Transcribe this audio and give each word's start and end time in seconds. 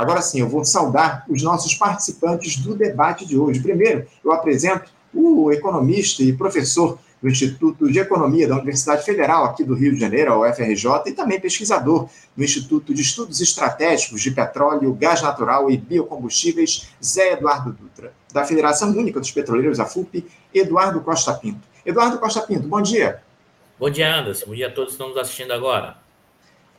Agora 0.00 0.22
sim, 0.22 0.40
eu 0.40 0.48
vou 0.48 0.64
saudar 0.64 1.26
os 1.28 1.42
nossos 1.42 1.74
participantes 1.74 2.56
do 2.56 2.74
debate 2.74 3.26
de 3.26 3.36
hoje. 3.36 3.60
Primeiro, 3.60 4.06
eu 4.24 4.32
apresento 4.32 4.90
o 5.12 5.52
economista 5.52 6.22
e 6.22 6.32
professor 6.32 6.98
do 7.20 7.28
Instituto 7.28 7.86
de 7.86 7.98
Economia 7.98 8.48
da 8.48 8.54
Universidade 8.54 9.04
Federal 9.04 9.44
aqui 9.44 9.62
do 9.62 9.74
Rio 9.74 9.92
de 9.92 10.00
Janeiro, 10.00 10.32
a 10.32 10.48
UFRJ, 10.48 11.02
e 11.04 11.12
também 11.12 11.38
pesquisador 11.38 12.08
do 12.34 12.42
Instituto 12.42 12.94
de 12.94 13.02
Estudos 13.02 13.42
Estratégicos 13.42 14.22
de 14.22 14.30
Petróleo, 14.30 14.94
Gás 14.94 15.20
Natural 15.20 15.70
e 15.70 15.76
Biocombustíveis, 15.76 16.88
Zé 17.04 17.34
Eduardo 17.34 17.70
Dutra. 17.70 18.14
Da 18.32 18.42
Federação 18.46 18.88
Única 18.92 19.20
dos 19.20 19.30
Petroleiros, 19.30 19.78
a 19.78 19.84
FUP, 19.84 20.24
Eduardo 20.54 21.02
Costa 21.02 21.34
Pinto. 21.34 21.68
Eduardo 21.84 22.18
Costa 22.18 22.40
Pinto, 22.40 22.66
bom 22.66 22.80
dia. 22.80 23.20
Bom 23.78 23.90
dia, 23.90 24.16
Anderson. 24.16 24.46
Bom 24.46 24.54
dia 24.54 24.68
a 24.68 24.70
todos 24.70 24.92
que 24.92 24.94
estão 24.94 25.08
nos 25.08 25.18
assistindo 25.18 25.52
agora. 25.52 25.99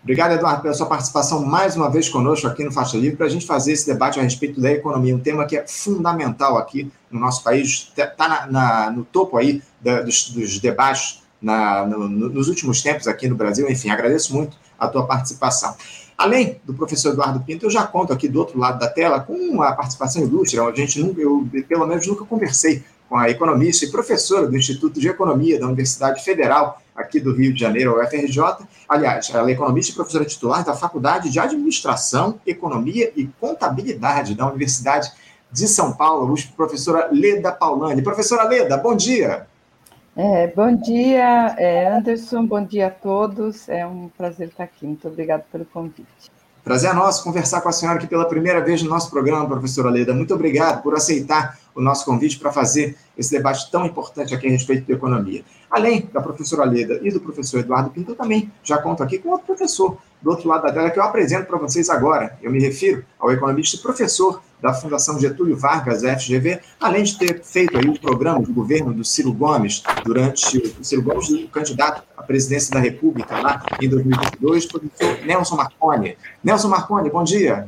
Obrigado, 0.04 0.32
Eduardo, 0.32 0.64
pela 0.64 0.74
sua 0.74 0.88
participação 0.88 1.46
mais 1.46 1.76
uma 1.76 1.88
vez 1.88 2.10
conosco 2.10 2.48
aqui 2.48 2.64
no 2.64 2.72
Faixa 2.72 2.98
Livre 2.98 3.18
para 3.18 3.28
a 3.28 3.30
gente 3.30 3.46
fazer 3.46 3.74
esse 3.74 3.86
debate 3.86 4.20
a 4.20 4.24
respeito 4.24 4.60
da 4.60 4.72
economia, 4.72 5.16
um 5.16 5.20
tema 5.20 5.46
que 5.46 5.56
é 5.56 5.68
fundamental 5.68 6.58
aqui 6.58 6.92
no 7.12 7.20
nosso 7.20 7.44
país, 7.44 7.92
está 7.96 8.08
tá 8.08 8.92
no 8.92 9.06
topo 9.06 9.38
aí 9.38 9.62
da, 9.80 10.02
dos, 10.02 10.30
dos, 10.30 10.60
debates 10.60 11.22
na, 11.40 11.86
no, 11.86 12.10
nos 12.10 12.48
últimos 12.48 12.82
tempos 12.82 13.08
aqui 13.08 13.28
no 13.28 13.36
Brasil. 13.36 13.70
Enfim, 13.70 13.92
agradeço 13.92 14.34
muito 14.34 14.58
a 14.80 14.88
tua 14.88 15.06
participação. 15.06 15.76
Além 16.18 16.60
do 16.64 16.74
professor 16.74 17.14
Eduardo 17.14 17.40
Pinto, 17.42 17.68
eu 17.68 17.70
já 17.70 17.86
conto 17.86 18.12
aqui 18.12 18.28
do 18.28 18.40
outro 18.40 18.58
lado 18.58 18.80
da 18.80 18.88
tela 18.88 19.20
com 19.20 19.62
a 19.62 19.72
participação 19.74 20.24
ilustre, 20.24 20.60
a 20.60 20.72
gente 20.74 21.00
nunca, 21.00 21.22
eu 21.22 21.48
pelo 21.68 21.86
menos 21.86 22.08
nunca 22.08 22.26
conversei 22.26 22.84
com 23.08 23.18
a 23.18 23.30
economista 23.30 23.86
e 23.86 23.92
professora 23.92 24.48
do 24.48 24.58
Instituto 24.58 25.00
de 25.00 25.08
Economia 25.08 25.60
da 25.60 25.68
Universidade 25.68 26.24
Federal 26.24 26.81
aqui 26.96 27.20
do 27.20 27.34
Rio 27.34 27.54
de 27.54 27.60
Janeiro, 27.60 28.00
a 28.00 28.04
UFRJ. 28.04 28.66
Aliás, 28.88 29.30
ela 29.34 29.50
é 29.50 29.54
economista 29.54 29.92
e 29.92 29.96
professora 29.96 30.26
titular 30.26 30.64
da 30.64 30.74
Faculdade 30.74 31.30
de 31.30 31.40
Administração, 31.40 32.40
Economia 32.46 33.12
e 33.16 33.28
Contabilidade 33.40 34.36
da 34.36 34.48
Universidade 34.48 35.12
de 35.52 35.68
São 35.68 35.94
Paulo, 35.94 36.34
professora 36.56 37.10
Leda 37.12 37.52
Paulani. 37.52 38.02
Professora 38.02 38.44
Leda, 38.44 38.78
bom 38.78 38.96
dia. 38.96 39.48
É, 40.16 40.48
bom 40.48 40.76
dia, 40.76 41.56
é, 41.58 41.88
Anderson, 41.88 42.46
bom 42.46 42.64
dia 42.64 42.88
a 42.88 42.92
todos. 42.92 43.68
É 43.70 43.86
um 43.86 44.10
prazer 44.18 44.50
estar 44.50 44.66
aqui. 44.66 44.86
Muito 44.86 45.08
obrigada 45.08 45.46
pelo 45.52 45.66
convite. 45.66 46.32
Prazer 46.64 46.92
é 46.92 46.94
nosso 46.94 47.24
conversar 47.24 47.62
com 47.62 47.70
a 47.70 47.72
senhora 47.72 47.98
aqui 47.98 48.08
pela 48.08 48.26
primeira 48.26 48.62
vez 48.62 48.84
no 48.84 48.90
nosso 48.90 49.10
programa, 49.10 49.48
professora 49.48 49.90
Leda. 49.90 50.14
Muito 50.14 50.34
obrigado 50.34 50.84
por 50.84 50.94
aceitar 50.94 51.58
o 51.76 51.82
nosso 51.82 52.06
convite 52.06 52.38
para 52.40 52.52
fazer 52.52 52.98
esse 53.18 53.32
debate 53.32 53.70
tão 53.72 53.86
importante 53.86 54.34
aqui 54.34 54.48
a 54.48 54.52
respeito 54.52 54.88
da 54.88 54.94
economia. 54.94 55.44
Além 55.70 56.10
da 56.12 56.22
professora 56.22 56.66
Leda 56.66 57.00
e 57.02 57.12
do 57.12 57.22
professor 57.22 57.60
Eduardo 57.60 57.92
Pinto, 57.92 58.12
eu 58.12 58.16
também 58.16 58.52
já 58.64 58.78
conto 58.78 59.02
aqui 59.02 59.18
com 59.18 59.30
outro 59.30 59.46
professor 59.46 59.98
do 60.22 60.30
outro 60.30 60.48
lado 60.48 60.64
da 60.64 60.72
tela 60.72 60.90
que 60.90 61.00
eu 61.00 61.04
apresento 61.04 61.48
para 61.48 61.58
vocês 61.58 61.90
agora. 61.90 62.38
Eu 62.42 62.52
me 62.52 62.60
refiro 62.60 63.06
ao 63.18 63.32
economista 63.32 63.78
e 63.78 63.80
professor 63.80 64.42
da 64.62 64.74
Fundação 64.74 65.20
Getúlio 65.20 65.58
Vargas, 65.58 66.04
FGV, 66.04 66.60
além 66.80 67.04
de 67.04 67.18
ter 67.18 67.42
feito 67.44 67.78
aí 67.78 67.88
o 67.88 68.00
programa 68.00 68.44
de 68.44 68.52
governo 68.52 68.94
do 68.94 69.04
Ciro 69.04 69.34
Gomes 69.34 69.82
durante 70.04 70.58
o 70.80 70.84
Ciro 70.84 71.02
Gomes, 71.02 71.30
o 71.30 71.48
candidato 71.48 72.04
à 72.16 72.22
presidência 72.22 72.72
da 72.72 72.80
República 72.80 73.40
lá 73.40 73.64
em 73.82 73.90
2022, 73.90 74.66
professor 74.68 75.26
Nelson 75.26 75.56
Marconi. 75.56 76.18
Nelson 76.44 76.68
Marconi, 76.68 77.10
bom 77.10 77.24
dia. 77.24 77.68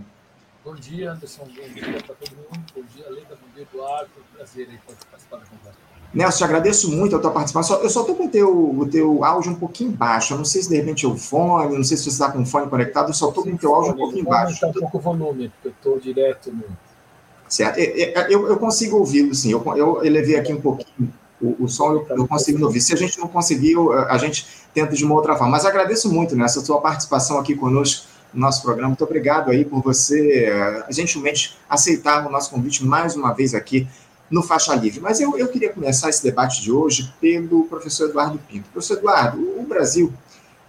Bom 0.63 0.75
dia, 0.75 1.11
Anderson. 1.11 1.43
Bom 1.43 1.73
dia 1.73 2.01
para 2.03 2.15
todo 2.15 2.37
mundo. 2.37 2.65
Bom 2.73 2.83
dia, 2.95 3.05
Leda. 3.09 3.35
Bom 3.35 3.47
dia, 3.53 3.67
Eduardo. 3.69 4.09
Prazer 4.33 4.69
aí 4.69 4.79
participar 4.87 5.37
da 5.37 5.45
conversa. 5.45 5.77
Nelson, 6.13 6.37
te 6.37 6.43
agradeço 6.45 6.89
muito 6.89 7.15
a 7.17 7.19
tua 7.19 7.31
participação. 7.31 7.81
Eu 7.81 7.89
só 7.89 8.01
estou 8.01 8.15
com 8.15 8.27
o 8.27 8.29
teu, 8.29 8.79
o 8.79 8.87
teu 8.87 9.25
áudio 9.25 9.51
um 9.51 9.55
pouquinho 9.55 9.91
baixo. 9.91 10.33
Eu 10.33 10.37
não 10.37 10.45
sei 10.45 10.61
se 10.61 10.69
de 10.69 10.77
repente 10.77 11.05
é 11.05 11.09
o 11.09 11.17
fone, 11.17 11.75
não 11.75 11.83
sei 11.83 11.97
se 11.97 12.03
você 12.03 12.09
está 12.11 12.31
com 12.31 12.41
o 12.41 12.45
fone 12.45 12.69
conectado, 12.69 13.09
eu 13.09 13.13
só 13.13 13.27
estou 13.27 13.43
com 13.43 13.49
o 13.49 13.57
teu 13.57 13.75
áudio 13.75 13.91
um 13.91 13.97
pouquinho 13.97 14.23
baixo. 14.23 14.53
Está 14.53 14.67
um 14.67 14.73
pouco 14.73 14.97
o 14.99 15.01
volume, 15.01 15.49
porque 15.49 15.67
eu 15.67 15.71
estou 15.71 15.99
direto 15.99 16.49
no. 16.49 16.63
Certo. 17.49 17.77
Eu, 17.77 18.47
eu 18.47 18.57
consigo 18.57 18.97
ouvi-lo, 18.97 19.35
sim. 19.35 19.51
Eu, 19.51 19.61
eu 19.75 20.05
elevei 20.05 20.37
aqui 20.37 20.53
um 20.53 20.61
pouquinho 20.61 21.13
o, 21.41 21.65
o 21.65 21.67
som, 21.67 21.91
eu, 21.91 22.07
eu 22.09 22.27
consigo 22.27 22.63
ouvir. 22.63 22.79
Se 22.79 22.93
a 22.93 22.97
gente 22.97 23.19
não 23.19 23.27
conseguiu, 23.27 23.91
a 23.91 24.17
gente 24.17 24.47
tenta 24.73 24.95
de 24.95 25.03
uma 25.03 25.15
outra 25.15 25.35
forma. 25.35 25.51
Mas 25.51 25.65
agradeço 25.65 26.09
muito 26.09 26.37
nessa 26.37 26.61
né, 26.61 26.65
tua 26.65 26.79
participação 26.79 27.37
aqui 27.37 27.53
conosco 27.53 28.12
no 28.33 28.41
nosso 28.41 28.61
programa. 28.61 28.89
Muito 28.89 29.03
obrigado 29.03 29.51
aí 29.51 29.63
por 29.63 29.81
você 29.81 30.51
uh, 30.51 30.93
gentilmente 30.93 31.57
aceitar 31.69 32.25
o 32.25 32.31
nosso 32.31 32.49
convite 32.49 32.83
mais 32.83 33.15
uma 33.15 33.33
vez 33.33 33.53
aqui 33.53 33.87
no 34.29 34.41
Faixa 34.41 34.73
Livre. 34.75 34.99
Mas 34.99 35.21
eu, 35.21 35.37
eu 35.37 35.47
queria 35.47 35.71
começar 35.71 36.09
esse 36.09 36.23
debate 36.23 36.61
de 36.61 36.71
hoje 36.71 37.13
pelo 37.21 37.65
professor 37.65 38.09
Eduardo 38.09 38.39
Pinto. 38.49 38.69
Professor 38.71 38.97
Eduardo, 38.97 39.37
o 39.59 39.63
Brasil 39.63 40.11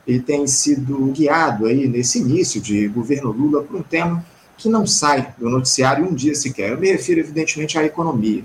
ele 0.07 0.21
tem 0.21 0.47
sido 0.47 1.07
guiado 1.13 1.67
aí 1.67 1.89
nesse 1.89 2.19
início 2.19 2.61
de 2.61 2.87
governo 2.89 3.33
Lula 3.33 3.63
por 3.63 3.77
um 3.77 3.83
tema 3.83 4.25
que 4.59 4.69
não 4.69 4.87
sai 4.87 5.35
do 5.39 5.49
noticiário 5.49 6.05
um 6.07 6.15
dia 6.15 6.35
sequer. 6.35 6.73
Eu 6.73 6.79
me 6.79 6.93
refiro, 6.93 7.21
evidentemente, 7.21 7.79
à 7.79 7.85
economia. 7.85 8.45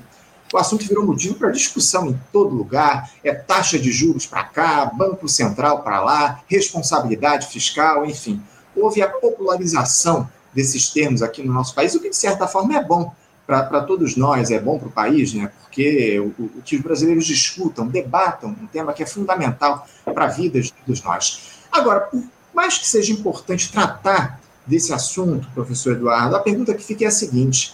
O 0.52 0.58
assunto 0.58 0.88
virou 0.88 1.06
motivo 1.06 1.36
para 1.36 1.52
discussão 1.52 2.08
em 2.08 2.20
todo 2.32 2.56
lugar: 2.56 3.12
é 3.24 3.34
taxa 3.34 3.78
de 3.78 3.92
juros 3.92 4.26
para 4.26 4.44
cá, 4.46 4.86
Banco 4.86 5.28
Central 5.28 5.84
para 5.84 6.02
lá, 6.02 6.42
responsabilidade 6.48 7.48
fiscal, 7.48 8.06
enfim 8.06 8.42
houve 8.82 9.02
a 9.02 9.08
popularização 9.08 10.30
desses 10.54 10.90
termos 10.90 11.22
aqui 11.22 11.44
no 11.44 11.54
nosso 11.54 11.74
país, 11.76 11.94
o 11.96 12.00
que 12.00 12.10
de 12.10 12.16
certa 12.16 12.48
forma 12.48 12.76
é 12.76 12.84
bom 12.84 13.14
para 13.46 13.82
todos 13.82 14.16
nós, 14.16 14.52
é 14.52 14.60
bom 14.60 14.78
para 14.78 14.88
o 14.88 14.92
país, 14.92 15.34
né? 15.34 15.52
porque 15.64 16.20
o, 16.20 16.44
o, 16.44 16.62
que 16.64 16.76
os 16.76 16.82
brasileiros 16.82 17.26
discutam, 17.26 17.88
debatam 17.88 18.50
um 18.50 18.68
tema 18.68 18.94
que 18.94 19.02
é 19.02 19.08
fundamental 19.08 19.88
para 20.06 20.26
a 20.26 20.28
vida 20.28 20.62
de 20.62 20.72
todos 20.72 21.02
nós. 21.02 21.42
Agora, 21.72 22.02
por 22.02 22.24
mais 22.54 22.78
que 22.78 22.88
seja 22.88 23.12
importante 23.12 23.72
tratar 23.72 24.40
desse 24.68 24.94
assunto, 24.94 25.48
professor 25.56 25.94
Eduardo, 25.94 26.36
a 26.36 26.40
pergunta 26.40 26.76
que 26.76 26.84
fica 26.84 27.06
é 27.06 27.08
a 27.08 27.12
seguinte: 27.12 27.74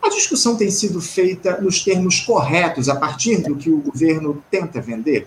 a 0.00 0.08
discussão 0.08 0.56
tem 0.56 0.70
sido 0.70 1.00
feita 1.00 1.60
nos 1.60 1.82
termos 1.82 2.20
corretos, 2.20 2.88
a 2.88 2.94
partir 2.94 3.38
do 3.38 3.56
que 3.56 3.70
o 3.70 3.78
governo 3.78 4.42
tenta 4.48 4.80
vender? 4.80 5.26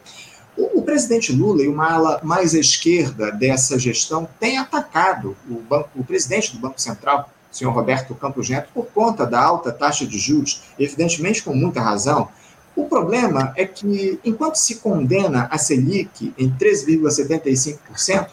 Presidente 0.89 1.31
Lula 1.31 1.61
e 1.61 1.67
uma 1.67 1.87
ala 1.87 2.19
mais 2.23 2.55
à 2.55 2.59
esquerda 2.59 3.31
dessa 3.31 3.77
gestão 3.77 4.27
têm 4.39 4.57
atacado 4.57 5.37
o, 5.47 5.61
banco, 5.61 5.89
o 5.95 6.03
presidente 6.03 6.51
do 6.51 6.59
Banco 6.59 6.81
Central, 6.81 7.29
o 7.51 7.55
senhor 7.55 7.71
Roberto 7.71 8.15
Campos 8.15 8.49
Neto, 8.49 8.69
por 8.73 8.87
conta 8.87 9.23
da 9.23 9.39
alta 9.39 9.71
taxa 9.71 10.03
de 10.03 10.17
juros, 10.17 10.63
evidentemente 10.79 11.43
com 11.43 11.53
muita 11.53 11.79
razão. 11.79 12.27
O 12.75 12.85
problema 12.85 13.53
é 13.55 13.65
que, 13.65 14.19
enquanto 14.25 14.55
se 14.55 14.77
condena 14.77 15.47
a 15.51 15.59
Selic 15.59 16.33
em 16.35 16.49
13,75%, 16.49 18.27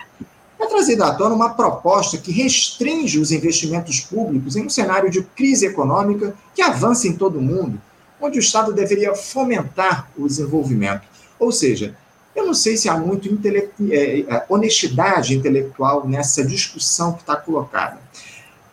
é 0.59 0.67
trazida 0.67 1.09
à 1.09 1.15
tona 1.15 1.35
uma 1.35 1.51
proposta 1.51 2.17
que 2.17 2.33
restringe 2.33 3.19
os 3.19 3.33
investimentos 3.33 4.01
públicos 4.01 4.57
em 4.57 4.65
um 4.65 4.71
cenário 4.71 5.11
de 5.11 5.23
crise 5.23 5.67
econômica 5.67 6.35
que 6.55 6.63
avança 6.63 7.07
em 7.07 7.13
todo 7.13 7.39
o 7.39 7.43
mundo, 7.43 7.79
onde 8.19 8.39
o 8.39 8.41
Estado 8.41 8.73
deveria 8.73 9.15
fomentar 9.15 10.09
o 10.17 10.27
desenvolvimento. 10.27 11.03
Ou 11.39 11.53
seja, 11.53 11.95
eu 12.37 12.47
não 12.47 12.55
sei 12.55 12.77
se 12.77 12.89
há 12.89 12.97
muito 12.97 13.29
intele 13.29 13.71
é, 13.91 14.21
é, 14.21 14.47
honestidade 14.49 15.35
intelectual 15.35 16.07
nessa 16.07 16.45
discussão 16.45 17.15
que 17.15 17.21
está 17.21 17.35
colocada. 17.35 17.99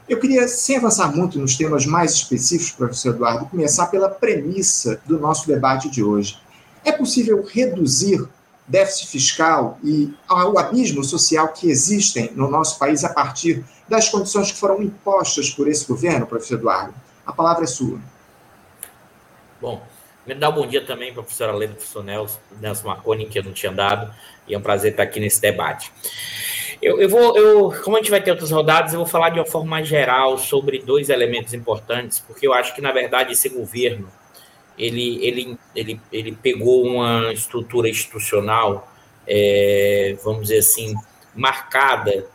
Eu 0.08 0.20
queria, 0.20 0.48
sem 0.50 0.76
avançar 0.76 1.16
muito 1.16 1.40
nos 1.40 1.56
temas 1.56 1.86
mais 1.86 2.12
específicos, 2.12 2.74
professor 2.74 3.16
Eduardo, 3.16 3.46
começar 3.46 3.88
pela 3.88 4.10
premissa 4.10 5.00
do 5.06 5.18
nosso 5.18 5.48
debate 5.48 5.90
de 5.90 6.04
hoje. 6.04 6.38
É 6.84 6.92
possível 6.92 7.42
reduzir 7.50 8.28
déficit 8.68 9.08
fiscal 9.08 9.78
e 9.82 10.14
o 10.30 10.60
abismo 10.60 11.04
social 11.04 11.48
que 11.50 11.70
existem 11.70 12.32
no 12.36 12.50
nosso 12.50 12.78
país 12.78 13.04
a 13.06 13.10
partir 13.10 13.64
das 13.88 14.10
condições 14.10 14.52
que 14.52 14.58
foram 14.58 14.82
impostas 14.82 15.50
por 15.50 15.70
esse 15.70 15.86
governo, 15.86 16.28
professor 16.28 16.56
Eduardo? 16.56 16.94
A 17.26 17.32
palavra 17.32 17.64
é 17.64 17.68
sua. 17.68 18.00
Bom, 19.62 19.82
dá 20.38 20.50
um 20.50 20.54
bom 20.54 20.68
dia 20.68 20.82
também 20.82 21.12
para 21.12 21.22
a 21.22 21.24
professora 21.24 21.52
Leda, 21.52 21.74
professor 21.74 22.04
Nelson, 22.04 22.40
Nelson 22.60 22.88
Marconi, 22.88 23.26
que 23.26 23.40
eu 23.40 23.44
não 23.44 23.52
tinha 23.52 23.72
dado, 23.72 24.14
e 24.48 24.54
é 24.54 24.58
um 24.58 24.62
prazer 24.62 24.92
estar 24.92 25.04
aqui 25.04 25.20
nesse 25.20 25.42
debate. 25.42 25.92
Eu, 26.82 27.00
eu, 27.00 27.10
vou, 27.10 27.38
eu, 27.38 27.82
como 27.84 27.96
a 27.96 28.00
gente 28.00 28.12
vai 28.12 28.22
ter 28.22 28.32
outras 28.32 28.52
rodadas, 28.52 28.94
eu 28.94 29.00
vou 29.00 29.08
falar 29.08 29.30
de 29.30 29.40
uma 29.40 29.46
forma 29.46 29.70
mais 29.70 29.88
geral 29.88 30.38
sobre 30.38 30.80
dois 30.80 31.10
elementos 31.10 31.54
importantes, 31.54 32.20
porque 32.20 32.46
eu 32.46 32.54
acho 32.54 32.74
que, 32.76 32.82
na 32.82 32.92
verdade, 32.92 33.34
esse 33.34 33.50
governo, 33.50 34.10
ele, 34.78 35.26
ele, 35.26 35.58
ele, 35.76 36.02
ele 36.12 36.32
pegou 36.34 36.86
uma 36.86 37.32
estrutura 37.32 37.88
institucional, 37.88 38.92
é, 39.28 40.18
vamos 40.24 40.44
dizer 40.44 40.60
assim, 40.60 40.94
marcada 41.36 42.26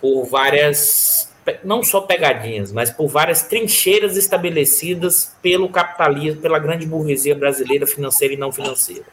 por 0.00 0.24
várias 0.24 1.33
não 1.62 1.82
só 1.82 2.00
pegadinhas, 2.00 2.72
mas 2.72 2.90
por 2.90 3.08
várias 3.08 3.42
trincheiras 3.42 4.16
estabelecidas 4.16 5.36
pelo 5.42 5.68
capitalismo, 5.68 6.40
pela 6.40 6.58
grande 6.58 6.86
burguesia 6.86 7.34
brasileira 7.34 7.86
financeira 7.86 8.34
e 8.34 8.36
não 8.36 8.50
financeira. 8.50 9.04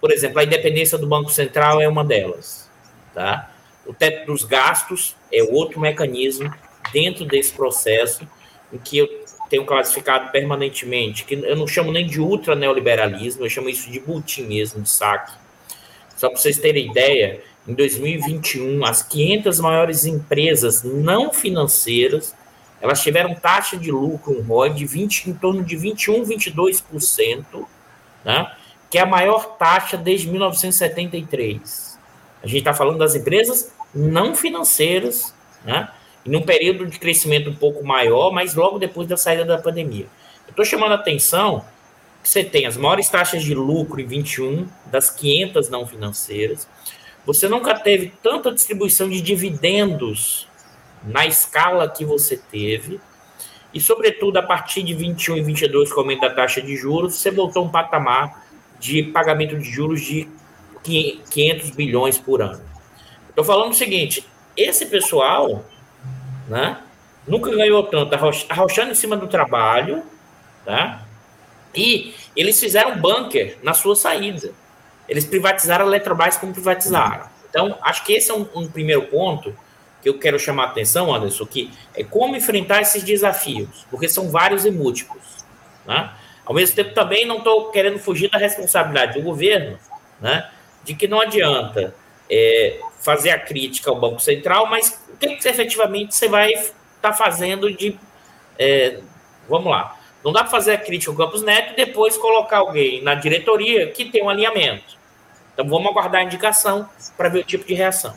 Por 0.00 0.12
exemplo, 0.12 0.38
a 0.38 0.44
independência 0.44 0.96
do 0.96 1.06
Banco 1.06 1.30
Central 1.30 1.80
é 1.80 1.88
uma 1.88 2.04
delas, 2.04 2.70
tá? 3.14 3.50
O 3.84 3.92
teto 3.92 4.26
dos 4.26 4.44
gastos 4.44 5.16
é 5.32 5.42
outro 5.42 5.80
mecanismo 5.80 6.52
dentro 6.92 7.24
desse 7.24 7.52
processo 7.52 8.28
em 8.72 8.78
que 8.78 8.98
eu 8.98 9.08
tenho 9.48 9.64
classificado 9.64 10.30
permanentemente, 10.30 11.24
que 11.24 11.34
eu 11.34 11.56
não 11.56 11.66
chamo 11.66 11.92
nem 11.92 12.06
de 12.06 12.20
ultra 12.20 12.54
neoliberalismo, 12.54 13.44
eu 13.44 13.50
chamo 13.50 13.68
isso 13.68 13.90
de 13.90 14.00
butinismo, 14.00 14.82
de 14.82 14.90
saque. 14.90 15.32
Só 16.16 16.28
para 16.28 16.38
vocês 16.38 16.58
terem 16.58 16.90
ideia, 16.90 17.42
em 17.66 17.74
2021, 17.74 18.84
as 18.84 19.02
500 19.02 19.60
maiores 19.60 20.04
empresas 20.04 20.82
não 20.82 21.32
financeiras 21.32 22.34
elas 22.80 23.02
tiveram 23.02 23.34
taxa 23.34 23.76
de 23.76 23.90
lucro, 23.90 24.38
um 24.38 24.42
ROI, 24.42 24.70
de 24.70 24.86
20, 24.86 25.30
em 25.30 25.34
torno 25.34 25.64
de 25.64 25.76
21, 25.76 26.24
22%, 26.24 27.44
né? 28.24 28.52
que 28.90 28.98
é 28.98 29.02
a 29.02 29.06
maior 29.06 29.56
taxa 29.56 29.96
desde 29.96 30.28
1973. 30.28 31.98
A 32.42 32.46
gente 32.46 32.58
está 32.58 32.74
falando 32.74 32.98
das 32.98 33.14
empresas 33.14 33.72
não 33.94 34.34
financeiras, 34.34 35.34
né? 35.64 35.88
em 36.24 36.36
um 36.36 36.42
período 36.42 36.86
de 36.86 36.98
crescimento 36.98 37.50
um 37.50 37.54
pouco 37.54 37.84
maior, 37.84 38.30
mas 38.32 38.54
logo 38.54 38.78
depois 38.78 39.08
da 39.08 39.16
saída 39.16 39.44
da 39.44 39.58
pandemia. 39.58 40.06
Estou 40.48 40.64
chamando 40.64 40.92
a 40.92 40.96
atenção 40.96 41.64
que 42.22 42.28
você 42.28 42.44
tem 42.44 42.66
as 42.66 42.76
maiores 42.76 43.08
taxas 43.08 43.42
de 43.42 43.54
lucro 43.54 44.00
em 44.00 44.06
21 44.06 44.68
das 44.86 45.10
500 45.10 45.68
não 45.68 45.86
financeiras. 45.86 46.68
Você 47.26 47.48
nunca 47.48 47.74
teve 47.74 48.12
tanta 48.22 48.52
distribuição 48.52 49.10
de 49.10 49.20
dividendos 49.20 50.48
na 51.04 51.26
escala 51.26 51.88
que 51.88 52.04
você 52.04 52.36
teve. 52.36 53.00
E, 53.74 53.80
sobretudo, 53.80 54.38
a 54.38 54.42
partir 54.42 54.82
de 54.82 54.94
21 54.94 55.36
e 55.36 55.42
22, 55.42 55.92
com 55.92 56.00
aumento 56.00 56.20
da 56.20 56.30
taxa 56.30 56.62
de 56.62 56.76
juros, 56.76 57.16
você 57.16 57.30
voltou 57.30 57.62
a 57.62 57.66
um 57.66 57.68
patamar 57.68 58.46
de 58.78 59.02
pagamento 59.02 59.58
de 59.58 59.68
juros 59.68 60.00
de 60.00 60.28
500 60.82 61.70
bilhões 61.70 62.16
por 62.16 62.40
ano. 62.40 62.62
Estou 63.28 63.44
falando 63.44 63.72
o 63.72 63.74
seguinte: 63.74 64.24
esse 64.56 64.86
pessoal 64.86 65.64
né, 66.48 66.80
nunca 67.26 67.50
ganhou 67.50 67.82
tanto, 67.82 68.14
arrochando 68.48 68.92
em 68.92 68.94
cima 68.94 69.16
do 69.16 69.26
trabalho, 69.26 70.02
tá? 70.64 71.06
e 71.76 72.14
eles 72.34 72.58
fizeram 72.58 72.98
bunker 72.98 73.58
na 73.62 73.74
sua 73.74 73.94
saída. 73.94 74.52
Eles 75.08 75.24
privatizaram 75.24 75.84
a 75.84 75.88
Eletrobras 75.88 76.36
como 76.36 76.52
privatizaram. 76.52 77.26
Então, 77.48 77.78
acho 77.82 78.04
que 78.04 78.12
esse 78.12 78.30
é 78.30 78.34
um, 78.34 78.46
um 78.54 78.68
primeiro 78.68 79.02
ponto 79.02 79.56
que 80.02 80.08
eu 80.08 80.18
quero 80.18 80.38
chamar 80.38 80.64
a 80.64 80.66
atenção, 80.66 81.12
Anderson, 81.12 81.46
que 81.46 81.70
é 81.94 82.04
como 82.04 82.36
enfrentar 82.36 82.80
esses 82.80 83.02
desafios, 83.02 83.86
porque 83.90 84.08
são 84.08 84.30
vários 84.30 84.64
e 84.64 84.70
múltiplos. 84.70 85.44
Né? 85.86 86.10
Ao 86.44 86.54
mesmo 86.54 86.76
tempo, 86.76 86.94
também 86.94 87.26
não 87.26 87.38
estou 87.38 87.70
querendo 87.70 87.98
fugir 87.98 88.30
da 88.30 88.38
responsabilidade 88.38 89.18
do 89.18 89.22
governo, 89.22 89.78
né? 90.20 90.48
de 90.84 90.94
que 90.94 91.08
não 91.08 91.20
adianta 91.20 91.94
é, 92.30 92.78
fazer 93.00 93.30
a 93.30 93.38
crítica 93.38 93.90
ao 93.90 93.96
Banco 93.96 94.20
Central, 94.20 94.66
mas 94.66 95.00
o 95.12 95.16
que, 95.16 95.36
que 95.36 95.48
efetivamente 95.48 96.14
você 96.14 96.28
vai 96.28 96.52
estar 96.52 96.72
tá 97.00 97.12
fazendo 97.12 97.72
de. 97.72 97.98
É, 98.58 99.00
vamos 99.48 99.70
lá. 99.70 99.96
Não 100.24 100.32
dá 100.32 100.40
para 100.40 100.50
fazer 100.50 100.72
a 100.72 100.78
crítica 100.78 101.10
ao 101.10 101.16
Campos 101.16 101.42
Neto 101.42 101.72
e 101.72 101.84
depois 101.84 102.16
colocar 102.16 102.58
alguém 102.58 103.02
na 103.02 103.14
diretoria 103.14 103.90
que 103.92 104.06
tem 104.06 104.22
um 104.22 104.28
alinhamento. 104.28 104.95
Então 105.56 105.66
vamos 105.66 105.90
aguardar 105.90 106.20
a 106.20 106.24
indicação 106.24 106.86
para 107.16 107.30
ver 107.30 107.38
o 107.38 107.44
tipo 107.44 107.64
de 107.64 107.72
reação. 107.72 108.14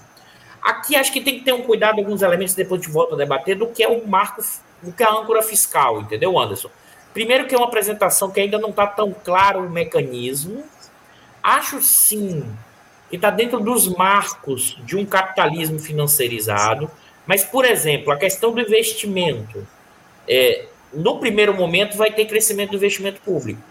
Aqui 0.61 0.97
acho 0.97 1.13
que 1.13 1.21
tem 1.21 1.39
que 1.39 1.45
ter 1.45 1.53
um 1.53 1.61
cuidado 1.61 1.99
alguns 1.99 2.21
elementos, 2.21 2.53
depois 2.53 2.81
de 2.81 2.89
volta 2.89 3.15
a 3.15 3.17
debater, 3.17 3.57
do 3.57 3.67
que 3.67 3.81
é 3.81 3.87
o 3.87 4.05
marco, 4.05 4.43
do 4.83 4.91
que 4.91 5.01
é 5.01 5.05
a 5.05 5.13
âncora 5.13 5.41
fiscal, 5.41 6.01
entendeu, 6.01 6.37
Anderson? 6.37 6.69
Primeiro 7.13 7.47
que 7.47 7.55
é 7.55 7.57
uma 7.57 7.67
apresentação 7.67 8.29
que 8.29 8.41
ainda 8.41 8.59
não 8.59 8.71
está 8.71 8.85
tão 8.85 9.15
claro 9.23 9.61
o 9.61 9.69
mecanismo. 9.69 10.65
Acho 11.41 11.81
sim 11.81 12.45
que 13.09 13.15
está 13.15 13.29
dentro 13.29 13.61
dos 13.61 13.87
marcos 13.87 14.77
de 14.83 14.97
um 14.97 15.05
capitalismo 15.05 15.79
financeirizado, 15.79 16.91
mas, 17.25 17.45
por 17.45 17.63
exemplo, 17.63 18.11
a 18.11 18.17
questão 18.17 18.51
do 18.51 18.59
investimento. 18.59 19.65
É, 20.27 20.65
no 20.93 21.19
primeiro 21.19 21.53
momento 21.53 21.95
vai 21.95 22.11
ter 22.11 22.25
crescimento 22.25 22.71
do 22.71 22.75
investimento 22.75 23.21
público. 23.21 23.61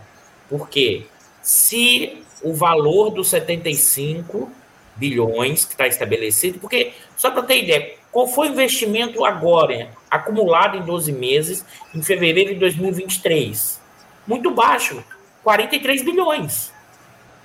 Porque 0.49 1.06
se 1.43 2.23
o 2.43 2.52
valor 2.52 3.11
dos 3.11 3.29
75 3.29 4.50
bilhões 4.96 5.64
que 5.64 5.73
está 5.73 5.87
estabelecido, 5.87 6.58
porque, 6.58 6.93
só 7.17 7.31
para 7.31 7.43
ter 7.43 7.62
ideia, 7.62 7.94
qual 8.11 8.26
foi 8.26 8.49
o 8.49 8.52
investimento 8.52 9.25
agora, 9.25 9.90
acumulado 10.11 10.76
em 10.76 10.82
12 10.82 11.12
meses, 11.12 11.64
em 11.94 12.02
fevereiro 12.02 12.55
de 12.55 12.61
2023? 12.61 13.81
Muito 14.26 14.50
baixo, 14.50 15.02
43 15.44 16.02
bilhões. 16.02 16.73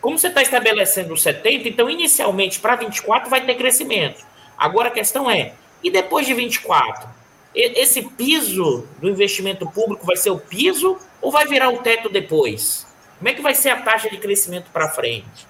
Como 0.01 0.18
você 0.18 0.28
está 0.28 0.42
estabelecendo 0.42 1.16
70, 1.16 1.69
então 1.69 1.90
inicialmente 1.90 2.60
para 2.60 2.75
24 2.75 3.30
vai 3.30 3.45
ter 3.45 3.56
crescimento. 3.56 4.25
Agora 4.57 4.90
a 4.90 4.92
questão 4.92 5.30
é, 5.30 5.54
e 5.84 5.90
depois 5.90 6.25
de 6.25 6.34
24? 6.34 7.07
Esse 7.56 8.01
piso 8.01 8.88
do 9.00 9.10
investimento 9.10 9.69
público 9.69 10.06
vai 10.06 10.18
ser 10.18 10.31
o 10.31 10.40
piso 10.40 10.98
ou 11.22 11.31
vai 11.31 11.45
virar 11.45 11.69
o 11.69 11.78
teto 11.78 12.10
depois? 12.10 12.88
Como 13.24 13.30
é 13.30 13.34
que 13.36 13.42
vai 13.42 13.56
ser 13.56 13.70
a 13.70 13.81
taxa 13.81 14.10
de 14.10 14.18
crescimento 14.18 14.70
para 14.70 14.90
frente? 14.90 15.48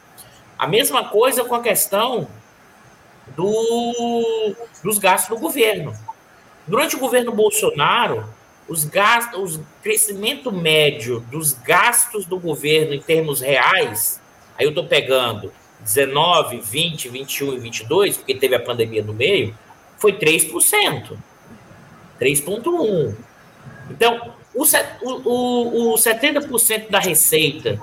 A 0.60 0.68
mesma 0.68 1.06
coisa 1.10 1.44
com 1.44 1.56
a 1.56 1.60
questão 1.60 2.28
do, 3.36 4.56
dos 4.84 5.00
gastos 5.00 5.36
do 5.36 5.42
governo. 5.42 5.92
Durante 6.68 6.96
o 6.96 7.00
governo 7.00 7.32
Bolsonaro, 7.32 8.30
os 8.70 8.86
gastos, 8.86 9.56
o 9.56 9.66
crescimento 9.82 10.52
médio 10.52 11.22
dos 11.32 11.54
gastos 11.54 12.28
do 12.28 12.40
governo 12.40 12.94
em 12.94 13.02
termos 13.02 13.42
reais, 13.42 14.22
aí 14.56 14.68
eu 14.68 14.70
estou 14.70 14.86
pegando 14.86 15.52
19, 15.80 16.60
20, 16.60 17.10
21 17.10 17.54
e 17.54 17.60
22, 17.60 18.18
porque 18.18 18.36
teve 18.36 18.54
a 18.54 18.60
pandemia 18.60 19.02
no 19.02 19.16
meio, 19.16 19.58
foi 19.98 20.14
3%. 20.14 21.18
3,1%. 22.22 23.16
Então, 23.90 24.43
o, 24.54 24.64
o, 25.26 25.94
o 25.94 25.96
70% 25.96 26.90
da 26.90 27.00
receita 27.00 27.82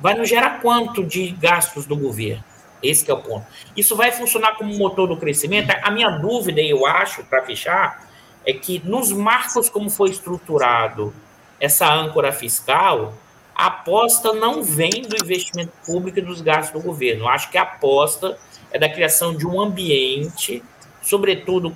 vai 0.00 0.14
nos 0.14 0.28
gerar 0.28 0.60
quanto 0.60 1.04
de 1.04 1.30
gastos 1.30 1.86
do 1.86 1.96
governo? 1.96 2.44
Esse 2.82 3.10
é 3.10 3.14
o 3.14 3.18
ponto. 3.18 3.46
Isso 3.76 3.94
vai 3.94 4.10
funcionar 4.10 4.56
como 4.56 4.76
motor 4.76 5.06
do 5.06 5.16
crescimento? 5.16 5.70
A 5.82 5.90
minha 5.90 6.10
dúvida, 6.10 6.60
eu 6.60 6.84
acho, 6.84 7.24
para 7.24 7.42
fechar, 7.42 8.08
é 8.44 8.52
que 8.52 8.82
nos 8.84 9.12
marcos 9.12 9.68
como 9.68 9.88
foi 9.88 10.10
estruturado 10.10 11.14
essa 11.60 11.88
âncora 11.92 12.32
fiscal, 12.32 13.14
a 13.54 13.66
aposta 13.66 14.32
não 14.32 14.62
vem 14.62 15.02
do 15.02 15.14
investimento 15.24 15.72
público 15.86 16.18
e 16.18 16.22
dos 16.22 16.40
gastos 16.40 16.80
do 16.82 16.84
governo. 16.84 17.24
Eu 17.24 17.28
acho 17.28 17.50
que 17.50 17.56
a 17.56 17.62
aposta 17.62 18.36
é 18.72 18.78
da 18.78 18.88
criação 18.88 19.36
de 19.36 19.46
um 19.46 19.60
ambiente, 19.60 20.62
sobretudo, 21.00 21.74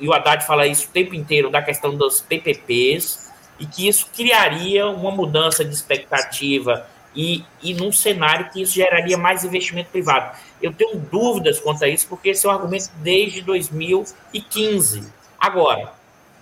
e 0.00 0.08
o 0.08 0.12
Haddad 0.12 0.46
fala 0.46 0.66
isso 0.66 0.88
o 0.88 0.90
tempo 0.90 1.14
inteiro, 1.14 1.50
da 1.50 1.60
questão 1.60 1.94
dos 1.94 2.22
PPPs, 2.22 3.25
e 3.58 3.66
que 3.66 3.88
isso 3.88 4.08
criaria 4.14 4.86
uma 4.86 5.10
mudança 5.10 5.64
de 5.64 5.74
expectativa 5.74 6.86
e, 7.14 7.42
e 7.62 7.72
num 7.72 7.90
cenário 7.90 8.50
que 8.50 8.60
isso 8.60 8.74
geraria 8.74 9.16
mais 9.16 9.44
investimento 9.44 9.90
privado. 9.90 10.36
Eu 10.60 10.72
tenho 10.72 10.96
dúvidas 10.96 11.58
quanto 11.58 11.84
a 11.84 11.88
isso, 11.88 12.06
porque 12.08 12.30
esse 12.30 12.46
é 12.46 12.48
um 12.48 12.52
argumento 12.52 12.90
desde 12.96 13.40
2015. 13.42 15.10
Agora, 15.38 15.92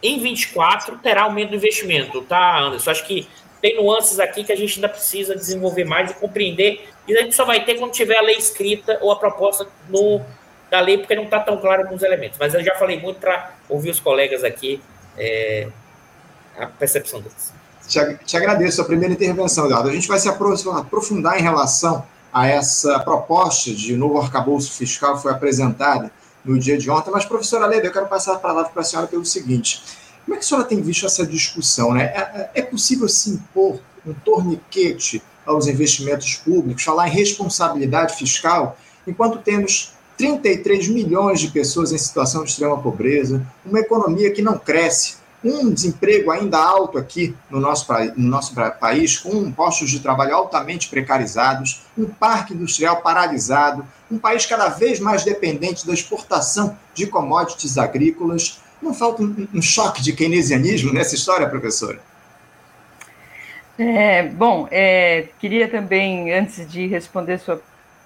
em 0.02 0.18
24 0.18 0.98
terá 0.98 1.22
aumento 1.22 1.50
do 1.50 1.56
investimento, 1.56 2.22
tá, 2.22 2.58
Anderson? 2.58 2.90
Acho 2.90 3.06
que 3.06 3.28
tem 3.60 3.76
nuances 3.76 4.20
aqui 4.20 4.44
que 4.44 4.52
a 4.52 4.56
gente 4.56 4.74
ainda 4.74 4.88
precisa 4.88 5.34
desenvolver 5.34 5.84
mais 5.84 6.10
e 6.10 6.14
compreender, 6.14 6.88
e 7.08 7.16
a 7.16 7.22
gente 7.22 7.34
só 7.34 7.44
vai 7.44 7.64
ter 7.64 7.76
quando 7.76 7.92
tiver 7.92 8.18
a 8.18 8.22
lei 8.22 8.36
escrita 8.36 8.98
ou 9.00 9.10
a 9.10 9.16
proposta 9.16 9.66
no, 9.88 10.20
da 10.70 10.80
lei, 10.80 10.98
porque 10.98 11.14
não 11.14 11.24
está 11.24 11.40
tão 11.40 11.56
claro 11.56 11.82
alguns 11.82 12.02
elementos. 12.02 12.38
Mas 12.38 12.52
eu 12.52 12.62
já 12.62 12.74
falei 12.74 12.98
muito 13.00 13.20
para 13.20 13.54
ouvir 13.68 13.90
os 13.90 14.00
colegas 14.00 14.44
aqui 14.44 14.82
é, 15.16 15.68
a 16.58 16.66
percepção 16.66 17.20
deles. 17.20 17.52
Te, 17.86 17.98
te 18.24 18.36
agradeço 18.36 18.80
a 18.80 18.84
primeira 18.84 19.12
intervenção, 19.12 19.66
Eduardo. 19.66 19.88
A 19.88 19.92
gente 19.92 20.08
vai 20.08 20.18
se 20.18 20.28
aprofundar 20.28 21.38
em 21.38 21.42
relação 21.42 22.04
a 22.32 22.46
essa 22.46 22.98
proposta 22.98 23.72
de 23.72 23.96
novo 23.96 24.18
arcabouço 24.20 24.72
fiscal 24.72 25.16
que 25.16 25.22
foi 25.22 25.32
apresentada 25.32 26.10
no 26.44 26.58
dia 26.58 26.76
de 26.76 26.90
ontem. 26.90 27.10
Mas, 27.10 27.24
professora 27.24 27.66
Leda, 27.66 27.86
eu 27.86 27.92
quero 27.92 28.06
passar 28.06 28.34
a 28.34 28.38
palavra 28.38 28.70
para 28.70 28.82
a 28.82 28.84
senhora 28.84 29.06
pelo 29.06 29.24
seguinte. 29.24 29.82
Como 30.24 30.34
é 30.34 30.38
que 30.38 30.44
a 30.44 30.48
senhora 30.48 30.66
tem 30.66 30.80
visto 30.80 31.06
essa 31.06 31.26
discussão? 31.26 31.92
Né? 31.92 32.04
É, 32.04 32.50
é, 32.54 32.60
é 32.60 32.62
possível 32.62 33.08
se 33.08 33.30
impor 33.30 33.78
um 34.06 34.12
torniquete 34.12 35.22
aos 35.46 35.66
investimentos 35.66 36.34
públicos, 36.34 36.82
falar 36.82 37.08
em 37.08 37.12
responsabilidade 37.12 38.16
fiscal, 38.16 38.78
enquanto 39.06 39.38
temos 39.38 39.92
33 40.16 40.88
milhões 40.88 41.40
de 41.40 41.48
pessoas 41.48 41.92
em 41.92 41.98
situação 41.98 42.44
de 42.44 42.50
extrema 42.50 42.80
pobreza, 42.80 43.46
uma 43.64 43.80
economia 43.80 44.30
que 44.30 44.42
não 44.42 44.58
cresce, 44.58 45.16
um 45.44 45.70
desemprego 45.72 46.30
ainda 46.30 46.58
alto 46.58 46.96
aqui 46.96 47.36
no 47.50 47.60
nosso, 47.60 47.92
no 48.16 48.28
nosso 48.28 48.54
país, 48.80 49.18
com 49.18 49.52
postos 49.52 49.90
de 49.90 50.00
trabalho 50.00 50.34
altamente 50.34 50.88
precarizados, 50.88 51.82
um 51.96 52.06
parque 52.06 52.54
industrial 52.54 53.02
paralisado, 53.02 53.86
um 54.10 54.18
país 54.18 54.46
cada 54.46 54.68
vez 54.68 54.98
mais 54.98 55.22
dependente 55.22 55.86
da 55.86 55.92
exportação 55.92 56.76
de 56.94 57.06
commodities 57.06 57.76
agrícolas. 57.76 58.60
Não 58.80 58.94
falta 58.94 59.22
um, 59.22 59.46
um 59.52 59.62
choque 59.62 60.00
de 60.02 60.12
keynesianismo 60.14 60.92
nessa 60.92 61.14
história, 61.14 61.48
professora? 61.48 62.00
É, 63.78 64.22
bom, 64.22 64.68
é, 64.70 65.28
queria 65.38 65.68
também, 65.68 66.32
antes 66.32 66.66
de 66.70 66.86
responder 66.86 67.38
sua 67.38 67.60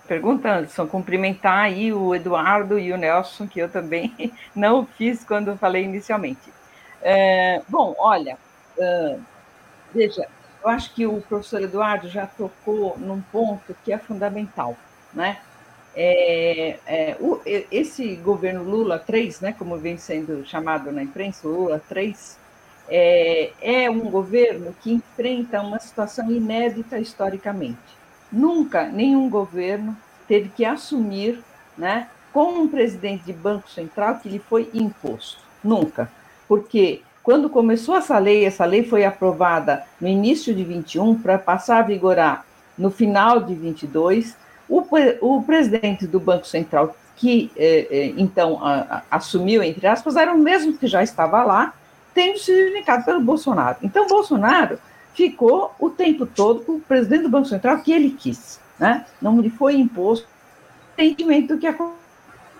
pergunta, 0.08 0.50
Anderson, 0.50 0.86
cumprimentar 0.86 1.64
aí 1.64 1.92
o 1.92 2.14
Eduardo 2.14 2.78
e 2.78 2.90
o 2.92 2.96
Nelson, 2.96 3.46
que 3.46 3.60
eu 3.60 3.68
também 3.68 4.12
não 4.56 4.86
fiz 4.96 5.22
quando 5.22 5.56
falei 5.58 5.84
inicialmente. 5.84 6.57
É, 7.02 7.62
bom, 7.68 7.94
olha, 7.98 8.36
uh, 8.76 9.20
veja, 9.94 10.26
eu 10.62 10.70
acho 10.70 10.94
que 10.94 11.06
o 11.06 11.20
professor 11.22 11.62
Eduardo 11.62 12.08
já 12.08 12.26
tocou 12.26 12.98
num 12.98 13.20
ponto 13.20 13.74
que 13.84 13.92
é 13.92 13.98
fundamental, 13.98 14.76
né? 15.12 15.38
É, 15.94 16.78
é, 16.86 17.16
o, 17.18 17.40
esse 17.44 18.14
governo 18.16 18.62
Lula 18.62 18.98
3, 18.98 19.40
né, 19.40 19.54
como 19.58 19.76
vem 19.78 19.98
sendo 19.98 20.44
chamado 20.46 20.92
na 20.92 21.02
imprensa, 21.02 21.48
Lula 21.48 21.82
3, 21.88 22.38
é, 22.88 23.52
é 23.60 23.90
um 23.90 24.10
governo 24.10 24.74
que 24.80 24.92
enfrenta 24.92 25.60
uma 25.60 25.80
situação 25.80 26.30
inédita 26.30 26.98
historicamente. 26.98 27.78
Nunca 28.30 28.84
nenhum 28.84 29.28
governo 29.28 29.96
teve 30.28 30.50
que 30.50 30.64
assumir, 30.64 31.42
né, 31.76 32.08
com 32.32 32.60
um 32.60 32.68
presidente 32.68 33.24
de 33.24 33.32
Banco 33.32 33.68
Central 33.70 34.18
que 34.20 34.28
lhe 34.28 34.38
foi 34.38 34.70
imposto. 34.72 35.42
Nunca. 35.64 36.10
Porque 36.48 37.02
quando 37.22 37.50
começou 37.50 37.94
essa 37.94 38.18
lei, 38.18 38.46
essa 38.46 38.64
lei 38.64 38.82
foi 38.82 39.04
aprovada 39.04 39.84
no 40.00 40.08
início 40.08 40.54
de 40.54 40.64
21 40.64 41.20
para 41.20 41.38
passar 41.38 41.80
a 41.80 41.82
vigorar 41.82 42.46
no 42.76 42.90
final 42.90 43.40
de 43.40 43.54
22. 43.54 44.34
O, 44.68 44.82
o 45.20 45.42
presidente 45.42 46.06
do 46.06 46.18
Banco 46.18 46.46
Central, 46.46 46.96
que 47.16 47.50
eh, 47.56 47.86
eh, 47.90 48.14
então 48.16 48.64
a, 48.64 48.80
a, 48.80 49.02
assumiu, 49.10 49.62
entre 49.62 49.86
aspas, 49.86 50.16
era 50.16 50.32
o 50.32 50.38
mesmo 50.38 50.76
que 50.78 50.86
já 50.86 51.02
estava 51.02 51.44
lá, 51.44 51.74
tendo 52.14 52.38
sido 52.38 52.70
indicado 52.70 53.04
pelo 53.04 53.20
Bolsonaro. 53.20 53.76
Então, 53.82 54.06
Bolsonaro 54.06 54.78
ficou 55.14 55.74
o 55.78 55.90
tempo 55.90 56.24
todo 56.24 56.60
com 56.60 56.76
o 56.76 56.80
presidente 56.80 57.24
do 57.24 57.28
Banco 57.28 57.48
Central 57.48 57.78
que 57.80 57.92
ele 57.92 58.10
quis. 58.10 58.58
Né? 58.78 59.04
Não 59.20 59.40
lhe 59.40 59.50
foi 59.50 59.76
imposto 59.76 60.26
o 60.26 61.02
entendimento 61.02 61.58
que 61.58 61.66
aconteceu. 61.66 61.98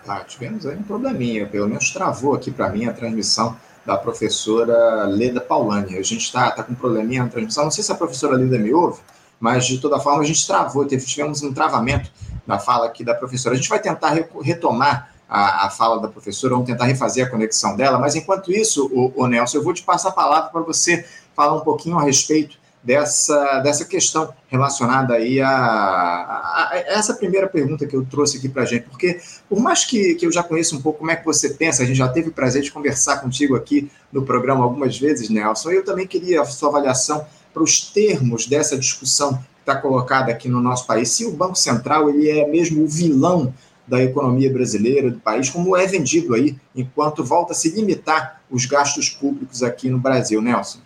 Ah, 0.06 0.20
tivemos 0.26 0.66
aí 0.66 0.76
um 0.76 0.82
probleminha, 0.82 1.46
pelo 1.46 1.68
menos 1.68 1.90
travou 1.90 2.34
aqui 2.34 2.50
para 2.50 2.68
mim 2.70 2.86
a 2.86 2.92
transmissão 2.92 3.56
da 3.84 3.96
professora 3.96 5.04
Leda 5.06 5.40
Paulani. 5.40 5.96
A 5.96 6.02
gente 6.02 6.24
está 6.24 6.50
tá 6.50 6.62
com 6.62 6.72
um 6.72 6.76
probleminha 6.76 7.24
na 7.24 7.28
transmissão, 7.28 7.64
não 7.64 7.70
sei 7.70 7.82
se 7.82 7.92
a 7.92 7.94
professora 7.94 8.36
Leda 8.36 8.58
me 8.58 8.72
ouve, 8.72 9.00
mas 9.40 9.66
de 9.66 9.78
toda 9.78 9.98
forma 10.00 10.22
a 10.22 10.26
gente 10.26 10.46
travou, 10.46 10.86
tivemos 10.86 11.42
um 11.42 11.52
travamento 11.52 12.10
na 12.46 12.58
fala 12.58 12.86
aqui 12.86 13.04
da 13.04 13.14
professora. 13.14 13.54
A 13.54 13.58
gente 13.58 13.68
vai 13.68 13.80
tentar 13.80 14.18
retomar 14.42 15.10
a, 15.28 15.66
a, 15.66 15.70
fala 15.70 16.00
da 16.00 16.08
professora, 16.08 16.54
vamos 16.54 16.66
tentar 16.66 16.86
refazer 16.86 17.26
a 17.26 17.30
conexão 17.30 17.76
dela, 17.76 17.98
mas 17.98 18.14
enquanto 18.14 18.50
isso, 18.50 18.86
o, 18.92 19.12
o 19.14 19.26
Nelson, 19.26 19.58
eu 19.58 19.62
vou 19.62 19.74
te 19.74 19.82
passar 19.82 20.08
a 20.08 20.12
palavra 20.12 20.50
para 20.50 20.62
você 20.62 21.04
falar 21.36 21.54
um 21.54 21.60
pouquinho 21.60 21.98
a 21.98 22.02
respeito 22.02 22.58
dessa, 22.88 23.60
dessa 23.60 23.84
questão 23.84 24.32
relacionada 24.48 25.12
aí 25.12 25.42
a, 25.42 25.50
a, 25.50 26.70
a, 26.72 26.78
essa 26.86 27.12
primeira 27.12 27.46
pergunta 27.46 27.86
que 27.86 27.94
eu 27.94 28.02
trouxe 28.06 28.38
aqui 28.38 28.48
para 28.48 28.62
a 28.62 28.64
gente, 28.64 28.84
porque 28.88 29.20
por 29.46 29.60
mais 29.60 29.84
que, 29.84 30.14
que 30.14 30.24
eu 30.24 30.32
já 30.32 30.42
conheça 30.42 30.74
um 30.74 30.80
pouco 30.80 31.00
como 31.00 31.10
é 31.10 31.16
que 31.16 31.22
você 31.22 31.50
pensa, 31.50 31.82
a 31.82 31.86
gente 31.86 31.98
já 31.98 32.08
teve 32.08 32.30
o 32.30 32.32
prazer 32.32 32.62
de 32.62 32.72
conversar 32.72 33.18
contigo 33.18 33.54
aqui 33.54 33.90
no 34.10 34.22
programa 34.22 34.64
algumas 34.64 34.98
vezes, 34.98 35.28
Nelson, 35.28 35.70
eu 35.70 35.84
também 35.84 36.06
queria 36.06 36.40
a 36.40 36.46
sua 36.46 36.70
avaliação 36.70 37.26
para 37.52 37.62
os 37.62 37.78
termos 37.78 38.46
dessa 38.46 38.78
discussão 38.78 39.36
que 39.36 39.60
está 39.60 39.76
colocada 39.76 40.32
aqui 40.32 40.48
no 40.48 40.62
nosso 40.62 40.86
país, 40.86 41.10
se 41.10 41.26
o 41.26 41.32
Banco 41.32 41.56
Central 41.56 42.08
ele 42.08 42.30
é 42.30 42.48
mesmo 42.48 42.82
o 42.84 42.88
vilão 42.88 43.52
da 43.86 44.02
economia 44.02 44.50
brasileira, 44.50 45.10
do 45.10 45.18
país, 45.18 45.50
como 45.50 45.76
é 45.76 45.86
vendido 45.86 46.32
aí, 46.32 46.56
enquanto 46.74 47.22
volta 47.22 47.52
a 47.52 47.54
se 47.54 47.68
limitar 47.70 48.40
os 48.50 48.64
gastos 48.64 49.10
públicos 49.10 49.62
aqui 49.62 49.90
no 49.90 49.98
Brasil, 49.98 50.40
Nelson. 50.40 50.78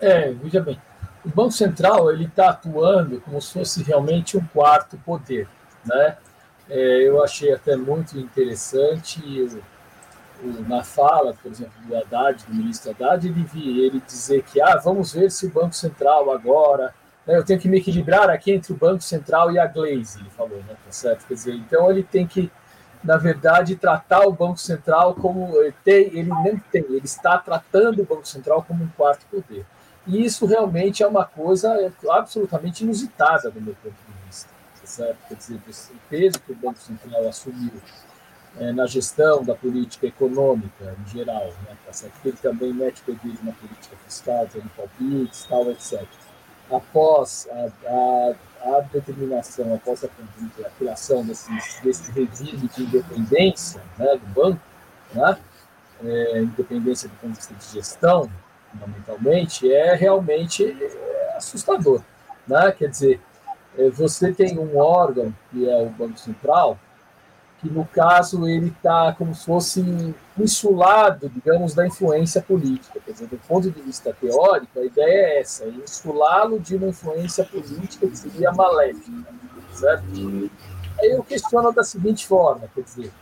É, 0.00 0.32
veja 0.32 0.60
bem, 0.60 0.78
o 1.24 1.28
Banco 1.28 1.52
Central 1.52 2.10
ele 2.10 2.24
está 2.24 2.50
atuando 2.50 3.20
como 3.20 3.40
se 3.40 3.52
fosse 3.52 3.82
realmente 3.82 4.36
um 4.36 4.44
quarto 4.46 4.96
poder, 4.98 5.48
né? 5.84 6.16
É, 6.68 7.08
eu 7.08 7.22
achei 7.22 7.52
até 7.52 7.76
muito 7.76 8.18
interessante 8.18 9.20
o, 9.22 10.46
o, 10.46 10.68
na 10.68 10.84
fala, 10.84 11.34
por 11.34 11.50
exemplo, 11.50 11.72
do 11.86 11.96
Haddad, 11.96 12.44
do 12.44 12.54
ministro 12.54 12.90
Haddad, 12.90 13.26
ele, 13.26 13.42
vi, 13.42 13.80
ele 13.80 14.02
dizer 14.06 14.42
que 14.42 14.60
ah, 14.60 14.76
vamos 14.76 15.12
ver 15.12 15.30
se 15.30 15.46
o 15.46 15.50
Banco 15.50 15.74
Central 15.74 16.30
agora 16.30 16.94
né, 17.26 17.36
eu 17.36 17.44
tenho 17.44 17.60
que 17.60 17.68
me 17.68 17.78
equilibrar 17.78 18.30
aqui 18.30 18.52
entre 18.52 18.72
o 18.72 18.76
Banco 18.76 19.02
Central 19.02 19.52
e 19.52 19.58
a 19.58 19.66
Glaze, 19.66 20.18
ele 20.20 20.30
falou, 20.30 20.58
né, 20.58 20.74
tá 20.84 20.90
certo? 20.90 21.26
Quer 21.26 21.34
dizer, 21.34 21.54
então 21.54 21.90
ele 21.90 22.02
tem 22.02 22.26
que, 22.26 22.50
na 23.02 23.16
verdade, 23.16 23.76
tratar 23.76 24.26
o 24.26 24.32
Banco 24.32 24.58
Central 24.58 25.14
como 25.14 25.54
ele 25.56 25.74
tem, 25.84 26.06
ele 26.06 26.30
nem 26.42 26.56
tem, 26.70 26.82
ele 26.84 27.04
está 27.04 27.38
tratando 27.38 28.02
o 28.02 28.06
Banco 28.06 28.26
Central 28.26 28.62
como 28.62 28.84
um 28.84 28.88
quarto 28.88 29.26
poder. 29.26 29.66
E 30.08 30.24
isso 30.24 30.46
realmente 30.46 31.02
é 31.02 31.06
uma 31.06 31.24
coisa 31.24 31.92
absolutamente 32.10 32.82
inusitada 32.82 33.50
do 33.50 33.60
meu 33.60 33.74
ponto 33.82 33.94
de 33.94 34.26
vista, 34.26 34.48
certo? 34.84 35.18
Quer 35.28 35.34
dizer, 35.34 35.54
o 35.56 35.98
peso 36.08 36.40
que 36.40 36.52
o 36.52 36.56
Banco 36.56 36.78
Central 36.78 37.28
assumiu 37.28 37.72
é, 38.58 38.72
na 38.72 38.86
gestão 38.86 39.44
da 39.44 39.54
política 39.54 40.06
econômica 40.06 40.96
em 40.98 41.10
geral, 41.10 41.46
né, 41.68 41.76
tá 41.86 41.92
certo? 41.92 42.14
Ele 42.24 42.36
também 42.40 42.72
mete 42.72 43.02
pedido 43.02 43.38
na 43.42 43.52
política 43.52 43.96
fiscal, 44.04 44.48
tendo 44.50 44.68
palpites, 44.74 45.46
tal, 45.46 45.70
etc 45.70 46.02
após 46.70 47.48
a, 47.50 47.70
a, 47.86 48.76
a 48.76 48.80
determinação, 48.80 49.74
após 49.74 50.04
a, 50.04 50.08
a 50.64 50.70
criação 50.70 51.24
desse, 51.24 51.50
desse 51.82 52.10
regime 52.12 52.68
de 52.68 52.82
independência 52.82 53.82
né, 53.98 54.16
do 54.16 54.26
banco, 54.34 54.60
né, 55.12 55.38
é, 56.04 56.42
independência 56.42 57.08
do 57.08 57.14
ponto 57.16 57.32
de 57.32 57.38
vista 57.38 57.54
de 57.54 57.66
gestão, 57.72 58.30
fundamentalmente, 58.70 59.72
é 59.72 59.94
realmente 59.94 60.64
é 60.64 61.36
assustador. 61.36 62.02
Né? 62.46 62.72
Quer 62.72 62.88
dizer, 62.88 63.20
é, 63.76 63.88
você 63.90 64.32
tem 64.32 64.58
um 64.58 64.78
órgão, 64.78 65.34
que 65.50 65.68
é 65.68 65.76
o 65.82 65.90
Banco 65.90 66.18
Central, 66.18 66.78
que 67.60 67.68
no 67.68 67.84
caso 67.84 68.46
ele 68.48 68.68
está 68.68 69.12
como 69.12 69.34
se 69.34 69.44
fosse 69.44 70.14
insulado, 70.38 71.28
digamos, 71.28 71.74
da 71.74 71.86
influência 71.86 72.40
política. 72.40 73.00
Quer 73.04 73.12
dizer, 73.12 73.26
do 73.26 73.38
ponto 73.38 73.70
de 73.70 73.82
vista 73.82 74.14
teórico, 74.18 74.78
a 74.78 74.84
ideia 74.84 75.26
é 75.26 75.40
essa, 75.40 75.64
é 75.64 75.68
insulá-lo 75.68 76.60
de 76.60 76.76
uma 76.76 76.88
influência 76.88 77.44
política 77.44 78.06
que 78.06 78.16
seria 78.16 78.52
maléfica, 78.52 79.10
certo? 79.72 80.04
Aí 81.00 81.10
eu 81.10 81.22
questiono 81.24 81.72
da 81.72 81.82
seguinte 81.82 82.26
forma, 82.26 82.68
quer 82.74 82.82
dizer, 82.82 83.12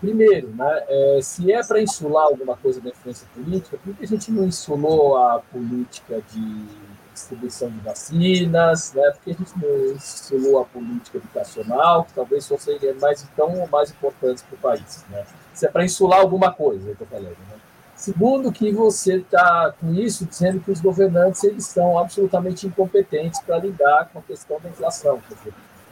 primeiro, 0.00 0.48
né, 0.48 0.84
é, 0.88 1.20
se 1.22 1.52
é 1.52 1.62
para 1.62 1.80
insular 1.80 2.24
alguma 2.24 2.56
coisa 2.56 2.80
da 2.80 2.90
influência 2.90 3.26
política, 3.34 3.78
por 3.84 3.94
que 3.94 4.04
a 4.04 4.08
gente 4.08 4.32
não 4.32 4.44
insulou 4.44 5.16
a 5.16 5.40
política 5.52 6.22
de 6.32 6.90
distribuição 7.12 7.70
de 7.70 7.78
vacinas, 7.80 8.92
né? 8.94 9.10
porque 9.10 9.30
a 9.30 9.34
gente 9.34 9.52
não 9.58 9.94
ensinou 9.94 10.60
a 10.60 10.64
política 10.64 11.18
educacional, 11.18 12.04
que 12.04 12.14
talvez 12.14 12.46
fosse 12.46 12.78
mais 13.00 13.26
tão 13.36 13.66
mais 13.66 13.90
importante 13.90 14.42
para 14.44 14.54
o 14.54 14.58
país. 14.58 15.04
Né? 15.10 15.24
Se 15.52 15.66
é 15.66 15.70
para 15.70 15.84
insular 15.84 16.20
alguma 16.20 16.52
coisa, 16.52 16.88
eu 16.88 16.92
estou 16.92 17.06
falando. 17.06 17.28
Né? 17.28 17.60
Segundo, 17.94 18.50
que 18.50 18.72
você 18.72 19.18
está 19.18 19.74
com 19.78 19.92
isso 19.92 20.24
dizendo 20.24 20.60
que 20.60 20.70
os 20.70 20.80
governantes 20.80 21.44
eles 21.44 21.66
são 21.66 21.98
absolutamente 21.98 22.66
incompetentes 22.66 23.40
para 23.40 23.58
lidar 23.58 24.08
com 24.10 24.20
a 24.20 24.22
questão 24.22 24.58
da 24.60 24.70
inflação. 24.70 25.20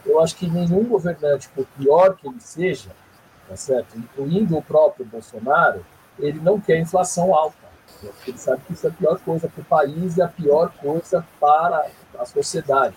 Eu 0.05 0.19
acho 0.19 0.35
que 0.35 0.49
nenhum 0.49 0.85
governante, 0.85 1.49
por 1.49 1.65
pior 1.77 2.15
que 2.15 2.27
ele 2.27 2.39
seja, 2.39 2.89
tá 3.49 3.57
certo? 3.57 3.97
incluindo 3.97 4.55
o 4.55 4.61
próprio 4.61 5.05
Bolsonaro, 5.05 5.83
ele 6.19 6.39
não 6.39 6.61
quer 6.61 6.79
inflação 6.79 7.33
alta. 7.33 7.57
Ele 8.25 8.37
sabe 8.37 8.61
que 8.65 8.73
isso 8.73 8.85
é 8.85 8.89
a 8.89 8.93
pior 8.93 9.19
coisa 9.19 9.49
para 9.49 9.61
o 9.61 9.65
país 9.65 10.15
e 10.15 10.21
a 10.21 10.27
pior 10.27 10.71
coisa 10.79 11.25
para 11.39 11.87
a 12.17 12.25
sociedade. 12.25 12.95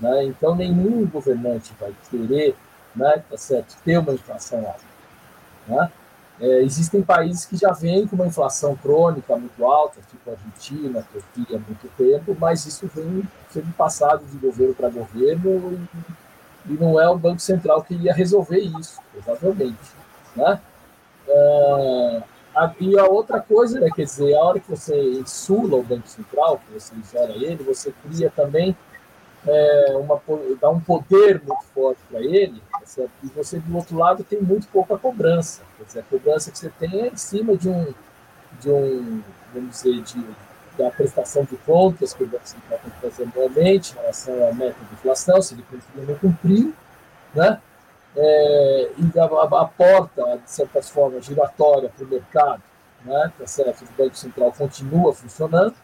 Né? 0.00 0.24
Então, 0.24 0.54
nenhum 0.54 1.06
governante 1.06 1.72
vai 1.80 1.94
querer 2.10 2.54
né, 2.94 3.22
tá 3.30 3.36
certo, 3.36 3.76
ter 3.84 3.98
uma 3.98 4.12
inflação 4.12 4.58
alta. 4.66 4.84
Né? 5.68 5.92
É, 6.40 6.62
existem 6.62 7.02
países 7.02 7.46
que 7.46 7.56
já 7.56 7.72
vêm 7.72 8.06
com 8.06 8.16
uma 8.16 8.26
inflação 8.26 8.76
crônica 8.76 9.34
muito 9.36 9.64
alta, 9.64 10.00
tipo 10.10 10.30
Argentina, 10.30 11.06
Turquia, 11.12 11.56
há 11.56 11.60
muito 11.60 11.88
tempo, 11.96 12.36
mas 12.38 12.66
isso 12.66 12.90
vem 12.94 13.22
sendo 13.50 13.72
passado 13.74 14.24
de 14.26 14.36
governo 14.36 14.74
para 14.74 14.90
governo 14.90 15.72
e, 15.72 16.25
e, 16.68 16.72
não 16.72 17.00
é 17.00 17.08
o 17.08 17.18
Banco 17.18 17.40
Central 17.40 17.82
que 17.82 17.94
ia 17.94 18.12
resolver 18.12 18.58
isso, 18.58 19.00
provavelmente. 19.12 19.92
Né? 20.34 20.60
É, 21.28 22.22
e 22.80 22.98
a 22.98 23.04
outra 23.04 23.40
coisa, 23.40 23.78
né, 23.80 23.88
quer 23.94 24.04
dizer, 24.04 24.34
a 24.34 24.40
hora 24.42 24.60
que 24.60 24.70
você 24.70 24.98
insula 25.12 25.76
o 25.76 25.82
Banco 25.82 26.08
Central, 26.08 26.58
que 26.58 26.72
você 26.72 26.94
isola 26.96 27.32
ele, 27.32 27.62
você 27.62 27.92
cria 28.02 28.30
também 28.30 28.76
é, 29.46 29.96
uma, 29.96 30.20
dá 30.60 30.70
um 30.70 30.80
poder 30.80 31.40
muito 31.46 31.64
forte 31.74 32.00
para 32.10 32.20
ele, 32.20 32.60
certo? 32.84 33.10
e 33.22 33.28
você, 33.28 33.58
do 33.58 33.76
outro 33.76 33.96
lado, 33.96 34.24
tem 34.24 34.40
muito 34.40 34.66
pouca 34.68 34.96
cobrança. 34.98 35.62
Quer 35.76 35.84
dizer, 35.84 36.00
a 36.00 36.02
cobrança 36.04 36.50
que 36.50 36.58
você 36.58 36.70
tem 36.70 37.02
é 37.02 37.08
em 37.08 37.16
cima 37.16 37.56
de 37.56 37.68
um, 37.68 37.94
de 38.60 38.70
um 38.70 39.22
vamos 39.52 39.70
dizer, 39.70 40.02
de, 40.02 40.24
da 40.78 40.90
prestação 40.90 41.44
de 41.44 41.56
contas 41.58 42.12
que 42.12 42.24
o 42.24 42.26
Banco 42.26 42.48
Central 42.48 42.78
tem 42.82 42.90
que 42.90 43.00
fazer 43.00 43.30
anualmente 43.34 43.92
em 43.92 44.00
relação 44.00 44.48
à 44.48 44.52
meta 44.52 44.76
de 44.84 44.94
inflação, 44.94 45.40
se 45.40 45.54
ele 45.54 45.64
ou 45.96 46.04
não 46.04 46.14
cumpriu, 46.16 46.74
né? 47.34 47.60
é, 48.16 48.90
e 48.96 49.68
porta, 49.76 50.40
de 50.42 50.50
certa 50.50 50.82
forma, 50.82 51.20
giratória 51.20 51.90
para 51.94 52.04
o 52.04 52.08
mercado, 52.08 52.62
né, 53.04 53.32
tá 53.38 53.46
certo? 53.46 53.82
o 53.82 54.02
Banco 54.02 54.16
Central 54.16 54.52
continua 54.52 55.14
funcionando. 55.14 55.74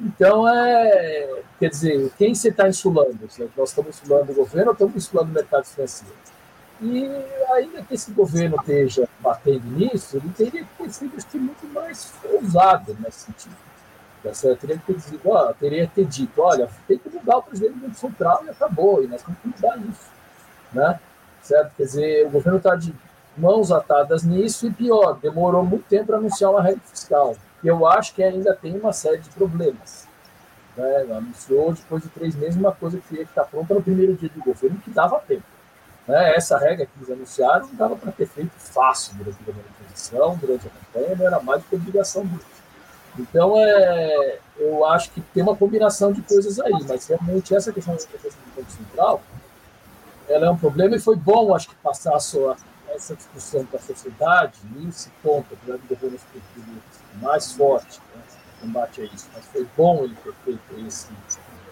Então, 0.00 0.46
é, 0.48 1.42
quer 1.58 1.70
dizer, 1.70 2.12
quem 2.18 2.34
você 2.34 2.48
está 2.48 2.68
insulando? 2.68 3.18
Nós 3.56 3.68
estamos 3.70 3.96
insulando 3.96 4.32
o 4.32 4.34
governo 4.34 4.68
ou 4.68 4.72
estamos 4.72 4.96
insulando 4.96 5.30
o 5.30 5.34
mercado 5.34 5.64
financeiro? 5.64 6.14
E 6.82 7.08
ainda 7.52 7.82
que 7.82 7.94
esse 7.94 8.10
governo 8.10 8.56
esteja 8.56 9.08
batendo 9.20 9.64
nisso, 9.70 10.16
ele 10.16 10.28
teria 10.36 10.64
que 10.64 10.76
ter 10.76 10.92
sido 10.92 11.40
muito 11.40 11.66
mais 11.72 12.12
ousado 12.24 12.96
nesse 13.00 13.20
sentido. 13.20 13.56
Tá 14.24 14.34
certo? 14.34 14.60
Teria 14.60 14.78
que 14.78 14.92
ter, 14.92 14.96
dito, 14.96 15.30
ó, 15.30 15.52
teria 15.52 15.86
que 15.86 15.94
ter 15.94 16.06
dito, 16.06 16.40
olha, 16.40 16.68
tem 16.88 16.98
que 16.98 17.08
mudar 17.10 17.36
o 17.36 17.42
presidente 17.42 17.74
do 17.74 17.80
Banco 17.80 17.94
Central 17.94 18.42
e 18.44 18.50
acabou, 18.50 19.04
e 19.04 19.06
nós 19.06 19.22
temos 19.22 19.38
que 19.40 19.48
mudar 19.48 19.76
isso. 19.78 20.10
Né? 20.72 20.98
certo? 21.44 21.72
Quer 21.76 21.84
dizer, 21.84 22.26
o 22.26 22.30
governo 22.30 22.58
está 22.58 22.74
de 22.74 22.94
mãos 23.36 23.70
atadas 23.70 24.24
nisso 24.24 24.66
e 24.66 24.72
pior, 24.72 25.18
demorou 25.20 25.64
muito 25.64 25.84
tempo 25.86 26.06
para 26.06 26.16
anunciar 26.16 26.50
uma 26.50 26.62
regra 26.62 26.80
fiscal. 26.86 27.36
eu 27.62 27.86
acho 27.86 28.14
que 28.14 28.22
ainda 28.22 28.54
tem 28.54 28.78
uma 28.78 28.92
série 28.92 29.18
de 29.18 29.28
problemas. 29.30 30.08
Né? 30.76 31.06
Anunciou 31.10 31.72
depois 31.72 32.02
de 32.02 32.08
três 32.08 32.34
meses 32.34 32.56
uma 32.56 32.72
coisa 32.72 32.98
que 32.98 33.16
ia 33.16 33.22
estar 33.22 33.44
pronta 33.44 33.74
no 33.74 33.82
primeiro 33.82 34.14
dia 34.14 34.28
do 34.28 34.42
governo, 34.42 34.78
que 34.78 34.90
dava 34.90 35.20
tempo. 35.20 35.44
Né? 36.06 36.34
Essa 36.34 36.58
regra 36.58 36.86
que 36.86 36.92
eles 36.98 37.10
anunciaram 37.10 37.68
dava 37.74 37.96
para 37.96 38.12
ter 38.12 38.26
feito 38.26 38.52
fácil 38.56 39.14
durante 39.16 39.38
a 39.40 39.84
transição, 39.84 40.36
durante 40.36 40.66
a 40.66 40.70
campanha, 40.70 41.16
não 41.16 41.26
era 41.26 41.40
mais 41.40 41.62
do 41.62 41.68
que 41.68 41.76
obrigação 41.76 42.24
deles. 42.24 42.63
Então, 43.18 43.56
é, 43.56 44.38
eu 44.56 44.84
acho 44.86 45.10
que 45.10 45.20
tem 45.20 45.42
uma 45.42 45.56
combinação 45.56 46.12
de 46.12 46.22
coisas 46.22 46.58
aí, 46.58 46.72
mas 46.88 47.06
realmente 47.06 47.54
essa 47.54 47.72
questão, 47.72 47.94
questão 47.94 48.30
do 48.30 48.56
Banco 48.56 48.70
Central, 48.70 49.22
ela 50.28 50.46
é 50.46 50.50
um 50.50 50.56
problema 50.56 50.96
e 50.96 51.00
foi 51.00 51.16
bom, 51.16 51.54
acho 51.54 51.68
que, 51.68 51.74
passar 51.76 52.18
sua, 52.18 52.56
essa 52.88 53.14
discussão 53.14 53.64
para 53.66 53.78
a 53.78 53.82
sociedade, 53.82 54.58
nesse 54.74 55.10
ponto, 55.22 55.46
apesar 55.52 55.78
do 55.78 55.88
governo 55.88 56.18
mais 57.20 57.52
forte, 57.52 58.00
né, 58.14 58.22
combate 58.60 59.02
a 59.02 59.04
isso, 59.04 59.28
mas 59.34 59.44
foi 59.46 59.66
bom 59.76 60.04
ele 60.04 60.16
ter 60.24 60.34
feito 60.44 60.86
esse 60.86 61.08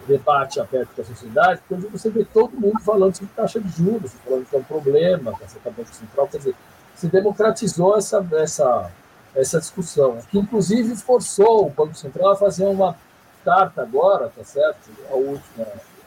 debate 0.07 0.61
aberto 0.61 0.91
com 0.95 1.03
a 1.03 1.05
sociedade, 1.05 1.61
porque 1.69 1.87
você 1.87 2.11
vê 2.11 2.25
todo 2.25 2.59
mundo 2.59 2.81
falando 2.81 3.17
sobre 3.17 3.33
taxa 3.35 3.61
de 3.61 3.69
juros, 3.71 4.13
falando 4.25 4.49
que 4.49 4.55
é 4.55 4.59
um 4.59 4.65
problema, 4.65 5.37
que 5.37 5.45
essa 5.45 5.59
Banco 5.65 5.95
Central, 5.95 6.29
quer 6.29 6.39
dizer, 6.39 6.55
se 6.95 7.09
democratizou 7.09 7.97
essa, 7.97 8.25
essa 8.33 8.91
essa 9.35 9.59
discussão, 9.59 10.19
que 10.31 10.39
inclusive 10.39 10.95
forçou 10.97 11.67
o 11.67 11.71
Banco 11.71 11.95
Central 11.95 12.33
a 12.33 12.37
fazer 12.37 12.67
uma 12.67 12.97
carta 13.45 13.83
agora, 13.83 14.29
tá 14.29 14.45
certo? 14.45 14.91
A 15.11 15.15
última, 15.15 15.67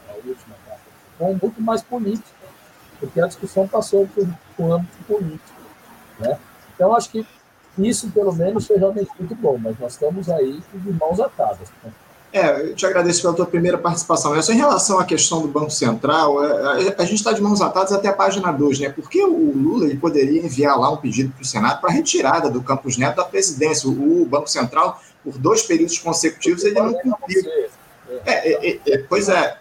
a 0.09 0.13
última 0.13 0.55
carta, 0.65 0.81
com 1.17 1.33
muito 1.33 1.61
mais 1.61 1.81
política, 1.81 2.29
porque 2.99 3.19
a 3.19 3.27
discussão 3.27 3.67
passou 3.67 4.07
por, 4.07 4.27
por 4.55 4.71
âmbito 4.71 5.03
político, 5.07 5.61
né? 6.19 6.37
Então 6.73 6.95
acho 6.95 7.09
que 7.09 7.25
isso 7.77 8.09
pelo 8.11 8.33
menos 8.33 8.67
foi 8.67 8.77
realmente 8.77 9.11
muito 9.19 9.35
bom, 9.35 9.57
mas 9.57 9.77
nós 9.79 9.93
estamos 9.93 10.29
aí 10.29 10.63
de 10.73 10.93
mãos 10.93 11.19
atadas. 11.19 11.69
Né? 11.83 11.91
É, 12.35 12.63
eu 12.63 12.75
te 12.75 12.85
agradeço 12.85 13.21
pela 13.21 13.33
tua 13.33 13.45
primeira 13.45 13.77
participação. 13.77 14.35
Essa 14.35 14.51
em 14.51 14.57
relação 14.57 14.99
à 14.99 15.05
questão 15.05 15.41
do 15.41 15.47
Banco 15.47 15.69
Central, 15.69 16.43
é, 16.43 16.93
a, 16.97 17.05
gente 17.05 17.15
está 17.15 17.31
de 17.31 17.41
mãos 17.41 17.61
atadas 17.61 17.93
até 17.93 18.09
a 18.09 18.13
página 18.13 18.51
2, 18.51 18.79
né? 18.79 18.89
Porque 18.89 19.23
o 19.23 19.53
Lula 19.55 19.85
ele 19.85 19.95
poderia 19.95 20.43
enviar 20.43 20.77
lá 20.77 20.91
um 20.91 20.97
pedido 20.97 21.31
para 21.31 21.41
o 21.41 21.45
Senado 21.45 21.79
para 21.79 21.93
retirada 21.93 22.49
do 22.49 22.61
Campos 22.61 22.97
Neto 22.97 23.15
da 23.15 23.23
presidência. 23.23 23.89
O 23.89 24.25
Banco 24.25 24.49
Central, 24.49 25.01
por 25.23 25.37
dois 25.37 25.61
períodos 25.61 25.97
consecutivos, 25.97 26.65
ele 26.65 26.75
não 26.77 26.91
cumpriu. 26.95 27.41
É, 28.25 28.69
é, 28.69 28.79
é, 28.85 28.97
pois 29.07 29.29
é, 29.29 29.57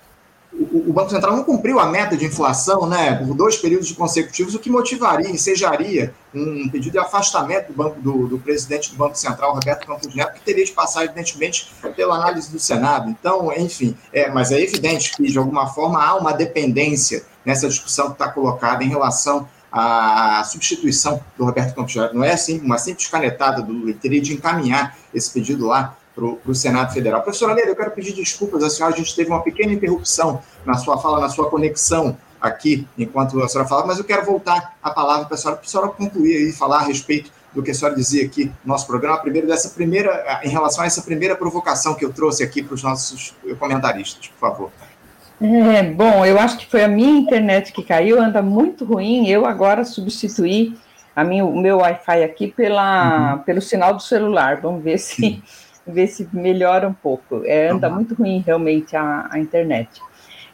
o, 0.61 0.93
Banco 0.93 1.11
Central 1.11 1.37
não 1.37 1.45
cumpriu 1.45 1.81
a 1.81 1.87
meta 1.87 2.17
de 2.17 2.25
inflação 2.25 2.87
né, 2.87 3.15
por 3.17 3.35
dois 3.35 3.57
períodos 3.57 3.91
consecutivos, 3.93 4.55
o 4.55 4.59
que 4.59 4.71
motivaria, 4.71 5.29
ensejaria 5.29 6.15
um 6.33 6.69
pedido 6.69 6.93
de 6.93 6.99
afastamento 6.99 7.69
do, 7.69 7.75
banco, 7.75 8.01
do, 8.01 8.29
do 8.29 8.39
presidente 8.39 8.91
do 8.91 8.97
Banco 8.97 9.17
Central, 9.17 9.55
Roberto 9.55 9.87
Campos 9.87 10.15
Neto, 10.15 10.35
que 10.35 10.41
teria 10.41 10.65
de 10.65 10.73
passar, 10.73 11.05
evidentemente, 11.05 11.73
pela 11.97 12.17
análise 12.17 12.51
do 12.51 12.59
Senado. 12.59 13.11
Então, 13.11 13.53
enfim, 13.53 13.97
é, 14.13 14.31
mas 14.31 14.53
é 14.53 14.61
evidente 14.61 15.13
que, 15.17 15.25
de 15.25 15.39
alguma 15.39 15.67
forma, 15.67 16.03
há 16.03 16.15
uma 16.15 16.33
dependência 16.33 17.25
nessa 17.45 17.69
discussão 17.69 18.07
que 18.07 18.13
está 18.13 18.29
colocada 18.29 18.83
em 18.85 18.89
relação 18.89 19.49
à 19.71 20.43
substituição 20.45 21.21
do 21.37 21.45
Roberto 21.45 21.75
Campos 21.75 21.95
Neto. 21.97 22.15
Não 22.15 22.25
é 22.25 22.33
assim, 22.33 22.61
uma 22.61 22.79
simples 22.79 23.09
canetada 23.09 23.61
do 23.61 23.93
teria 23.95 24.21
de 24.21 24.33
encaminhar 24.33 24.97
esse 25.13 25.31
pedido 25.31 25.67
lá 25.67 25.97
para 26.15 26.25
o 26.25 26.55
Senado 26.55 26.93
Federal. 26.93 27.23
Professora 27.23 27.53
Leira, 27.55 27.71
eu 27.71 27.77
quero 27.77 27.91
pedir 27.91 28.13
desculpas 28.13 28.63
à 28.63 28.71
senhora, 28.71 28.95
a 28.95 28.97
gente 28.97 29.15
teve 29.15 29.31
uma 29.31 29.43
pequena 29.43 29.73
interrupção 29.73 30.41
na 30.65 30.75
sua 30.75 30.97
fala, 30.99 31.21
na 31.21 31.29
sua 31.29 31.51
conexão 31.51 32.17
aqui, 32.41 32.87
enquanto 32.97 33.43
a 33.43 33.49
senhora 33.49 33.69
falava, 33.69 33.87
mas 33.87 33.99
eu 33.99 34.05
quero 34.05 34.25
voltar 34.25 34.77
a 34.83 34.91
palavra 34.91 35.25
para 35.27 35.35
a 35.35 35.39
senhora, 35.39 35.57
para 35.57 35.67
a 35.67 35.69
senhora 35.69 35.89
concluir 35.89 36.49
e 36.49 36.53
falar 36.53 36.81
a 36.81 36.83
respeito 36.83 37.31
do 37.55 37.63
que 37.63 37.71
a 37.71 37.75
senhora 37.75 37.97
dizia 37.97 38.25
aqui 38.27 38.47
no 38.65 38.73
nosso 38.73 38.87
programa, 38.87 39.19
primeiro 39.19 39.47
dessa 39.47 39.71
primeira, 39.71 40.41
em 40.43 40.49
relação 40.49 40.85
a 40.85 40.87
essa 40.87 41.03
primeira 41.03 41.35
provocação 41.35 41.95
que 41.95 42.05
eu 42.05 42.13
trouxe 42.13 42.43
aqui 42.43 42.63
para 42.63 42.75
os 42.75 42.83
nossos 42.83 43.35
comentaristas, 43.59 44.29
por 44.29 44.39
favor. 44.39 44.71
É, 45.41 45.83
bom, 45.83 46.25
eu 46.25 46.39
acho 46.39 46.59
que 46.59 46.71
foi 46.71 46.85
a 46.85 46.89
minha 46.89 47.19
internet 47.19 47.73
que 47.73 47.83
caiu, 47.83 48.21
anda 48.21 48.43
muito 48.43 48.85
ruim, 48.85 49.29
eu 49.29 49.47
agora 49.47 49.85
substituí 49.85 50.77
a 51.15 51.25
minha, 51.25 51.45
o 51.45 51.57
meu 51.57 51.79
Wi-Fi 51.79 52.25
aqui 52.25 52.49
pela, 52.49 53.35
uhum. 53.35 53.39
pelo 53.41 53.61
sinal 53.61 53.95
do 53.95 54.03
celular, 54.03 54.61
vamos 54.61 54.83
ver 54.83 54.99
se 54.99 55.43
ver 55.87 56.07
se 56.07 56.29
melhora 56.33 56.89
um 56.89 56.95
pouco. 56.95 57.43
É, 57.45 57.69
anda 57.69 57.89
uhum. 57.89 57.95
muito 57.97 58.15
ruim 58.15 58.43
realmente 58.45 58.97
a, 58.97 59.29
a 59.31 59.39
internet. 59.39 60.01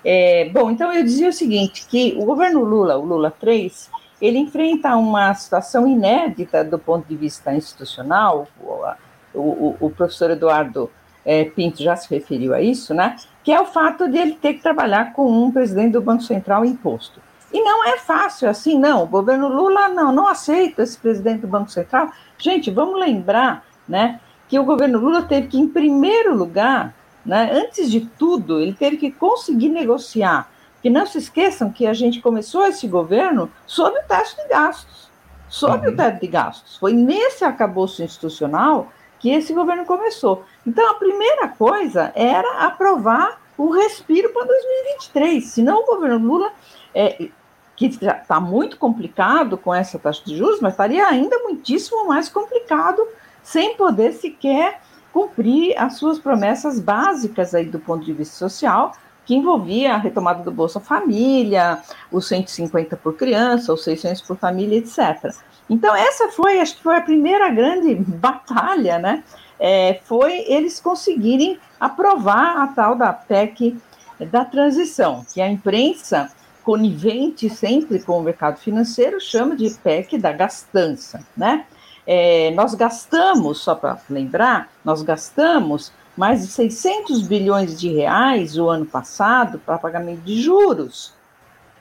É, 0.05 0.49
bom, 0.53 0.71
então 0.71 0.93
eu 0.93 1.03
dizia 1.03 1.29
o 1.29 1.33
seguinte, 1.33 1.87
que 1.87 2.17
o 2.19 2.25
governo 2.25 2.65
Lula, 2.65 2.97
o 2.97 3.05
Lula 3.05 3.31
3, 3.31 3.91
ele 4.21 4.39
enfrenta 4.39 4.97
uma 4.97 5.33
situação 5.35 5.87
inédita 5.87 6.65
do 6.65 6.79
ponto 6.79 7.07
de 7.07 7.17
vista 7.17 7.55
institucional, 7.55 8.49
o, 8.63 9.39
o, 9.39 9.77
o 9.81 9.91
professor 9.91 10.31
Eduardo 10.31 10.91
é, 11.25 11.45
Pinto 11.45 11.83
já 11.83 11.97
se 11.97 12.13
referiu 12.13 12.55
a 12.55 12.61
isso, 12.61 12.95
né? 12.95 13.17
Que 13.45 13.53
é 13.53 13.61
o 13.61 13.67
fato 13.67 14.09
de 14.09 14.19
ele 14.19 14.33
ter 14.33 14.55
que 14.55 14.63
trabalhar 14.63 15.13
com 15.13 15.31
um 15.31 15.51
presidente 15.51 15.93
do 15.93 16.01
Banco 16.01 16.23
Central 16.23 16.65
imposto. 16.65 17.21
E 17.53 17.63
não 17.63 17.87
é 17.87 17.99
fácil 17.99 18.49
assim, 18.49 18.79
não. 18.79 19.03
O 19.03 19.07
governo 19.07 19.49
Lula 19.49 19.89
não, 19.89 20.13
não 20.13 20.29
aceita 20.29 20.83
esse 20.83 20.97
presidente 20.97 21.41
do 21.41 21.49
Banco 21.49 21.71
Central. 21.71 22.11
Gente, 22.39 22.71
vamos 22.71 22.99
lembrar, 22.99 23.65
né? 23.89 24.21
Que 24.51 24.59
o 24.59 24.65
governo 24.65 24.99
Lula 24.99 25.23
teve 25.23 25.47
que, 25.47 25.57
em 25.57 25.69
primeiro 25.69 26.37
lugar, 26.37 26.93
né, 27.25 27.51
antes 27.53 27.89
de 27.89 28.01
tudo, 28.01 28.61
ele 28.61 28.73
teve 28.73 28.97
que 28.97 29.13
conseguir 29.13 29.69
negociar. 29.69 30.51
Que 30.83 30.91
não 30.91 31.07
se 31.07 31.19
esqueçam 31.19 31.71
que 31.71 31.87
a 31.87 31.95
gente 31.95 32.21
começou 32.21 32.67
esse 32.67 32.89
governo 32.89 33.49
sob 33.65 33.97
o 33.97 34.03
teto 34.03 34.35
de 34.37 34.49
gastos. 34.49 35.09
Sob 35.49 35.87
uhum. 35.87 35.93
o 35.93 35.97
teto 35.97 36.21
de 36.21 36.27
gastos. 36.27 36.77
Foi 36.79 36.93
nesse 36.93 37.45
acabouço 37.45 38.03
institucional 38.03 38.93
que 39.21 39.31
esse 39.31 39.55
governo 39.55 39.85
começou. 39.85 40.43
Então, 40.67 40.91
a 40.91 40.95
primeira 40.95 41.47
coisa 41.47 42.11
era 42.17 42.67
aprovar 42.67 43.41
o 43.57 43.71
respiro 43.71 44.31
para 44.31 44.47
2023. 44.47 45.45
Senão, 45.45 45.85
o 45.85 45.87
governo 45.87 46.27
Lula, 46.27 46.51
é, 46.93 47.29
que 47.77 47.87
está 47.87 48.41
muito 48.41 48.77
complicado 48.79 49.57
com 49.57 49.73
essa 49.73 49.97
taxa 49.97 50.25
de 50.25 50.37
juros, 50.37 50.61
mas 50.61 50.73
estaria 50.73 51.07
ainda 51.07 51.39
muitíssimo 51.39 52.09
mais 52.09 52.29
complicado 52.29 53.07
sem 53.43 53.77
poder 53.77 54.13
sequer 54.13 54.81
cumprir 55.13 55.77
as 55.77 55.95
suas 55.95 56.19
promessas 56.19 56.79
básicas 56.79 57.55
aí 57.55 57.67
do 57.67 57.79
ponto 57.79 58.05
de 58.05 58.13
vista 58.13 58.37
social, 58.37 58.93
que 59.25 59.35
envolvia 59.35 59.95
a 59.95 59.97
retomada 59.97 60.43
do 60.43 60.51
Bolsa 60.51 60.81
Família, 60.81 61.79
os 62.11 62.27
150 62.27 62.97
por 62.97 63.17
criança, 63.17 63.73
os 63.73 63.85
600 63.85 64.23
por 64.23 64.37
família, 64.37 64.79
etc. 64.79 65.35
Então, 65.69 65.95
essa 65.95 66.29
foi, 66.31 66.59
acho 66.59 66.77
que 66.77 66.83
foi 66.83 66.97
a 66.97 67.01
primeira 67.01 67.49
grande 67.49 67.95
batalha, 67.95 68.99
né? 68.99 69.23
É, 69.59 70.01
foi 70.05 70.45
eles 70.49 70.81
conseguirem 70.81 71.59
aprovar 71.79 72.57
a 72.57 72.67
tal 72.69 72.97
da 72.97 73.13
PEC 73.13 73.77
da 74.19 74.45
transição, 74.45 75.25
que 75.33 75.41
a 75.41 75.49
imprensa, 75.49 76.31
conivente 76.65 77.49
sempre 77.49 78.01
com 78.01 78.19
o 78.19 78.23
mercado 78.23 78.59
financeiro, 78.59 79.21
chama 79.21 79.55
de 79.55 79.71
PEC 79.71 80.19
da 80.19 80.33
gastança, 80.33 81.25
né? 81.37 81.67
É, 82.07 82.51
nós 82.53 82.75
gastamos, 82.75 83.59
só 83.59 83.75
para 83.75 83.99
lembrar, 84.09 84.69
nós 84.85 85.03
gastamos 85.03 85.93
mais 86.17 86.43
de 86.43 86.49
600 86.49 87.23
bilhões 87.23 87.79
de 87.79 87.89
reais 87.89 88.59
o 88.59 88.69
ano 88.69 88.87
passado 88.87 89.59
para 89.59 89.79
pagamento 89.79 90.21
de 90.21 90.41
juros. 90.41 91.15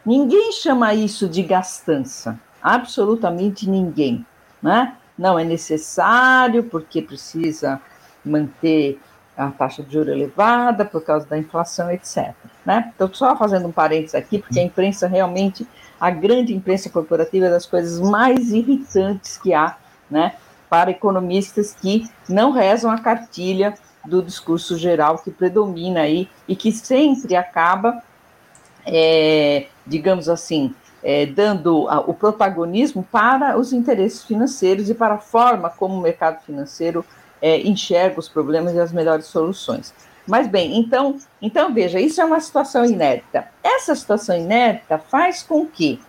Ninguém 0.06 0.52
chama 0.52 0.94
isso 0.94 1.28
de 1.28 1.44
gastança, 1.44 2.40
absolutamente 2.62 3.70
ninguém, 3.70 4.26
né? 4.62 4.96
Não 5.18 5.38
é 5.38 5.44
necessário 5.44 6.64
porque 6.64 7.02
precisa 7.02 7.82
manter 8.24 9.00
a 9.36 9.52
taxa 9.52 9.82
de 9.82 9.92
juros 9.92 10.14
elevada 10.14 10.86
por 10.86 11.04
causa 11.04 11.26
da 11.26 11.38
inflação, 11.38 11.90
etc. 11.92 12.34
Né? 12.66 12.90
Estou 12.92 13.14
só 13.14 13.36
fazendo 13.36 13.68
um 13.68 13.72
parênteses 13.72 14.16
aqui, 14.16 14.40
porque 14.40 14.60
a 14.60 14.64
imprensa 14.64 15.08
realmente, 15.08 15.68
a 16.00 16.10
grande 16.10 16.54
imprensa 16.54 16.90
corporativa 16.90 17.48
é 17.48 17.50
das 17.50 17.66
coisas 17.66 18.00
mais 18.00 18.52
irritantes 18.52 19.38
que 19.38 19.54
há 19.54 19.78
né, 20.10 20.34
para 20.70 20.92
economistas 20.92 21.74
que 21.74 22.10
não 22.28 22.52
rezam 22.52 22.92
a 22.92 23.00
cartilha 23.00 23.74
do 24.06 24.22
discurso 24.22 24.78
geral 24.78 25.18
que 25.20 25.32
predomina 25.32 26.02
aí 26.02 26.30
e 26.48 26.56
que 26.56 26.72
sempre 26.72 27.36
acaba, 27.36 28.02
é, 28.86 29.68
digamos 29.86 30.30
assim, 30.30 30.74
é, 31.04 31.26
dando 31.26 31.88
o 32.08 32.14
protagonismo 32.14 33.08
para 33.10 33.58
os 33.58 33.74
interesses 33.74 34.24
financeiros 34.24 34.90
e 34.90 34.94
para 34.94 35.16
a 35.16 35.20
forma 35.20 35.70
como 35.70 35.96
o 35.96 36.02
mercado 36.02 36.44
financeiro 36.44 37.06
é, 37.42 37.62
enxerga 37.62 38.20
os 38.20 38.28
problemas 38.28 38.74
e 38.74 38.80
as 38.80 38.92
melhores 38.92 39.26
soluções. 39.26 39.94
Mas 40.28 40.48
bem, 40.48 40.78
então, 40.78 41.18
então 41.42 41.74
veja, 41.74 42.00
isso 42.00 42.22
é 42.22 42.26
uma 42.26 42.40
situação 42.40 42.86
inédita. 42.86 43.48
Essa 43.64 43.96
situação 43.96 44.38
inédita 44.38 45.00
faz 45.00 45.42
com 45.42 45.66
que 45.66 46.00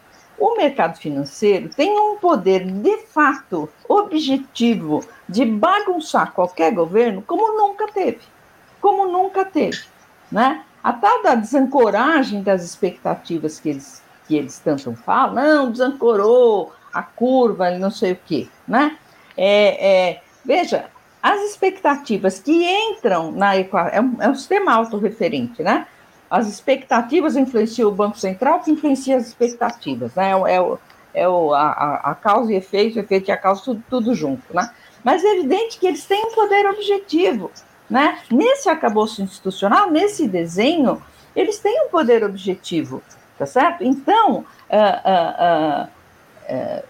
o 0.41 0.57
mercado 0.57 0.99
financeiro 0.99 1.69
tem 1.69 1.97
um 2.01 2.17
poder 2.17 2.65
de 2.65 2.97
fato 3.07 3.69
objetivo 3.87 5.05
de 5.29 5.45
bagunçar 5.45 6.33
qualquer 6.33 6.73
governo 6.73 7.23
como 7.23 7.57
nunca 7.57 7.87
teve. 7.89 8.21
Como 8.81 9.07
nunca 9.07 9.45
teve. 9.45 9.83
Né? 10.33 10.65
A 10.83 10.95
tal 10.95 11.23
da 11.23 11.35
desancoragem 11.35 12.43
das 12.43 12.65
expectativas 12.65 13.61
que 13.61 13.69
eles, 13.69 14.03
que 14.27 14.37
eles 14.37 14.59
tanto 14.59 14.95
falam, 14.95 15.35
não, 15.35 15.71
desancorou 15.71 16.73
a 16.93 17.03
curva, 17.03 17.71
não 17.73 17.91
sei 17.91 18.13
o 18.13 18.19
quê. 18.25 18.49
Né? 18.67 18.97
É, 19.37 20.09
é, 20.09 20.23
veja, 20.43 20.87
as 21.23 21.41
expectativas 21.43 22.39
que 22.39 22.65
entram 22.65 23.31
na 23.31 23.59
equação, 23.59 23.93
é, 23.93 24.01
um, 24.01 24.17
é 24.21 24.29
um 24.29 24.35
sistema 24.35 24.73
autorreferente, 24.73 25.63
né? 25.63 25.87
As 26.31 26.47
expectativas 26.47 27.37
influenciam 27.37 27.89
o 27.89 27.95
Banco 27.95 28.19
Central, 28.19 28.61
que 28.61 28.71
influencia 28.71 29.17
as 29.17 29.27
expectativas, 29.27 30.15
né? 30.15 30.31
É, 30.31 30.55
é, 30.55 30.61
o, 30.61 30.79
é 31.13 31.29
o, 31.29 31.53
a, 31.53 31.95
a 32.05 32.15
causa 32.15 32.53
e 32.53 32.57
efeito, 32.57 32.97
o 32.97 33.01
efeito 33.01 33.29
e 33.29 33.33
a 33.33 33.37
causa, 33.37 33.63
tudo, 33.65 33.83
tudo 33.91 34.15
junto, 34.15 34.55
né? 34.55 34.71
Mas 35.03 35.25
é 35.25 35.37
evidente 35.37 35.79
que 35.79 35.87
eles 35.87 36.05
têm 36.05 36.25
um 36.27 36.35
poder 36.35 36.67
objetivo, 36.67 37.51
né? 37.89 38.21
Nesse 38.31 38.69
arcabouço 38.69 39.21
institucional, 39.23 39.91
nesse 39.91 40.29
desenho, 40.29 41.03
eles 41.35 41.59
têm 41.59 41.87
um 41.87 41.89
poder 41.89 42.23
objetivo, 42.23 43.03
tá 43.37 43.47
certo? 43.47 43.83
Então, 43.83 44.39
uh, 44.39 45.85
uh, 45.85 45.89
uh, 45.89 46.83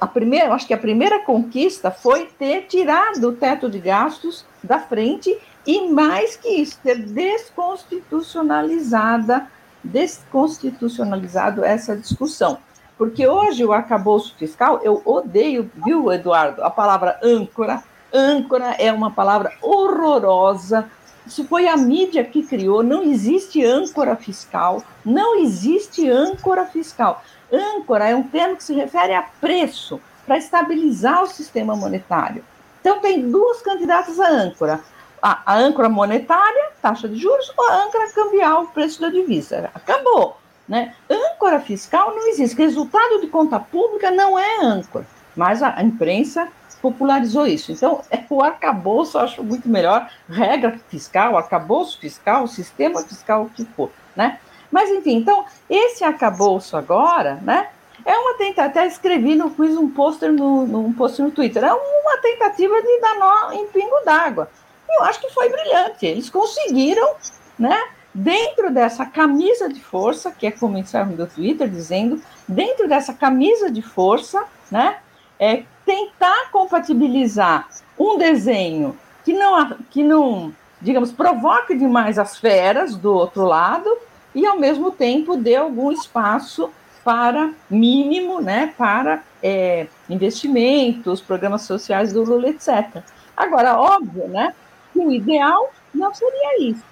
a 0.00 0.06
primeira, 0.06 0.52
acho 0.52 0.66
que 0.66 0.74
a 0.74 0.78
primeira 0.78 1.20
conquista 1.20 1.90
foi 1.90 2.26
ter 2.38 2.66
tirado 2.66 3.28
o 3.28 3.32
teto 3.32 3.68
de 3.68 3.78
gastos 3.78 4.46
da 4.62 4.78
frente 4.78 5.36
e 5.66 5.88
mais 5.88 6.36
que 6.36 6.48
isso, 6.48 6.78
ter 6.82 6.98
desconstitucionalizada, 6.98 9.46
desconstitucionalizado 9.82 11.64
essa 11.64 11.96
discussão. 11.96 12.58
Porque 12.98 13.26
hoje 13.26 13.64
o 13.64 13.72
arcabouço 13.72 14.34
fiscal, 14.36 14.80
eu 14.82 15.00
odeio, 15.04 15.70
viu, 15.84 16.12
Eduardo, 16.12 16.62
a 16.62 16.70
palavra 16.70 17.18
âncora. 17.22 17.82
Âncora 18.12 18.76
é 18.78 18.92
uma 18.92 19.10
palavra 19.10 19.52
horrorosa. 19.62 20.90
Isso 21.26 21.44
foi 21.44 21.68
a 21.68 21.76
mídia 21.76 22.24
que 22.24 22.42
criou. 22.42 22.82
Não 22.82 23.02
existe 23.02 23.64
âncora 23.64 24.16
fiscal. 24.16 24.82
Não 25.04 25.40
existe 25.40 26.08
âncora 26.08 26.66
fiscal. 26.66 27.22
Âncora 27.52 28.08
é 28.08 28.16
um 28.16 28.22
termo 28.22 28.56
que 28.56 28.64
se 28.64 28.74
refere 28.74 29.14
a 29.14 29.22
preço, 29.22 30.00
para 30.26 30.38
estabilizar 30.38 31.22
o 31.22 31.26
sistema 31.26 31.76
monetário. 31.76 32.44
Então, 32.80 33.00
tem 33.00 33.30
duas 33.30 33.60
candidatas 33.62 34.18
a 34.18 34.28
âncora: 34.28 34.80
a, 35.20 35.42
a 35.52 35.56
âncora 35.56 35.88
monetária, 35.88 36.70
taxa 36.80 37.08
de 37.08 37.16
juros, 37.16 37.52
ou 37.56 37.68
a 37.68 37.84
âncora 37.84 38.10
cambial, 38.12 38.66
preço 38.68 39.00
da 39.00 39.08
divisa. 39.08 39.70
Acabou. 39.74 40.38
Né? 40.68 40.94
Âncora 41.10 41.60
fiscal 41.60 42.14
não 42.14 42.28
existe. 42.28 42.56
Resultado 42.56 43.20
de 43.20 43.26
conta 43.26 43.58
pública 43.58 44.10
não 44.10 44.38
é 44.38 44.64
âncora, 44.64 45.06
mas 45.36 45.62
a, 45.62 45.76
a 45.76 45.82
imprensa 45.82 46.48
popularizou 46.80 47.46
isso. 47.46 47.72
Então, 47.72 48.02
é, 48.10 48.24
o 48.28 48.42
arcabouço 48.42 49.18
eu 49.18 49.22
acho 49.22 49.44
muito 49.44 49.68
melhor, 49.68 50.10
regra 50.28 50.78
fiscal, 50.88 51.36
arcabouço 51.36 51.98
fiscal, 51.98 52.46
sistema 52.46 53.02
fiscal, 53.02 53.42
o 53.42 53.50
que 53.50 53.64
for. 53.64 53.90
Né? 54.16 54.38
Mas, 54.72 54.90
enfim, 54.90 55.16
então, 55.16 55.44
esse 55.68 56.02
arcabouço 56.02 56.76
agora, 56.76 57.38
né? 57.42 57.68
É 58.04 58.16
uma 58.16 58.34
tentativa, 58.34 58.66
até 58.66 58.86
escrevi, 58.86 59.36
no, 59.36 59.50
fiz 59.50 59.76
um 59.76 59.88
pôster 59.88 60.32
no, 60.32 60.66
no, 60.66 60.80
um 60.80 60.94
no 61.18 61.30
Twitter, 61.30 61.62
é 61.62 61.72
uma 61.72 62.16
tentativa 62.20 62.82
de 62.82 63.00
dar 63.00 63.14
nó 63.16 63.52
em 63.52 63.66
pingo 63.68 64.00
d'água. 64.04 64.50
Eu 64.90 65.04
acho 65.04 65.20
que 65.20 65.30
foi 65.30 65.48
brilhante. 65.48 66.06
Eles 66.06 66.28
conseguiram, 66.28 67.14
né? 67.58 67.78
Dentro 68.14 68.70
dessa 68.70 69.06
camisa 69.06 69.68
de 69.68 69.80
força, 69.80 70.32
que 70.32 70.46
é 70.46 70.50
como 70.50 70.76
encerro 70.76 71.14
no 71.16 71.26
Twitter 71.26 71.68
dizendo, 71.68 72.20
dentro 72.48 72.88
dessa 72.88 73.12
camisa 73.12 73.70
de 73.70 73.82
força, 73.82 74.44
né? 74.70 74.96
É 75.38 75.62
tentar 75.86 76.50
compatibilizar 76.50 77.68
um 77.98 78.18
desenho 78.18 78.98
que 79.24 79.32
não, 79.32 79.76
que 79.90 80.02
não, 80.02 80.52
digamos, 80.80 81.12
provoque 81.12 81.74
demais 81.74 82.18
as 82.18 82.36
feras 82.36 82.96
do 82.96 83.12
outro 83.14 83.44
lado, 83.44 83.96
e, 84.34 84.46
ao 84.46 84.58
mesmo 84.58 84.90
tempo, 84.90 85.36
dê 85.36 85.56
algum 85.56 85.92
espaço 85.92 86.70
para 87.04 87.52
mínimo 87.68 88.40
né, 88.40 88.72
para 88.78 89.22
é, 89.42 89.86
investimentos, 90.08 91.20
programas 91.20 91.62
sociais 91.62 92.12
do 92.12 92.22
Lula, 92.22 92.48
etc. 92.48 93.02
Agora, 93.36 93.78
óbvio, 93.78 94.28
né, 94.28 94.54
que 94.92 95.00
o 95.00 95.10
ideal 95.10 95.70
não 95.94 96.14
seria 96.14 96.62
isso. 96.62 96.84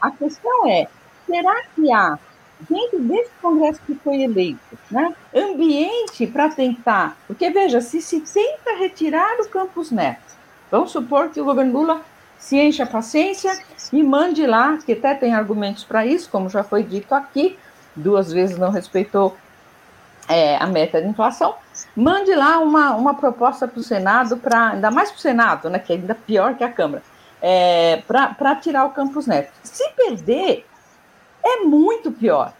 A 0.00 0.10
questão 0.10 0.68
é, 0.68 0.88
será 1.26 1.62
que 1.74 1.92
há, 1.92 2.18
dentro 2.68 2.98
desse 3.00 3.30
Congresso 3.42 3.80
que 3.86 3.94
foi 3.96 4.22
eleito, 4.22 4.78
né, 4.90 5.14
ambiente 5.34 6.26
para 6.26 6.48
tentar... 6.48 7.16
Porque, 7.26 7.50
veja, 7.50 7.80
se 7.80 8.00
se 8.00 8.20
tenta 8.20 8.76
retirar 8.78 9.38
o 9.40 9.48
Campus 9.48 9.90
Neto, 9.90 10.34
vamos 10.70 10.90
supor 10.90 11.28
que 11.28 11.40
o 11.40 11.44
governo 11.44 11.80
Lula 11.80 12.00
se 12.38 12.56
encha 12.56 12.84
a 12.84 12.86
paciência 12.86 13.50
e 13.92 14.02
mande 14.02 14.46
lá, 14.46 14.78
que 14.78 14.92
até 14.92 15.14
tem 15.14 15.34
argumentos 15.34 15.84
para 15.84 16.04
isso, 16.04 16.28
como 16.30 16.48
já 16.48 16.62
foi 16.62 16.82
dito 16.82 17.14
aqui, 17.14 17.58
duas 17.94 18.32
vezes 18.32 18.58
não 18.58 18.70
respeitou 18.70 19.36
é, 20.28 20.56
a 20.56 20.66
meta 20.66 21.00
de 21.00 21.08
inflação, 21.08 21.54
mande 21.94 22.34
lá 22.34 22.58
uma, 22.58 22.94
uma 22.94 23.14
proposta 23.14 23.66
para 23.66 23.80
o 23.80 23.82
Senado, 23.82 24.36
para 24.36 24.70
ainda 24.70 24.90
mais 24.90 25.10
para 25.10 25.18
o 25.18 25.20
Senado, 25.20 25.70
né, 25.70 25.78
que 25.78 25.92
é 25.92 25.96
ainda 25.96 26.14
pior 26.14 26.54
que 26.56 26.64
a 26.64 26.70
Câmara, 26.70 27.02
é, 27.40 28.02
para 28.06 28.56
tirar 28.56 28.84
o 28.86 28.90
Campos 28.90 29.26
Neto. 29.26 29.52
Se 29.62 29.88
perder, 29.90 30.66
é 31.44 31.60
muito 31.60 32.10
pior. 32.10 32.52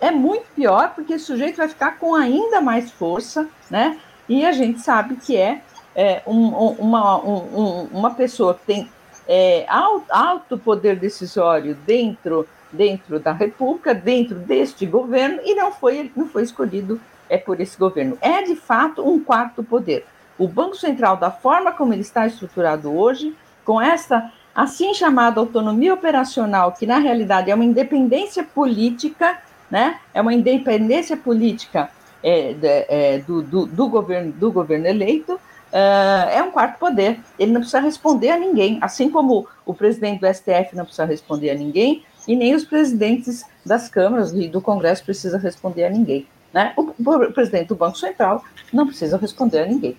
É 0.00 0.10
muito 0.10 0.46
pior, 0.54 0.94
porque 0.94 1.14
o 1.14 1.20
sujeito 1.20 1.58
vai 1.58 1.68
ficar 1.68 1.98
com 1.98 2.14
ainda 2.14 2.60
mais 2.60 2.90
força, 2.90 3.48
né? 3.70 4.00
E 4.28 4.44
a 4.44 4.50
gente 4.50 4.80
sabe 4.80 5.16
que 5.16 5.36
é, 5.36 5.60
é 5.94 6.22
um, 6.26 6.48
uma, 6.48 7.18
um, 7.18 7.88
uma 7.92 8.14
pessoa 8.14 8.54
que 8.54 8.64
tem 8.66 8.90
é, 9.28 9.66
alto 9.68 10.58
poder 10.58 10.96
decisório 10.96 11.74
dentro, 11.86 12.46
dentro 12.72 13.18
da 13.20 13.32
República, 13.32 13.94
dentro 13.94 14.36
deste 14.36 14.86
governo, 14.86 15.40
e 15.44 15.54
não 15.54 15.72
foi, 15.72 16.10
não 16.16 16.28
foi 16.28 16.42
escolhido 16.42 17.00
é, 17.28 17.38
por 17.38 17.60
esse 17.60 17.78
governo. 17.78 18.18
É, 18.20 18.42
de 18.42 18.56
fato, 18.56 19.06
um 19.06 19.22
quarto 19.22 19.62
poder. 19.62 20.04
O 20.38 20.48
Banco 20.48 20.76
Central, 20.76 21.16
da 21.16 21.30
forma 21.30 21.72
como 21.72 21.92
ele 21.92 22.02
está 22.02 22.26
estruturado 22.26 22.92
hoje, 22.92 23.34
com 23.64 23.80
essa 23.80 24.30
assim 24.54 24.92
chamada 24.92 25.40
autonomia 25.40 25.94
operacional, 25.94 26.72
que 26.72 26.86
na 26.86 26.98
realidade 26.98 27.50
é 27.50 27.54
uma 27.54 27.64
independência 27.64 28.44
política, 28.44 29.38
né? 29.70 29.98
é 30.12 30.20
uma 30.20 30.34
independência 30.34 31.16
política 31.16 31.90
é, 32.22 32.52
de, 32.52 32.66
é, 32.88 33.18
do, 33.26 33.42
do, 33.42 33.66
do, 33.66 33.88
governo, 33.88 34.32
do 34.32 34.52
governo 34.52 34.86
eleito, 34.86 35.40
uh, 35.72 36.28
é 36.30 36.42
um 36.42 36.50
quarto 36.50 36.78
poder. 36.78 37.18
Ele 37.38 37.52
não 37.52 37.60
precisa 37.60 37.80
responder 37.80 38.30
a 38.30 38.38
ninguém, 38.38 38.78
assim 38.80 39.10
como 39.10 39.46
o 39.64 39.74
presidente 39.74 40.20
do 40.20 40.32
STF 40.32 40.74
não 40.74 40.84
precisa 40.84 41.04
responder 41.04 41.50
a 41.50 41.54
ninguém, 41.54 42.04
e 42.28 42.36
nem 42.36 42.54
os 42.54 42.64
presidentes 42.64 43.44
das 43.64 43.88
câmaras 43.88 44.32
e 44.32 44.48
do 44.48 44.60
Congresso 44.60 45.04
precisam 45.04 45.40
responder 45.40 45.84
a 45.84 45.90
ninguém. 45.90 46.26
Né? 46.52 46.72
O, 46.76 46.82
o 46.82 47.32
presidente 47.32 47.68
do 47.68 47.74
Banco 47.74 47.98
Central 47.98 48.44
não 48.72 48.86
precisa 48.86 49.16
responder 49.16 49.60
a 49.60 49.66
ninguém. 49.66 49.96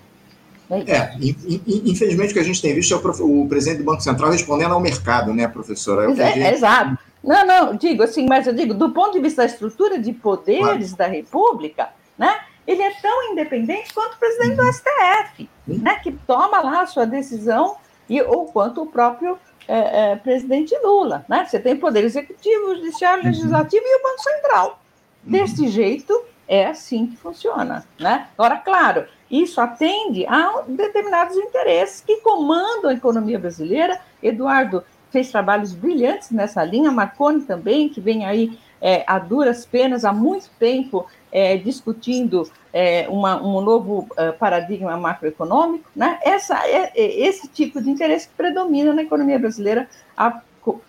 É, 0.69 0.79
é 0.91 1.13
infelizmente 1.17 2.31
o 2.31 2.33
que 2.33 2.39
a 2.39 2.43
gente 2.43 2.62
tem 2.62 2.73
visto 2.73 2.93
é 2.93 2.97
o, 2.97 3.41
o, 3.41 3.47
presidente 3.47 3.79
do 3.79 3.83
Banco 3.83 4.01
Central 4.01 4.31
respondendo 4.31 4.73
ao 4.73 4.79
mercado, 4.79 5.33
né, 5.33 5.47
professora? 5.47 6.09
É, 6.12 6.15
gente... 6.15 6.39
é, 6.39 6.53
exato. 6.53 6.97
Não, 7.23 7.45
não, 7.45 7.75
digo 7.75 8.03
assim, 8.03 8.25
mas 8.27 8.47
eu 8.47 8.53
digo, 8.53 8.73
do 8.73 8.91
ponto 8.91 9.13
de 9.13 9.19
vista 9.19 9.43
da 9.43 9.45
estrutura 9.45 9.99
de 9.99 10.12
poderes 10.12 10.93
claro. 10.93 10.97
da 10.97 11.07
República, 11.07 11.89
né, 12.17 12.33
ele 12.65 12.82
é 12.82 12.91
tão 13.02 13.32
independente 13.32 13.93
quanto 13.93 14.15
o 14.15 14.17
presidente 14.17 14.56
do 14.56 14.71
STF, 14.71 15.49
né, 15.67 15.95
que 16.02 16.12
toma 16.12 16.62
lá 16.62 16.82
a 16.82 16.88
sua 16.88 17.06
decisão, 17.06 17.78
e, 18.10 18.21
ou 18.21 18.45
quanto 18.45 18.82
o 18.82 18.86
próprio 18.86 19.38
é, 19.67 20.12
é, 20.12 20.15
presidente 20.15 20.76
Lula. 20.84 21.26
Né? 21.28 21.45
Você 21.45 21.60
tem 21.60 21.76
poder 21.76 22.04
executivo, 22.04 22.76
judiciário, 22.76 23.23
uhum. 23.23 23.30
legislativo 23.30 23.84
e 23.86 23.99
o 23.99 24.04
Banco 24.04 24.21
Central. 24.21 24.80
Uhum. 25.26 25.32
Desse 25.32 25.67
jeito, 25.67 26.21
é 26.47 26.67
assim 26.67 27.08
que 27.08 27.17
funciona. 27.17 27.86
Né? 27.99 28.28
Agora, 28.38 28.58
claro, 28.58 29.06
isso 29.32 29.60
atende 29.62 30.26
a 30.28 30.63
determinados 30.67 31.36
interesses 31.38 32.02
que 32.02 32.17
comandam 32.17 32.89
a 32.89 32.93
economia 32.93 33.39
brasileira. 33.39 33.99
Eduardo 34.21 34.84
fez 35.10 35.32
trabalhos 35.32 35.73
brilhantes 35.73 36.32
nessa 36.32 36.63
linha, 36.63 36.91
Marconi 36.91 37.41
também, 37.41 37.88
que 37.88 38.02
vem 38.02 38.26
aí 38.26 38.58
é, 38.82 39.04
a 39.08 39.17
duras 39.17 39.65
penas 39.65 40.04
há 40.04 40.12
muito 40.12 40.49
tempo 40.60 41.08
é, 41.34 41.58
discutindo 41.58 42.48
é, 42.72 43.08
uma, 43.10 43.41
um 43.41 43.60
novo 43.60 44.08
uh, 44.12 44.38
paradigma 44.38 44.96
macroeconômico, 44.96 45.89
né? 45.96 46.19
Essa, 46.24 46.56
é, 46.67 46.91
é, 46.96 47.28
esse 47.28 47.48
tipo 47.48 47.82
de 47.82 47.89
interesse 47.89 48.28
que 48.28 48.36
predomina 48.36 48.93
na 48.93 49.02
economia 49.02 49.39
brasileira 49.39 49.89
há 50.15 50.41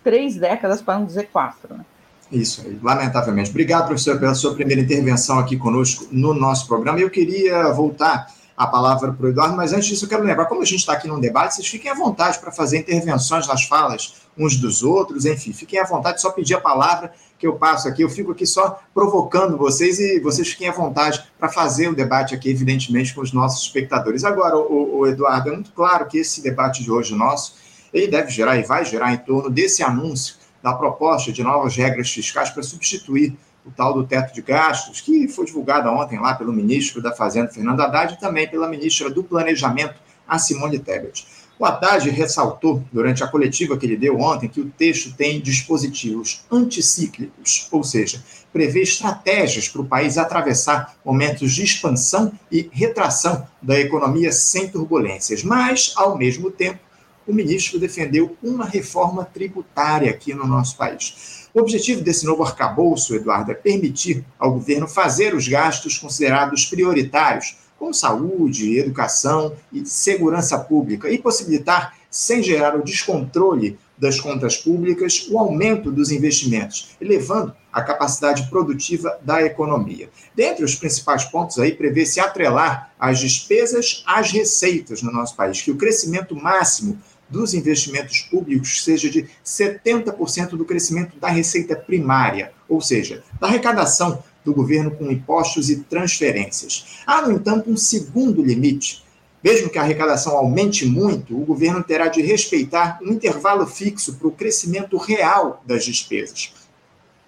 três 0.05 0.37
décadas, 0.37 0.83
para 0.83 0.99
não 0.99 1.07
dizer 1.07 1.31
quatro. 1.33 1.75
Né? 1.75 1.85
Isso 2.31 2.63
lamentavelmente. 2.83 3.49
Obrigado, 3.49 3.87
professor, 3.87 4.21
pela 4.21 4.35
sua 4.35 4.55
primeira 4.55 4.83
intervenção 4.83 5.39
aqui 5.39 5.57
conosco 5.57 6.07
no 6.13 6.35
nosso 6.35 6.69
programa. 6.69 7.01
Eu 7.01 7.09
queria 7.09 7.73
voltar 7.73 8.27
a 8.55 8.67
palavra 8.67 9.13
para 9.13 9.27
o 9.27 9.29
Eduardo, 9.31 9.57
mas 9.57 9.73
antes 9.73 9.87
disso 9.87 10.05
eu 10.05 10.09
quero 10.09 10.23
lembrar, 10.23 10.45
como 10.45 10.61
a 10.61 10.65
gente 10.65 10.81
está 10.81 10.93
aqui 10.93 11.09
num 11.09 11.19
debate, 11.19 11.55
vocês 11.55 11.67
fiquem 11.67 11.91
à 11.91 11.95
vontade 11.95 12.39
para 12.39 12.53
fazer 12.53 12.79
intervenções 12.79 13.49
nas 13.49 13.65
falas 13.65 14.23
uns 14.39 14.57
dos 14.57 14.83
outros, 14.83 15.25
enfim, 15.25 15.53
fiquem 15.53 15.81
à 15.81 15.85
vontade, 15.85 16.21
só 16.21 16.31
pedir 16.31 16.55
a 16.55 16.61
palavra 16.61 17.13
que 17.45 17.49
eu 17.49 17.57
passo 17.57 17.87
aqui, 17.87 18.01
eu 18.01 18.09
fico 18.09 18.33
aqui 18.33 18.47
só 18.47 18.81
provocando 18.95 19.59
vocês 19.59 19.99
e 19.99 20.19
vocês 20.19 20.49
fiquem 20.49 20.67
à 20.67 20.73
vontade 20.73 21.23
para 21.39 21.51
fazer 21.51 21.89
o 21.89 21.95
debate 21.95 22.35
aqui, 22.35 22.49
evidentemente, 22.49 23.15
com 23.15 23.21
os 23.21 23.35
nossos 23.35 23.67
espectadores. 23.67 24.25
Agora, 24.25 24.57
o, 24.57 25.01
o 25.01 25.07
Eduardo, 25.07 25.51
é 25.51 25.53
muito 25.53 25.71
claro 25.73 26.07
que 26.07 26.17
esse 26.17 26.43
debate 26.43 26.83
de 26.83 26.91
hoje 26.91 27.15
nosso, 27.15 27.57
ele 27.93 28.09
deve 28.09 28.31
gerar 28.31 28.57
e 28.57 28.63
vai 28.63 28.83
gerar 28.83 29.13
em 29.13 29.19
torno 29.19 29.51
desse 29.51 29.83
anúncio 29.83 30.37
da 30.63 30.73
proposta 30.73 31.31
de 31.31 31.43
novas 31.43 31.77
regras 31.77 32.11
fiscais 32.11 32.49
para 32.49 32.63
substituir 32.63 33.37
o 33.63 33.71
tal 33.71 33.93
do 33.93 34.07
teto 34.07 34.33
de 34.33 34.41
gastos, 34.41 35.03
que 35.03 35.29
foi 35.29 35.45
divulgada 35.45 35.91
ontem 35.91 36.19
lá 36.19 36.33
pelo 36.35 36.51
ministro 36.51 37.03
da 37.03 37.13
Fazenda, 37.13 37.51
Fernando 37.51 37.81
Haddad, 37.81 38.15
e 38.15 38.19
também 38.19 38.49
pela 38.49 38.69
ministra 38.69 39.11
do 39.11 39.23
Planejamento, 39.23 39.97
a 40.27 40.39
Simone 40.39 40.79
Tebet. 40.79 41.27
O 41.57 41.64
Haddad 41.64 42.11
ressaltou, 42.11 42.83
durante 42.93 43.23
a 43.23 43.29
coletiva 43.29 43.77
que 43.77 43.87
ele 43.87 43.97
deu 43.97 44.19
ontem, 44.19 44.49
que 44.49 44.61
o 44.61 44.71
texto 44.71 45.14
tem 45.17 45.40
dispositivos 45.40 46.45
anticíclicos, 46.51 47.69
ou 47.71 47.85
seja, 47.85 48.23
prevê 48.53 48.83
estratégias 48.83 49.69
para 49.69 49.81
o 49.81 49.87
país 49.87 50.19
atravessar 50.19 50.97
momentos 51.05 51.53
de 51.53 51.62
expansão 51.62 52.33
e 52.51 52.69
retração 52.73 53.47
da 53.62 53.79
economia 53.79 54.33
sem 54.33 54.69
turbulências. 54.69 55.45
Mas, 55.45 55.93
ao 55.97 56.19
mesmo 56.19 56.51
tempo, 56.51 56.81
o 57.27 57.33
ministro 57.33 57.79
defendeu 57.79 58.37
uma 58.43 58.67
reforma 58.67 59.25
tributária 59.25 60.11
aqui 60.11 60.35
no 60.35 60.47
nosso 60.47 60.77
país. 60.77 61.49
O 61.55 61.61
objetivo 61.61 62.03
desse 62.03 62.27
novo 62.27 62.43
arcabouço, 62.43 63.14
Eduardo, 63.14 63.53
é 63.53 63.55
permitir 63.55 64.25
ao 64.38 64.53
governo 64.53 64.88
fazer 64.88 65.35
os 65.35 65.47
gastos 65.47 65.97
considerados 65.97 66.67
prioritários 66.67 67.57
com 67.85 67.92
saúde, 67.92 68.79
educação 68.79 69.55
e 69.70 69.85
segurança 69.85 70.59
pública 70.59 71.11
e 71.11 71.18
possibilitar, 71.18 71.94
sem 72.11 72.42
gerar 72.42 72.75
o 72.75 72.83
descontrole 72.83 73.79
das 73.99 74.18
contas 74.18 74.57
públicas, 74.57 75.27
o 75.31 75.38
aumento 75.38 75.92
dos 75.92 76.11
investimentos, 76.11 76.97
elevando 76.99 77.55
a 77.70 77.83
capacidade 77.83 78.49
produtiva 78.49 79.18
da 79.20 79.42
economia. 79.42 80.09
Dentre 80.35 80.64
os 80.64 80.75
principais 80.75 81.25
pontos 81.25 81.59
aí, 81.59 81.73
prevê-se 81.73 82.20
atrelar 82.20 82.90
as 82.99 83.20
despesas 83.20 84.03
às 84.07 84.33
receitas 84.33 85.03
no 85.03 85.12
nosso 85.12 85.37
país, 85.37 85.61
que 85.61 85.70
o 85.70 85.77
crescimento 85.77 86.35
máximo 86.35 86.99
dos 87.29 87.53
investimentos 87.53 88.20
públicos 88.20 88.83
seja 88.83 89.11
de 89.11 89.29
70% 89.44 90.51
do 90.51 90.64
crescimento 90.64 91.18
da 91.18 91.29
receita 91.29 91.77
primária, 91.77 92.53
ou 92.66 92.81
seja, 92.81 93.23
da 93.38 93.49
arrecadação 93.49 94.23
do 94.45 94.53
governo 94.53 94.91
com 94.91 95.11
impostos 95.11 95.71
e 95.71 95.81
transferências. 95.81 97.03
Há, 97.07 97.23
no 97.23 97.33
entanto, 97.33 97.71
um 97.71 97.77
segundo 97.77 98.43
limite. 98.43 99.03
Mesmo 99.43 99.69
que 99.69 99.79
a 99.79 99.83
arrecadação 99.83 100.37
aumente 100.37 100.87
muito, 100.87 101.37
o 101.37 101.45
governo 101.45 101.83
terá 101.83 102.09
de 102.09 102.23
respeitar 102.23 102.99
um 103.03 103.13
intervalo 103.13 103.67
fixo 103.67 104.15
para 104.15 104.29
o 104.29 104.33
crescimento 104.33 104.97
real 104.97 105.63
das 105.67 105.85
despesas. 105.85 106.53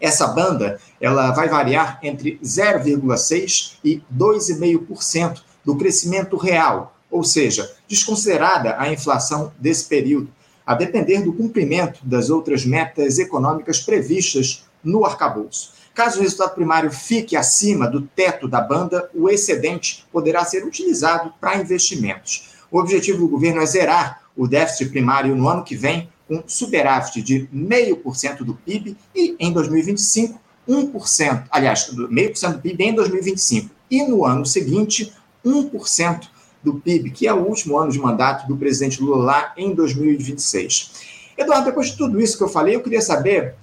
Essa 0.00 0.26
banda 0.28 0.80
ela 1.00 1.30
vai 1.32 1.48
variar 1.48 1.98
entre 2.02 2.38
0,6% 2.42 3.78
e 3.84 4.02
2,5% 4.14 5.42
do 5.64 5.76
crescimento 5.76 6.36
real, 6.36 6.96
ou 7.10 7.22
seja, 7.24 7.70
desconsiderada 7.88 8.76
a 8.78 8.90
inflação 8.92 9.52
desse 9.58 9.84
período, 9.84 10.30
a 10.64 10.74
depender 10.74 11.22
do 11.22 11.32
cumprimento 11.32 12.00
das 12.02 12.28
outras 12.30 12.64
metas 12.64 13.18
econômicas 13.18 13.80
previstas 13.80 14.64
no 14.82 15.04
arcabouço. 15.04 15.75
Caso 15.96 16.18
o 16.18 16.22
resultado 16.22 16.54
primário 16.54 16.90
fique 16.90 17.34
acima 17.34 17.88
do 17.88 18.02
teto 18.02 18.46
da 18.46 18.60
banda, 18.60 19.08
o 19.14 19.30
excedente 19.30 20.06
poderá 20.12 20.44
ser 20.44 20.62
utilizado 20.62 21.32
para 21.40 21.56
investimentos. 21.56 22.50
O 22.70 22.78
objetivo 22.78 23.20
do 23.20 23.28
governo 23.28 23.62
é 23.62 23.66
zerar 23.66 24.20
o 24.36 24.46
déficit 24.46 24.90
primário 24.90 25.34
no 25.34 25.48
ano 25.48 25.64
que 25.64 25.74
vem, 25.74 26.10
com 26.28 26.44
superávit 26.46 27.22
de 27.22 27.48
0,5% 27.50 28.44
do 28.44 28.52
PIB 28.52 28.94
e, 29.14 29.36
em 29.40 29.50
2025, 29.50 30.38
1%, 30.68 31.44
aliás, 31.50 31.90
0,5% 31.90 32.52
do 32.52 32.58
PIB 32.58 32.84
em 32.84 32.94
2025. 32.94 33.70
E 33.90 34.02
no 34.02 34.22
ano 34.26 34.44
seguinte, 34.44 35.14
1% 35.42 36.28
do 36.62 36.74
PIB, 36.74 37.10
que 37.10 37.26
é 37.26 37.32
o 37.32 37.42
último 37.42 37.78
ano 37.78 37.90
de 37.90 37.98
mandato 37.98 38.46
do 38.46 38.58
presidente 38.58 39.00
Lula 39.00 39.24
lá 39.24 39.54
em 39.56 39.74
2026. 39.74 40.92
Eduardo, 41.38 41.64
depois 41.64 41.86
de 41.86 41.96
tudo 41.96 42.20
isso 42.20 42.36
que 42.36 42.44
eu 42.44 42.48
falei, 42.48 42.74
eu 42.74 42.82
queria 42.82 43.00
saber 43.00 43.54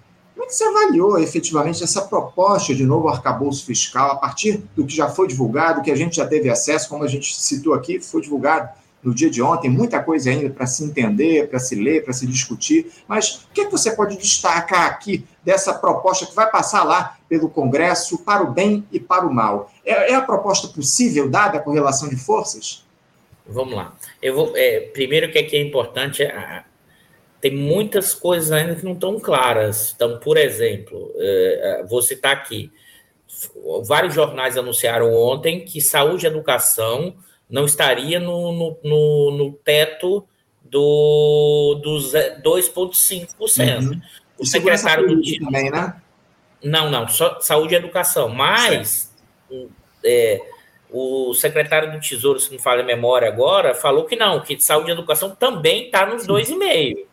como 0.44 0.46
é 0.46 0.48
que 0.48 0.56
você 0.56 0.64
avaliou 0.66 1.18
efetivamente 1.20 1.84
essa 1.84 2.02
proposta 2.02 2.76
de 2.76 2.86
novo 2.86 3.08
arcabouço 3.08 3.66
fiscal 3.66 4.12
a 4.12 4.16
partir 4.16 4.64
do 4.76 4.86
que 4.86 4.94
já 4.94 5.08
foi 5.08 5.28
divulgado, 5.28 5.82
que 5.82 5.92
a 5.92 5.96
gente 5.96 6.18
já 6.18 6.28
teve 6.28 6.50
acesso, 6.50 6.90
como 6.90 7.04
a 7.04 7.08
gente 7.08 7.34
citou 7.34 7.74
aqui, 7.74 8.00
foi 8.00 8.22
divulgado 8.22 8.70
no 9.02 9.14
dia 9.14 9.30
de 9.30 9.42
ontem, 9.42 9.70
muita 9.70 10.02
coisa 10.02 10.30
ainda 10.30 10.50
para 10.50 10.66
se 10.66 10.84
entender, 10.84 11.50
para 11.50 11.60
se 11.60 11.76
ler, 11.76 12.04
para 12.04 12.14
se 12.14 12.26
discutir, 12.26 12.92
mas 13.08 13.46
o 13.50 13.54
que, 13.54 13.62
é 13.62 13.66
que 13.66 13.72
você 13.72 13.92
pode 13.92 14.18
destacar 14.18 14.86
aqui 14.86 15.26
dessa 15.44 15.74
proposta 15.74 16.26
que 16.26 16.36
vai 16.36 16.50
passar 16.50 16.84
lá 16.84 17.18
pelo 17.28 17.50
Congresso 17.50 18.18
para 18.18 18.44
o 18.44 18.52
bem 18.52 18.86
e 18.92 19.00
para 19.00 19.26
o 19.26 19.34
mal? 19.34 19.72
É, 19.86 20.12
é 20.12 20.16
a 20.16 20.22
proposta 20.22 20.70
possível, 20.70 21.30
dada 21.30 21.58
a 21.58 21.62
correlação 21.62 22.08
de 22.08 22.16
forças? 22.16 22.86
Vamos 23.46 23.76
lá. 23.76 23.94
Eu 24.22 24.36
vou, 24.36 24.54
é, 24.56 24.80
primeiro, 24.94 25.26
é, 25.26 25.44
que 25.44 25.56
é 25.56 25.62
importante 25.62 26.24
é 26.24 26.64
tem 27.44 27.54
muitas 27.54 28.14
coisas 28.14 28.54
ainda 28.54 28.74
que 28.74 28.86
não 28.86 28.94
estão 28.94 29.20
claras. 29.20 29.92
Então, 29.94 30.18
por 30.18 30.38
exemplo, 30.38 31.14
é, 31.18 31.82
é, 31.82 31.84
vou 31.84 32.02
citar 32.02 32.32
aqui: 32.32 32.72
vários 33.86 34.16
jornais 34.16 34.58
anunciaram 34.58 35.14
ontem 35.14 35.60
que 35.60 35.82
saúde 35.82 36.26
e 36.26 36.30
educação 36.30 37.18
não 37.50 37.66
estaria 37.66 38.18
no, 38.18 38.54
no, 38.54 38.78
no, 38.82 39.32
no 39.32 39.52
teto 39.56 40.26
do, 40.64 41.82
dos 41.84 42.14
2,5%. 42.14 43.92
Uhum. 43.92 44.02
O 44.40 44.46
secretário 44.46 45.06
do 45.06 45.22
também, 45.40 45.70
né? 45.70 46.02
Não, 46.64 46.90
não, 46.90 47.10
só 47.10 47.42
saúde 47.42 47.74
e 47.74 47.78
educação. 47.78 48.30
Mas 48.30 49.14
é, 50.02 50.42
o 50.90 51.34
secretário 51.34 51.92
do 51.92 52.00
Tesouro, 52.00 52.40
se 52.40 52.54
não 52.54 52.58
falha 52.58 52.84
a 52.84 52.86
memória 52.86 53.28
agora, 53.28 53.76
falou 53.76 54.06
que 54.06 54.16
não, 54.16 54.40
que 54.40 54.58
saúde 54.62 54.92
e 54.92 54.94
educação 54.94 55.36
também 55.36 55.88
está 55.88 56.06
nos 56.06 56.26
2,5%. 56.26 57.12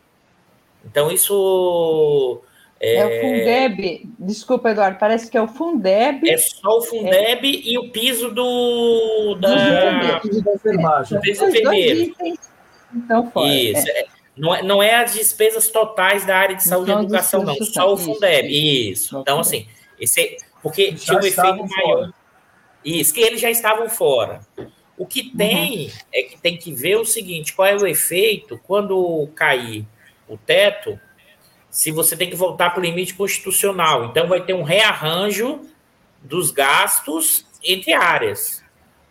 Então, 0.84 1.10
isso. 1.10 2.42
É... 2.78 2.96
é, 2.96 3.06
o 3.06 3.20
Fundeb, 3.20 4.10
desculpa, 4.18 4.70
Eduardo, 4.70 4.98
parece 4.98 5.30
que 5.30 5.36
é 5.36 5.42
o 5.42 5.48
Fundeb. 5.48 6.28
É 6.28 6.36
só 6.38 6.78
o 6.78 6.82
Fundeb 6.82 7.46
é... 7.46 7.70
e 7.70 7.78
o 7.78 7.90
piso 7.90 8.30
do. 8.30 9.34
Da, 9.40 10.20
piso 10.20 10.42
da 10.42 10.54
enfermagem. 10.54 11.18
Do 11.18 11.22
piso 11.22 11.44
enfermeiro. 11.44 12.14
Então, 12.94 13.30
fora. 13.30 13.48
Isso. 13.48 13.88
É. 13.88 14.06
Não, 14.36 14.54
é, 14.54 14.62
não 14.62 14.82
é 14.82 14.94
as 14.94 15.12
despesas 15.12 15.68
totais 15.68 16.24
da 16.24 16.36
área 16.36 16.56
de 16.56 16.64
saúde 16.64 16.90
e 16.90 16.94
educação, 16.94 17.42
não, 17.42 17.54
só 17.56 17.92
o 17.92 17.96
Fundeb. 17.96 18.48
Isso. 18.48 19.18
Então, 19.18 19.40
assim, 19.40 19.66
esse, 19.98 20.38
porque 20.62 20.96
já 20.96 20.96
tinha 20.96 21.18
um 21.18 21.26
efeito 21.26 21.68
maior. 21.68 21.98
Fora. 21.98 22.14
Isso, 22.82 23.12
que 23.12 23.20
eles 23.20 23.40
já 23.40 23.50
estavam 23.50 23.88
fora. 23.88 24.40
O 24.96 25.06
que 25.06 25.34
tem 25.36 25.86
uhum. 25.86 25.90
é 26.12 26.22
que 26.22 26.40
tem 26.40 26.56
que 26.56 26.72
ver 26.72 26.96
o 26.96 27.04
seguinte: 27.04 27.52
qual 27.52 27.68
é 27.68 27.76
o 27.76 27.86
efeito 27.86 28.58
quando 28.66 29.28
cair 29.34 29.86
o 30.30 30.38
teto, 30.38 30.98
se 31.68 31.90
você 31.90 32.16
tem 32.16 32.30
que 32.30 32.36
voltar 32.36 32.70
para 32.70 32.80
o 32.80 32.84
limite 32.84 33.14
constitucional. 33.14 34.06
Então, 34.06 34.28
vai 34.28 34.40
ter 34.42 34.54
um 34.54 34.62
rearranjo 34.62 35.60
dos 36.22 36.50
gastos 36.50 37.46
entre 37.62 37.92
áreas. 37.92 38.64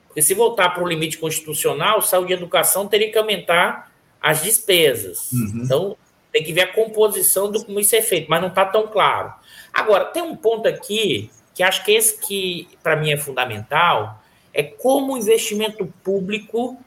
Porque 0.07 0.21
se 0.21 0.33
voltar 0.33 0.69
para 0.69 0.83
o 0.83 0.87
limite 0.87 1.17
constitucional, 1.17 2.01
saúde 2.01 2.33
e 2.33 2.35
educação 2.35 2.87
teria 2.87 3.11
que 3.11 3.17
aumentar 3.17 3.91
as 4.21 4.41
despesas. 4.41 5.31
Uhum. 5.31 5.61
Então, 5.63 5.97
tem 6.31 6.43
que 6.43 6.53
ver 6.53 6.61
a 6.61 6.73
composição 6.73 7.51
do 7.51 7.63
como 7.63 7.79
isso 7.79 7.95
é 7.95 8.01
feito, 8.01 8.29
mas 8.29 8.41
não 8.41 8.49
está 8.49 8.65
tão 8.65 8.87
claro. 8.87 9.33
Agora, 9.73 10.05
tem 10.05 10.23
um 10.23 10.35
ponto 10.35 10.67
aqui 10.67 11.29
que 11.53 11.63
acho 11.63 11.83
que 11.83 11.91
esse 11.91 12.19
que, 12.19 12.67
para 12.81 12.95
mim, 12.95 13.11
é 13.11 13.17
fundamental, 13.17 14.23
é 14.53 14.63
como 14.63 15.13
o 15.13 15.17
investimento 15.17 15.85
público 16.03 16.77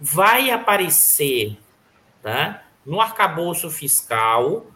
vai 0.00 0.50
aparecer, 0.50 1.56
tá? 2.22 2.65
No 2.86 3.00
arcabouço 3.00 3.68
fiscal 3.68 4.66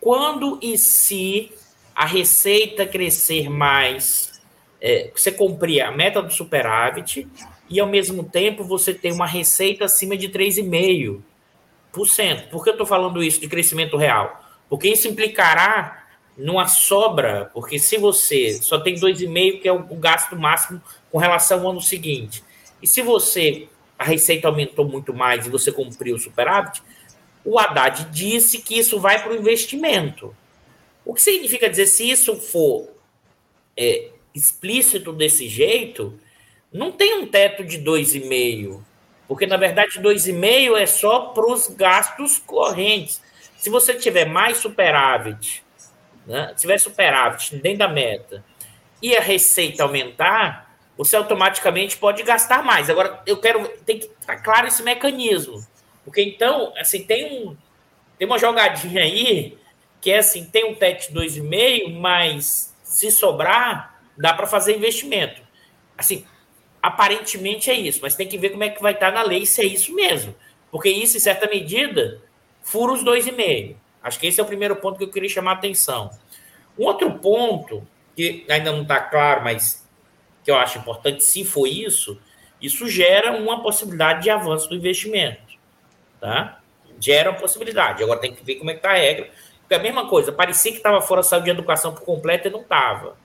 quando 0.00 0.58
e 0.62 0.76
se 0.76 1.50
a 1.94 2.06
receita 2.06 2.86
crescer 2.86 3.50
mais, 3.50 4.40
é, 4.80 5.10
você 5.14 5.32
cumprir 5.32 5.82
a 5.82 5.90
meta 5.90 6.22
do 6.22 6.32
superávit 6.32 7.26
e, 7.68 7.80
ao 7.80 7.86
mesmo 7.86 8.22
tempo, 8.22 8.62
você 8.62 8.94
tem 8.94 9.12
uma 9.12 9.26
receita 9.26 9.84
acima 9.84 10.16
de 10.16 10.28
3,5%. 10.28 12.48
Por 12.50 12.62
que 12.62 12.70
eu 12.70 12.74
estou 12.74 12.86
falando 12.86 13.22
isso 13.22 13.40
de 13.40 13.48
crescimento 13.48 13.96
real? 13.96 14.40
Porque 14.68 14.88
isso 14.88 15.08
implicará 15.08 16.04
numa 16.36 16.68
sobra, 16.68 17.50
porque 17.52 17.80
se 17.80 17.98
você 17.98 18.62
só 18.62 18.78
tem 18.78 18.94
2,5%, 18.94 19.60
que 19.60 19.68
é 19.68 19.72
o 19.72 19.82
gasto 19.96 20.36
máximo 20.36 20.80
com 21.10 21.18
relação 21.18 21.62
ao 21.62 21.72
ano 21.72 21.82
seguinte, 21.82 22.44
e 22.80 22.86
se 22.86 23.02
você 23.02 23.66
a 23.98 24.04
receita 24.04 24.46
aumentou 24.46 24.88
muito 24.88 25.12
mais 25.12 25.44
e 25.44 25.50
você 25.50 25.72
cumpriu 25.72 26.14
o 26.14 26.20
superávit, 26.20 26.80
o 27.48 27.58
Haddad 27.58 28.04
disse 28.10 28.58
que 28.58 28.78
isso 28.78 29.00
vai 29.00 29.22
para 29.22 29.32
o 29.32 29.36
investimento. 29.36 30.36
O 31.02 31.14
que 31.14 31.22
significa 31.22 31.70
dizer, 31.70 31.86
se 31.86 32.10
isso 32.10 32.36
for 32.36 32.90
é, 33.74 34.10
explícito 34.34 35.14
desse 35.14 35.48
jeito, 35.48 36.20
não 36.70 36.92
tem 36.92 37.14
um 37.14 37.26
teto 37.26 37.64
de 37.64 37.78
2,5, 37.78 38.82
porque 39.26 39.46
na 39.46 39.56
verdade 39.56 39.98
2,5 39.98 40.76
é 40.76 40.84
só 40.84 41.20
para 41.20 41.50
os 41.50 41.68
gastos 41.68 42.38
correntes. 42.38 43.22
Se 43.56 43.70
você 43.70 43.94
tiver 43.94 44.26
mais 44.26 44.58
superávit, 44.58 45.64
né, 46.26 46.52
tiver 46.54 46.78
superávit 46.78 47.56
dentro 47.56 47.78
da 47.78 47.88
meta 47.88 48.44
e 49.00 49.16
a 49.16 49.22
receita 49.22 49.84
aumentar, 49.84 50.76
você 50.98 51.16
automaticamente 51.16 51.96
pode 51.96 52.22
gastar 52.24 52.62
mais. 52.62 52.90
Agora, 52.90 53.22
eu 53.24 53.38
quero 53.38 53.66
tem 53.86 53.98
que 54.00 54.04
estar 54.20 54.36
claro 54.36 54.66
esse 54.66 54.82
mecanismo. 54.82 55.66
Porque 56.08 56.22
então, 56.22 56.72
assim, 56.78 57.02
tem 57.02 57.26
um 57.26 57.54
tem 58.18 58.26
uma 58.26 58.38
jogadinha 58.38 59.02
aí 59.02 59.58
que 60.00 60.10
é 60.10 60.18
assim, 60.18 60.46
tem 60.46 60.64
um 60.64 60.74
TET 60.74 61.12
2,5, 61.12 61.92
mas 61.98 62.74
se 62.82 63.10
sobrar, 63.10 64.00
dá 64.16 64.32
para 64.32 64.46
fazer 64.46 64.74
investimento. 64.74 65.42
Assim, 65.98 66.24
aparentemente 66.82 67.70
é 67.70 67.74
isso, 67.74 67.98
mas 68.00 68.14
tem 68.14 68.26
que 68.26 68.38
ver 68.38 68.50
como 68.50 68.64
é 68.64 68.70
que 68.70 68.80
vai 68.80 68.94
estar 68.94 69.12
na 69.12 69.22
lei 69.22 69.44
se 69.44 69.60
é 69.60 69.66
isso 69.66 69.94
mesmo. 69.94 70.34
Porque 70.70 70.88
isso, 70.88 71.18
em 71.18 71.20
certa 71.20 71.46
medida, 71.46 72.22
fura 72.62 72.92
os 72.92 73.04
2,5. 73.04 73.76
Acho 74.02 74.18
que 74.18 74.26
esse 74.26 74.40
é 74.40 74.42
o 74.42 74.46
primeiro 74.46 74.76
ponto 74.76 74.96
que 74.96 75.04
eu 75.04 75.10
queria 75.10 75.28
chamar 75.28 75.50
a 75.50 75.54
atenção. 75.54 76.10
Um 76.78 76.84
outro 76.84 77.12
ponto, 77.18 77.86
que 78.16 78.46
ainda 78.48 78.72
não 78.72 78.82
está 78.82 78.98
claro, 78.98 79.44
mas 79.44 79.86
que 80.42 80.50
eu 80.50 80.56
acho 80.56 80.78
importante, 80.78 81.22
se 81.22 81.44
for 81.44 81.66
isso, 81.66 82.18
isso 82.62 82.88
gera 82.88 83.36
uma 83.36 83.62
possibilidade 83.62 84.22
de 84.22 84.30
avanço 84.30 84.70
do 84.70 84.74
investimento. 84.74 85.47
Tá? 86.20 86.60
Gera 87.00 87.30
uma 87.30 87.38
possibilidade. 87.38 88.02
Agora 88.02 88.18
tem 88.20 88.34
que 88.34 88.44
ver 88.44 88.56
como 88.56 88.70
é 88.70 88.74
que 88.74 88.80
está 88.80 88.90
a 88.90 88.96
regra. 88.96 89.30
Porque 89.60 89.74
a 89.74 89.78
mesma 89.78 90.08
coisa, 90.08 90.32
parecia 90.32 90.72
que 90.72 90.78
estava 90.78 91.00
fora 91.00 91.22
da 91.22 91.38
de 91.38 91.50
educação 91.50 91.92
por 91.92 92.02
completo 92.02 92.48
e 92.48 92.50
não 92.50 92.62
estava. 92.62 93.16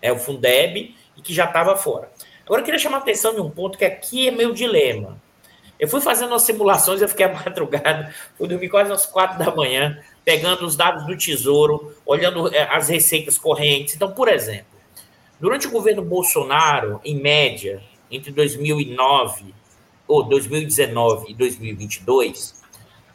É 0.00 0.10
o 0.10 0.18
Fundeb 0.18 0.96
e 1.16 1.22
que 1.22 1.34
já 1.34 1.44
estava 1.44 1.76
fora. 1.76 2.10
Agora 2.44 2.60
eu 2.60 2.64
queria 2.64 2.80
chamar 2.80 2.98
a 2.98 3.00
atenção 3.00 3.34
de 3.34 3.40
um 3.40 3.50
ponto 3.50 3.78
que 3.78 3.84
aqui 3.84 4.28
é 4.28 4.30
meu 4.30 4.52
dilema. 4.52 5.20
Eu 5.78 5.88
fui 5.88 6.00
fazendo 6.00 6.30
umas 6.30 6.42
simulações, 6.42 7.02
eu 7.02 7.08
fiquei 7.08 7.26
à 7.26 7.32
madrugada, 7.32 8.14
fui 8.36 8.48
dormir 8.48 8.68
quase 8.68 8.92
às 8.92 9.06
quatro 9.06 9.38
da 9.38 9.54
manhã, 9.54 9.98
pegando 10.24 10.64
os 10.64 10.76
dados 10.76 11.06
do 11.06 11.16
Tesouro, 11.16 11.94
olhando 12.06 12.54
é, 12.54 12.62
as 12.62 12.88
receitas 12.88 13.36
correntes. 13.36 13.94
Então, 13.94 14.12
por 14.12 14.28
exemplo, 14.28 14.66
durante 15.38 15.66
o 15.66 15.70
governo 15.70 16.02
Bolsonaro, 16.02 17.00
em 17.04 17.16
média, 17.16 17.82
entre 18.10 18.30
2009 18.32 19.54
ou 20.06 20.22
2019 20.24 21.30
e 21.30 21.34
2022, 21.34 22.62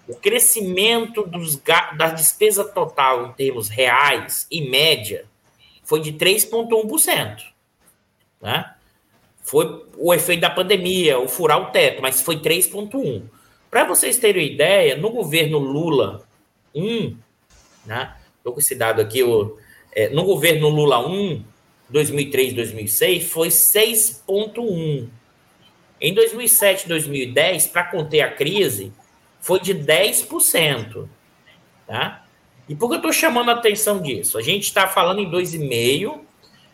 o 0.07 0.15
crescimento 0.15 1.23
dos, 1.23 1.55
da 1.55 2.09
despesa 2.09 2.63
total 2.63 3.27
em 3.27 3.33
termos 3.33 3.69
reais, 3.69 4.47
em 4.51 4.69
média, 4.69 5.25
foi 5.83 6.01
de 6.01 6.13
3,1%. 6.13 7.43
Né? 8.41 8.73
Foi 9.43 9.85
o 9.97 10.13
efeito 10.13 10.41
da 10.41 10.49
pandemia, 10.49 11.19
o 11.19 11.27
furar 11.27 11.61
o 11.61 11.71
teto, 11.71 12.01
mas 12.01 12.21
foi 12.21 12.37
3,1%. 12.37 13.23
Para 13.69 13.83
vocês 13.83 14.17
terem 14.17 14.51
ideia, 14.51 14.97
no 14.97 15.11
governo 15.11 15.59
Lula 15.59 16.27
1, 16.73 17.15
né? 17.85 18.15
Estou 18.37 18.53
com 18.53 18.59
esse 18.59 18.73
dado 18.73 18.99
aqui, 18.99 19.21
o, 19.21 19.57
é, 19.91 20.09
no 20.09 20.23
governo 20.23 20.69
Lula 20.69 21.07
1, 21.07 21.43
2003, 21.89 22.53
2006, 22.53 23.29
foi 23.29 23.49
6,1%. 23.49 25.07
Em 26.01 26.13
2007 26.13 26.87
2010, 26.87 27.67
para 27.67 27.83
conter 27.83 28.21
a 28.21 28.31
crise, 28.31 28.93
foi 29.41 29.59
de 29.59 29.73
10%. 29.75 31.07
Tá? 31.87 32.25
E 32.67 32.75
por 32.75 32.87
que 32.87 32.95
eu 32.95 32.97
estou 32.97 33.13
chamando 33.13 33.49
a 33.49 33.53
atenção 33.53 34.01
disso? 34.01 34.37
A 34.37 34.41
gente 34.41 34.63
está 34.63 34.87
falando 34.87 35.19
em 35.19 35.29
2,5%. 35.29 36.19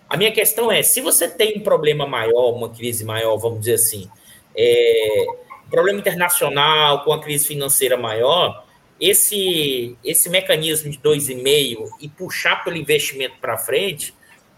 A 0.07 0.17
minha 0.17 0.31
questão 0.31 0.71
é: 0.71 0.83
se 0.83 1.01
você 1.01 1.27
tem 1.27 1.57
um 1.57 1.61
problema 1.61 2.05
maior, 2.05 2.51
uma 2.51 2.69
crise 2.69 3.03
maior, 3.03 3.37
vamos 3.37 3.59
dizer 3.59 3.75
assim, 3.75 4.09
é, 4.55 5.25
um 5.65 5.69
problema 5.69 5.99
internacional, 5.99 7.03
com 7.03 7.11
a 7.11 7.21
crise 7.21 7.47
financeira 7.47 7.97
maior, 7.97 8.65
esse, 8.99 9.97
esse 10.03 10.29
mecanismo 10.29 10.91
de 10.91 10.97
2,5% 10.99 11.89
e 11.99 12.09
puxar 12.09 12.63
pelo 12.63 12.77
investimento 12.77 13.35
para 13.41 13.57
frente 13.57 14.13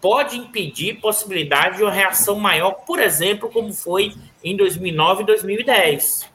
pode 0.08 0.38
impedir 0.38 1.02
possibilidade 1.02 1.76
de 1.76 1.84
uma 1.84 1.92
reação 1.92 2.40
maior, 2.40 2.72
por 2.86 2.98
exemplo, 2.98 3.52
como 3.52 3.74
foi 3.74 4.16
em 4.42 4.56
2009 4.56 5.24
e 5.24 5.26
2010. 5.26 6.30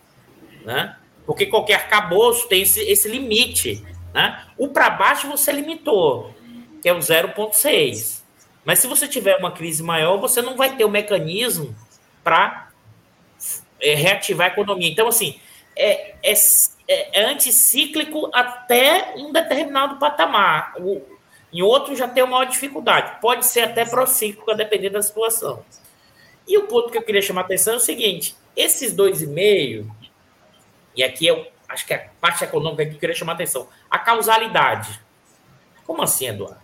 Né? 0.63 0.95
Porque 1.25 1.47
qualquer 1.47 1.77
arcabouço 1.77 2.47
tem 2.49 2.61
esse, 2.61 2.81
esse 2.83 3.09
limite. 3.09 3.83
Né? 4.13 4.45
O 4.59 4.69
para 4.69 4.91
baixo 4.91 5.27
você 5.27 5.51
limitou, 5.51 6.35
que 6.83 6.89
é 6.91 6.93
o 6.93 6.99
0,6. 6.99 8.21
Mas 8.63 8.79
se 8.79 8.87
você 8.87 9.09
tiver 9.09 9.39
uma 9.39 9.51
crise 9.51 9.83
maior, 9.83 10.19
você 10.19 10.43
não 10.43 10.55
vai 10.55 10.77
ter 10.77 10.85
o 10.85 10.91
mecanismo 10.91 11.75
para 12.23 12.69
é, 13.81 13.95
reativar 13.95 14.51
a 14.51 14.53
economia. 14.53 14.91
Então, 14.91 15.09
assim, 15.09 15.41
é, 15.75 16.15
é, 16.23 16.35
é, 16.89 17.25
anticíclico 17.25 18.29
até 18.35 19.15
um 19.17 19.33
determinado 19.33 19.97
patamar. 19.97 20.75
O, 20.79 21.12
em 21.53 21.63
outro 21.63 21.95
já 21.95 22.09
tem 22.09 22.23
uma 22.23 22.39
maior 22.39 22.51
dificuldade. 22.51 23.21
Pode 23.21 23.45
ser 23.47 23.61
até 23.61 23.85
procíclico, 23.85 24.51
a 24.51 24.55
depender 24.55 24.91
da 24.91 25.03
situação. 25.03 25.65
E 26.47 26.57
o 26.57 26.67
ponto 26.67 26.91
que 26.91 26.99
eu 26.99 27.03
queria 27.03 27.23
chamar 27.23 27.43
a 27.43 27.45
atenção 27.45 27.75
é 27.75 27.77
o 27.77 27.81
seguinte: 27.81 28.35
esses 28.57 28.93
dois 28.93 29.23
e 29.23 29.27
meio, 29.27 29.91
e 30.97 31.03
aqui 31.03 31.27
eu 31.27 31.47
acho 31.69 31.87
que 31.87 31.95
é 31.95 31.97
a 31.97 32.09
parte 32.21 32.43
econômica 32.43 32.87
que 32.87 32.95
eu 32.95 32.99
queria 32.99 33.15
chamar 33.15 33.33
a 33.33 33.35
atenção, 33.35 33.69
a 33.91 33.99
causalidade. 33.99 35.01
Como 35.87 36.03
assim, 36.03 36.29
Eduardo? 36.29 36.61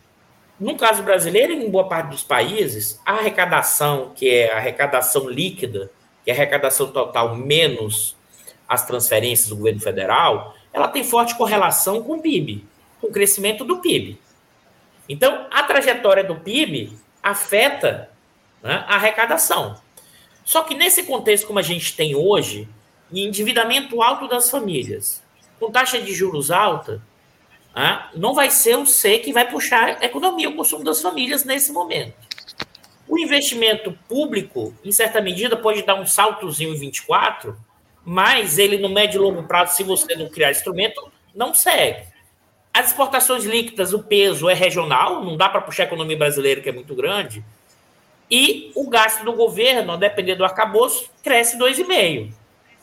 No 0.59 0.77
caso 0.77 1.03
brasileiro, 1.03 1.53
em 1.53 1.71
boa 1.71 1.89
parte 1.89 2.11
dos 2.11 2.25
países, 2.25 3.01
a 3.07 3.13
arrecadação, 3.13 4.13
que 4.15 4.29
é 4.29 4.53
a 4.53 4.57
arrecadação 4.57 5.29
líquida, 5.29 5.91
que 6.25 6.31
é 6.31 6.35
a 6.35 6.37
arrecadação 6.37 6.91
total 6.91 7.37
menos 7.37 8.17
as 8.69 8.85
transferências 8.85 9.49
do 9.49 9.57
governo 9.57 9.81
federal, 9.81 10.55
ela 10.73 10.89
tem 10.89 11.05
forte 11.05 11.37
correlação 11.37 12.03
com 12.03 12.17
o 12.17 12.21
PIB, 12.21 12.67
com 13.01 13.07
o 13.07 13.13
crescimento 13.13 13.65
do 13.65 13.79
PIB. 13.79 14.19
Então, 15.09 15.47
a 15.51 15.63
trajetória 15.63 16.23
do 16.23 16.37
PIB 16.37 16.93
afeta 17.23 18.11
né, 18.63 18.85
a 18.87 18.97
arrecadação. 18.97 19.81
Só 20.45 20.63
que 20.63 20.75
nesse 20.75 21.05
contexto 21.05 21.47
como 21.47 21.59
a 21.59 21.63
gente 21.63 21.95
tem 21.95 22.15
hoje, 22.15 22.69
endividamento 23.13 24.03
alto 24.03 24.29
das 24.29 24.51
famílias, 24.51 25.23
com 25.59 25.71
taxa 25.71 26.01
de 26.01 26.13
juros 26.15 26.51
alta, 26.51 27.03
né, 27.75 28.07
não 28.15 28.35
vai 28.35 28.51
ser 28.51 28.77
o 28.77 28.87
C 28.87 29.19
que 29.19 29.33
vai 29.33 29.51
puxar 29.51 29.99
a 30.01 30.05
economia, 30.05 30.49
o 30.49 30.57
consumo 30.57 30.85
das 30.85 31.01
famílias 31.01 31.45
nesse 31.45 31.73
momento. 31.73 32.15
O 33.07 33.19
investimento 33.19 33.99
público, 34.07 34.75
em 34.85 34.93
certa 34.93 35.21
medida, 35.21 35.57
pode 35.57 35.83
dar 35.83 35.95
um 35.95 36.07
saltozinho 36.07 36.75
em 36.75 36.79
24, 36.79 37.57
mas 38.05 38.59
ele 38.59 38.79
no 38.79 38.89
médio 38.89 39.19
e 39.19 39.23
longo 39.23 39.43
prazo, 39.45 39.77
se 39.77 39.83
você 39.83 40.15
não 40.15 40.29
criar 40.29 40.51
instrumento, 40.51 41.11
não 41.35 41.55
segue. 41.55 42.08
As 42.79 42.91
exportações 42.91 43.45
líquidas, 43.45 43.93
o 43.93 44.05
peso 44.05 44.49
é 44.49 44.55
regional, 44.55 45.25
não 45.25 45.37
dá 45.37 45.49
para 45.49 45.61
puxar 45.61 45.83
a 45.83 45.87
economia 45.87 46.17
brasileira, 46.17 46.61
que 46.61 46.69
é 46.69 46.73
muito 46.73 46.95
grande. 46.95 47.45
E 48.31 48.71
o 48.73 48.89
gasto 48.89 49.25
do 49.25 49.33
governo, 49.33 49.95
a 49.95 49.97
depender 49.97 50.37
do 50.37 50.45
arcabouço, 50.45 51.11
cresce 51.21 51.59
2,5%. 51.59 52.33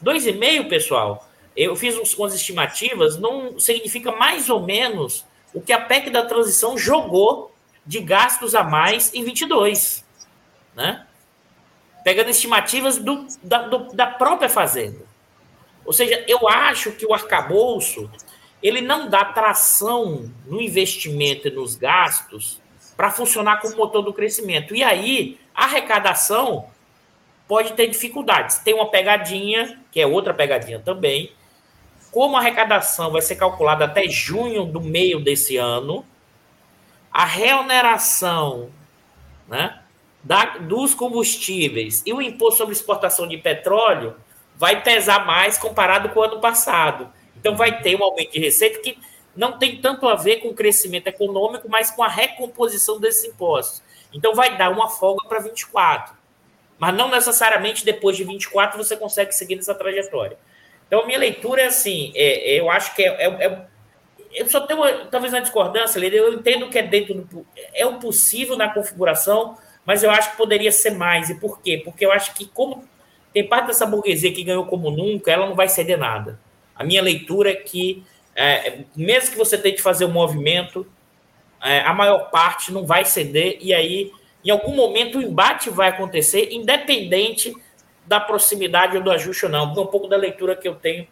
2,5%, 0.04 0.68
pessoal, 0.68 1.26
eu 1.56 1.78
fiz 1.78 1.96
umas 2.18 2.36
estimativas, 2.36 3.18
não 3.18 3.58
significa 3.58 4.12
mais 4.12 4.50
ou 4.50 4.60
menos 4.60 5.24
o 5.54 5.62
que 5.62 5.72
a 5.72 5.80
PEC 5.80 6.10
da 6.10 6.26
transição 6.26 6.78
jogou 6.78 7.56
de 7.86 8.02
gastos 8.02 8.54
a 8.54 8.66
mais 8.66 9.14
em 9.14 9.24
22, 9.24 10.04
né? 10.76 11.08
Pegando 12.04 12.32
estimativas 12.32 12.98
do, 12.98 13.26
da, 13.42 13.60
do, 13.60 13.96
da 13.96 14.08
própria 14.08 14.50
Fazenda. 14.50 15.06
Ou 15.86 15.94
seja, 15.94 16.22
eu 16.28 16.50
acho 16.50 16.92
que 16.92 17.06
o 17.06 17.14
arcabouço 17.14 18.12
ele 18.68 18.82
não 18.82 19.08
dá 19.08 19.24
tração 19.24 20.32
no 20.48 20.60
investimento 20.60 21.48
e 21.48 21.52
nos 21.52 21.76
gastos 21.76 22.60
para 22.98 23.12
funcionar 23.12 23.62
como 23.62 23.76
motor 23.76 24.02
do 24.02 24.12
crescimento. 24.12 24.76
E 24.76 24.84
aí, 24.84 25.40
a 25.54 25.66
arrecadação 25.66 26.68
pode 27.48 27.74
ter 27.74 27.88
dificuldades. 27.88 28.58
Tem 28.58 28.74
uma 28.74 28.90
pegadinha, 28.90 29.80
que 29.92 30.02
é 30.02 30.08
outra 30.08 30.34
pegadinha 30.34 30.80
também. 30.80 31.32
Como 32.12 32.36
a 32.36 32.40
arrecadação 32.40 33.12
vai 33.12 33.22
ser 33.22 33.36
calculada 33.36 33.86
até 33.86 34.08
junho 34.08 34.66
do 34.66 34.82
meio 34.82 35.20
desse 35.20 35.58
ano, 35.58 36.04
a 37.12 37.24
reoneração 37.24 38.72
né, 39.48 39.80
da, 40.24 40.58
dos 40.58 40.96
combustíveis 40.96 42.02
e 42.04 42.12
o 42.12 42.22
imposto 42.22 42.58
sobre 42.58 42.74
exportação 42.74 43.28
de 43.28 43.38
petróleo 43.38 44.16
vai 44.56 44.82
pesar 44.82 45.24
mais 45.24 45.56
comparado 45.56 46.10
com 46.10 46.20
o 46.20 46.24
ano 46.24 46.40
passado. 46.40 47.12
Então, 47.46 47.56
vai 47.56 47.80
ter 47.80 47.96
um 47.96 48.04
aumento 48.04 48.32
de 48.32 48.40
receita 48.40 48.80
que 48.80 48.98
não 49.36 49.60
tem 49.60 49.80
tanto 49.80 50.08
a 50.08 50.16
ver 50.16 50.38
com 50.38 50.48
o 50.48 50.54
crescimento 50.56 51.06
econômico, 51.06 51.70
mas 51.70 51.92
com 51.92 52.02
a 52.02 52.08
recomposição 52.08 53.00
desses 53.00 53.24
impostos. 53.24 53.84
Então, 54.12 54.34
vai 54.34 54.58
dar 54.58 54.72
uma 54.72 54.90
folga 54.90 55.28
para 55.30 55.38
24. 55.38 56.16
Mas 56.80 56.96
não 56.96 57.08
necessariamente 57.08 57.86
depois 57.86 58.18
de 58.18 58.24
24 58.24 58.84
você 58.84 58.98
consegue 58.98 59.32
seguir 59.32 59.58
nessa 59.58 59.76
trajetória. 59.76 60.40
Então, 60.88 61.02
a 61.02 61.06
minha 61.06 61.20
leitura 61.20 61.62
é 61.62 61.66
assim: 61.68 62.12
é, 62.16 62.60
eu 62.60 62.68
acho 62.68 62.96
que 62.96 63.04
é, 63.04 63.10
é, 63.10 63.46
é 63.46 63.66
eu 64.34 64.50
só 64.50 64.62
tenho 64.62 64.80
uma, 64.80 65.06
talvez 65.06 65.32
uma 65.32 65.42
discordância, 65.42 66.00
eu 66.00 66.34
entendo 66.34 66.68
que 66.68 66.80
é 66.80 66.82
dentro 66.82 67.14
do. 67.14 67.46
É 67.76 67.86
o 67.86 68.00
possível 68.00 68.58
na 68.58 68.74
configuração, 68.74 69.56
mas 69.86 70.02
eu 70.02 70.10
acho 70.10 70.32
que 70.32 70.38
poderia 70.38 70.72
ser 70.72 70.98
mais. 70.98 71.30
E 71.30 71.36
por 71.36 71.62
quê? 71.62 71.80
Porque 71.86 72.04
eu 72.04 72.12
acho 72.12 72.34
que, 72.34 72.48
como 72.48 72.84
tem 73.32 73.48
parte 73.48 73.68
dessa 73.68 73.86
burguesia 73.86 74.34
que 74.34 74.44
ganhou 74.44 74.66
como 74.66 74.90
nunca, 74.90 75.32
ela 75.32 75.46
não 75.46 75.56
vai 75.56 75.68
ceder 75.68 76.00
nada. 76.00 76.44
A 76.76 76.84
minha 76.84 77.02
leitura 77.02 77.52
é 77.52 77.56
que, 77.56 78.04
é, 78.36 78.80
mesmo 78.96 79.32
que 79.32 79.38
você 79.38 79.58
tente 79.58 79.82
fazer 79.82 80.06
um 80.06 80.12
movimento, 80.12 80.86
é, 81.64 81.80
a 81.80 81.94
maior 81.94 82.30
parte 82.30 82.72
não 82.72 82.86
vai 82.86 83.06
ceder, 83.06 83.58
e 83.62 83.74
aí, 83.74 84.12
em 84.44 84.50
algum 84.50 84.76
momento, 84.76 85.18
o 85.18 85.22
embate 85.22 85.70
vai 85.70 85.90
acontecer, 85.90 86.50
independente 86.52 87.54
da 88.06 88.20
proximidade 88.20 88.98
ou 88.98 89.04
do 89.04 89.12
ajuste 89.12 89.46
ou 89.46 89.52
não. 89.52 89.72
Um 89.72 89.88
pouco 89.88 90.08
da 90.08 90.18
leitura 90.18 90.56
que 90.56 90.68
eu 90.68 90.76
tenho, 90.76 91.08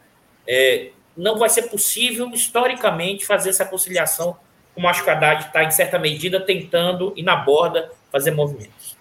é, 0.48 0.90
não 1.16 1.38
vai 1.38 1.50
ser 1.50 1.64
possível, 1.64 2.30
historicamente, 2.30 3.26
fazer 3.26 3.50
essa 3.50 3.66
conciliação, 3.66 4.38
como 4.76 4.88
acho 4.88 5.04
que 5.04 5.10
a 5.10 5.14
Haddad 5.14 5.46
está, 5.46 5.64
em 5.64 5.72
certa 5.72 5.98
medida, 5.98 6.40
tentando, 6.40 7.14
e 7.16 7.24
na 7.24 7.36
borda, 7.36 7.92
fazer 8.12 8.32
movimentos. 8.32 8.98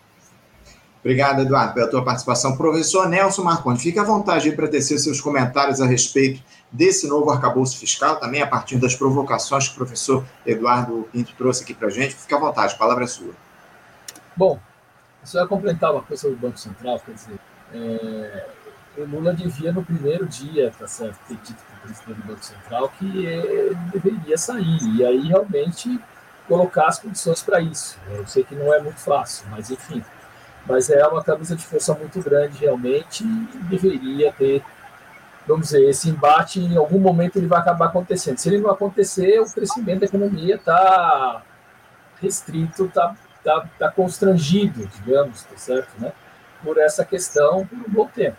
Obrigado, 1.05 1.43
Eduardo, 1.43 1.75
pela 1.75 1.91
tua 1.91 2.05
participação. 2.05 2.57
Professor 2.57 3.09
Nelson 3.09 3.43
Marconi, 3.43 3.77
fique 3.77 3.99
à 3.99 4.05
vontade 4.05 4.53
para 4.53 4.69
tecer 4.69 4.99
seus 4.99 5.21
comentários 5.21 5.81
a 5.81 5.87
respeito 5.87 6.41
desse 6.71 7.09
novo 7.09 7.29
arcabouço 7.31 7.77
fiscal, 7.77 8.17
também 8.17 8.41
a 8.41 8.47
partir 8.47 8.79
das 8.79 8.95
provocações 8.95 9.67
que 9.67 9.75
o 9.75 9.77
professor 9.79 10.25
Eduardo 10.47 11.09
Pinto 11.13 11.33
trouxe 11.37 11.65
aqui 11.65 11.75
para 11.75 11.89
a 11.89 11.91
gente. 11.91 12.15
Fique 12.15 12.33
à 12.33 12.39
vontade, 12.39 12.75
a 12.75 12.79
palavra 12.79 13.03
é 13.03 13.07
sua. 13.09 13.33
Bom, 14.37 14.61
só 15.25 15.41
ia 15.41 15.47
complementar 15.47 15.93
uma 15.93 16.03
coisa 16.03 16.23
sobre 16.23 16.37
o 16.37 16.41
Banco 16.41 16.59
Central, 16.59 17.01
quer 17.05 17.15
dizer, 17.15 17.39
é, 17.75 18.47
o 18.97 19.05
Lula 19.05 19.35
devia 19.35 19.73
no 19.73 19.85
primeiro 19.85 20.27
dia, 20.27 20.73
tá 20.79 20.87
certo, 20.87 21.19
ter 21.27 21.37
dito 21.37 21.63
para 21.65 21.77
o 21.77 21.81
presidente 21.81 22.21
do 22.21 22.27
Banco 22.27 22.45
Central 22.45 22.93
que 22.99 23.27
ele 23.27 23.75
deveria 23.93 24.39
sair, 24.39 24.79
e 24.97 25.05
aí 25.05 25.27
realmente 25.29 26.01
colocar 26.47 26.87
as 26.87 26.99
condições 26.99 27.43
para 27.43 27.61
isso. 27.61 27.99
Eu 28.11 28.27
sei 28.27 28.45
que 28.45 28.55
não 28.55 28.73
é 28.73 28.81
muito 28.81 29.01
fácil, 29.01 29.47
mas 29.51 29.71
enfim, 29.71 30.03
mas 30.67 30.91
é 30.91 31.07
uma 31.07 31.23
camisa 31.23 31.57
de 31.57 31.65
força 31.65 31.95
muito 31.95 32.21
grande 32.21 32.59
realmente 32.59 33.25
e 33.25 33.59
deveria 33.65 34.33
ter, 34.33 34.63
vamos 35.47 35.67
dizer, 35.69 35.89
esse 35.89 36.09
embate 36.09 36.61
em 36.61 36.77
algum 36.77 36.99
momento 36.99 37.37
ele 37.37 37.47
vai 37.47 37.61
acabar 37.61 37.87
acontecendo. 37.87 38.39
Se 38.39 38.49
ele 38.49 38.61
não 38.61 38.71
acontecer, 38.71 39.41
o 39.41 39.53
crescimento 39.53 40.01
da 40.01 40.07
economia 40.07 40.55
está 40.55 41.43
restrito, 42.21 42.85
está 42.85 43.15
tá, 43.43 43.69
tá 43.79 43.91
constrangido, 43.91 44.87
digamos, 44.87 45.43
tá 45.43 45.57
certo, 45.57 45.91
né? 45.99 46.13
Por 46.63 46.79
essa 46.79 47.05
questão 47.05 47.67
por 47.67 47.77
um 47.77 47.91
bom 47.91 48.07
tempo, 48.07 48.37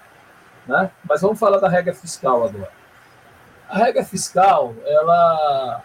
né? 0.66 0.90
Mas 1.08 1.22
vamos 1.22 1.38
falar 1.38 1.60
da 1.60 1.68
regra 1.68 1.94
fiscal 1.94 2.46
agora. 2.46 2.72
A 3.68 3.78
regra 3.78 4.06
fiscal, 4.06 4.74
ela, 4.86 5.84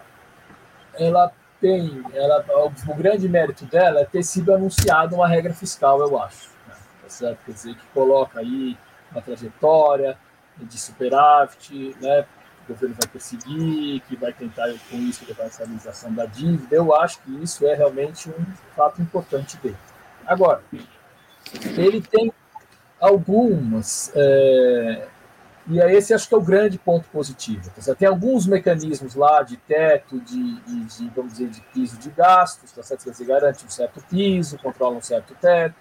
ela 0.93 1.31
tem, 1.59 2.03
ela, 2.13 2.45
o 2.87 2.95
grande 2.95 3.27
mérito 3.27 3.65
dela 3.65 4.01
é 4.01 4.05
ter 4.05 4.23
sido 4.23 4.53
anunciado 4.53 5.15
uma 5.15 5.27
regra 5.27 5.53
fiscal, 5.53 5.99
eu 6.01 6.21
acho. 6.21 6.49
Né? 6.67 6.73
Tá 7.03 7.09
certo? 7.09 7.39
Quer 7.45 7.51
dizer, 7.51 7.75
que 7.75 7.85
coloca 7.93 8.39
aí 8.39 8.77
uma 9.11 9.21
trajetória 9.21 10.17
de 10.57 10.79
superávit, 10.79 11.95
né? 12.01 12.25
o 12.65 12.73
governo 12.73 12.95
vai 12.99 13.07
perseguir, 13.07 14.01
que 14.01 14.15
vai 14.15 14.31
tentar 14.31 14.71
com 14.89 14.97
isso 14.97 15.25
levar 15.27 15.43
a 15.43 15.47
estabilização 15.47 16.13
da 16.13 16.25
dívida. 16.25 16.75
Eu 16.75 16.93
acho 16.95 17.19
que 17.21 17.31
isso 17.43 17.65
é 17.67 17.73
realmente 17.73 18.29
um 18.29 18.45
fato 18.75 19.01
importante 19.01 19.57
dele. 19.57 19.77
Agora, 20.25 20.61
ele 21.77 22.01
tem 22.01 22.31
algumas 22.99 24.11
é, 24.15 25.07
e 25.69 25.79
aí 25.79 25.95
esse 25.95 26.15
acho 26.15 26.27
que 26.27 26.33
é 26.33 26.37
o 26.37 26.41
grande 26.41 26.79
ponto 26.79 27.07
positivo. 27.09 27.69
Tá 27.69 27.93
Tem 27.93 28.07
alguns 28.07 28.47
mecanismos 28.47 29.13
lá 29.13 29.43
de 29.43 29.55
teto, 29.55 30.19
de, 30.19 30.59
de, 30.61 30.85
de, 30.85 31.09
vamos 31.15 31.33
dizer, 31.33 31.47
de 31.49 31.61
piso 31.73 31.95
de 31.97 32.09
gastos, 32.09 32.71
tá 32.71 32.81
certo? 32.81 33.03
Você 33.03 33.23
garante 33.23 33.63
um 33.63 33.69
certo 33.69 34.03
piso, 34.09 34.57
controla 34.57 34.97
um 34.97 35.01
certo 35.01 35.35
teto. 35.39 35.75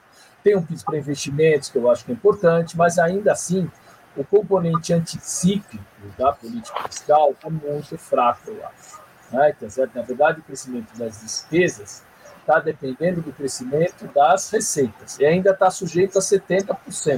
Tem 0.44 0.54
um 0.54 0.62
piso 0.62 0.84
para 0.84 0.98
investimentos, 0.98 1.70
que 1.70 1.78
eu 1.78 1.90
acho 1.90 2.04
que 2.04 2.10
é 2.10 2.14
importante, 2.14 2.76
mas 2.76 2.98
ainda 2.98 3.32
assim, 3.32 3.70
o 4.14 4.22
componente 4.22 4.92
anticíclico 4.92 5.82
da 6.18 6.32
política 6.32 6.86
fiscal 6.86 7.34
é 7.42 7.48
muito 7.48 7.96
fraco, 7.96 8.50
eu 8.50 8.66
acho. 8.66 9.00
Né? 9.32 9.56
Tá 9.58 9.70
certo? 9.70 9.94
Na 9.94 10.02
verdade, 10.02 10.40
o 10.40 10.42
crescimento 10.42 10.94
das 10.98 11.22
despesas 11.22 12.04
está 12.40 12.60
dependendo 12.60 13.22
do 13.22 13.32
crescimento 13.32 14.06
das 14.14 14.50
receitas. 14.50 15.18
E 15.18 15.24
ainda 15.24 15.52
está 15.52 15.70
sujeito 15.70 16.18
a 16.18 16.20
70%. 16.20 16.76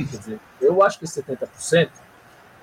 Quer 0.08 0.18
dizer, 0.18 0.40
eu 0.60 0.80
acho 0.84 1.00
que 1.00 1.04
70% 1.04 1.90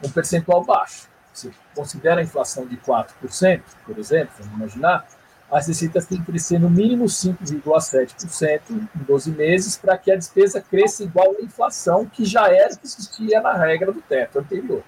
um 0.03 0.09
percentual 0.09 0.63
baixo. 0.63 1.07
Se 1.33 1.51
considera 1.75 2.19
a 2.19 2.23
inflação 2.23 2.65
de 2.65 2.77
4%, 2.77 3.61
por 3.85 3.97
exemplo, 3.97 4.33
vamos 4.39 4.55
imaginar, 4.55 5.07
as 5.51 5.67
receitas 5.67 6.05
têm 6.05 6.19
que 6.19 6.25
crescer 6.25 6.59
no 6.59 6.69
mínimo 6.69 7.05
5,7% 7.05 8.61
em 8.69 9.03
12 9.03 9.31
meses 9.31 9.77
para 9.77 9.97
que 9.97 10.11
a 10.11 10.15
despesa 10.15 10.59
cresça 10.59 11.03
igual 11.03 11.35
à 11.39 11.41
inflação, 11.41 12.05
que 12.05 12.25
já 12.25 12.49
era 12.49 12.75
que 12.75 12.85
existia 12.85 13.39
na 13.39 13.53
regra 13.53 13.91
do 13.91 14.01
teto 14.01 14.39
anterior. 14.39 14.83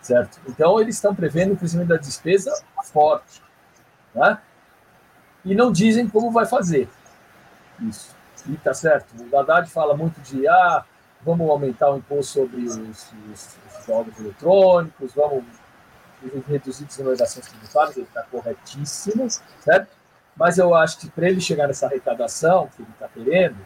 Certo? 0.00 0.38
Então, 0.46 0.80
eles 0.80 0.94
estão 0.94 1.14
prevendo 1.14 1.54
um 1.54 1.56
crescimento 1.56 1.88
da 1.88 1.96
despesa 1.96 2.52
forte. 2.84 3.42
Né? 4.14 4.38
E 5.44 5.54
não 5.54 5.72
dizem 5.72 6.08
como 6.08 6.30
vai 6.30 6.46
fazer 6.46 6.88
isso. 7.80 8.14
E 8.48 8.56
tá 8.56 8.72
certo. 8.72 9.12
O 9.30 9.38
Haddad 9.38 9.68
fala 9.70 9.96
muito 9.96 10.20
de 10.20 10.46
ah, 10.46 10.84
vamos 11.22 11.48
aumentar 11.50 11.90
o 11.90 11.96
imposto 11.96 12.32
sobre 12.32 12.62
os, 12.62 12.76
os, 12.76 13.56
jogos 13.86 14.18
eletrônicos, 14.18 15.14
vamos 15.14 15.44
reduzir 16.48 16.84
a 16.84 16.86
desoneração 16.86 17.42
tributárias, 17.42 17.96
ele 17.96 18.06
está 18.06 18.22
corretíssimo, 18.24 19.28
certo? 19.60 19.88
Mas 20.36 20.58
eu 20.58 20.74
acho 20.74 20.98
que 20.98 21.10
para 21.10 21.28
ele 21.28 21.40
chegar 21.40 21.66
nessa 21.66 21.86
arrecadação 21.86 22.68
que 22.74 22.82
ele 22.82 22.90
está 22.90 23.08
querendo, 23.08 23.56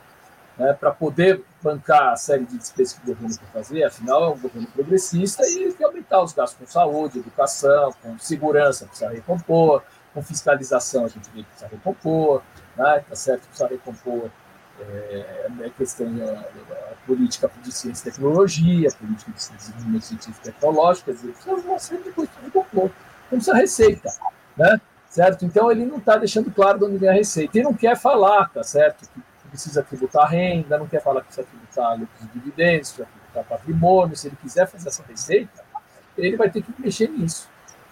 né, 0.57 0.73
para 0.75 0.91
poder 0.91 1.43
bancar 1.63 2.13
a 2.13 2.17
série 2.17 2.45
de 2.45 2.59
despesas 2.59 2.93
que 2.95 3.03
o 3.05 3.15
governo 3.15 3.37
quer 3.37 3.47
fazer, 3.47 3.85
afinal 3.85 4.25
é 4.25 4.29
um 4.29 4.39
governo 4.39 4.69
progressista 4.69 5.43
e 5.47 5.63
ele 5.63 5.73
quer 5.73 5.85
aumentar 5.85 6.23
os 6.23 6.33
gastos 6.33 6.59
com 6.59 6.67
saúde, 6.71 7.19
educação, 7.19 7.95
com 8.03 8.19
segurança, 8.19 8.87
precisa 8.87 9.11
recompor, 9.11 9.83
com 10.13 10.23
fiscalização 10.23 11.05
a 11.07 11.09
gente 11.09 11.31
vê 11.31 11.43
que 11.43 11.45
precisa 11.45 11.69
recompor, 11.69 12.43
né, 12.77 13.05
tá 13.09 13.17
certo? 13.17 13.47
Precisa 13.47 13.69
recompor 13.69 14.31
é, 14.83 15.47
é 15.61 15.71
questão 15.71 16.13
da, 16.15 16.33
da, 16.33 16.91
política 17.07 17.51
de 17.63 17.73
ciência 17.73 18.09
e 18.09 18.13
tecnologia, 18.13 18.89
política 18.93 19.33
de 19.33 19.57
desenvolvimento 19.57 20.03
científico 20.03 20.39
e 20.43 20.53
tecnológico, 20.53 21.13
dizer, 21.13 21.33
precisa 21.33 21.55
uma 21.55 21.79
série 21.79 22.03
de 22.03 22.11
coisas 22.13 22.35
que 22.35 22.77
não 22.77 22.91
precisa 23.29 23.55
receita, 23.55 24.11
né? 24.57 24.81
Certo? 25.09 25.45
Então 25.45 25.71
ele 25.73 25.85
não 25.85 25.99
está 25.99 26.17
deixando 26.17 26.51
claro 26.53 26.79
de 26.79 26.85
onde 26.85 26.99
vem 26.99 27.09
a 27.09 27.13
receita. 27.13 27.59
E 27.59 27.63
não 27.63 27.75
quer 27.75 27.97
falar, 27.97 28.49
tá 28.51 28.63
certo? 28.63 29.09
Que 29.09 29.49
precisa 29.49 29.83
tributar 29.83 30.29
renda, 30.29 30.79
não 30.79 30.87
quer 30.87 31.03
falar 31.03 31.21
que 31.23 31.27
precisa 31.27 31.47
tributar 31.47 31.99
lucros 31.99 32.23
e 32.23 32.39
dividendos, 32.39 32.93
precisa 32.93 33.09
tributar 33.09 33.45
patrimônio. 33.45 34.17
Se 34.17 34.29
ele 34.29 34.37
quiser 34.41 34.69
fazer 34.69 34.89
essa 34.89 35.03
receita, 35.03 35.65
ele 36.17 36.37
vai 36.37 36.49
ter 36.49 36.63
que 36.63 36.73
mexer 36.79 37.09
nisso. 37.09 37.49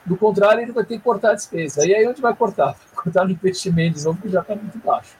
Do 0.06 0.16
contrário, 0.16 0.62
ele 0.62 0.72
vai 0.72 0.84
ter 0.84 0.96
que 0.96 1.02
cortar 1.02 1.32
a 1.32 1.34
despesa. 1.34 1.84
E 1.86 1.94
aí 1.94 2.06
onde 2.06 2.22
vai 2.22 2.34
cortar? 2.34 2.76
Cortar 2.94 3.24
no 3.24 3.30
investimento 3.30 3.98
de 3.98 4.04
novo, 4.04 4.20
que 4.20 4.28
já 4.28 4.40
está 4.40 4.54
muito 4.56 4.78
baixo. 4.78 5.16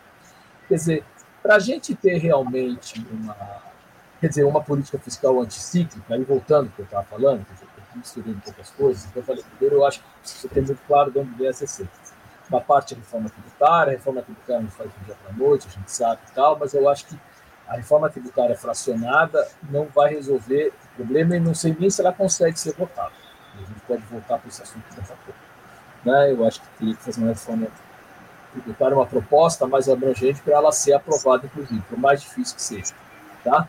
Quer 0.69 0.75
dizer, 0.75 1.05
para 1.49 1.57
a 1.57 1.59
gente 1.59 1.95
ter 1.95 2.19
realmente 2.19 3.03
uma, 3.11 3.35
quer 4.21 4.29
dizer, 4.29 4.45
uma 4.45 4.63
política 4.63 4.99
fiscal 4.99 5.41
anticíclica, 5.41 6.15
aí 6.15 6.23
voltando 6.23 6.67
ao 6.67 6.73
que 6.73 6.81
eu 6.81 6.85
estava 6.85 7.05
falando, 7.05 7.43
dizer, 7.55 7.65
eu 7.65 7.99
misturei 7.99 8.35
um 8.35 8.41
pouco 8.41 8.61
as 8.61 8.69
coisas, 8.69 9.09
eu 9.17 9.23
falei, 9.23 9.43
primeiro 9.57 9.77
eu 9.77 9.87
acho 9.87 10.01
que 10.01 10.07
precisa 10.21 10.49
ter 10.51 10.61
muito 10.61 10.79
claro 10.87 11.11
de 11.11 11.19
onde 11.19 11.31
vem 11.37 11.49
as 11.49 11.59
receitas. 11.59 12.13
Uma 12.51 12.61
parte 12.61 12.93
é 12.93 12.99
reforma 12.99 13.31
tributária, 13.31 13.95
a 13.95 13.97
reforma 13.97 14.21
tributária 14.21 14.61
não 14.61 14.71
faz 14.71 14.91
do 14.93 15.05
dia 15.07 15.15
para 15.15 15.33
noite, 15.33 15.69
a 15.69 15.71
gente 15.71 15.91
sabe 15.91 16.21
e 16.31 16.35
tal, 16.35 16.59
mas 16.59 16.75
eu 16.75 16.87
acho 16.87 17.07
que 17.07 17.19
a 17.67 17.77
reforma 17.77 18.11
tributária 18.11 18.55
fracionada 18.55 19.49
não 19.71 19.87
vai 19.87 20.11
resolver 20.11 20.75
o 20.93 20.97
problema 20.97 21.35
e 21.35 21.41
não 21.41 21.55
sei 21.55 21.75
nem 21.81 21.89
se 21.89 22.03
ela 22.03 22.13
consegue 22.13 22.61
ser 22.61 22.75
votada. 22.75 23.15
A 23.55 23.59
gente 23.61 23.81
pode 23.89 24.03
voltar 24.03 24.37
para 24.37 24.49
esse 24.49 24.63
assunto 24.63 24.85
daqui 24.95 25.01
a 25.01 25.17
pouco. 25.17 25.41
Né? 26.05 26.31
Eu 26.31 26.47
acho 26.47 26.61
que 26.61 26.69
teria 26.79 26.95
que 26.95 27.03
fazer 27.03 27.23
uma 27.23 27.29
reforma 27.31 27.69
tributária, 28.53 28.97
uma 28.97 29.07
proposta 29.07 29.67
mais 29.67 29.89
abrangente 29.89 30.41
para 30.43 30.55
ela 30.55 30.73
ser 30.73 30.93
aprovada, 30.93 31.47
inclusive, 31.47 31.81
por 31.83 31.99
mais 31.99 32.21
difícil 32.21 32.57
que 32.57 32.63
seja. 32.63 32.95
Tá? 33.45 33.69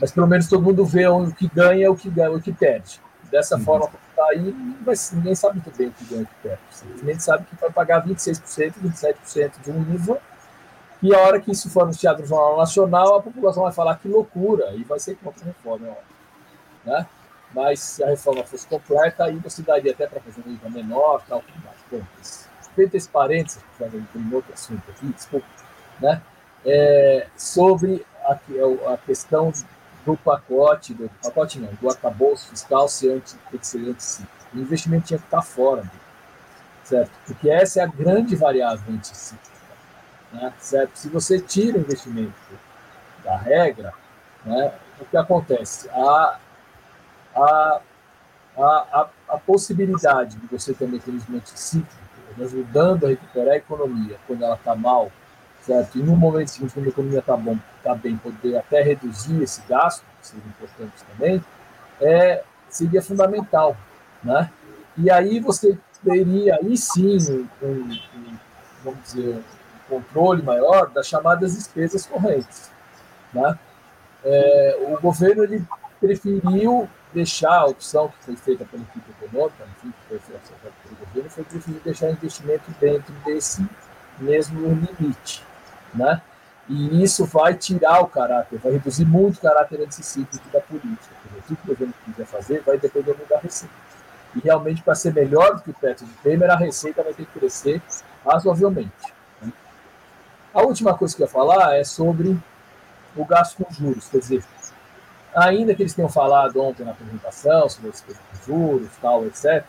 Mas 0.00 0.12
pelo 0.12 0.26
menos 0.26 0.48
todo 0.48 0.62
mundo 0.62 0.84
vê 0.84 1.06
o 1.06 1.30
que 1.32 1.48
ganha, 1.48 1.90
o 1.90 1.96
que 1.96 2.10
ganha, 2.10 2.32
o 2.32 2.40
que 2.40 2.52
perde. 2.52 3.00
Dessa 3.30 3.56
uhum. 3.56 3.64
forma, 3.64 3.90
tá 4.14 4.26
aí, 4.30 4.54
mas 4.84 5.12
ninguém 5.12 5.34
sabe 5.34 5.54
muito 5.54 5.76
bem 5.76 5.88
o 5.88 5.92
que 5.92 6.04
ganha 6.04 6.20
e 6.20 6.24
o 6.24 6.26
que 6.26 6.34
perde. 6.42 6.62
Simplesmente 6.70 7.22
sabe 7.22 7.44
que 7.44 7.56
vai 7.56 7.70
pagar 7.70 8.06
26%, 8.06 8.74
27% 8.82 9.52
de 9.62 9.70
um 9.70 9.80
IVA, 9.94 10.20
e 11.02 11.14
a 11.14 11.18
hora 11.18 11.40
que 11.40 11.50
isso 11.50 11.68
for 11.68 11.82
anunciado 11.82 12.22
no 12.22 12.26
Jornal 12.26 12.56
Nacional, 12.56 13.16
a 13.16 13.22
população 13.22 13.64
vai 13.64 13.72
falar 13.72 13.96
que 13.96 14.08
loucura, 14.08 14.72
e 14.74 14.84
vai 14.84 14.98
ser 14.98 15.16
contra 15.16 15.42
a 15.44 15.46
reforma, 15.46 15.88
é 15.88 16.90
Né? 16.90 17.06
Mas 17.52 17.80
se 17.80 18.02
a 18.02 18.08
reforma 18.08 18.42
fosse 18.44 18.66
completa, 18.66 19.24
aí 19.24 19.36
você 19.36 19.62
daria 19.62 19.92
até 19.92 20.06
para 20.06 20.20
fazer 20.20 20.42
um 20.46 20.52
IVA 20.52 20.70
menor, 20.70 21.22
tal, 21.28 21.40
tudo 21.42 21.62
mais. 21.64 21.76
Bom, 21.90 22.06
feito 22.74 22.96
esse 22.96 23.08
parênteses, 23.08 23.62
para 23.78 23.88
um 23.88 24.34
outro 24.34 24.52
assunto 24.52 24.82
aqui, 24.90 25.06
desculpa, 25.06 25.46
né? 26.00 26.20
É, 26.66 27.26
sobre 27.36 28.04
a, 28.24 28.38
a, 28.92 28.96
questão 28.96 29.52
do 30.04 30.16
pacote, 30.16 30.94
do 30.94 31.10
pacote 31.22 31.58
não, 31.58 31.68
do 31.80 31.90
arcabouço 31.90 32.48
fiscal 32.48 32.88
ser 32.88 33.16
anti, 33.16 33.36
tem 33.50 33.60
que. 33.60 34.24
O 34.54 34.58
investimento 34.58 35.06
tinha 35.06 35.18
que 35.18 35.24
estar 35.24 35.42
fora 35.42 35.82
certo? 36.84 37.10
Porque 37.26 37.50
essa 37.50 37.80
é 37.80 37.82
a 37.82 37.86
grande 37.86 38.36
variável 38.36 38.94
anticíclica, 38.94 39.50
né? 40.32 40.52
certo? 40.58 40.96
Se 40.96 41.08
você 41.08 41.40
tira 41.40 41.78
o 41.78 41.80
investimento 41.80 42.32
da 43.24 43.36
regra, 43.36 43.92
né, 44.44 44.72
o 45.00 45.04
que 45.06 45.16
acontece? 45.16 45.88
A, 45.90 46.38
a, 47.34 47.80
a, 48.56 49.08
a, 49.28 49.38
possibilidade 49.38 50.36
de 50.36 50.46
você 50.46 50.74
ter 50.74 50.84
um 50.84 50.88
mecanismo 50.88 51.36
anticíclico 51.36 52.03
ajudando 52.42 53.06
a 53.06 53.08
recuperar 53.08 53.54
a 53.54 53.56
economia 53.56 54.16
quando 54.26 54.42
ela 54.42 54.54
está 54.54 54.74
mal, 54.74 55.10
certo? 55.62 55.98
E 55.98 56.02
no 56.02 56.16
momento 56.16 56.48
seguinte, 56.48 56.74
quando 56.74 56.86
a 56.86 56.88
economia 56.90 57.18
está 57.18 57.36
bom, 57.36 57.58
está 57.78 57.94
bem, 57.94 58.16
poder 58.16 58.56
até 58.56 58.82
reduzir 58.82 59.42
esse 59.42 59.62
gasto, 59.68 60.04
que 60.20 60.28
seria 60.28 60.44
importante 60.46 60.92
também, 61.12 61.44
é, 62.00 62.42
seria 62.68 63.02
fundamental, 63.02 63.76
né? 64.22 64.50
E 64.96 65.10
aí 65.10 65.40
você 65.40 65.78
teria 66.02 66.56
aí 66.56 66.76
sim 66.76 67.16
um, 67.62 67.66
um, 67.66 67.98
vamos 68.84 69.02
dizer, 69.04 69.36
um 69.36 69.96
controle 69.96 70.42
maior 70.42 70.90
das 70.90 71.06
chamadas 71.06 71.54
despesas 71.54 72.06
correntes, 72.06 72.70
né? 73.32 73.58
é, 74.24 74.76
o 74.80 75.00
governo 75.00 75.44
ele 75.44 75.62
preferiu 76.00 76.88
deixar 77.14 77.54
a 77.54 77.66
opção 77.66 78.08
que 78.08 78.24
foi 78.24 78.36
feita 78.36 78.64
pela 78.64 78.82
equipe 78.82 79.10
econômica, 79.22 79.64
enfim, 79.76 79.90
que 79.90 80.08
foi 80.08 80.18
feita 80.18 80.40
pelo 80.82 80.96
governo, 80.96 81.30
foi 81.30 81.44
preferir 81.44 81.80
deixar 81.82 82.06
o 82.06 82.10
investimento 82.10 82.70
dentro 82.80 83.14
desse 83.24 83.66
mesmo 84.18 84.60
limite, 84.68 85.44
né? 85.94 86.20
E 86.68 87.02
isso 87.02 87.26
vai 87.26 87.54
tirar 87.54 88.00
o 88.00 88.06
caráter, 88.06 88.58
vai 88.58 88.72
reduzir 88.72 89.04
muito 89.04 89.36
o 89.36 89.40
caráter 89.40 89.80
anticíclico 89.82 90.48
da 90.50 90.60
política. 90.60 91.14
Porque 91.22 91.40
tudo 91.46 91.56
que 91.56 91.64
o 91.64 91.74
governo 91.74 91.94
quiser 92.04 92.26
fazer 92.26 92.62
vai 92.62 92.78
depender 92.78 93.14
da 93.28 93.38
receita. 93.38 93.74
E 94.34 94.40
realmente, 94.40 94.82
para 94.82 94.94
ser 94.94 95.12
melhor 95.12 95.56
do 95.56 95.62
que 95.62 95.70
o 95.70 95.74
teto 95.74 96.04
de 96.04 96.12
Temer, 96.14 96.50
a 96.50 96.56
receita 96.56 97.02
vai 97.02 97.12
ter 97.12 97.26
que 97.26 97.38
crescer 97.38 97.82
razoavelmente. 98.26 98.90
Né? 99.42 99.52
A 100.54 100.62
última 100.62 100.96
coisa 100.96 101.14
que 101.14 101.22
eu 101.22 101.26
ia 101.26 101.30
falar 101.30 101.76
é 101.76 101.84
sobre 101.84 102.36
o 103.14 103.24
gasto 103.24 103.62
com 103.62 103.72
juros. 103.72 104.08
Quer 104.08 104.18
dizer, 104.18 104.44
ainda 105.34 105.74
que 105.74 105.82
eles 105.82 105.94
tenham 105.94 106.08
falado 106.08 106.60
ontem 106.62 106.84
na 106.84 106.92
apresentação 106.92 107.68
sobre 107.68 107.90
com 107.90 108.44
juros, 108.46 108.88
tal, 109.00 109.26
etc., 109.26 109.64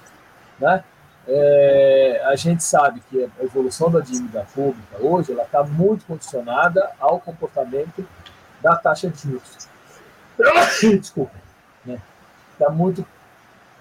né? 0.60 0.84
É, 1.28 2.22
a 2.26 2.36
gente 2.36 2.64
sabe 2.64 3.02
que 3.10 3.24
a 3.24 3.44
evolução 3.44 3.90
da 3.90 4.00
dívida 4.00 4.46
pública 4.54 4.98
hoje 5.00 5.32
ela 5.32 5.42
está 5.42 5.64
muito 5.64 6.06
condicionada 6.06 6.92
ao 7.00 7.20
comportamento 7.20 8.08
da 8.62 8.76
taxa 8.76 9.10
de 9.10 9.20
juros. 9.20 9.68
Desculpa. 11.00 11.34
Está 11.80 11.94
né? 11.94 12.02
Tá 12.60 12.70
muito 12.70 13.06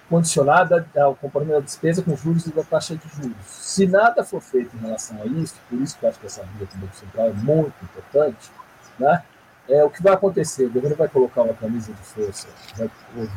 condicionada 0.09 0.87
ao 0.97 1.15
comportamento 1.15 1.59
da 1.59 1.65
despesa 1.65 2.01
com 2.01 2.15
juros 2.15 2.47
e 2.47 2.51
da 2.51 2.63
taxa 2.63 2.95
de 2.95 3.07
juros. 3.09 3.35
Se 3.45 3.85
nada 3.85 4.23
for 4.23 4.41
feito 4.41 4.75
em 4.75 4.79
relação 4.79 5.21
a 5.21 5.25
isso, 5.25 5.55
por 5.69 5.79
isso 5.79 5.97
que 5.97 6.05
eu 6.05 6.09
acho 6.09 6.19
que 6.19 6.25
essa 6.25 6.43
via 6.43 6.65
do 6.65 6.77
Banco 6.77 6.95
Central 6.95 7.27
é 7.27 7.33
muito 7.33 7.73
importante, 7.83 8.51
né? 8.97 9.23
É, 9.67 9.83
o 9.83 9.89
que 9.89 10.01
vai 10.01 10.13
acontecer? 10.13 10.65
O 10.65 10.71
governo 10.71 10.95
vai 10.95 11.07
colocar 11.07 11.41
uma 11.41 11.53
camisa 11.53 11.91
de 11.91 12.01
força, 12.01 12.47
vai, 12.75 12.89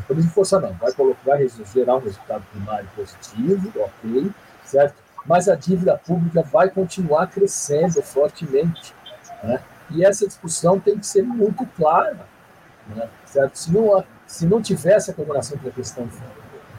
camisa 0.06 0.28
de 0.28 0.34
força 0.34 0.60
não, 0.60 0.72
vai, 0.74 0.92
colocar, 0.92 1.22
vai 1.24 1.48
gerar 1.72 1.96
um 1.96 2.00
resultado 2.00 2.44
primário 2.50 2.88
positivo, 2.94 3.72
ok, 3.76 4.30
certo? 4.64 4.94
Mas 5.26 5.48
a 5.48 5.54
dívida 5.54 5.98
pública 5.98 6.42
vai 6.42 6.70
continuar 6.70 7.26
crescendo 7.28 8.02
fortemente, 8.02 8.94
né? 9.42 9.60
E 9.90 10.04
essa 10.04 10.26
discussão 10.26 10.78
tem 10.78 10.98
que 10.98 11.06
ser 11.06 11.22
muito 11.22 11.64
clara, 11.76 12.26
né? 12.94 13.08
certo? 13.24 13.56
Se 13.56 13.72
não, 13.72 14.04
se 14.26 14.46
não 14.46 14.60
tiver 14.60 14.92
essa 14.92 15.12
combinação 15.12 15.56
entre 15.56 15.70
a 15.70 15.72
questão 15.72 16.08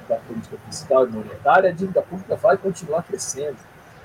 da 0.07 0.17
política 0.17 0.57
fiscal 0.67 1.07
e 1.07 1.11
monetária, 1.11 1.69
a 1.69 1.73
dívida 1.73 2.01
pública 2.01 2.35
vai 2.35 2.57
continuar 2.57 3.03
crescendo. 3.03 3.57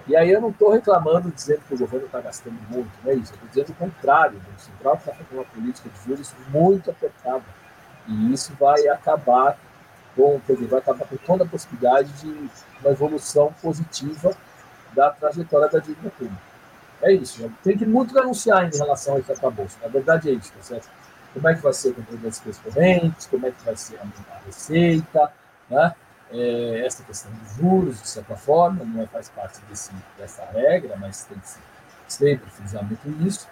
E 0.07 0.15
aí 0.15 0.31
eu 0.31 0.41
não 0.41 0.51
estou 0.51 0.71
reclamando 0.71 1.31
dizendo 1.31 1.63
que 1.67 1.75
o 1.75 1.79
governo 1.79 2.07
está 2.07 2.21
gastando 2.21 2.59
muito, 2.69 2.91
não 3.03 3.11
é 3.11 3.15
isso. 3.15 3.33
Eu 3.33 3.37
estou 3.37 3.49
dizendo 3.49 3.71
o 3.71 3.75
contrário. 3.75 4.39
O 4.39 4.61
Central 4.61 4.95
está 4.95 5.13
fazendo 5.13 5.33
uma 5.33 5.45
política 5.45 5.89
de 5.89 6.07
juros 6.07 6.35
muito 6.49 6.91
apertada. 6.91 7.45
E 8.07 8.33
isso 8.33 8.53
vai 8.61 8.87
acabar 8.89 9.57
com, 10.15 10.39
quer 10.47 10.55
dizer, 10.55 10.67
vai 10.67 10.81
acabar 10.81 11.07
com 11.07 11.17
toda 11.17 11.45
a 11.45 11.47
possibilidade 11.47 12.13
de 12.13 12.51
uma 12.81 12.91
evolução 12.91 13.53
positiva 13.63 14.37
da 14.95 15.11
trajetória 15.11 15.69
da 15.69 15.79
dívida 15.79 16.11
pública. 16.11 16.43
É 17.03 17.13
isso. 17.13 17.51
Tem 17.63 17.77
que 17.77 17.87
muito 17.87 18.19
anunciar 18.19 18.67
em 18.67 18.77
relação 18.77 19.17
a 19.17 19.21
isso 19.21 19.33
acabouço. 19.33 19.79
Na 19.83 19.89
verdade 19.89 20.31
é 20.31 20.33
isso, 20.33 20.53
tá 20.53 20.63
certo? 20.63 20.89
Como 21.33 21.49
é 21.49 21.55
que 21.55 21.63
vai 21.63 21.73
ser 21.73 21.89
o 21.89 21.95
controle 21.95 22.23
das 22.23 22.39
correntes, 22.39 23.27
como 23.27 23.47
é 23.47 23.51
que 23.51 23.65
vai 23.65 23.77
ser 23.77 23.99
a 23.99 24.39
receita, 24.47 25.33
né? 25.69 25.95
É, 26.35 26.85
essa 26.85 27.03
questão 27.05 27.31
dos 27.33 27.57
juros, 27.57 28.03
de 28.03 28.09
certa 28.09 28.37
forma, 28.37 28.85
não 28.85 29.03
é, 29.03 29.07
faz 29.07 29.29
parte 29.29 29.61
desse, 29.69 29.93
dessa 30.19 30.45
regra, 30.47 30.97
mas 30.97 31.25
tem 31.25 31.39
que 31.39 31.49
sempre 32.09 32.51
frisar 32.51 32.85
muito 32.85 33.09
isso. 33.27 33.49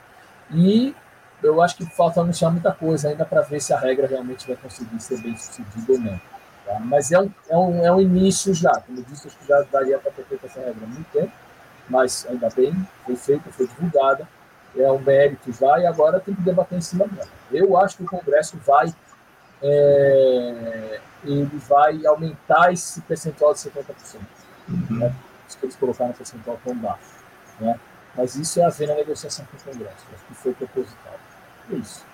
E 0.50 0.94
eu 1.42 1.62
acho 1.62 1.76
que 1.76 1.86
falta 1.86 2.20
anunciar 2.20 2.50
muita 2.50 2.72
coisa 2.72 3.08
ainda 3.08 3.24
para 3.24 3.40
ver 3.42 3.60
se 3.60 3.72
a 3.72 3.78
regra 3.78 4.06
realmente 4.06 4.46
vai 4.46 4.56
conseguir 4.56 5.00
ser 5.00 5.20
bem 5.20 5.36
sucedida 5.36 5.92
ou 5.92 5.98
não. 5.98 6.20
Tá? 6.66 6.78
Mas 6.80 7.12
é 7.12 7.20
um, 7.20 7.30
é, 7.48 7.56
um, 7.56 7.86
é 7.86 7.92
um 7.92 8.00
início 8.00 8.52
já, 8.52 8.72
como 8.80 8.98
eu 8.98 9.04
disse, 9.04 9.28
acho 9.28 9.38
que 9.38 9.46
já 9.46 9.62
daria 9.70 9.98
para 9.98 10.10
ter 10.10 10.24
feito 10.24 10.46
essa 10.46 10.60
regra 10.60 10.84
há 10.84 10.86
muito 10.86 11.10
tempo, 11.12 11.32
mas 11.88 12.26
ainda 12.28 12.48
bem, 12.50 12.74
foi 13.04 13.16
feita, 13.16 13.50
foi 13.52 13.68
divulgada, 13.68 14.26
é 14.76 14.90
um 14.90 14.98
mérito 14.98 15.52
já, 15.52 15.78
e 15.78 15.86
agora 15.86 16.18
tem 16.18 16.34
que 16.34 16.42
debater 16.42 16.78
em 16.78 16.80
cima 16.80 17.06
dela. 17.06 17.28
Eu 17.52 17.76
acho 17.76 17.96
que 17.96 18.02
o 18.02 18.06
Congresso 18.06 18.56
vai 18.64 18.92
é, 19.62 21.00
ele 21.24 21.50
vai 21.68 22.04
aumentar 22.06 22.72
esse 22.72 23.00
percentual 23.02 23.54
de 23.54 23.60
50%. 23.60 23.70
Uhum. 24.68 24.98
Né? 24.98 25.14
Isso 25.48 25.58
que 25.58 25.66
eles 25.66 25.76
colocaram 25.76 26.10
no 26.10 26.16
percentual 26.16 26.58
tão 26.64 26.74
baixo. 26.76 27.00
Né? 27.60 27.78
Mas 28.16 28.34
isso 28.36 28.60
é 28.60 28.64
a 28.64 28.68
ver 28.68 28.88
na 28.88 28.94
negociação 28.94 29.44
com 29.50 29.56
o 29.56 29.72
Congresso. 29.72 30.06
Acho 30.14 30.24
que 30.26 30.34
foi 30.34 30.52
proposital. 30.52 31.14
É 31.70 31.74
isso. 31.76 32.04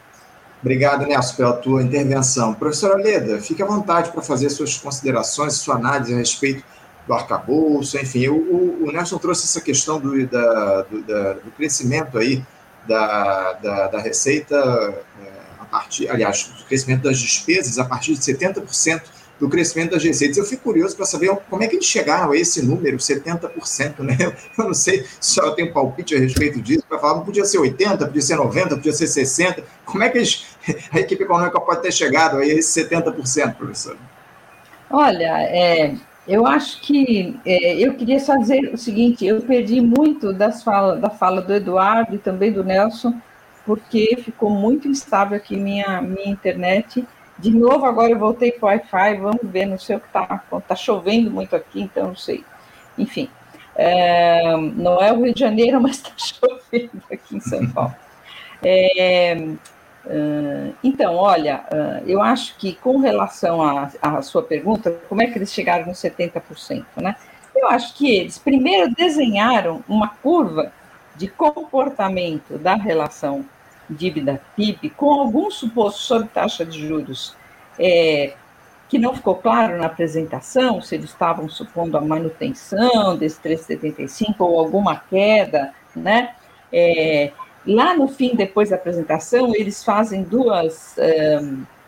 Obrigado, 0.61 1.07
Nelson, 1.07 1.37
pela 1.37 1.53
tua 1.55 1.83
intervenção. 1.83 2.53
Professora 2.55 2.97
Leda, 2.97 3.41
fique 3.41 3.63
à 3.63 3.67
vontade 3.67 4.11
para 4.11 4.23
fazer 4.23 4.51
suas 4.51 4.77
considerações, 4.77 5.55
sua 5.55 5.77
análise 5.77 6.13
a 6.13 6.17
respeito 6.17 6.65
do 7.07 7.15
arcabouço, 7.15 7.97
enfim. 7.97 8.29
O, 8.29 8.85
o, 8.85 8.93
Nelson 8.93 9.19
trouxe 9.19 9.45
essa 9.45 9.61
questão 9.61 10.01
do, 10.01 10.27
da, 10.27 10.83
do, 10.83 11.03
da, 11.03 11.33
do 11.35 11.51
crescimento 11.53 12.19
aí 12.19 12.45
da, 12.87 13.53
da, 13.55 13.87
da 13.89 13.99
receita 14.01 14.57
é, 14.57 15.38
partir, 15.79 16.11
aliás, 16.11 16.51
do 16.59 16.65
crescimento 16.65 17.03
das 17.03 17.19
despesas 17.19 17.79
a 17.79 17.85
partir 17.85 18.15
de 18.15 18.21
70% 18.21 19.03
do 19.39 19.49
crescimento 19.49 19.93
das 19.93 20.03
receitas. 20.03 20.37
Eu 20.37 20.45
fico 20.45 20.65
curioso 20.65 20.97
para 20.97 21.07
saber 21.07 21.31
como 21.49 21.63
é 21.63 21.69
que 21.69 21.77
eles 21.77 21.87
chegaram 21.87 22.33
a 22.33 22.37
esse 22.37 22.61
número, 22.65 22.97
70%, 22.97 24.01
né? 24.01 24.17
Eu 24.59 24.65
não 24.65 24.75
sei 24.75 25.05
se 25.21 25.41
tem 25.55 25.71
um 25.71 25.73
palpite 25.73 26.17
a 26.17 26.19
respeito 26.19 26.61
disso, 26.61 26.83
para 26.89 26.99
falar, 26.99 27.21
podia 27.21 27.45
ser 27.45 27.59
80%, 27.59 28.07
podia 28.07 28.23
ser 28.23 28.37
90%, 28.37 28.69
podia 28.71 28.93
ser 28.93 29.05
60%. 29.05 29.63
Como 29.85 30.03
é 30.03 30.09
que 30.09 30.19
eles, 30.19 30.47
a 30.91 30.99
equipe 30.99 31.23
econômica 31.23 31.61
pode 31.61 31.83
ter 31.83 31.93
chegado 31.93 32.39
a 32.39 32.47
esse 32.47 32.85
70%, 32.85 33.55
professor? 33.55 33.97
Olha, 34.91 35.43
é, 35.43 35.95
eu 36.27 36.45
acho 36.45 36.81
que 36.81 37.39
é, 37.47 37.75
eu 37.77 37.95
queria 37.95 38.19
dizer 38.19 38.71
o 38.73 38.77
seguinte: 38.77 39.25
eu 39.25 39.41
perdi 39.43 39.81
muito 39.81 40.33
das 40.33 40.65
fala, 40.65 40.97
da 40.97 41.11
fala 41.11 41.41
do 41.41 41.55
Eduardo 41.55 42.17
e 42.17 42.19
também 42.19 42.51
do 42.51 42.65
Nelson 42.65 43.15
porque 43.69 44.17
ficou 44.25 44.49
muito 44.49 44.89
instável 44.89 45.37
aqui 45.37 45.55
minha, 45.55 46.01
minha 46.01 46.31
internet. 46.31 47.07
De 47.39 47.51
novo, 47.51 47.85
agora 47.85 48.13
eu 48.13 48.19
voltei 48.19 48.51
para 48.51 48.65
o 48.65 48.69
Wi-Fi, 48.71 49.17
vamos 49.21 49.41
ver, 49.43 49.67
não 49.67 49.79
sei 49.79 49.97
o 49.97 50.01
que 50.01 50.07
está. 50.07 50.43
Está 50.57 50.75
chovendo 50.75 51.31
muito 51.31 51.55
aqui, 51.55 51.83
então 51.83 52.07
não 52.07 52.17
sei. 52.17 52.43
Enfim, 52.97 53.29
é, 53.77 54.57
não 54.57 55.03
é 55.03 55.13
o 55.13 55.23
Rio 55.23 55.35
de 55.35 55.41
Janeiro, 55.41 55.79
mas 55.83 55.97
está 55.97 56.13
chovendo 56.17 57.03
aqui 57.13 57.37
em 57.37 57.41
São 57.41 57.71
Paulo. 57.71 57.95
É, 58.63 59.33
é, 59.35 60.71
então, 60.83 61.15
olha, 61.15 61.63
é, 61.71 62.05
eu 62.07 62.23
acho 62.23 62.57
que 62.57 62.73
com 62.73 62.97
relação 62.97 63.61
à 64.01 64.23
sua 64.23 64.43
pergunta, 64.43 64.99
como 65.11 65.21
é 65.21 65.27
que 65.27 65.37
eles 65.37 65.53
chegaram 65.53 65.85
nos 65.85 65.99
70%, 65.99 66.87
né? 66.97 67.15
Eu 67.55 67.69
acho 67.69 67.95
que 67.97 68.17
eles 68.17 68.39
primeiro 68.39 68.95
desenharam 68.95 69.85
uma 69.87 70.09
curva 70.09 70.73
de 71.17 71.29
comportamento 71.29 72.57
da 72.57 72.75
relação 72.75 73.45
dívida 73.89 74.41
PIB, 74.57 74.91
com 74.91 75.13
algum 75.13 75.51
suposto 75.51 76.01
sobre 76.01 76.29
taxa 76.29 76.65
de 76.65 76.87
juros 76.87 77.37
é, 77.79 78.35
que 78.89 78.99
não 78.99 79.15
ficou 79.15 79.37
claro 79.37 79.77
na 79.77 79.87
apresentação, 79.87 80.81
se 80.81 80.95
eles 80.95 81.11
estavam 81.11 81.49
supondo 81.49 81.97
a 81.97 82.01
manutenção 82.01 83.17
desse 83.17 83.41
3,75 83.41 84.35
ou 84.39 84.59
alguma 84.59 84.97
queda, 84.97 85.73
né? 85.95 86.35
É, 86.73 87.33
lá 87.67 87.95
no 87.95 88.09
fim, 88.09 88.35
depois 88.35 88.71
da 88.71 88.77
apresentação, 88.77 89.55
eles 89.55 89.85
fazem 89.85 90.23
duas 90.23 90.97
é, 90.99 91.41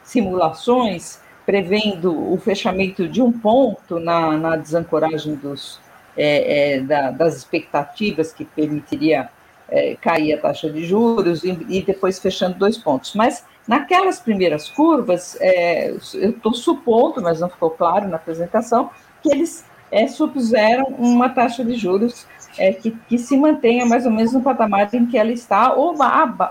simulações 0.03 1.21
prevendo 1.47 2.33
o 2.33 2.37
fechamento 2.39 3.09
de 3.09 3.23
um 3.23 3.33
ponto 3.33 3.99
na, 3.99 4.37
na 4.37 4.57
desancoragem 4.57 5.35
dos, 5.35 5.81
é, 6.17 6.77
é, 6.77 6.81
da, 6.81 7.11
das 7.11 7.37
expectativas 7.37 8.33
que 8.33 8.45
permitiria 8.45 9.29
é, 9.71 9.97
cair 10.01 10.35
a 10.35 10.39
taxa 10.39 10.69
de 10.69 10.85
juros 10.85 11.45
e, 11.45 11.51
e, 11.69 11.83
depois 11.83 12.19
fechando 12.19 12.59
dois 12.59 12.77
pontos. 12.77 13.15
Mas 13.15 13.45
naquelas 13.67 14.19
primeiras 14.19 14.69
curvas, 14.69 15.37
é, 15.41 15.91
eu 16.15 16.31
estou 16.31 16.53
supondo, 16.53 17.23
mas 17.23 17.41
não 17.41 17.49
ficou 17.49 17.71
claro 17.71 18.09
na 18.09 18.17
apresentação, 18.17 18.91
que 19.23 19.31
eles 19.31 19.65
é, 19.91 20.07
supuseram 20.09 20.85
uma 20.99 21.29
taxa 21.29 21.65
de 21.65 21.75
juros 21.75 22.27
é, 22.59 22.73
que, 22.73 22.91
que, 23.09 23.19
se 23.19 23.37
mantenha 23.37 23.87
mais 23.87 24.05
ou 24.05 24.13
menos 24.13 24.33
no 24.33 24.43
patamar 24.43 24.89
em 24.93 25.07
que 25.07 25.17
ela 25.17 25.31
está, 25.31 25.73
ou, 25.73 25.95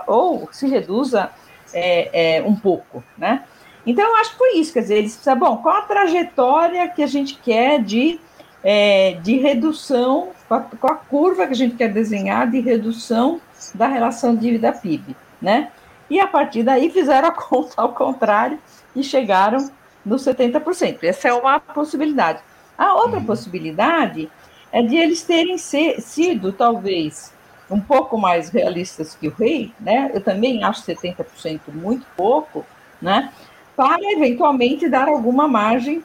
ou 0.06 0.48
se 0.50 0.66
reduza 0.66 1.30
é, 1.72 2.38
é, 2.38 2.42
um 2.42 2.56
pouco, 2.56 3.04
né? 3.16 3.44
Então, 3.86 4.04
eu 4.04 4.16
acho 4.16 4.32
que 4.32 4.38
foi 4.38 4.58
isso, 4.58 4.72
quer 4.72 4.80
dizer, 4.80 4.98
eles 4.98 5.14
precisam, 5.14 5.38
bom, 5.38 5.56
qual 5.58 5.78
a 5.78 5.82
trajetória 5.82 6.86
que 6.88 7.02
a 7.02 7.06
gente 7.06 7.38
quer 7.38 7.82
de 7.82 8.20
é, 8.62 9.12
de 9.22 9.36
redução, 9.36 10.30
com 10.50 10.54
a, 10.56 10.60
com 10.62 10.86
a, 10.88 10.96
curva 10.96 11.46
que 11.46 11.52
a 11.52 11.56
gente 11.56 11.76
quer 11.76 11.92
desenhar 11.92 12.50
de 12.50 12.58
redução 12.58 13.40
da 13.72 13.86
relação 13.86 14.34
dívida-PIB, 14.34 15.14
né? 15.40 15.70
E 16.10 16.18
a 16.18 16.26
partir 16.26 16.64
daí 16.64 16.90
fizeram 16.90 17.28
a 17.28 17.30
conta 17.30 17.74
ao 17.76 17.90
contrário 17.90 18.58
e 18.96 19.04
chegaram 19.04 19.70
nos 20.04 20.24
70%. 20.24 21.04
Essa 21.04 21.28
é 21.28 21.32
uma 21.32 21.60
possibilidade. 21.60 22.40
A 22.76 22.94
outra 22.94 23.20
uhum. 23.20 23.26
possibilidade 23.26 24.28
é 24.72 24.82
de 24.82 24.96
eles 24.96 25.22
terem 25.22 25.56
ser, 25.56 26.00
sido, 26.00 26.52
talvez, 26.52 27.32
um 27.70 27.80
pouco 27.80 28.18
mais 28.18 28.50
realistas 28.50 29.14
que 29.14 29.28
o 29.28 29.32
rei, 29.32 29.72
né? 29.78 30.10
Eu 30.12 30.20
também 30.20 30.64
acho 30.64 30.82
70% 30.82 31.60
muito 31.72 32.04
pouco, 32.16 32.66
né? 33.00 33.32
Para 33.76 34.02
eventualmente 34.10 34.88
dar 34.88 35.06
alguma 35.06 35.46
margem 35.46 36.02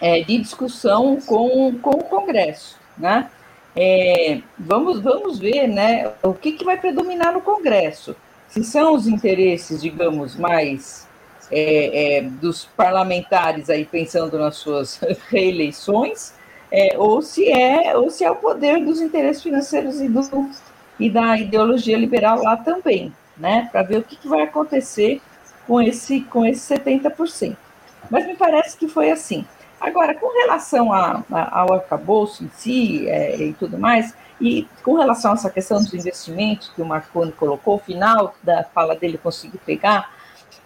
é, 0.00 0.22
de 0.24 0.38
discussão 0.38 1.20
com, 1.24 1.78
com 1.78 1.90
o 1.90 2.04
Congresso, 2.04 2.80
né? 2.98 3.30
É, 3.76 4.40
vamos, 4.58 5.00
vamos 5.00 5.38
ver, 5.38 5.66
né? 5.66 6.12
O 6.22 6.32
que, 6.32 6.52
que 6.52 6.64
vai 6.64 6.76
predominar 6.78 7.32
no 7.32 7.40
Congresso? 7.40 8.14
Se 8.48 8.62
são 8.62 8.94
os 8.94 9.08
interesses, 9.08 9.82
digamos, 9.82 10.36
mais 10.36 11.08
é, 11.50 12.18
é, 12.18 12.22
dos 12.22 12.64
parlamentares 12.76 13.68
aí 13.68 13.84
pensando 13.84 14.38
nas 14.38 14.56
suas 14.56 15.00
reeleições, 15.28 16.32
é, 16.70 16.96
ou 16.98 17.20
se 17.20 17.50
é 17.50 17.96
ou 17.96 18.10
se 18.10 18.24
é 18.24 18.30
o 18.30 18.36
poder 18.36 18.84
dos 18.84 19.00
interesses 19.00 19.42
financeiros 19.42 20.00
e, 20.00 20.08
do, 20.08 20.50
e 20.98 21.10
da 21.10 21.36
ideologia 21.38 21.96
liberal 21.96 22.42
lá 22.42 22.56
também, 22.56 23.12
né? 23.36 23.68
Para 23.72 23.82
ver 23.82 23.98
o 23.98 24.02
que, 24.02 24.16
que, 24.16 24.28
vai 24.28 24.42
acontecer 24.42 25.20
com 25.66 25.80
esse 25.80 26.20
com 26.22 26.44
esse 26.44 26.74
70%. 26.74 27.56
Mas 28.10 28.26
me 28.26 28.36
parece 28.36 28.76
que 28.76 28.86
foi 28.86 29.10
assim. 29.10 29.44
Agora, 29.84 30.14
com 30.14 30.32
relação 30.32 30.90
a, 30.92 31.22
a, 31.30 31.60
ao 31.60 31.74
arcabouço 31.74 32.42
em 32.42 32.48
si 32.48 33.06
é, 33.06 33.36
e 33.36 33.52
tudo 33.52 33.78
mais, 33.78 34.14
e 34.40 34.66
com 34.82 34.94
relação 34.94 35.32
a 35.32 35.34
essa 35.34 35.50
questão 35.50 35.78
dos 35.78 35.92
investimentos 35.92 36.70
que 36.70 36.80
o 36.80 36.86
Marconi 36.86 37.32
colocou, 37.32 37.78
final 37.78 38.34
da 38.42 38.64
fala 38.64 38.96
dele 38.96 39.18
consegui 39.18 39.58
pegar, 39.58 40.10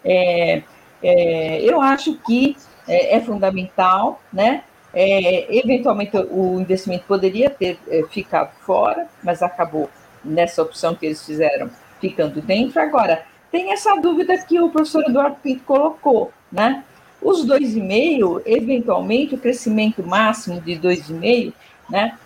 é, 0.05 0.63
é, 1.03 1.61
eu 1.63 1.81
acho 1.81 2.15
que 2.19 2.57
é, 2.87 3.17
é 3.17 3.21
fundamental, 3.21 4.21
né? 4.33 4.63
É, 4.95 5.59
eventualmente 5.59 6.17
o 6.17 6.61
investimento 6.61 7.05
poderia 7.05 7.51
ter 7.51 7.79
é, 7.89 8.05
ficado 8.05 8.53
fora, 8.61 9.09
mas 9.23 9.43
acabou 9.43 9.91
nessa 10.25 10.63
opção 10.63 10.95
que 10.95 11.07
eles 11.07 11.25
fizeram 11.25 11.69
ficando 12.01 12.41
dentro. 12.41 12.81
Agora, 12.81 13.25
tem 13.51 13.73
essa 13.73 13.95
dúvida 13.97 14.39
que 14.39 14.61
o 14.61 14.71
professor 14.71 15.05
Eduardo 15.05 15.37
Pinto 15.43 15.65
colocou, 15.65 16.33
né? 16.51 16.85
Os 17.21 17.47
2,5, 17.47 18.43
eventualmente, 18.47 19.35
o 19.35 19.39
crescimento 19.39 20.03
máximo 20.03 20.61
de 20.61 20.77
2,5, 20.77 21.53
né? 21.91 22.17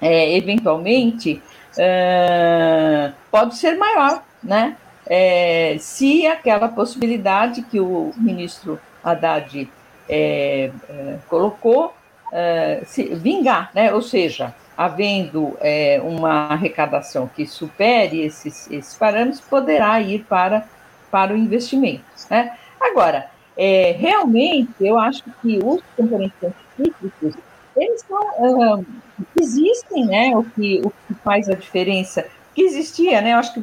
É, 0.00 0.36
eventualmente, 0.36 1.40
uh, 1.76 3.12
pode 3.30 3.56
ser 3.56 3.76
maior, 3.76 4.22
né? 4.42 4.76
É, 5.06 5.76
se 5.78 6.26
aquela 6.26 6.68
possibilidade 6.68 7.62
que 7.62 7.78
o 7.78 8.12
ministro 8.16 8.80
Haddad 9.02 9.68
é, 10.08 10.70
é, 10.88 11.18
colocou 11.28 11.94
é, 12.32 12.82
se 12.86 13.04
vingar, 13.14 13.70
né? 13.74 13.92
ou 13.92 14.02
seja, 14.02 14.54
havendo 14.76 15.56
é, 15.60 16.00
uma 16.02 16.48
arrecadação 16.48 17.28
que 17.28 17.46
supere 17.46 18.22
esses, 18.22 18.70
esses 18.70 18.94
parâmetros, 18.94 19.40
poderá 19.40 20.00
ir 20.00 20.24
para, 20.24 20.66
para 21.10 21.32
o 21.32 21.36
investimento. 21.36 22.04
Né? 22.30 22.56
Agora, 22.80 23.30
é, 23.56 23.92
realmente, 23.98 24.72
eu 24.80 24.98
acho 24.98 25.22
que 25.40 25.58
os 25.62 25.80
componentes 25.96 26.36
científicos, 26.76 27.34
eles 27.76 28.04
existem, 29.40 30.06
né? 30.06 30.36
o, 30.36 30.44
que, 30.44 30.80
o 30.84 30.90
que 30.90 31.14
faz 31.22 31.48
a 31.48 31.54
diferença, 31.54 32.26
que 32.54 32.62
existia, 32.62 33.20
né? 33.20 33.32
eu 33.32 33.38
acho 33.38 33.54
que 33.54 33.60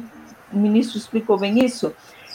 o 0.52 0.56
ministro 0.56 0.98
explicou 0.98 1.38
bem 1.38 1.64
isso, 1.64 1.94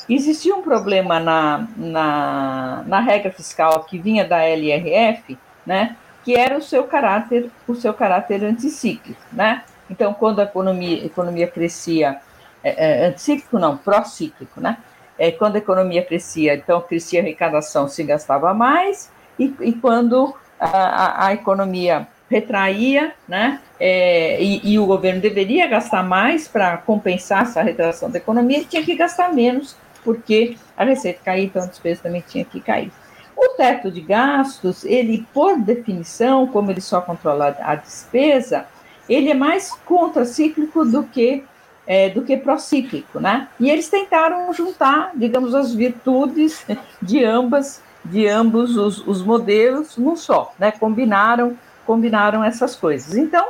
Existia 0.10 0.56
um 0.56 0.62
problema 0.62 1.20
na, 1.20 1.68
na, 1.76 2.84
na 2.88 3.00
regra 3.02 3.30
fiscal 3.30 3.84
que 3.84 4.00
vinha 4.00 4.26
da 4.26 4.42
LRF, 4.42 5.38
né, 5.66 5.98
que 6.24 6.34
era 6.34 6.58
o 6.58 6.62
seu 6.62 6.86
caráter, 6.86 7.52
o 7.68 7.76
seu 7.76 7.94
caráter 7.94 8.44
anticíclico, 8.44 9.20
né? 9.32 9.64
Então, 9.90 10.14
quando 10.14 10.40
a 10.40 10.44
economia, 10.44 11.06
economia 11.06 11.48
crescia, 11.48 12.20
é, 12.64 13.04
é, 13.04 13.08
anticíclico 13.08 13.60
não, 13.60 13.78
procíclico, 13.78 14.62
né? 14.62 14.78
É, 15.18 15.32
quando 15.32 15.56
a 15.56 15.60
economia 15.60 16.04
crescia, 16.04 16.56
então 16.56 16.82
crescia 16.82 17.20
a 17.20 17.24
arrecadação, 17.24 17.88
se 17.88 18.04
gastava 18.04 18.54
mais, 18.54 19.12
e, 19.40 19.54
e 19.62 19.74
quando 19.74 20.36
a, 20.60 20.68
a, 20.68 21.28
a, 21.28 21.34
economia 21.34 22.08
retraía, 22.30 23.14
né? 23.28 23.60
É, 23.80 24.42
e, 24.42 24.74
e, 24.74 24.80
o 24.80 24.86
governo 24.86 25.22
deveria 25.22 25.68
gastar 25.68 26.04
mais 26.04 26.48
para 26.48 26.78
compensar 26.78 27.44
essa 27.44 27.62
retração 27.62 28.10
da 28.10 28.18
economia, 28.18 28.64
tinha 28.64 28.84
que 28.84 28.96
gastar 28.96 29.34
menos 29.34 29.76
porque 30.08 30.58
a 30.78 30.86
receita 30.86 31.20
caiu, 31.24 31.44
então 31.44 31.64
a 31.64 31.66
despesa 31.66 32.04
também 32.04 32.24
tinha 32.26 32.46
que 32.46 32.62
cair. 32.62 32.90
O 33.36 33.50
teto 33.50 33.92
de 33.92 34.00
gastos, 34.00 34.86
ele, 34.86 35.28
por 35.34 35.60
definição, 35.60 36.48
como 36.48 36.72
ele 36.72 36.80
só 36.80 37.02
controla 37.02 37.58
a 37.60 37.76
despesa, 37.76 38.66
ele 39.10 39.30
é 39.30 39.34
mais 39.34 39.72
contracíclico 39.86 40.86
do 40.86 41.04
que 41.04 41.44
é, 41.88 42.10
do 42.10 42.22
que 42.22 42.36
procíclico, 42.36 43.20
né? 43.20 43.48
E 43.60 43.70
eles 43.70 43.90
tentaram 43.90 44.54
juntar, 44.54 45.12
digamos, 45.16 45.56
as 45.56 45.74
virtudes 45.74 46.66
de 47.02 47.24
ambas, 47.24 47.82
de 48.04 48.28
ambos 48.28 48.76
os, 48.76 49.08
os 49.08 49.24
modelos 49.24 49.98
num 49.98 50.16
só, 50.18 50.54
né? 50.60 50.72
Combinaram, 50.72 51.58
combinaram 51.86 52.44
essas 52.44 52.76
coisas. 52.76 53.16
Então, 53.16 53.48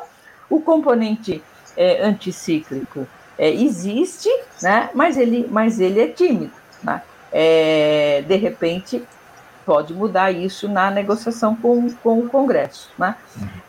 o 0.49 0.61
componente 0.61 1.43
é, 1.75 2.05
anticíclico 2.05 3.07
é, 3.38 3.51
existe, 3.51 4.29
né? 4.61 4.89
mas, 4.93 5.17
ele, 5.17 5.47
mas 5.49 5.79
ele 5.79 5.99
é 5.99 6.07
tímido. 6.07 6.51
Né? 6.83 7.01
É, 7.31 8.23
de 8.27 8.35
repente, 8.35 9.03
pode 9.65 9.93
mudar 9.93 10.31
isso 10.31 10.67
na 10.67 10.89
negociação 10.89 11.55
com, 11.55 11.91
com 11.95 12.19
o 12.19 12.29
Congresso. 12.29 12.89
Né? 12.97 13.15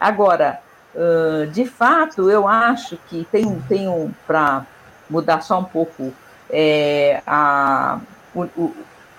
Agora, 0.01 0.61
uh, 0.99 1.47
de 1.47 1.65
fato, 1.65 2.31
eu 2.31 2.47
acho 2.47 2.99
que 3.09 3.27
tem, 3.31 3.61
tem 3.69 3.89
um, 3.89 4.11
para 4.27 4.67
mudar 5.09 5.41
só 5.41 5.59
um 5.61 5.65
pouco 5.65 6.13
é, 6.51 7.23
a, 7.27 7.99
o, 8.35 8.43
o, 8.57 8.77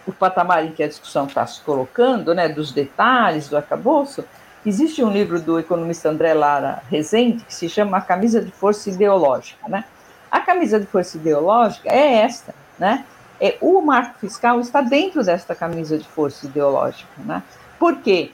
o, 0.08 0.12
patamar 0.12 0.66
em 0.66 0.72
que 0.72 0.84
a 0.84 0.88
discussão 0.88 1.26
está 1.26 1.46
se 1.48 1.62
colocando, 1.62 2.34
né, 2.36 2.50
dos 2.50 2.72
detalhes 2.72 3.48
do 3.48 3.58
arcabouço, 3.58 4.24
existe 4.66 5.04
um 5.04 5.12
livro 5.12 5.40
do 5.42 5.60
economista 5.60 6.10
André 6.10 6.34
Lara 6.34 6.84
Rezende 6.90 7.44
que 7.46 7.54
se 7.54 7.70
chama 7.70 7.98
A 7.98 8.02
Camisa 8.02 8.42
de 8.42 8.52
Força 8.52 8.90
Ideológica, 8.90 9.68
né? 9.68 9.84
A 10.32 10.40
camisa 10.40 10.80
de 10.80 10.86
força 10.86 11.18
ideológica 11.18 11.90
é 11.90 12.18
esta, 12.18 12.54
né? 12.78 13.04
É, 13.42 13.58
o 13.62 13.82
marco 13.82 14.20
fiscal 14.20 14.60
está 14.60 14.82
dentro 14.82 15.24
desta 15.24 15.56
camisa 15.56 15.98
de 15.98 16.08
força 16.08 16.46
ideológica, 16.46 17.10
né? 17.18 17.42
Porque, 17.80 18.32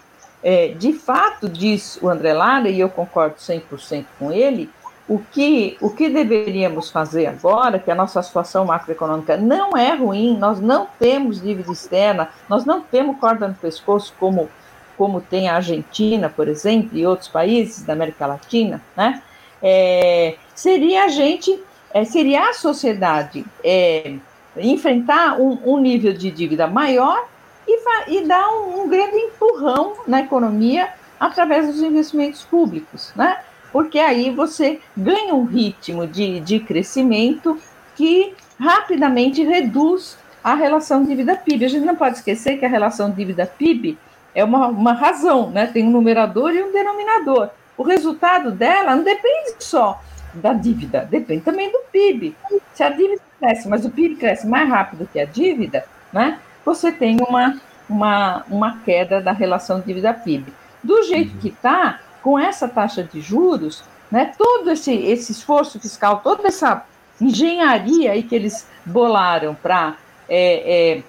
é, 0.48 0.68
de 0.68 0.93
fato, 0.93 1.50
diz 1.50 1.98
o 2.04 2.08
André 2.08 2.32
Lara, 2.32 2.70
e 2.70 2.80
eu 2.80 2.88
concordo 2.88 3.38
100% 3.38 4.06
com 4.20 4.32
ele, 4.32 4.70
o 5.10 5.18
que, 5.18 5.76
o 5.82 5.89
que 5.89 6.08
deveríamos 6.08 6.91
fazer 6.91 7.26
agora, 7.26 7.80
que 7.80 7.89
a 7.89 7.96
nossa 7.96 8.22
situação 8.22 8.64
macroeconômica 8.66 9.38
não 9.38 9.76
é 9.76 9.96
ruim, 9.96 10.38
nós 10.38 10.60
não 10.60 10.88
temos 11.00 11.41
dívida 11.41 11.72
externa, 11.72 12.30
nós 12.48 12.64
não 12.64 12.80
temos 12.80 13.20
corda 13.20 13.48
no 13.48 13.56
pescoço 13.56 14.14
como, 14.20 14.48
como 14.96 15.20
tem 15.20 15.50
a 15.50 15.56
Argentina, 15.56 16.30
por 16.30 16.48
exemplo, 16.48 16.96
e 16.96 17.08
outros 17.08 17.28
países 17.28 17.84
da 17.84 17.93
América 17.93 18.28
Latina, 18.28 18.80
né? 18.96 19.24
É, 19.64 20.36
seria 20.54 21.06
a 21.06 21.08
gente 21.08 21.60
é, 21.91 22.04
seria 22.04 22.50
a 22.50 22.54
sociedade 22.54 23.43
é, 23.64 24.16
enfrentar 24.58 25.39
um, 25.39 25.58
um, 25.66 25.80
nível 25.80 26.14
de 26.14 26.30
dívida 26.30 26.68
maior 26.68 27.26
e, 27.68 28.18
e 28.18 28.26
dar 28.26 28.49
um, 28.49 28.82
um, 28.82 28.89
grande 28.89 29.16
empurrão 29.18 29.93
na 30.07 30.22
economia 30.22 30.89
através 31.20 31.68
dos 31.68 31.82
investimentos 31.82 32.43
públicos, 32.43 33.11
né? 33.16 33.39
Porque 33.72 33.99
aí 33.99 34.30
você 34.30 34.80
ganha 34.95 35.34
um 35.34 35.45
ritmo 35.45 36.07
de, 36.07 36.39
de 36.39 36.59
crescimento 36.59 37.59
que 37.95 38.34
rapidamente 38.59 39.43
reduz 39.43 40.18
a 40.43 40.53
relação 40.53 41.03
dívida-PIB. 41.03 41.66
A 41.66 41.70
gente 41.70 41.86
não 41.86 41.95
pode 41.95 42.18
esquecer 42.18 42.57
que 42.57 42.66
a 42.66 42.70
relação 42.70 43.11
dívida-PIB 43.11 43.97
é 44.34 44.43
uma, 44.43 44.68
uma 44.68 44.93
razão, 44.93 45.49
né? 45.49 45.68
Tem 45.68 45.86
um 45.86 45.91
numerador 45.91 46.51
e 46.53 46.63
um 46.63 46.72
denominador. 46.72 47.49
O 47.78 47.84
resultado 47.84 48.51
dela 48.51 48.95
não 48.95 49.03
depende 49.03 49.55
só 49.59 50.01
da 50.34 50.53
dívida, 50.53 51.07
depende 51.09 51.41
também 51.41 51.72
do 51.72 51.80
PIB. 51.91 52.36
Se 52.74 52.84
a 52.84 52.89
dívida 52.89 53.22
cresce, 53.39 53.68
mas 53.68 53.86
o 53.86 53.89
PIB 53.89 54.16
cresce 54.16 54.47
mais 54.47 54.70
rápido 54.70 55.07
que 55.11 55.20
a 55.20 55.26
dívida, 55.26 55.86
né, 56.11 56.39
você 56.66 56.91
tem 56.91 57.18
uma, 57.22 57.61
uma, 57.88 58.43
uma 58.49 58.78
queda 58.80 59.22
da 59.22 59.32
relação 59.32 59.80
dívida-PIB. 59.80 60.51
Do 60.84 61.03
jeito 61.03 61.36
uhum. 61.36 61.39
que 61.39 61.47
está, 61.49 61.99
com 62.22 62.38
essa 62.38 62.68
taxa 62.68 63.03
de 63.03 63.22
juros, 63.22 63.84
né, 64.11 64.34
todo 64.38 64.72
esse, 64.72 64.91
esse 64.93 65.32
esforço 65.32 65.80
fiscal, 65.80 66.22
toda 66.24 66.47
essa 66.47 66.84
engenharia 67.22 68.11
aí 68.11 68.24
que 68.24 68.36
eles 68.36 68.68
bolaram 68.86 69.55
para 69.55 69.95
é, 70.28 70.97
é, 70.97 71.03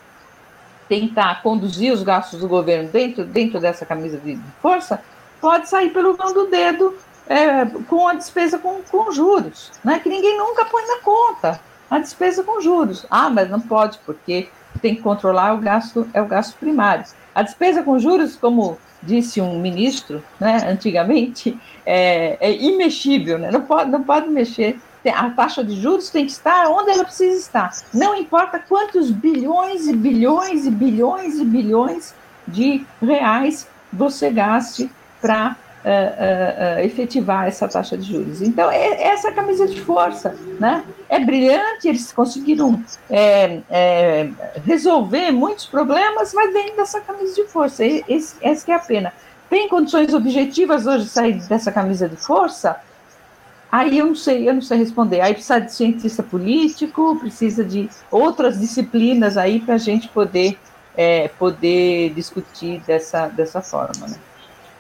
tentar 0.89 1.43
conduzir 1.43 1.93
os 1.93 2.03
gastos 2.03 2.41
do 2.41 2.49
governo 2.49 2.89
dentro, 2.91 3.25
dentro 3.25 3.59
dessa 3.59 3.85
camisa 3.85 4.19
de 4.19 4.39
força, 4.61 5.03
pode 5.41 5.69
sair 5.69 5.91
pelo 5.91 6.17
mão 6.17 6.33
do 6.33 6.47
dedo 6.47 6.97
é, 7.27 7.65
com 7.89 8.07
a 8.07 8.15
despesa 8.15 8.59
com, 8.59 8.83
com 8.83 9.11
juros, 9.11 9.73
né? 9.85 9.99
que 9.99 10.09
ninguém 10.09 10.39
nunca 10.39 10.65
põe 10.65 10.87
na 10.87 10.99
conta 11.01 11.61
a 11.91 11.99
despesa 11.99 12.43
com 12.43 12.61
juros. 12.61 13.07
Ah, 13.11 13.31
mas 13.31 13.49
não 13.51 13.61
pode, 13.61 13.99
porque 14.05 14.49
tem 14.79 14.95
que 14.95 15.03
controlar 15.03 15.55
o 15.55 15.59
gasto, 15.59 16.09
é 16.13 16.21
o 16.21 16.27
gasto 16.27 16.57
primário. 16.59 17.05
A 17.35 17.43
despesa 17.43 17.83
com 17.83 17.99
juros, 17.99 18.37
como 18.37 18.79
disse 19.03 19.41
um 19.41 19.61
ministro 19.61 20.23
né, 20.41 20.67
antigamente, 20.69 21.59
é, 21.85 22.37
é 22.41 22.53
imexível, 22.53 23.39
né? 23.39 23.51
não, 23.51 23.63
pode, 23.63 23.91
não 23.91 24.03
pode 24.03 24.29
mexer, 24.29 24.79
A 25.15 25.31
taxa 25.31 25.63
de 25.63 25.81
juros 25.81 26.11
tem 26.11 26.27
que 26.27 26.33
estar 26.33 26.69
onde 26.69 26.91
ela 26.91 27.05
precisa 27.05 27.39
estar. 27.39 27.71
Não 27.95 28.17
importa 28.17 28.59
quantos 28.59 29.11
bilhões 29.11 29.87
e 29.87 29.95
bilhões 29.95 30.67
e 30.67 30.71
bilhões 30.71 31.39
e 31.39 31.45
bilhões 31.45 32.15
de 32.49 32.85
reais 33.01 33.69
você 33.93 34.31
gaste 34.31 34.91
para 35.21 35.57
uh, 35.87 36.79
uh, 36.79 36.85
efetivar 36.85 37.47
essa 37.47 37.69
taxa 37.69 37.97
de 37.97 38.13
juros. 38.13 38.43
Então, 38.43 38.71
é, 38.71 39.05
essa 39.05 39.31
camisa 39.31 39.67
de 39.67 39.81
força, 39.81 40.35
né? 40.59 40.85
É 41.09 41.21
brilhante, 41.21 41.87
eles 41.87 42.13
conseguiram 42.13 42.83
é, 43.09 43.61
é, 43.71 44.29
resolver 44.65 45.31
muitos 45.31 45.67
problemas, 45.67 46.35
mas 46.35 46.53
dentro 46.53 46.77
dessa 46.77 47.01
camisa 47.01 47.35
de 47.35 47.45
força. 47.45 47.85
Esse, 47.85 48.35
essa 48.41 48.73
é 48.73 48.75
a 48.75 48.79
pena. 48.81 49.13
Tem 49.49 49.69
condições 49.69 50.13
objetivas 50.13 50.87
hoje 50.87 51.05
de 51.05 51.11
sair 51.11 51.35
dessa 51.49 51.71
camisa 51.71 52.09
de 52.09 52.17
força? 52.17 52.81
Aí 53.71 53.99
eu 53.99 54.07
não 54.07 54.15
sei, 54.17 54.49
eu 54.49 54.55
não 54.55 54.63
sei 54.63 54.79
responder. 54.79 55.21
Aí 55.21 55.35
precisa 55.35 55.61
de 55.61 55.73
cientista 55.73 56.23
político, 56.23 57.17
precisa 57.21 57.65
de 57.65 57.89
outras 58.11 58.59
disciplinas 58.59 59.37
aí 59.37 59.61
para 59.61 59.75
a 59.75 59.79
gente 59.79 60.09
poder, 60.09 60.59
é, 60.97 61.29
poder 61.29 62.11
discutir 62.11 62.81
dessa, 62.85 63.29
dessa 63.29 63.63
forma. 63.63 64.09
Né? 64.09 64.17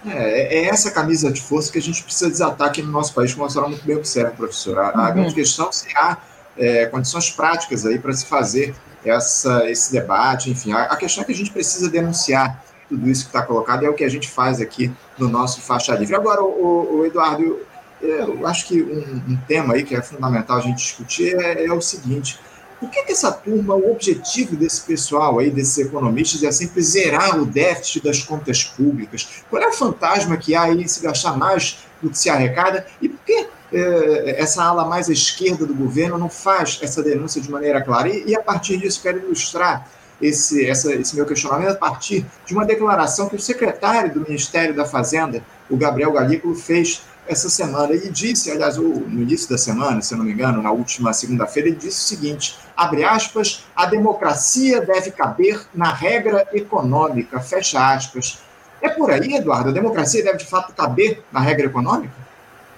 É, 0.06 0.58
é 0.58 0.64
essa 0.66 0.90
camisa 0.90 1.30
de 1.30 1.40
força 1.40 1.70
que 1.72 1.78
a 1.78 1.82
gente 1.82 2.02
precisa 2.02 2.30
desatar 2.30 2.68
aqui 2.68 2.82
no 2.82 2.90
nosso 2.90 3.12
país, 3.12 3.34
como 3.34 3.46
a 3.46 3.50
senhora 3.50 3.68
muito 3.68 3.84
bem 3.84 3.96
observa, 3.96 4.30
professora. 4.30 4.90
A, 4.90 5.08
uhum. 5.08 5.14
grande 5.14 5.34
questão 5.34 5.68
é 5.68 5.72
se 5.72 5.88
há 5.96 6.18
é, 6.56 6.86
condições 6.86 7.30
práticas 7.30 7.84
aí 7.84 7.98
para 7.98 8.12
se 8.12 8.26
fazer 8.26 8.74
essa, 9.04 9.68
esse 9.70 9.92
debate, 9.92 10.50
enfim. 10.50 10.72
A, 10.72 10.84
a, 10.84 10.96
questão 10.96 11.22
é 11.22 11.26
que 11.26 11.32
a 11.32 11.36
gente 11.36 11.50
precisa 11.50 11.90
denunciar 11.90 12.64
tudo 12.88 13.08
isso 13.08 13.24
que 13.24 13.30
está 13.30 13.42
colocado, 13.42 13.82
e 13.82 13.86
é 13.86 13.90
o 13.90 13.94
que 13.94 14.04
a 14.04 14.08
gente 14.08 14.28
faz 14.28 14.60
aqui 14.60 14.92
no 15.18 15.28
nosso 15.28 15.60
Faixa 15.60 15.94
Livre. 15.94 16.14
Agora, 16.14 16.42
o, 16.42 16.98
o 16.98 17.06
Eduardo, 17.06 17.42
eu, 17.42 17.66
eu, 18.00 18.46
acho 18.46 18.66
que 18.66 18.82
um, 18.82 19.32
um, 19.32 19.36
tema 19.48 19.74
aí 19.74 19.82
que 19.82 19.94
é 19.94 20.02
fundamental 20.02 20.58
a 20.58 20.60
gente 20.60 20.76
discutir 20.76 21.34
é, 21.36 21.66
é 21.66 21.72
o 21.72 21.80
seguinte, 21.80 22.38
por 22.78 22.90
que, 22.90 23.02
que 23.04 23.12
essa 23.12 23.32
turma, 23.32 23.74
o 23.74 23.90
objetivo 23.90 24.54
desse 24.54 24.82
pessoal 24.82 25.38
aí, 25.38 25.50
desses 25.50 25.78
economistas, 25.78 26.42
é 26.42 26.52
sempre 26.52 26.82
zerar 26.82 27.40
o 27.40 27.46
déficit 27.46 28.04
das 28.04 28.22
contas 28.22 28.64
públicas? 28.64 29.42
Qual 29.48 29.62
é 29.62 29.66
o 29.66 29.72
fantasma 29.72 30.36
que 30.36 30.54
há 30.54 30.64
aí 30.64 30.86
se 30.88 31.00
gastar 31.00 31.36
mais 31.36 31.78
do 32.02 32.10
que 32.10 32.18
se 32.18 32.28
arrecada? 32.28 32.86
E 33.00 33.08
por 33.08 33.24
que 33.24 33.48
é, 33.72 34.40
essa 34.40 34.62
ala 34.62 34.84
mais 34.84 35.08
à 35.08 35.12
esquerda 35.12 35.64
do 35.64 35.74
governo 35.74 36.18
não 36.18 36.28
faz 36.28 36.78
essa 36.82 37.02
denúncia 37.02 37.40
de 37.40 37.50
maneira 37.50 37.82
clara? 37.82 38.08
E, 38.08 38.24
e 38.26 38.36
a 38.36 38.42
partir 38.42 38.76
disso, 38.76 39.00
quero 39.02 39.18
ilustrar 39.18 39.88
esse, 40.20 40.68
essa, 40.68 40.94
esse 40.94 41.16
meu 41.16 41.26
questionamento 41.26 41.72
a 41.72 41.76
partir 41.76 42.26
de 42.44 42.54
uma 42.54 42.64
declaração 42.64 43.28
que 43.28 43.36
o 43.36 43.40
secretário 43.40 44.12
do 44.12 44.20
Ministério 44.20 44.74
da 44.74 44.84
Fazenda, 44.84 45.42
o 45.70 45.76
Gabriel 45.76 46.12
Galípolo, 46.12 46.54
fez 46.54 47.02
essa 47.28 47.48
semana. 47.48 47.92
Ele 47.92 48.10
disse, 48.10 48.50
aliás, 48.50 48.76
no 48.76 49.22
início 49.22 49.48
da 49.48 49.58
semana, 49.58 50.00
se 50.02 50.14
não 50.14 50.24
me 50.24 50.32
engano, 50.32 50.62
na 50.62 50.70
última 50.70 51.12
segunda-feira, 51.12 51.68
ele 51.68 51.76
disse 51.76 52.04
o 52.04 52.16
seguinte: 52.16 52.56
abre 52.76 53.04
aspas, 53.04 53.64
a 53.74 53.86
democracia 53.86 54.80
deve 54.80 55.10
caber 55.10 55.66
na 55.74 55.92
regra 55.92 56.46
econômica, 56.52 57.40
fecha 57.40 57.94
aspas. 57.94 58.38
É 58.80 58.88
por 58.88 59.10
aí, 59.10 59.34
Eduardo? 59.34 59.70
A 59.70 59.72
democracia 59.72 60.22
deve 60.22 60.38
de 60.38 60.46
fato 60.46 60.72
caber 60.74 61.22
na 61.32 61.40
regra 61.40 61.66
econômica? 61.66 62.14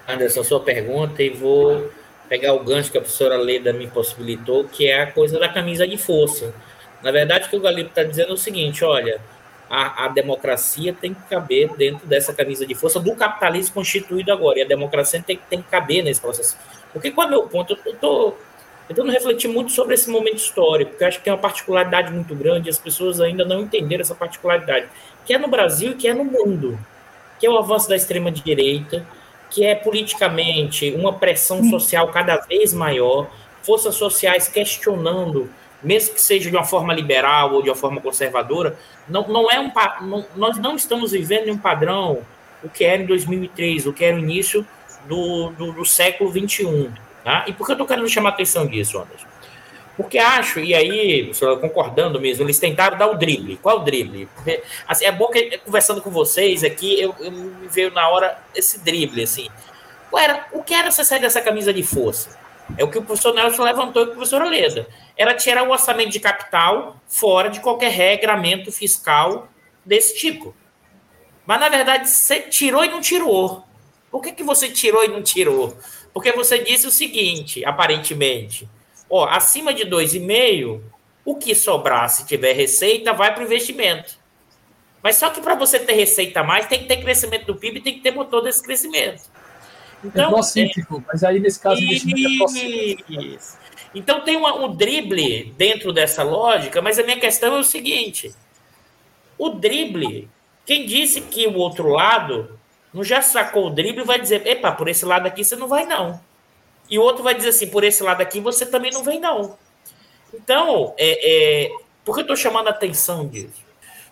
Anderson, 0.06 0.42
sua 0.42 0.60
pergunta, 0.60 1.22
e 1.22 1.30
vou 1.30 1.90
pegar 2.28 2.54
o 2.54 2.64
gancho 2.64 2.90
que 2.90 2.98
a 2.98 3.00
professora 3.00 3.36
Leda 3.36 3.72
me 3.72 3.86
possibilitou, 3.88 4.64
que 4.64 4.88
é 4.88 5.02
a 5.02 5.12
coisa 5.12 5.38
da 5.38 5.48
camisa 5.48 5.86
de 5.86 5.98
força. 5.98 6.54
Na 7.02 7.10
verdade, 7.10 7.46
o 7.46 7.50
que 7.50 7.56
o 7.56 7.60
Galipo 7.60 7.90
está 7.90 8.02
dizendo 8.02 8.30
é 8.30 8.32
o 8.32 8.36
seguinte: 8.36 8.84
olha, 8.84 9.20
a, 9.68 10.06
a, 10.06 10.08
democracia 10.08 10.94
tem 10.98 11.12
que 11.12 11.20
caber 11.28 11.70
dentro 11.76 12.06
dessa 12.06 12.32
camisa 12.32 12.66
de 12.66 12.74
força 12.74 12.98
do 12.98 13.14
capitalismo 13.14 13.74
constituído 13.74 14.32
agora. 14.32 14.58
E 14.58 14.62
a 14.62 14.66
democracia 14.66 15.22
tem, 15.24 15.38
tem 15.48 15.60
que 15.60 15.68
caber 15.68 16.02
nesse 16.02 16.20
processo. 16.20 16.56
Porque 16.92 17.10
qual 17.10 17.26
é 17.26 17.28
o 17.28 17.30
meu 17.30 17.42
ponto? 17.48 17.78
Eu 17.84 17.92
estou 17.92 18.38
tentando 18.88 19.10
refletir 19.10 19.48
muito 19.48 19.70
sobre 19.72 19.94
esse 19.94 20.08
momento 20.08 20.36
histórico, 20.36 20.92
porque 20.92 21.04
eu 21.04 21.08
acho 21.08 21.18
que 21.18 21.24
tem 21.24 21.32
uma 21.32 21.38
particularidade 21.38 22.10
muito 22.10 22.34
grande 22.34 22.68
e 22.68 22.70
as 22.70 22.78
pessoas 22.78 23.20
ainda 23.20 23.44
não 23.44 23.60
entenderam 23.60 24.00
essa 24.00 24.14
particularidade, 24.14 24.86
que 25.26 25.34
é 25.34 25.38
no 25.38 25.48
Brasil 25.48 25.92
e 25.92 25.94
que 25.94 26.08
é 26.08 26.14
no 26.14 26.24
mundo, 26.24 26.78
que 27.38 27.46
é 27.46 27.50
o 27.50 27.58
avanço 27.58 27.86
da 27.88 27.96
extrema-direita, 27.96 29.06
que 29.50 29.64
é 29.64 29.74
politicamente 29.74 30.90
uma 30.92 31.12
pressão 31.12 31.62
social 31.68 32.08
cada 32.08 32.36
vez 32.36 32.72
maior, 32.72 33.30
forças 33.62 33.94
sociais 33.94 34.48
questionando 34.48 35.50
mesmo 35.82 36.14
que 36.14 36.20
seja 36.20 36.50
de 36.50 36.56
uma 36.56 36.64
forma 36.64 36.92
liberal 36.92 37.54
ou 37.54 37.62
de 37.62 37.68
uma 37.68 37.76
forma 37.76 38.00
conservadora, 38.00 38.76
não, 39.08 39.26
não 39.28 39.50
é 39.50 39.60
um 39.60 39.70
não, 40.02 40.26
nós 40.36 40.58
não 40.58 40.76
estamos 40.76 41.12
vivendo 41.12 41.48
em 41.48 41.52
um 41.52 41.58
padrão 41.58 42.22
o 42.62 42.68
que 42.68 42.84
era 42.84 43.02
em 43.02 43.06
2003, 43.06 43.86
o 43.86 43.92
que 43.92 44.04
era 44.04 44.16
o 44.16 44.18
início 44.18 44.66
do, 45.06 45.50
do, 45.50 45.72
do 45.72 45.84
século 45.84 46.30
21. 46.30 46.92
Tá? 47.24 47.44
E 47.46 47.52
por 47.52 47.66
que 47.66 47.72
eu 47.72 47.74
estou 47.74 47.86
querendo 47.86 48.08
chamar 48.08 48.30
a 48.30 48.32
atenção 48.32 48.66
disso, 48.66 48.98
Anderson? 48.98 49.26
Porque 49.96 50.16
acho, 50.16 50.60
e 50.60 50.74
aí, 50.74 51.32
concordando 51.60 52.20
mesmo, 52.20 52.44
eles 52.44 52.58
tentaram 52.58 52.96
dar 52.96 53.08
o 53.08 53.16
drible. 53.16 53.56
Qual 53.56 53.80
o 53.80 53.84
drible? 53.84 54.28
Porque, 54.32 54.62
assim, 54.86 55.04
é 55.04 55.10
bom 55.10 55.26
que 55.26 55.58
conversando 55.58 56.00
com 56.00 56.08
vocês 56.08 56.62
aqui, 56.62 57.00
eu, 57.00 57.12
eu 57.18 57.32
me 57.32 57.66
veio 57.66 57.90
na 57.90 58.08
hora 58.08 58.38
esse 58.54 58.78
drible, 58.78 59.24
assim. 59.24 59.48
Era, 60.16 60.46
o 60.52 60.62
que 60.62 60.72
era 60.72 60.90
sair 60.92 61.20
dessa 61.20 61.40
camisa 61.40 61.72
de 61.72 61.82
força? 61.82 62.30
É 62.76 62.84
o 62.84 62.90
que 62.90 62.98
o 62.98 63.02
professor 63.02 63.34
Nelson 63.34 63.62
levantou 63.62 64.02
e 64.02 64.04
o 64.06 64.10
professor 64.12 64.44
Leda. 64.44 64.86
Era 65.16 65.34
tirar 65.34 65.62
o 65.62 65.70
orçamento 65.70 66.10
de 66.10 66.20
capital 66.20 67.00
fora 67.06 67.48
de 67.48 67.60
qualquer 67.60 67.90
regramento 67.90 68.70
fiscal 68.70 69.48
desse 69.84 70.16
tipo. 70.16 70.54
Mas, 71.46 71.60
na 71.60 71.68
verdade, 71.68 72.08
você 72.08 72.40
tirou 72.40 72.84
e 72.84 72.88
não 72.88 73.00
tirou. 73.00 73.64
Por 74.10 74.22
que, 74.22 74.32
que 74.32 74.42
você 74.42 74.68
tirou 74.68 75.04
e 75.04 75.08
não 75.08 75.22
tirou? 75.22 75.76
Porque 76.12 76.32
você 76.32 76.58
disse 76.58 76.86
o 76.86 76.90
seguinte, 76.90 77.64
aparentemente. 77.64 78.68
Ó, 79.08 79.26
acima 79.26 79.72
de 79.72 79.84
2,5, 79.84 80.82
o 81.24 81.36
que 81.36 81.54
sobrar, 81.54 82.08
se 82.10 82.26
tiver 82.26 82.52
receita, 82.52 83.12
vai 83.12 83.32
para 83.32 83.42
o 83.42 83.46
investimento. 83.46 84.18
Mas 85.02 85.16
só 85.16 85.30
que 85.30 85.40
para 85.40 85.54
você 85.54 85.78
ter 85.78 85.94
receita 85.94 86.40
a 86.40 86.44
mais, 86.44 86.66
tem 86.66 86.80
que 86.80 86.86
ter 86.86 86.98
crescimento 86.98 87.46
do 87.46 87.56
PIB, 87.56 87.80
tem 87.80 87.94
que 87.94 88.00
ter 88.00 88.10
motor 88.10 88.42
desse 88.42 88.62
crescimento. 88.62 89.22
Então, 90.04 90.30
é 90.30 91.02
mas 91.06 91.24
aí 91.24 91.40
nesse 91.40 91.58
caso 91.58 91.80
é 91.82 91.84
Então 93.94 94.20
tem 94.20 94.36
uma, 94.36 94.54
um 94.54 94.74
drible 94.74 95.52
dentro 95.56 95.92
dessa 95.92 96.22
lógica, 96.22 96.80
mas 96.80 96.98
a 96.98 97.02
minha 97.02 97.18
questão 97.18 97.56
é 97.56 97.58
o 97.58 97.64
seguinte: 97.64 98.34
o 99.36 99.50
drible, 99.50 100.28
quem 100.64 100.86
disse 100.86 101.20
que 101.22 101.46
o 101.46 101.56
outro 101.56 101.88
lado 101.88 102.58
não 102.92 103.04
já 103.04 103.20
sacou 103.20 103.66
o 103.66 103.70
drible 103.70 104.04
vai 104.04 104.20
dizer, 104.20 104.46
epa, 104.46 104.72
por 104.72 104.88
esse 104.88 105.04
lado 105.04 105.26
aqui 105.26 105.44
você 105.44 105.56
não 105.56 105.68
vai 105.68 105.84
não. 105.84 106.20
E 106.88 106.98
o 106.98 107.02
outro 107.02 107.22
vai 107.22 107.34
dizer 107.34 107.50
assim, 107.50 107.68
por 107.68 107.84
esse 107.84 108.02
lado 108.02 108.20
aqui 108.20 108.40
você 108.40 108.64
também 108.64 108.90
não 108.90 109.04
vem 109.04 109.20
não. 109.20 109.58
Então, 110.32 110.94
é, 110.96 111.66
é, 111.66 111.70
por 112.04 112.14
que 112.14 112.20
eu 112.20 112.22
estou 112.22 112.36
chamando 112.36 112.68
a 112.68 112.70
atenção 112.70 113.26
disso? 113.26 113.66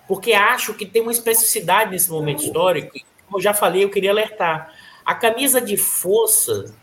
Porque 0.07 0.33
acho 0.33 0.75
que 0.75 0.87
tem 0.87 1.03
uma 1.03 1.13
especificidade 1.13 1.91
nesse 1.91 2.11
momento 2.11 2.43
histórico, 2.43 2.97
como 3.27 3.39
eu 3.39 3.43
já 3.43 3.53
falei, 3.53 3.83
eu 3.83 3.91
queria 3.91 4.11
alertar. 4.11 4.73
A 5.07 5.15
camisa 5.15 5.61
de 5.61 5.77
força, 5.77 6.75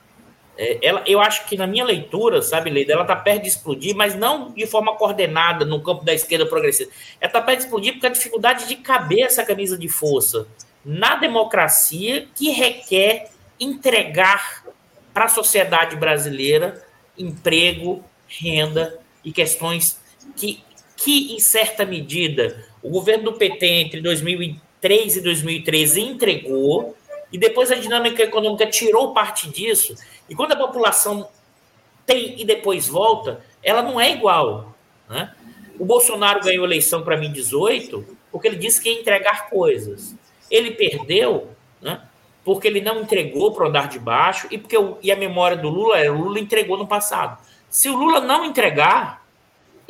é, 0.58 0.80
ela, 0.82 1.04
eu 1.06 1.20
acho 1.20 1.46
que 1.46 1.58
na 1.58 1.68
minha 1.68 1.84
leitura, 1.84 2.42
sabe, 2.42 2.70
Leida, 2.70 2.94
ela 2.94 3.02
está 3.02 3.16
perto 3.16 3.44
de 3.44 3.50
explodir, 3.50 3.94
mas 3.96 4.16
não 4.16 4.52
de 4.52 4.66
forma 4.66 4.96
coordenada 4.96 5.66
no 5.66 5.84
campo 5.84 6.06
da 6.06 6.14
esquerda 6.14 6.46
progressista. 6.46 6.92
Ela 7.20 7.30
está 7.30 7.42
perto 7.42 7.60
de 7.60 7.66
explodir 7.66 7.94
porque 7.94 8.08
a 8.08 8.12
dificuldade 8.12 8.68
de 8.68 8.78
caber 8.78 9.26
essa 9.26 9.44
camisa 9.44 9.78
de 9.78 9.90
força 9.90 10.48
na 10.86 11.16
democracia 11.16 12.28
que 12.34 12.50
requer 12.50 13.30
entregar 13.60 14.64
para 15.14 15.26
a 15.26 15.30
sociedade 15.30 15.96
brasileira 15.96 16.84
emprego, 17.18 18.04
renda 18.28 19.00
e 19.24 19.32
questões 19.32 20.00
que, 20.36 20.64
que, 20.98 21.34
em 21.34 21.40
certa 21.40 21.86
medida, 21.86 22.66
o 22.82 22.90
governo 22.90 23.26
do 23.26 23.34
PT 23.34 23.66
entre 23.66 24.02
2003 24.02 25.18
e 25.18 25.22
2013 25.22 26.02
entregou, 26.02 26.98
e 27.34 27.38
depois 27.38 27.72
a 27.72 27.76
dinâmica 27.76 28.22
econômica 28.22 28.68
tirou 28.68 29.12
parte 29.12 29.50
disso. 29.50 29.96
E 30.30 30.36
quando 30.36 30.52
a 30.52 30.56
população 30.56 31.28
tem 32.06 32.40
e 32.40 32.46
depois 32.46 32.88
volta, 32.88 33.44
ela 33.64 33.82
não 33.82 34.00
é 34.00 34.12
igual. 34.12 34.76
Né? 35.10 35.34
O 35.80 35.84
Bolsonaro 35.84 36.42
ganhou 36.42 36.64
eleição 36.64 37.02
para 37.02 37.18
mim 37.18 37.32
18 37.32 38.18
porque 38.32 38.48
ele 38.48 38.58
disse 38.58 38.80
que 38.80 38.90
ia 38.90 39.00
entregar 39.00 39.50
coisas. 39.50 40.16
Ele 40.50 40.72
perdeu 40.72 41.50
né, 41.82 42.02
porque 42.46 42.68
ele 42.68 42.82
não 42.82 43.02
entregou 43.02 43.52
para 43.52 43.66
o 43.66 43.68
andar 43.68 43.88
de 43.88 43.98
baixo 43.98 44.48
e 44.52 44.58
porque 44.60 44.78
o, 44.78 45.00
e 45.02 45.12
a 45.12 45.16
memória 45.16 45.58
do 45.58 45.70
Lula 45.70 45.98
é 45.98 46.12
o 46.12 46.18
Lula 46.18 46.40
entregou 46.40 46.78
no 46.78 46.86
passado. 46.86 47.42
Se 47.68 47.90
o 47.90 47.98
Lula 47.98 48.20
não 48.20 48.46
entregar 48.46 49.26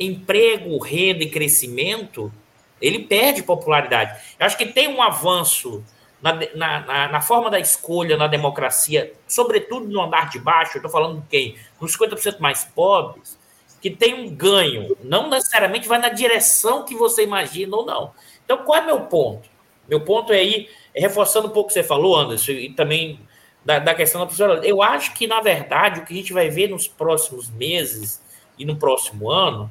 emprego, 0.00 0.78
renda 0.78 1.24
e 1.24 1.30
crescimento, 1.30 2.32
ele 2.80 3.00
perde 3.00 3.42
popularidade. 3.42 4.18
Eu 4.38 4.46
acho 4.46 4.56
que 4.56 4.66
tem 4.66 4.88
um 4.88 5.02
avanço 5.02 5.84
na, 6.24 6.80
na, 6.80 7.08
na, 7.08 7.20
forma 7.20 7.50
da 7.50 7.60
escolha 7.60 8.16
na 8.16 8.26
democracia, 8.26 9.12
sobretudo 9.28 9.86
no 9.86 10.00
andar 10.00 10.30
de 10.30 10.38
baixo, 10.38 10.76
eu 10.76 10.78
estou 10.78 10.90
falando 10.90 11.20
de 11.20 11.28
quem? 11.28 11.56
Nos 11.78 11.94
50% 11.94 12.38
mais 12.38 12.64
pobres, 12.64 13.38
que 13.82 13.90
tem 13.90 14.14
um 14.14 14.34
ganho, 14.34 14.96
não 15.04 15.28
necessariamente 15.28 15.86
vai 15.86 15.98
na 15.98 16.08
direção 16.08 16.86
que 16.86 16.94
você 16.94 17.24
imagina 17.24 17.76
ou 17.76 17.84
não. 17.84 18.12
Então, 18.42 18.56
qual 18.64 18.80
é 18.80 18.86
meu 18.86 19.00
ponto? 19.02 19.46
Meu 19.86 20.00
ponto 20.00 20.32
é 20.32 20.38
aí, 20.38 20.70
é 20.94 21.02
reforçando 21.02 21.48
um 21.48 21.50
pouco 21.50 21.66
o 21.66 21.68
que 21.68 21.74
você 21.74 21.82
falou, 21.82 22.16
Anderson, 22.16 22.52
e 22.52 22.72
também 22.72 23.20
da, 23.62 23.78
da 23.78 23.94
questão 23.94 24.22
da 24.22 24.26
professora. 24.26 24.66
Eu 24.66 24.82
acho 24.82 25.12
que, 25.12 25.26
na 25.26 25.42
verdade, 25.42 26.00
o 26.00 26.04
que 26.06 26.14
a 26.14 26.16
gente 26.16 26.32
vai 26.32 26.48
ver 26.48 26.70
nos 26.70 26.88
próximos 26.88 27.50
meses 27.50 28.22
e 28.58 28.64
no 28.64 28.76
próximo 28.76 29.30
ano 29.30 29.70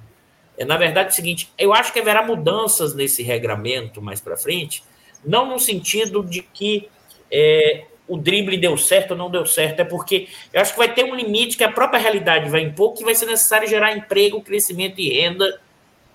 é, 0.57 0.63
na 0.63 0.77
verdade, 0.77 1.09
o 1.09 1.15
seguinte: 1.15 1.51
eu 1.57 1.73
acho 1.73 1.91
que 1.91 1.99
haverá 1.99 2.23
mudanças 2.23 2.93
nesse 2.93 3.23
regramento 3.23 4.01
mais 4.01 4.21
para 4.21 4.37
frente, 4.37 4.83
não 5.25 5.47
no 5.47 5.59
sentido 5.59 6.23
de 6.23 6.41
que 6.41 6.89
é, 7.31 7.85
o 8.07 8.17
drible 8.17 8.57
deu 8.57 8.77
certo 8.77 9.11
ou 9.11 9.17
não 9.17 9.29
deu 9.29 9.45
certo, 9.45 9.79
é 9.79 9.83
porque 9.83 10.27
eu 10.51 10.61
acho 10.61 10.73
que 10.73 10.77
vai 10.77 10.93
ter 10.93 11.03
um 11.03 11.15
limite 11.15 11.57
que 11.57 11.63
a 11.63 11.71
própria 11.71 11.99
realidade 11.99 12.49
vai 12.49 12.61
impor, 12.61 12.93
que 12.93 13.03
vai 13.03 13.15
ser 13.15 13.25
necessário 13.25 13.67
gerar 13.67 13.95
emprego, 13.95 14.41
crescimento 14.41 14.99
e 14.99 15.09
renda 15.09 15.59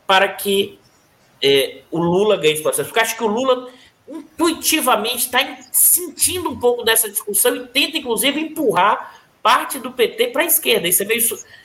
para 0.06 0.28
que 0.28 0.78
é, 1.42 1.82
o 1.90 1.98
Lula 1.98 2.36
ganhe 2.36 2.54
esse 2.54 2.62
processo. 2.62 2.88
Porque 2.88 3.00
acho 3.00 3.16
que 3.16 3.24
o 3.24 3.28
Lula 3.28 3.70
intuitivamente 4.08 5.18
está 5.18 5.58
sentindo 5.70 6.50
um 6.50 6.58
pouco 6.58 6.82
dessa 6.82 7.08
discussão 7.10 7.54
e 7.56 7.66
tenta, 7.66 7.98
inclusive, 7.98 8.40
empurrar 8.40 9.18
parte 9.42 9.78
do 9.78 9.92
PT 9.92 10.28
para 10.28 10.42
a 10.42 10.46
esquerda. 10.46 10.88
Isso 10.88 11.02
é 11.02 11.06
meio, 11.06 11.22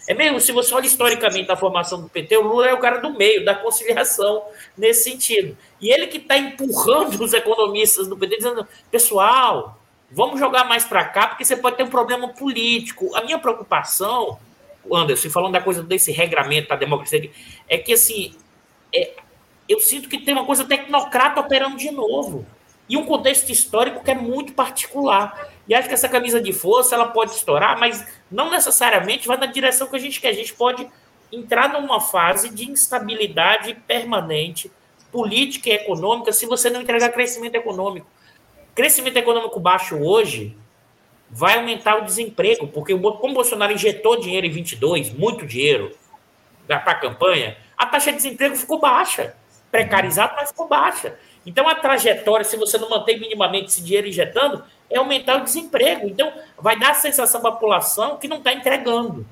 é 0.08 0.14
meio. 0.14 0.40
Se 0.40 0.52
você 0.52 0.74
olha 0.74 0.86
historicamente 0.86 1.52
a 1.52 1.56
formação 1.56 2.02
do 2.02 2.10
PT, 2.10 2.38
o 2.38 2.42
Lula 2.42 2.68
é 2.68 2.74
o 2.74 2.80
cara 2.80 3.00
do 3.00 3.12
meio, 3.12 3.44
da 3.44 3.56
conciliação 3.56 4.44
nesse 4.78 5.10
sentido. 5.10 5.58
E 5.82 5.92
ele 5.92 6.08
que 6.08 6.18
está 6.18 6.38
empurrando 6.38 7.22
os 7.22 7.34
economistas 7.34 8.08
do 8.08 8.18
PT, 8.18 8.38
dizendo: 8.38 8.68
pessoal, 8.92 9.80
vamos 10.12 10.40
jogar 10.40 10.64
mais 10.66 10.86
para 10.86 11.06
cá, 11.06 11.28
porque 11.28 11.46
você 11.46 11.56
pode 11.56 11.78
ter 11.78 11.84
um 11.84 11.90
problema 11.90 12.30
político. 12.30 13.16
A 13.16 13.22
minha 13.22 13.40
preocupação, 13.40 14.38
Anderson, 14.92 15.30
falando 15.30 15.54
da 15.54 15.62
coisa 15.62 15.84
desse 15.84 16.12
regramento 16.12 16.70
da 16.70 16.76
democracia, 16.76 17.30
é 17.68 17.78
que 17.78 17.94
assim. 17.94 18.36
É, 18.96 19.14
eu 19.68 19.80
sinto 19.80 20.10
que 20.10 20.20
tem 20.20 20.34
uma 20.34 20.46
coisa 20.46 20.66
tecnocrata 20.66 21.40
operando 21.40 21.78
de 21.78 21.90
novo. 21.90 22.46
E 22.90 22.98
um 22.98 23.06
contexto 23.06 23.50
histórico 23.50 24.04
que 24.04 24.12
é 24.12 24.16
muito 24.16 24.54
particular. 24.54 25.50
E 25.68 25.74
acho 25.74 25.88
que 25.88 25.94
essa 25.94 26.10
camisa 26.10 26.42
de 26.42 26.52
força 26.52 26.96
ela 26.96 27.08
pode 27.08 27.32
estourar, 27.32 27.80
mas 27.80 28.06
não 28.30 28.50
necessariamente 28.50 29.28
vai 29.28 29.38
na 29.38 29.46
direção 29.46 29.88
que 29.88 29.96
a 29.96 30.00
gente 30.00 30.20
quer. 30.20 30.30
A 30.30 30.34
gente 30.34 30.54
pode 30.54 30.88
entrar 31.32 31.70
numa 31.70 32.00
fase 32.00 32.50
de 32.50 32.70
instabilidade 32.70 33.74
permanente, 33.88 34.72
política 35.12 35.70
e 35.70 35.74
econômica, 35.74 36.32
se 36.32 36.46
você 36.46 36.70
não 36.70 36.82
entregar 36.82 37.10
crescimento 37.10 37.56
econômico. 37.56 38.08
Crescimento 38.76 39.18
econômico 39.18 39.60
baixo 39.60 39.98
hoje 39.98 40.58
vai 41.30 41.58
aumentar 41.58 41.98
o 41.98 42.06
desemprego, 42.06 42.68
porque 42.68 42.96
como 42.98 43.32
o 43.32 43.34
Bolsonaro 43.34 43.72
injetou 43.72 44.20
dinheiro 44.20 44.46
em 44.46 44.52
22, 44.52 45.12
muito 45.14 45.46
dinheiro, 45.46 45.96
para 46.68 46.78
a 46.78 46.96
campanha, 46.96 47.58
a 47.78 47.86
taxa 47.86 48.12
de 48.12 48.18
desemprego 48.18 48.56
ficou 48.56 48.80
baixa 48.80 49.36
precarizado, 49.74 50.36
mas 50.36 50.50
ficou 50.50 50.68
baixa. 50.68 51.18
Então, 51.46 51.68
a 51.68 51.76
trajetória, 51.76 52.46
se 52.46 52.56
você 52.56 52.78
não 52.78 52.90
mantém 52.90 53.20
minimamente 53.20 53.68
esse 53.68 53.84
dinheiro 53.84 54.08
injetando, 54.08 54.64
é 54.90 54.98
aumentar 54.98 55.38
o 55.38 55.44
desemprego. 55.44 56.08
Então, 56.08 56.32
vai 56.58 56.78
dar 56.78 56.92
a 56.92 56.96
sensação 56.96 57.42
à 57.42 57.52
população 57.52 58.18
que 58.18 58.28
não 58.28 58.38
está 58.38 58.54
entregando. 58.54 59.26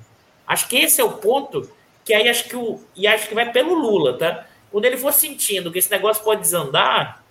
Acho 0.46 0.68
que 0.68 0.78
esse 0.78 1.00
é 1.00 1.04
o 1.04 1.14
ponto 1.14 1.70
que 2.04 2.14
aí 2.14 2.28
acho 2.28 2.46
que 2.46 2.56
o. 2.56 2.82
E 2.96 3.08
acho 3.08 3.28
que 3.28 3.36
vai 3.36 3.52
pelo 3.52 3.74
Lula, 3.74 4.18
tá? 4.18 4.46
Quando 4.72 4.86
ele 4.86 4.98
for 4.98 5.14
sentindo 5.14 5.72
que 5.72 5.80
esse 5.80 5.92
negócio 5.92 6.24
pode 6.24 6.42
desandar, 6.42 7.24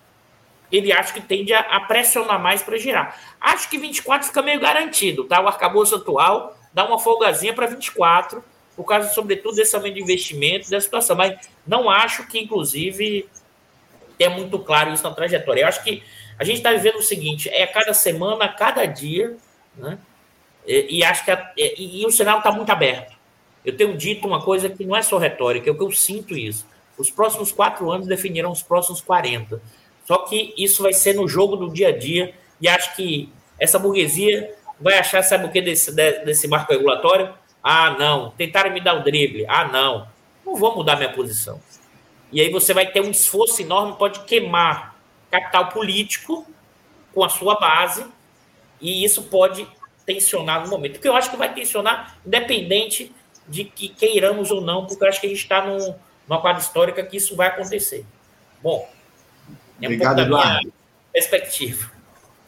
ele 0.70 0.92
acha 0.92 1.12
que 1.12 1.20
tende 1.20 1.52
a, 1.52 1.60
a 1.60 1.80
pressionar 1.80 2.40
mais 2.40 2.62
para 2.62 2.78
girar. 2.78 3.18
Acho 3.40 3.68
que 3.68 3.78
24 3.78 4.28
fica 4.28 4.42
meio 4.42 4.60
garantido, 4.60 5.24
tá? 5.24 5.40
O 5.40 5.48
arcabouço 5.48 5.96
atual 5.96 6.56
dá 6.72 6.86
uma 6.86 6.98
folgazinha 6.98 7.52
para 7.52 7.66
24 7.66 8.42
por 8.76 8.84
causa, 8.84 9.08
sobretudo, 9.10 9.56
desse 9.56 9.74
aumento 9.74 9.94
de 9.94 10.02
investimento, 10.02 10.70
dessa 10.70 10.84
situação. 10.84 11.16
Mas 11.16 11.38
não 11.66 11.90
acho 11.90 12.26
que, 12.26 12.38
inclusive, 12.38 13.28
é 14.24 14.28
muito 14.28 14.58
claro 14.58 14.92
isso 14.92 15.02
na 15.02 15.12
trajetória. 15.12 15.62
Eu 15.62 15.68
acho 15.68 15.82
que 15.82 16.02
a 16.38 16.44
gente 16.44 16.56
está 16.58 16.72
vivendo 16.72 16.96
o 16.96 17.02
seguinte: 17.02 17.48
é 17.48 17.66
cada 17.66 17.92
semana, 17.94 18.48
cada 18.48 18.84
dia, 18.86 19.36
né? 19.76 19.98
E, 20.66 20.98
e 20.98 21.04
acho 21.04 21.24
que 21.24 21.30
a, 21.30 21.52
e, 21.56 22.02
e, 22.02 22.06
o 22.06 22.10
cenário 22.10 22.38
está 22.38 22.52
muito 22.52 22.70
aberto. 22.70 23.16
Eu 23.64 23.76
tenho 23.76 23.96
dito 23.96 24.26
uma 24.26 24.42
coisa 24.42 24.68
que 24.68 24.84
não 24.84 24.96
é 24.96 25.02
só 25.02 25.18
retórica, 25.18 25.68
é 25.68 25.72
o 25.72 25.76
que 25.76 25.84
eu 25.84 25.90
sinto 25.92 26.36
isso. 26.36 26.66
Os 26.96 27.10
próximos 27.10 27.52
quatro 27.52 27.90
anos 27.90 28.06
definirão 28.06 28.50
os 28.50 28.62
próximos 28.62 29.00
40. 29.00 29.60
Só 30.04 30.18
que 30.18 30.54
isso 30.56 30.82
vai 30.82 30.92
ser 30.92 31.14
no 31.14 31.28
jogo 31.28 31.56
do 31.56 31.70
dia 31.70 31.88
a 31.88 31.96
dia, 31.96 32.34
e 32.60 32.68
acho 32.68 32.96
que 32.96 33.32
essa 33.58 33.78
burguesia 33.78 34.54
vai 34.80 34.98
achar, 34.98 35.22
sabe 35.22 35.44
o 35.44 35.50
que 35.50 35.60
desse, 35.60 35.92
desse 35.92 36.48
marco 36.48 36.72
regulatório? 36.72 37.32
Ah, 37.62 37.90
não. 37.98 38.30
Tentaram 38.30 38.72
me 38.72 38.80
dar 38.80 38.94
o 38.94 39.04
drible. 39.04 39.44
Ah, 39.46 39.68
não. 39.68 40.08
Não 40.44 40.56
vou 40.56 40.74
mudar 40.74 40.96
minha 40.96 41.12
posição. 41.12 41.60
E 42.32 42.40
aí 42.40 42.50
você 42.50 42.72
vai 42.72 42.86
ter 42.86 43.00
um 43.00 43.10
esforço 43.10 43.60
enorme, 43.60 43.96
pode 43.96 44.20
queimar 44.20 44.94
capital 45.30 45.68
político 45.68 46.46
com 47.12 47.24
a 47.24 47.28
sua 47.28 47.58
base, 47.58 48.04
e 48.80 49.04
isso 49.04 49.24
pode 49.24 49.66
tensionar 50.06 50.62
no 50.62 50.68
momento. 50.68 50.92
Porque 50.94 51.08
eu 51.08 51.16
acho 51.16 51.30
que 51.30 51.36
vai 51.36 51.52
tensionar, 51.52 52.16
independente 52.24 53.12
de 53.48 53.64
que 53.64 53.88
queiramos 53.88 54.50
ou 54.50 54.60
não, 54.60 54.86
porque 54.86 55.02
eu 55.02 55.08
acho 55.08 55.20
que 55.20 55.26
a 55.26 55.30
gente 55.30 55.42
está 55.42 55.66
numa 55.66 56.40
quadra 56.40 56.62
histórica 56.62 57.02
que 57.02 57.16
isso 57.16 57.34
vai 57.34 57.48
acontecer. 57.48 58.04
Bom, 58.62 58.88
é 59.80 59.82
um 59.82 59.86
Obrigado, 59.86 60.16
pouco 60.16 60.30
da 60.30 60.60
minha 60.60 60.72
perspectiva. 61.12 61.90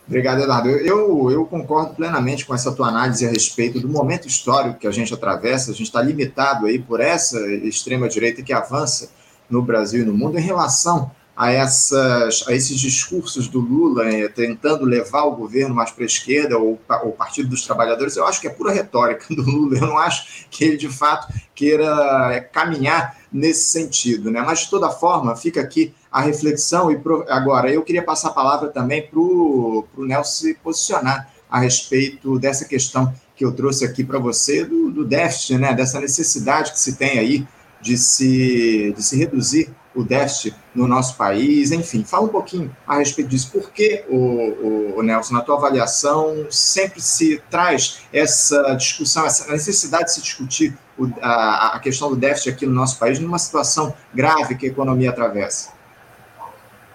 Obrigado, 0.06 0.42
Eduardo. 0.42 0.68
Eu, 0.68 1.30
eu 1.30 1.46
concordo 1.46 1.94
plenamente 1.94 2.44
com 2.44 2.54
essa 2.54 2.72
tua 2.72 2.88
análise 2.88 3.26
a 3.26 3.30
respeito 3.30 3.80
do 3.80 3.88
momento 3.88 4.26
histórico 4.26 4.78
que 4.78 4.86
a 4.86 4.90
gente 4.90 5.14
atravessa. 5.14 5.70
A 5.70 5.74
gente 5.74 5.86
está 5.86 6.02
limitado 6.02 6.66
aí 6.66 6.78
por 6.78 7.00
essa 7.00 7.38
extrema-direita 7.52 8.42
que 8.42 8.52
avança 8.52 9.10
no 9.52 9.62
Brasil 9.62 10.02
e 10.02 10.04
no 10.04 10.14
mundo 10.14 10.38
em 10.38 10.42
relação 10.42 11.10
a, 11.36 11.50
essas, 11.50 12.44
a 12.46 12.52
esses 12.52 12.78
discursos 12.78 13.48
do 13.48 13.58
Lula 13.58 14.08
eh, 14.08 14.28
tentando 14.28 14.84
levar 14.84 15.24
o 15.24 15.36
governo 15.36 15.74
mais 15.74 15.90
para 15.90 16.04
a 16.04 16.06
esquerda 16.06 16.58
ou 16.58 16.78
o 17.04 17.12
Partido 17.12 17.48
dos 17.48 17.64
Trabalhadores. 17.64 18.16
Eu 18.16 18.26
acho 18.26 18.40
que 18.40 18.46
é 18.46 18.50
pura 18.50 18.72
retórica 18.72 19.26
do 19.34 19.42
Lula. 19.42 19.76
Eu 19.76 19.86
não 19.86 19.98
acho 19.98 20.46
que 20.50 20.64
ele, 20.64 20.76
de 20.76 20.88
fato, 20.88 21.32
queira 21.54 22.30
eh, 22.32 22.40
caminhar 22.40 23.16
nesse 23.32 23.64
sentido. 23.70 24.30
Né? 24.30 24.42
Mas, 24.42 24.60
de 24.60 24.70
toda 24.70 24.90
forma, 24.90 25.34
fica 25.36 25.60
aqui 25.60 25.94
a 26.10 26.20
reflexão. 26.20 26.90
E 26.90 26.98
pro... 26.98 27.24
agora, 27.28 27.70
eu 27.70 27.82
queria 27.82 28.02
passar 28.02 28.28
a 28.28 28.32
palavra 28.32 28.68
também 28.68 29.06
para 29.06 29.18
o 29.18 29.86
Nelson 29.96 30.46
se 30.46 30.54
posicionar 30.54 31.28
a 31.50 31.58
respeito 31.60 32.38
dessa 32.38 32.64
questão 32.64 33.12
que 33.34 33.44
eu 33.44 33.52
trouxe 33.52 33.84
aqui 33.84 34.04
para 34.04 34.18
você, 34.18 34.64
do, 34.64 34.90
do, 34.90 35.04
déficit, 35.04 35.58
né? 35.58 35.74
dessa 35.74 35.98
necessidade 35.98 36.72
que 36.72 36.78
se 36.78 36.96
tem 36.96 37.18
aí 37.18 37.46
de 37.82 37.98
se, 37.98 38.94
de 38.96 39.02
se 39.02 39.18
reduzir 39.18 39.74
o 39.94 40.02
déficit 40.02 40.56
no 40.74 40.86
nosso 40.88 41.16
país, 41.16 41.70
enfim, 41.70 42.02
fala 42.02 42.24
um 42.24 42.28
pouquinho 42.28 42.74
a 42.86 42.96
respeito 42.96 43.28
disso. 43.28 43.50
Por 43.52 43.70
que, 43.70 44.04
o, 44.08 44.96
o, 44.96 45.02
Nelson, 45.02 45.34
na 45.34 45.42
tua 45.42 45.56
avaliação, 45.56 46.46
sempre 46.50 47.00
se 47.00 47.42
traz 47.50 48.02
essa 48.12 48.74
discussão, 48.74 49.26
essa 49.26 49.52
necessidade 49.52 50.04
de 50.04 50.12
se 50.12 50.22
discutir 50.22 50.78
o, 50.98 51.10
a, 51.20 51.76
a 51.76 51.80
questão 51.80 52.08
do 52.08 52.16
déficit 52.16 52.50
aqui 52.50 52.64
no 52.64 52.72
nosso 52.72 52.98
país, 52.98 53.18
numa 53.18 53.38
situação 53.38 53.94
grave 54.14 54.54
que 54.54 54.66
a 54.66 54.68
economia 54.70 55.10
atravessa? 55.10 55.72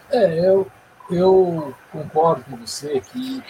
É, 0.09 0.49
eu, 0.49 0.65
eu 1.11 1.73
concordo 1.91 2.43
com 2.49 2.57
você 2.57 3.01
que 3.11 3.43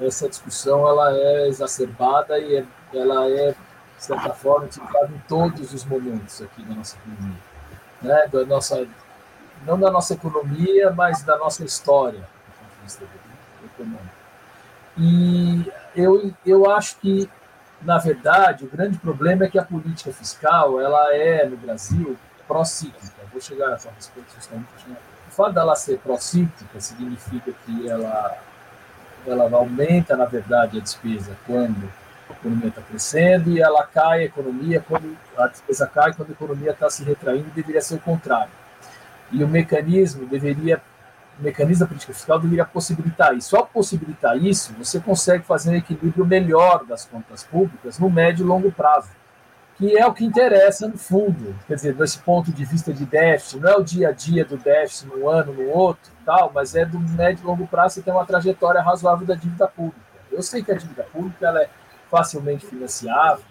essa 0.00 0.28
discussão 0.28 0.86
ela 0.86 1.16
é 1.16 1.48
exacerbada 1.48 2.38
e 2.38 2.56
é, 2.56 2.64
ela 2.92 3.28
é, 3.30 3.54
de 3.96 4.04
certa 4.04 4.30
forma, 4.30 4.66
utilizada 4.66 5.10
em 5.12 5.22
todos 5.28 5.72
os 5.72 5.84
momentos 5.84 6.42
aqui 6.42 6.62
da 6.62 6.74
nossa 6.74 6.96
economia. 6.96 7.38
Né? 8.02 8.28
Da 8.32 8.44
nossa, 8.44 8.86
não 9.64 9.78
da 9.78 9.90
nossa 9.90 10.14
economia, 10.14 10.90
mas 10.90 11.22
da 11.22 11.36
nossa 11.38 11.64
história, 11.64 12.20
do 12.20 12.24
ponto 12.24 12.76
de 12.76 12.82
vista 12.84 13.04
econômico. 13.64 14.16
E 14.98 15.72
eu, 15.94 16.32
eu 16.44 16.70
acho 16.70 16.96
que, 16.98 17.28
na 17.82 17.98
verdade, 17.98 18.64
o 18.64 18.68
grande 18.68 18.98
problema 18.98 19.44
é 19.44 19.48
que 19.48 19.58
a 19.58 19.64
política 19.64 20.12
fiscal 20.12 20.80
ela 20.80 21.14
é, 21.14 21.46
no 21.46 21.56
Brasil, 21.56 22.16
pró-cíclica. 22.46 23.22
Vou 23.32 23.40
chegar 23.40 23.68
a 23.68 23.90
respeito 23.94 24.34
justamente 24.34 24.66
fato 25.36 25.52
dela 25.52 25.76
ser 25.76 25.98
procíclica 25.98 26.80
significa 26.80 27.52
que 27.64 27.88
ela, 27.88 28.38
ela 29.26 29.44
aumenta, 29.54 30.16
na 30.16 30.24
verdade, 30.24 30.78
a 30.78 30.80
despesa 30.80 31.36
quando 31.46 31.88
a 32.28 32.32
economia 32.32 32.68
está 32.68 32.82
crescendo 32.82 33.50
e 33.50 33.60
ela 33.60 33.84
cai 33.86 34.20
a 34.20 34.24
economia 34.24 34.84
quando 34.86 35.16
a 35.36 35.46
despesa 35.46 35.86
cai 35.86 36.12
quando 36.12 36.30
a 36.30 36.32
economia 36.32 36.70
está 36.70 36.88
se 36.90 37.04
retraindo, 37.04 37.50
deveria 37.54 37.80
ser 37.80 37.94
o 37.94 38.00
contrário. 38.00 38.52
E 39.32 39.42
o 39.42 39.48
mecanismo 39.48 40.26
deveria, 40.26 40.80
o 41.38 41.42
mecanismo 41.42 41.80
da 41.80 41.86
política 41.88 42.12
fiscal 42.12 42.38
deveria 42.38 42.64
possibilitar 42.64 43.34
isso. 43.36 43.50
Só 43.50 43.62
possibilitar 43.62 44.36
isso, 44.36 44.72
você 44.74 45.00
consegue 45.00 45.44
fazer 45.44 45.70
um 45.70 45.74
equilíbrio 45.74 46.24
melhor 46.24 46.84
das 46.84 47.04
contas 47.04 47.44
públicas 47.44 47.98
no 47.98 48.10
médio 48.10 48.44
e 48.44 48.46
longo 48.46 48.70
prazo 48.70 49.08
que 49.76 49.96
é 49.96 50.06
o 50.06 50.12
que 50.12 50.24
interessa 50.24 50.88
no 50.88 50.96
fundo. 50.96 51.54
Quer 51.66 51.74
dizer, 51.74 51.94
desse 51.94 52.18
ponto 52.18 52.50
de 52.50 52.64
vista 52.64 52.92
de 52.92 53.04
déficit, 53.04 53.60
não 53.60 53.70
é 53.70 53.76
o 53.76 53.84
dia 53.84 54.08
a 54.08 54.12
dia 54.12 54.44
do 54.44 54.56
déficit 54.56 55.06
num 55.08 55.28
ano, 55.28 55.52
no 55.52 55.68
outro, 55.68 56.10
tal, 56.24 56.50
mas 56.54 56.74
é 56.74 56.84
do 56.84 56.98
médio 56.98 57.42
e 57.42 57.46
longo 57.46 57.66
prazo 57.66 57.96
você 57.96 58.02
tem 58.02 58.12
uma 58.12 58.24
trajetória 58.24 58.80
razoável 58.80 59.26
da 59.26 59.34
dívida 59.34 59.68
pública. 59.68 60.00
Eu 60.32 60.42
sei 60.42 60.62
que 60.62 60.72
a 60.72 60.76
dívida 60.76 61.02
pública 61.04 61.46
ela 61.46 61.60
é 61.60 61.68
facilmente 62.10 62.66
financiável, 62.66 63.44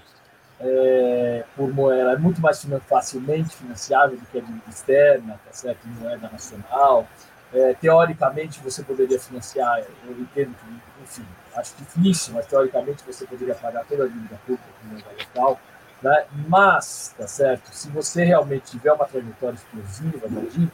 é, 0.59 1.43
por 1.55 1.73
moeda, 1.73 2.13
é 2.13 2.17
muito 2.17 2.39
mais 2.41 2.65
facilmente 2.87 3.55
financiável 3.55 4.17
do 4.17 4.25
que 4.27 4.37
a 4.37 4.41
dívida 4.41 4.69
externa, 4.69 5.39
tá 5.45 5.51
certo? 5.51 5.87
moeda 5.87 6.29
nacional, 6.31 7.07
É, 7.53 7.73
teoricamente, 7.75 8.59
você 8.59 8.83
poderia 8.83 9.19
financiar, 9.19 9.79
eu 9.79 10.11
entendo 10.19 10.53
que, 10.57 11.03
enfim, 11.03 11.25
acho 11.55 11.73
difícil, 11.77 12.33
mas 12.33 12.45
teoricamente 12.47 13.03
você 13.05 13.25
poderia 13.25 13.55
pagar 13.55 13.85
toda 13.85 14.03
a 14.05 14.07
dívida 14.07 14.35
pública 14.45 14.67
com 14.81 14.87
moeda 14.87 15.07
local, 15.19 15.59
né? 16.01 16.25
mas, 16.49 17.13
tá 17.17 17.27
certo, 17.27 17.69
se 17.71 17.89
você 17.89 18.25
realmente 18.25 18.71
tiver 18.71 18.91
uma 18.91 19.05
trajetória 19.05 19.55
explosiva 19.55 20.27
da 20.27 20.41
dívida, 20.41 20.71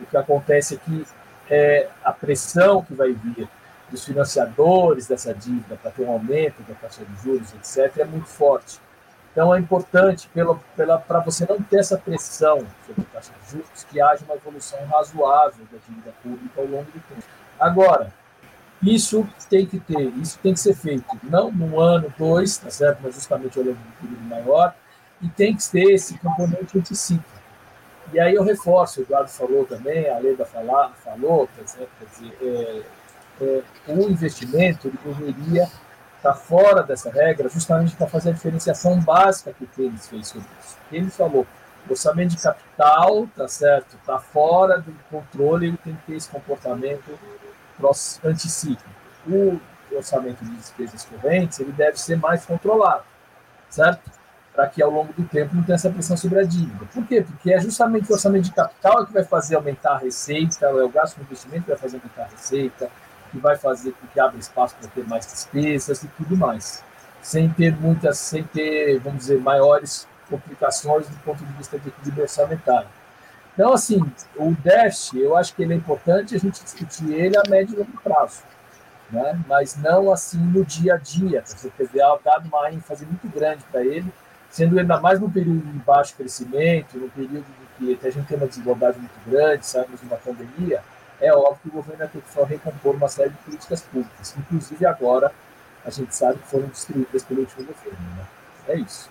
o 0.00 0.06
que 0.06 0.16
acontece 0.16 0.74
é 0.74 0.78
que 0.78 1.06
é, 1.50 1.88
a 2.04 2.12
pressão 2.12 2.82
que 2.84 2.94
vai 2.94 3.12
vir 3.12 3.48
dos 3.92 4.04
financiadores 4.04 5.06
dessa 5.06 5.32
dívida 5.34 5.76
para 5.76 5.90
ter 5.90 6.02
um 6.02 6.10
aumento 6.10 6.62
da 6.62 6.74
taxa 6.74 7.04
de 7.04 7.22
juros, 7.22 7.52
etc., 7.54 7.98
é 7.98 8.04
muito 8.04 8.26
forte. 8.26 8.80
Então, 9.30 9.54
é 9.54 9.58
importante, 9.58 10.28
para 11.06 11.20
você 11.20 11.46
não 11.48 11.62
ter 11.62 11.78
essa 11.78 11.96
pressão 11.96 12.66
sobre 12.86 13.02
a 13.02 13.14
taxa 13.14 13.32
de 13.44 13.50
juros, 13.52 13.86
que 13.90 14.00
haja 14.00 14.24
uma 14.24 14.34
evolução 14.34 14.78
razoável 14.86 15.64
da 15.70 15.78
dívida 15.86 16.12
pública 16.22 16.60
ao 16.60 16.66
longo 16.66 16.84
do 16.84 17.00
tempo. 17.08 17.22
Agora, 17.60 18.12
isso 18.82 19.26
tem 19.48 19.64
que 19.64 19.78
ter, 19.78 20.12
isso 20.18 20.38
tem 20.42 20.52
que 20.52 20.60
ser 20.60 20.74
feito, 20.74 21.06
não 21.22 21.52
no 21.52 21.78
ano, 21.78 22.12
dois, 22.18 22.56
tá 22.56 22.70
certo? 22.70 22.98
mas 23.02 23.14
justamente 23.14 23.58
ao 23.58 23.64
longo 23.64 23.78
do 23.78 24.00
período 24.00 24.24
maior, 24.24 24.74
e 25.20 25.28
tem 25.28 25.54
que 25.54 25.70
ter 25.70 25.92
esse 25.92 26.18
componente 26.18 26.76
anticiclo. 26.76 27.24
E 28.12 28.18
aí 28.20 28.34
eu 28.34 28.42
reforço, 28.42 29.00
o 29.00 29.02
Eduardo 29.04 29.30
falou 29.30 29.64
também, 29.64 30.10
a 30.10 30.18
Leda 30.18 30.44
falou, 30.44 31.48
quer 31.56 31.62
dizer, 31.62 31.88
é, 32.42 32.82
é, 33.40 33.62
o 33.88 34.10
investimento 34.10 34.88
ele 34.88 34.98
deveria 35.04 35.68
está 36.22 36.32
fora 36.32 36.84
dessa 36.84 37.10
regra 37.10 37.48
justamente 37.48 37.96
para 37.96 38.06
fazer 38.06 38.30
a 38.30 38.32
diferenciação 38.32 39.00
básica 39.00 39.52
que 39.52 39.64
o 39.64 39.66
Keynes 39.66 40.06
fez 40.06 40.28
sobre 40.28 40.46
isso. 40.62 40.76
Ele 40.92 41.10
falou, 41.10 41.44
o 41.88 41.90
orçamento 41.90 42.36
de 42.36 42.40
capital, 42.40 43.26
tá 43.36 43.48
certo, 43.48 43.96
está 43.96 44.20
fora 44.20 44.78
do 44.78 44.94
controle, 45.10 45.66
ele 45.66 45.76
tem 45.78 45.96
que 45.96 46.06
ter 46.06 46.14
esse 46.14 46.28
comportamento 46.28 47.18
anticíclico. 48.24 48.88
O 49.26 49.60
orçamento 49.92 50.44
de 50.44 50.50
despesas 50.52 51.04
correntes, 51.04 51.58
ele 51.58 51.72
deve 51.72 52.00
ser 52.00 52.16
mais 52.16 52.46
controlado, 52.46 53.02
certo? 53.68 54.08
Para 54.54 54.68
que 54.68 54.80
ao 54.80 54.90
longo 54.90 55.12
do 55.12 55.24
tempo 55.24 55.56
não 55.56 55.64
tenha 55.64 55.74
essa 55.74 55.90
pressão 55.90 56.16
sobre 56.16 56.38
a 56.38 56.44
dívida. 56.44 56.86
Por 56.94 57.04
quê? 57.04 57.22
Porque 57.22 57.52
é 57.52 57.60
justamente 57.60 58.08
o 58.08 58.14
orçamento 58.14 58.44
de 58.44 58.52
capital 58.52 59.04
que 59.06 59.12
vai 59.12 59.24
fazer 59.24 59.56
aumentar 59.56 59.94
a 59.94 59.98
receita, 59.98 60.66
é 60.66 60.84
o 60.84 60.88
gasto 60.88 61.16
com 61.16 61.22
investimento 61.22 61.64
que 61.64 61.70
vai 61.70 61.78
fazer 61.78 61.96
aumentar 61.96 62.22
a 62.22 62.26
receita, 62.26 62.88
que 63.32 63.38
vai 63.38 63.56
fazer 63.56 63.92
com 63.92 64.06
que 64.06 64.20
abra 64.20 64.38
espaço 64.38 64.76
para 64.78 64.88
ter 64.88 65.04
mais 65.08 65.26
despesas 65.26 66.04
e 66.04 66.08
tudo 66.08 66.36
mais, 66.36 66.84
sem 67.22 67.48
ter 67.48 67.74
muitas, 67.74 68.18
sem 68.18 68.44
ter, 68.44 69.00
vamos 69.00 69.20
dizer, 69.20 69.40
maiores 69.40 70.06
complicações 70.28 71.08
do 71.08 71.16
ponto 71.24 71.44
de 71.44 71.52
vista 71.54 71.78
de 71.78 71.88
equilíbrio 71.88 72.22
orçamentário. 72.22 72.88
Então, 73.54 73.72
assim, 73.72 74.00
o 74.36 74.52
déficit, 74.62 75.18
eu 75.18 75.36
acho 75.36 75.54
que 75.54 75.62
ele 75.62 75.74
é 75.74 75.76
importante 75.76 76.34
a 76.34 76.38
gente 76.38 76.62
discutir 76.62 77.10
ele 77.12 77.36
a 77.36 77.42
médio 77.48 77.74
e 77.74 77.78
longo 77.78 78.00
prazo, 78.02 78.42
né? 79.10 79.38
mas 79.46 79.76
não 79.76 80.10
assim 80.10 80.38
no 80.38 80.64
dia 80.64 80.94
a 80.94 80.96
dia, 80.96 81.42
o 81.64 81.70
PDA 81.70 82.18
dado 82.24 82.48
uma 82.48 82.70
ênfase 82.70 83.04
muito 83.04 83.28
grande 83.28 83.62
para 83.70 83.84
ele, 83.84 84.12
sendo 84.50 84.78
ainda 84.78 85.00
mais 85.00 85.20
no 85.20 85.30
período 85.30 85.60
de 85.60 85.78
baixo 85.80 86.14
crescimento, 86.14 86.98
no 86.98 87.08
período 87.10 87.44
em 87.80 87.94
que 87.96 88.06
a 88.06 88.10
gente 88.10 88.26
tem 88.26 88.36
uma 88.36 88.46
desigualdade 88.46 88.98
muito 88.98 89.12
grande, 89.26 89.66
saímos 89.66 90.00
de 90.00 90.06
uma 90.06 90.16
pandemia, 90.16 90.82
é 91.22 91.32
óbvio 91.32 91.58
que 91.62 91.68
o 91.68 91.72
governo 91.72 91.98
vai 91.98 92.08
ter 92.08 92.20
que 92.20 92.32
só 92.32 92.44
recompor 92.44 92.96
uma 92.96 93.08
série 93.08 93.30
de 93.30 93.36
políticas 93.38 93.80
públicas, 93.82 94.34
inclusive 94.36 94.84
agora 94.84 95.32
a 95.84 95.90
gente 95.90 96.14
sabe 96.14 96.38
que 96.38 96.48
foram 96.48 96.66
destruídas 96.66 97.22
pelo 97.24 97.40
último 97.40 97.66
governo. 97.66 97.98
Né? 98.16 98.26
É 98.68 98.76
isso. 98.76 99.08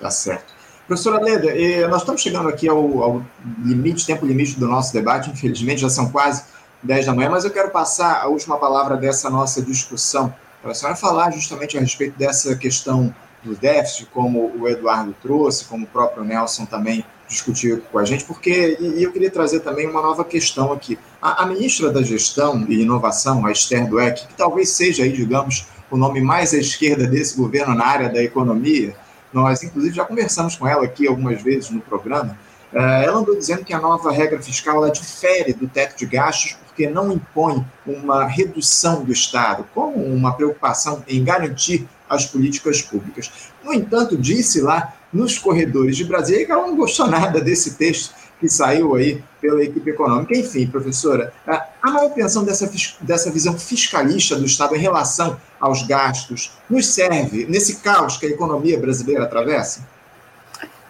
Tá 0.00 0.10
certo. 0.10 0.54
Professora 0.86 1.22
Leda, 1.22 1.48
eh, 1.48 1.86
nós 1.88 2.02
estamos 2.02 2.20
chegando 2.20 2.48
aqui 2.48 2.68
ao, 2.68 3.02
ao, 3.02 3.22
limite, 3.64 4.06
tempo 4.06 4.24
limite 4.24 4.58
do 4.58 4.68
nosso 4.68 4.92
debate, 4.92 5.30
infelizmente 5.30 5.80
já 5.80 5.88
são 5.88 6.10
quase 6.10 6.44
10 6.82 7.06
da 7.06 7.14
manhã, 7.14 7.30
mas 7.30 7.44
eu 7.44 7.50
quero 7.50 7.70
passar 7.70 8.22
a 8.22 8.28
última 8.28 8.56
palavra 8.56 8.96
dessa 8.96 9.28
nossa 9.28 9.60
discussão 9.60 10.32
para 10.62 10.72
a 10.72 10.74
senhora 10.74 10.96
falar 10.96 11.32
justamente 11.32 11.76
a 11.76 11.80
respeito 11.80 12.16
dessa 12.18 12.54
questão 12.56 13.14
do 13.42 13.54
déficit, 13.56 14.06
como 14.06 14.52
o 14.58 14.68
Eduardo 14.68 15.14
trouxe, 15.20 15.64
como 15.64 15.84
o 15.84 15.88
próprio 15.88 16.24
Nelson 16.24 16.66
também 16.66 17.04
discutir 17.28 17.82
com 17.90 17.98
a 17.98 18.04
gente, 18.04 18.24
porque 18.24 18.76
e 18.80 19.02
eu 19.02 19.12
queria 19.12 19.30
trazer 19.30 19.60
também 19.60 19.86
uma 19.86 20.00
nova 20.00 20.24
questão 20.24 20.72
aqui. 20.72 20.98
A, 21.20 21.42
a 21.42 21.46
ministra 21.46 21.90
da 21.90 22.02
Gestão 22.02 22.64
e 22.68 22.82
Inovação, 22.82 23.44
a 23.46 23.52
Esther 23.52 23.88
Dweck, 23.88 24.26
que 24.26 24.34
talvez 24.34 24.70
seja 24.70 25.02
aí, 25.02 25.12
digamos, 25.12 25.66
o 25.90 25.96
nome 25.96 26.20
mais 26.20 26.52
à 26.54 26.58
esquerda 26.58 27.06
desse 27.06 27.36
governo 27.36 27.74
na 27.74 27.86
área 27.86 28.08
da 28.08 28.22
economia, 28.22 28.94
nós 29.32 29.62
inclusive 29.62 29.94
já 29.94 30.04
conversamos 30.04 30.56
com 30.56 30.66
ela 30.66 30.84
aqui 30.84 31.06
algumas 31.06 31.42
vezes 31.42 31.70
no 31.70 31.80
programa, 31.80 32.36
eh, 32.72 33.04
ela 33.04 33.18
andou 33.18 33.36
dizendo 33.36 33.64
que 33.64 33.72
a 33.72 33.80
nova 33.80 34.10
regra 34.10 34.40
fiscal 34.40 34.76
ela 34.76 34.90
difere 34.90 35.52
do 35.52 35.68
teto 35.68 35.96
de 35.96 36.06
gastos 36.06 36.56
porque 36.66 36.88
não 36.88 37.10
impõe 37.10 37.64
uma 37.86 38.26
redução 38.26 39.02
do 39.02 39.12
Estado, 39.12 39.64
como 39.74 39.96
uma 39.96 40.34
preocupação 40.34 41.02
em 41.08 41.24
garantir 41.24 41.88
as 42.08 42.26
políticas 42.26 42.82
públicas. 42.82 43.30
No 43.64 43.72
entanto, 43.72 44.16
disse 44.16 44.60
lá 44.60 44.94
nos 45.16 45.38
corredores 45.38 45.96
de 45.96 46.04
Brasília 46.04 46.44
que 46.44 46.52
ela 46.52 46.66
não 46.66 46.76
gostou 46.76 47.06
nada 47.10 47.40
desse 47.40 47.74
texto 47.74 48.14
que 48.38 48.48
saiu 48.48 48.94
aí 48.94 49.22
pela 49.40 49.64
equipe 49.64 49.90
econômica. 49.90 50.36
Enfim, 50.36 50.66
professora, 50.66 51.32
a 51.46 51.90
manutenção 51.90 52.44
dessa, 52.44 52.70
dessa 53.00 53.30
visão 53.30 53.58
fiscalista 53.58 54.36
do 54.36 54.44
Estado 54.44 54.76
em 54.76 54.78
relação 54.78 55.38
aos 55.58 55.82
gastos 55.82 56.52
nos 56.68 56.86
serve 56.86 57.46
nesse 57.46 57.76
caos 57.76 58.18
que 58.18 58.26
a 58.26 58.28
economia 58.28 58.78
brasileira 58.78 59.24
atravessa? 59.24 59.86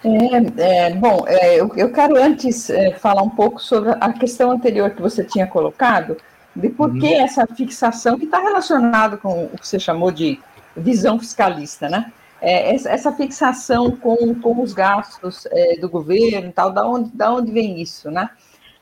É, 0.04 0.86
é, 0.86 0.94
bom, 0.94 1.24
é, 1.26 1.60
eu, 1.60 1.72
eu, 1.76 1.90
quero 1.90 2.16
antes 2.16 2.70
é, 2.70 2.92
falar 2.92 3.22
um 3.22 3.30
pouco 3.30 3.60
sobre 3.60 3.90
a 3.90 4.12
questão 4.12 4.50
anterior 4.50 4.90
que 4.90 5.02
você 5.02 5.24
tinha 5.24 5.46
colocado, 5.46 6.16
de 6.54 6.68
por 6.68 6.92
que 6.92 7.06
uhum. 7.06 7.24
essa 7.24 7.46
fixação 7.46 8.18
que 8.18 8.24
está 8.24 8.40
relacionada 8.40 9.16
com 9.16 9.44
o 9.44 9.58
que 9.58 9.66
você 9.66 9.78
chamou 9.78 10.10
de 10.10 10.38
visão 10.76 11.18
fiscalista, 11.18 11.88
né? 11.88 12.12
É, 12.40 12.74
essa 12.74 13.12
fixação 13.12 13.90
com, 13.90 14.34
com 14.34 14.60
os 14.60 14.72
gastos 14.72 15.46
é, 15.50 15.76
do 15.76 15.88
governo 15.88 16.48
e 16.48 16.52
tal, 16.52 16.70
da 16.70 16.86
onde, 16.86 17.10
da 17.10 17.32
onde 17.32 17.50
vem 17.50 17.80
isso, 17.80 18.10
né? 18.10 18.28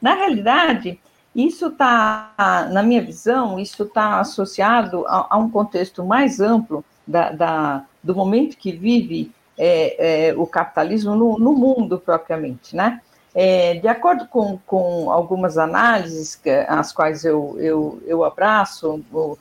Na 0.03 0.15
realidade, 0.15 0.99
isso 1.35 1.67
está, 1.67 2.69
na 2.71 2.83
minha 2.83 3.03
visão, 3.03 3.59
isso 3.59 3.83
está 3.83 4.21
associado 4.21 5.07
a, 5.07 5.29
a, 5.31 5.39
um 5.39 5.51
contexto 5.51 6.05
mais 6.05 6.41
amplo 6.41 6.85
da, 7.07 7.31
da, 7.31 7.85
do 8.03 8.15
momento 8.15 8.57
que 8.57 8.71
vive 8.71 9.33
é, 9.59 10.29
é, 10.29 10.35
o 10.35 10.47
capitalismo 10.47 11.15
no, 11.15 11.39
no, 11.39 11.53
mundo 11.53 11.99
propriamente, 11.99 12.75
né? 12.75 13.01
É, 13.35 13.75
de 13.75 13.89
acordo 13.89 14.29
com, 14.29 14.59
com 14.65 15.11
algumas 15.11 15.59
análises, 15.59 16.37
que, 16.37 16.51
as 16.51 16.93
quais 16.93 17.25
eu, 17.25 17.57
eu, 17.59 18.01
eu 18.07 18.25
abraço, 18.25 19.03
o, 19.13 19.37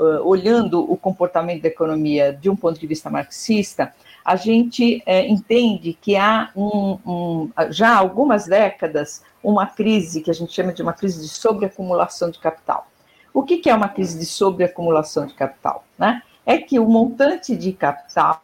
uh, 0.00 0.26
olhando 0.26 0.80
o 0.80 0.96
comportamento 0.96 1.62
da 1.62 1.68
economia 1.68 2.32
de 2.32 2.48
um 2.48 2.56
ponto 2.56 2.80
de 2.80 2.86
vista 2.86 3.10
marxista, 3.10 3.92
a 4.24 4.36
gente 4.36 5.02
entende 5.06 5.96
que 6.00 6.16
há 6.16 6.50
um, 6.54 6.98
um, 7.06 7.50
já 7.70 7.90
há 7.90 7.96
algumas 7.96 8.46
décadas 8.46 9.22
uma 9.42 9.66
crise 9.66 10.20
que 10.20 10.30
a 10.30 10.34
gente 10.34 10.52
chama 10.52 10.72
de 10.72 10.82
uma 10.82 10.92
crise 10.92 11.20
de 11.20 11.28
sobreacumulação 11.28 12.30
de 12.30 12.38
capital. 12.38 12.86
O 13.32 13.42
que, 13.42 13.58
que 13.58 13.70
é 13.70 13.74
uma 13.74 13.88
crise 13.88 14.18
de 14.18 14.26
sobreacumulação 14.26 15.26
de 15.26 15.34
capital? 15.34 15.84
Né? 15.98 16.22
É 16.44 16.58
que 16.58 16.78
o 16.78 16.86
montante 16.86 17.56
de 17.56 17.72
capital 17.72 18.42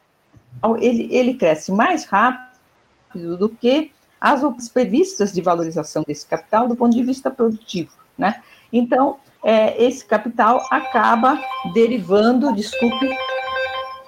ele, 0.80 1.08
ele 1.14 1.34
cresce 1.34 1.70
mais 1.70 2.04
rápido 2.06 3.36
do 3.36 3.48
que 3.48 3.92
as 4.20 4.68
previstas 4.68 5.32
de 5.32 5.42
valorização 5.42 6.02
desse 6.06 6.26
capital 6.26 6.66
do 6.66 6.76
ponto 6.76 6.94
de 6.94 7.02
vista 7.02 7.30
produtivo. 7.30 7.92
Né? 8.16 8.42
Então, 8.72 9.18
é, 9.44 9.82
esse 9.82 10.04
capital 10.04 10.66
acaba 10.70 11.40
derivando, 11.72 12.54
desculpe, 12.54 13.08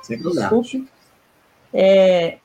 desculpe, 0.08 0.88
é, 1.72 2.38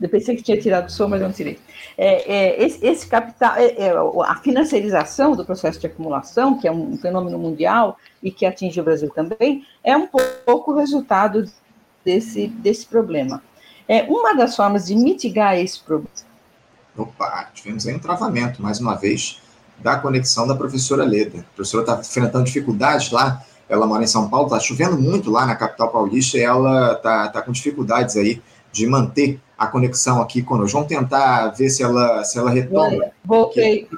eu 0.00 0.08
pensei 0.08 0.34
que 0.34 0.42
tinha 0.42 0.58
tirado 0.58 0.88
o 0.88 0.90
som, 0.90 1.08
mas 1.08 1.20
não 1.20 1.30
tirei. 1.30 1.58
É, 1.98 2.32
é, 2.32 2.64
esse, 2.64 2.84
esse, 2.84 3.06
capital, 3.06 3.54
é, 3.56 3.66
é, 3.72 3.92
a 4.24 4.34
financiarização 4.36 5.32
do 5.36 5.44
processo 5.44 5.78
de 5.78 5.86
acumulação, 5.86 6.58
que 6.58 6.66
é 6.66 6.72
um 6.72 6.96
fenômeno 6.96 7.38
mundial 7.38 7.98
e 8.22 8.30
que 8.30 8.46
atinge 8.46 8.80
o 8.80 8.84
Brasil 8.84 9.10
também, 9.10 9.66
é 9.84 9.94
um 9.94 10.08
pouco 10.46 10.74
resultado 10.74 11.44
desse, 12.02 12.46
desse 12.48 12.86
problema. 12.86 13.42
É 13.86 14.04
uma 14.04 14.34
das 14.34 14.56
formas 14.56 14.86
de 14.86 14.96
mitigar 14.96 15.58
esse 15.58 15.80
problema. 15.80 16.08
Opa, 16.96 17.50
tivemos 17.52 17.86
aí 17.86 17.94
um 17.94 17.98
travamento, 17.98 18.62
mais 18.62 18.80
uma 18.80 18.94
vez 18.94 19.42
da 19.82 19.96
conexão 19.96 20.46
da 20.46 20.54
professora 20.54 21.04
Leda. 21.04 21.40
A 21.40 21.54
professora 21.54 21.82
está 21.82 21.98
enfrentando 22.00 22.44
dificuldades 22.44 23.10
lá, 23.10 23.42
ela 23.68 23.86
mora 23.86 24.02
em 24.02 24.06
São 24.06 24.28
Paulo, 24.28 24.46
está 24.46 24.58
chovendo 24.58 24.98
muito 24.98 25.30
lá 25.30 25.46
na 25.46 25.54
capital 25.54 25.88
paulista 25.88 26.36
e 26.36 26.42
ela 26.42 26.92
está 26.92 27.28
tá 27.28 27.42
com 27.42 27.52
dificuldades 27.52 28.16
aí 28.16 28.42
de 28.72 28.86
manter 28.86 29.40
a 29.56 29.66
conexão 29.66 30.20
aqui 30.20 30.42
conosco. 30.42 30.72
Vamos 30.78 30.88
tentar 30.88 31.48
ver 31.50 31.70
se 31.70 31.82
ela, 31.82 32.24
se 32.24 32.38
ela 32.38 32.50
retoma. 32.50 33.10
Voltei. 33.24 33.88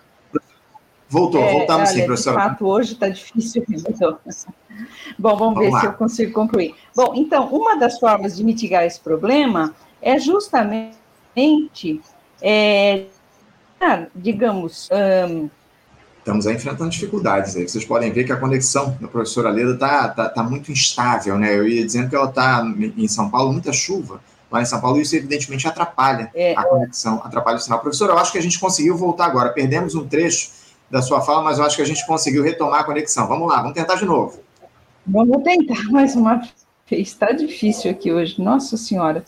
Voltou, 1.09 1.43
é, 1.43 1.53
voltamos 1.53 1.91
olha, 1.91 1.99
sim, 2.01 2.07
professora. 2.07 2.41
De 2.41 2.49
fato, 2.49 2.67
hoje 2.67 2.93
está 2.95 3.09
difícil. 3.09 3.63
Bom, 5.19 5.37
vamos, 5.37 5.39
vamos 5.39 5.59
ver 5.59 5.71
lá. 5.71 5.81
se 5.81 5.87
eu 5.87 5.93
consigo 5.93 6.33
concluir. 6.33 6.75
Bom, 6.97 7.13
então, 7.15 7.49
uma 7.49 7.77
das 7.77 7.99
formas 7.99 8.35
de 8.37 8.43
mitigar 8.43 8.85
esse 8.85 8.99
problema 8.99 9.75
é 10.01 10.19
justamente, 10.19 12.01
é, 12.41 13.05
digamos, 14.15 14.89
um, 15.29 15.51
Estamos 16.23 16.47
aí 16.47 16.55
enfrentando 16.55 16.89
dificuldades 16.89 17.57
aí. 17.57 17.69
Vocês 17.69 17.85
podem 17.85 18.13
ver 18.13 18.23
que 18.23 18.31
a 18.31 18.37
conexão 18.37 18.97
da 19.01 19.09
professora 19.09 19.51
Leda 19.51 19.73
está 19.73 20.09
tá, 20.09 20.29
tá 20.29 20.43
muito 20.45 20.71
instável, 20.71 21.37
né? 21.37 21.53
Eu 21.53 21.67
ia 21.67 21.85
dizendo 21.85 22.09
que 22.09 22.15
ela 22.15 22.29
está 22.29 22.65
em 22.97 23.09
São 23.09 23.29
Paulo, 23.29 23.53
muita 23.53 23.73
chuva 23.73 24.21
lá 24.49 24.63
em 24.63 24.65
São 24.65 24.81
Paulo, 24.81 24.99
e 24.99 25.03
isso 25.03 25.17
evidentemente 25.17 25.67
atrapalha 25.67 26.31
é. 26.33 26.55
a 26.57 26.63
conexão, 26.63 27.21
atrapalha 27.25 27.57
o 27.57 27.61
sinal. 27.61 27.81
Professora, 27.81 28.13
eu 28.13 28.19
acho 28.19 28.31
que 28.31 28.39
a 28.39 28.43
gente 28.43 28.61
conseguiu 28.61 28.97
voltar 28.97 29.27
agora. 29.27 29.49
Perdemos 29.49 29.97
um 29.97 30.07
trecho 30.07 30.53
da 30.89 31.03
sua 31.03 31.23
fala, 31.23 31.43
mas 31.43 31.59
eu 31.59 31.65
acho 31.65 31.75
que 31.75 31.83
a 31.83 31.87
gente 31.87 32.07
conseguiu 32.07 32.45
retomar 32.45 32.81
a 32.81 32.85
conexão. 32.85 33.27
Vamos 33.27 33.49
lá, 33.49 33.57
vamos 33.61 33.75
tentar 33.75 33.97
de 33.97 34.05
novo. 34.05 34.39
Vamos 35.05 35.43
tentar 35.43 35.83
mais 35.91 36.15
uma 36.15 36.37
vez. 36.37 36.53
Está 36.89 37.33
difícil 37.33 37.91
aqui 37.91 38.13
hoje, 38.13 38.41
nossa 38.41 38.77
senhora. 38.77 39.25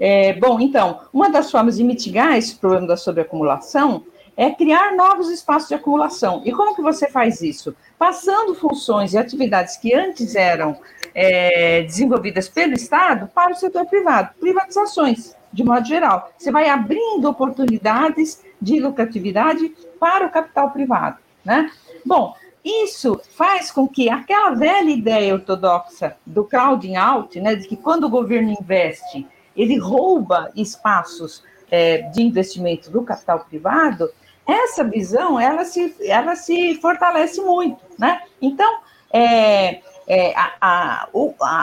É, 0.00 0.32
bom, 0.32 0.58
então, 0.58 1.00
uma 1.12 1.28
das 1.28 1.50
formas 1.50 1.76
de 1.76 1.84
mitigar 1.84 2.38
esse 2.38 2.54
problema 2.54 2.86
da 2.86 2.96
sobreacumulação 2.96 4.04
é 4.40 4.50
criar 4.50 4.96
novos 4.96 5.28
espaços 5.28 5.68
de 5.68 5.74
acumulação. 5.74 6.40
E 6.46 6.50
como 6.50 6.74
que 6.74 6.80
você 6.80 7.06
faz 7.10 7.42
isso? 7.42 7.76
Passando 7.98 8.54
funções 8.54 9.12
e 9.12 9.18
atividades 9.18 9.76
que 9.76 9.92
antes 9.92 10.34
eram 10.34 10.80
é, 11.14 11.82
desenvolvidas 11.82 12.48
pelo 12.48 12.72
Estado 12.72 13.28
para 13.34 13.52
o 13.52 13.54
setor 13.54 13.84
privado, 13.84 14.30
privatizações, 14.40 15.36
de 15.52 15.62
modo 15.62 15.86
geral. 15.86 16.32
Você 16.38 16.50
vai 16.50 16.70
abrindo 16.70 17.28
oportunidades 17.28 18.42
de 18.58 18.80
lucratividade 18.80 19.74
para 20.00 20.26
o 20.26 20.30
capital 20.30 20.70
privado, 20.70 21.18
né? 21.44 21.70
Bom, 22.02 22.34
isso 22.64 23.20
faz 23.36 23.70
com 23.70 23.86
que 23.86 24.08
aquela 24.08 24.52
velha 24.52 24.88
ideia 24.88 25.34
ortodoxa 25.34 26.16
do 26.24 26.44
crowding 26.44 26.96
out, 26.96 27.38
né, 27.38 27.56
de 27.56 27.68
que 27.68 27.76
quando 27.76 28.04
o 28.04 28.10
governo 28.10 28.56
investe, 28.58 29.26
ele 29.54 29.76
rouba 29.76 30.50
espaços 30.56 31.42
é, 31.70 31.98
de 32.10 32.22
investimento 32.22 32.90
do 32.90 33.02
capital 33.02 33.40
privado, 33.40 34.10
essa 34.46 34.82
visão 34.84 35.38
ela 35.38 35.64
se, 35.64 35.94
ela 36.00 36.34
se 36.34 36.74
fortalece 36.80 37.40
muito, 37.40 37.80
né? 37.98 38.22
Então, 38.40 38.80
é, 39.12 39.80
é, 40.06 40.34
a, 40.36 40.52
a, 40.60 41.08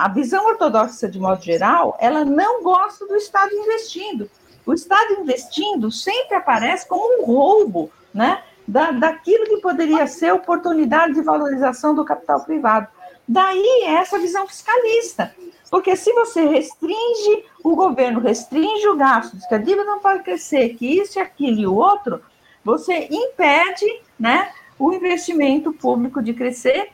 a 0.05 0.07
visão 0.09 0.45
ortodoxa, 0.45 1.07
de 1.07 1.19
modo 1.19 1.43
geral, 1.43 1.97
ela 1.99 2.23
não 2.23 2.63
gosta 2.63 3.05
do 3.05 3.15
Estado 3.15 3.53
investindo. 3.53 4.29
O 4.65 4.73
Estado 4.73 5.21
investindo 5.21 5.91
sempre 5.91 6.35
aparece 6.35 6.87
como 6.87 7.21
um 7.21 7.25
roubo, 7.25 7.91
né? 8.13 8.41
Da, 8.67 8.91
daquilo 8.91 9.45
que 9.45 9.61
poderia 9.61 10.05
ser 10.07 10.33
oportunidade 10.33 11.13
de 11.13 11.21
valorização 11.21 11.95
do 11.95 12.03
capital 12.03 12.41
privado. 12.43 12.87
Daí 13.27 13.83
essa 13.85 14.19
visão 14.19 14.47
fiscalista. 14.47 15.33
Porque 15.69 15.95
se 15.95 16.13
você 16.13 16.45
restringe, 16.45 17.43
o 17.63 17.75
governo 17.75 18.19
restringe 18.19 18.87
o 18.87 18.95
gasto, 18.95 19.35
diz 19.35 19.45
que 19.45 19.55
a 19.55 19.57
dívida 19.57 19.83
não 19.83 19.99
pode 19.99 20.23
crescer, 20.23 20.75
que 20.75 20.99
isso 20.99 21.19
e 21.19 21.21
aquilo 21.21 21.59
e 21.59 21.67
o 21.67 21.75
outro, 21.75 22.21
você 22.67 23.07
impede 23.09 23.85
né, 24.19 24.51
o 24.77 24.91
investimento 24.91 25.71
público 25.71 26.21
de 26.21 26.33
crescer, 26.33 26.89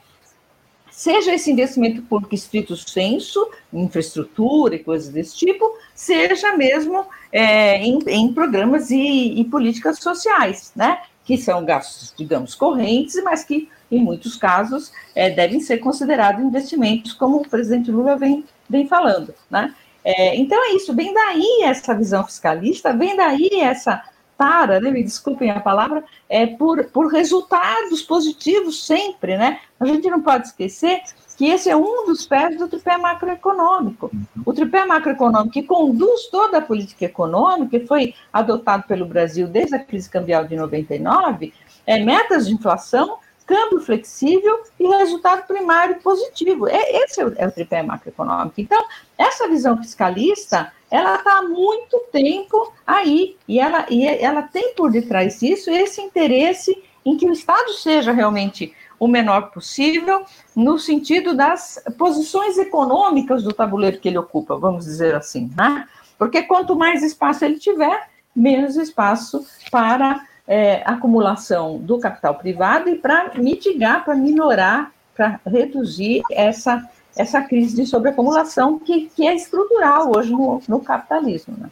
seja 0.91 1.33
esse 1.33 1.51
investimento 1.51 2.03
público 2.03 2.35
estrito 2.35 2.77
senso, 2.77 3.49
infraestrutura 3.73 4.75
e 4.75 4.83
coisas 4.83 5.09
desse 5.09 5.35
tipo, 5.35 5.75
seja 5.95 6.55
mesmo 6.55 7.07
é, 7.31 7.77
em, 7.77 7.97
em, 8.05 8.31
programas 8.31 8.91
e, 8.91 9.39
e, 9.39 9.43
políticas 9.45 9.97
sociais, 9.97 10.71
né? 10.75 11.01
Que 11.25 11.39
são 11.39 11.65
gastos, 11.65 12.13
digamos, 12.15 12.53
correntes, 12.53 13.19
mas 13.23 13.43
que, 13.43 13.67
em 13.89 13.99
muitos 13.99 14.35
casos, 14.35 14.91
é, 15.15 15.31
devem 15.31 15.59
ser 15.59 15.79
considerados 15.79 16.43
investimentos, 16.43 17.13
como 17.13 17.37
o 17.37 17.49
presidente 17.49 17.89
Lula 17.89 18.15
vem, 18.15 18.45
vem 18.69 18.87
falando, 18.87 19.33
né? 19.49 19.73
É, 20.05 20.35
então 20.35 20.63
é 20.63 20.75
isso, 20.75 20.93
vem 20.93 21.11
daí 21.13 21.63
essa 21.63 21.95
visão 21.95 22.23
fiscalista, 22.25 22.93
vem 22.93 23.15
daí 23.15 23.49
essa 23.61 24.03
para, 24.37 24.79
né, 24.79 24.91
me 24.91 25.03
desculpem 25.03 25.51
a 25.51 25.59
palavra, 25.59 26.03
é 26.29 26.45
por, 26.45 26.85
por 26.85 27.07
resultados 27.07 28.01
positivos 28.01 28.85
sempre, 28.85 29.37
né? 29.37 29.59
A 29.79 29.85
gente 29.85 30.09
não 30.09 30.21
pode 30.21 30.47
esquecer 30.47 31.01
que 31.37 31.47
esse 31.47 31.69
é 31.69 31.75
um 31.75 32.05
dos 32.05 32.25
pés 32.25 32.57
do 32.57 32.67
tripé 32.67 32.97
macroeconômico. 32.97 34.11
O 34.45 34.53
tripé 34.53 34.85
macroeconômico 34.85 35.53
que 35.53 35.63
conduz 35.63 36.27
toda 36.27 36.59
a 36.59 36.61
política 36.61 37.05
econômica, 37.05 37.79
que 37.79 37.87
foi 37.87 38.13
adotado 38.31 38.83
pelo 38.83 39.05
Brasil 39.05 39.47
desde 39.47 39.75
a 39.75 39.79
crise 39.83 40.09
cambial 40.09 40.45
de 40.45 40.55
99, 40.55 41.53
é 41.85 41.99
metas 41.99 42.47
de 42.47 42.53
inflação, 42.53 43.17
câmbio 43.45 43.81
flexível 43.81 44.63
e 44.79 44.87
resultado 44.87 45.45
primário 45.45 45.99
positivo. 46.01 46.67
É, 46.67 47.03
esse 47.03 47.19
é 47.19 47.25
o, 47.25 47.33
é 47.35 47.47
o 47.47 47.51
tripé 47.51 47.83
macroeconômico. 47.83 48.61
Então, 48.61 48.83
essa 49.17 49.47
visão 49.47 49.77
fiscalista, 49.77 50.71
ela 50.93 51.15
está 51.15 51.39
há 51.39 51.41
muito 51.41 51.99
tempo 52.11 52.71
aí, 52.85 53.35
e 53.47 53.59
ela, 53.59 53.87
e 53.89 54.05
ela 54.05 54.43
tem 54.43 54.75
por 54.75 54.91
detrás 54.91 55.39
disso 55.39 55.71
esse 55.71 55.99
interesse 55.99 56.83
em 57.03 57.17
que 57.17 57.25
o 57.25 57.33
Estado 57.33 57.73
seja 57.73 58.11
realmente 58.11 58.71
o 58.99 59.07
menor 59.07 59.49
possível, 59.49 60.23
no 60.55 60.77
sentido 60.77 61.35
das 61.35 61.83
posições 61.97 62.59
econômicas 62.59 63.41
do 63.41 63.51
tabuleiro 63.51 63.99
que 63.99 64.07
ele 64.07 64.19
ocupa, 64.19 64.55
vamos 64.55 64.85
dizer 64.85 65.15
assim, 65.15 65.51
né? 65.57 65.87
Porque 66.15 66.43
quanto 66.43 66.75
mais 66.75 67.01
espaço 67.01 67.43
ele 67.43 67.57
tiver, 67.57 68.07
menos 68.35 68.75
espaço 68.75 69.43
para 69.71 70.23
é, 70.47 70.83
acumulação 70.85 71.79
do 71.79 71.97
capital 71.97 72.35
privado 72.35 72.87
e 72.87 72.95
para 72.95 73.31
mitigar, 73.33 74.05
para 74.05 74.13
minorar, 74.13 74.91
para 75.15 75.39
reduzir 75.43 76.21
essa, 76.31 76.87
essa 77.15 77.41
crise 77.41 77.75
de 77.75 77.85
sobreacumulação 77.85 78.79
que, 78.79 79.09
que 79.15 79.27
é 79.27 79.35
estrutural 79.35 80.11
hoje 80.15 80.31
no, 80.31 80.61
no 80.67 80.79
capitalismo. 80.79 81.55
Né? 81.57 81.69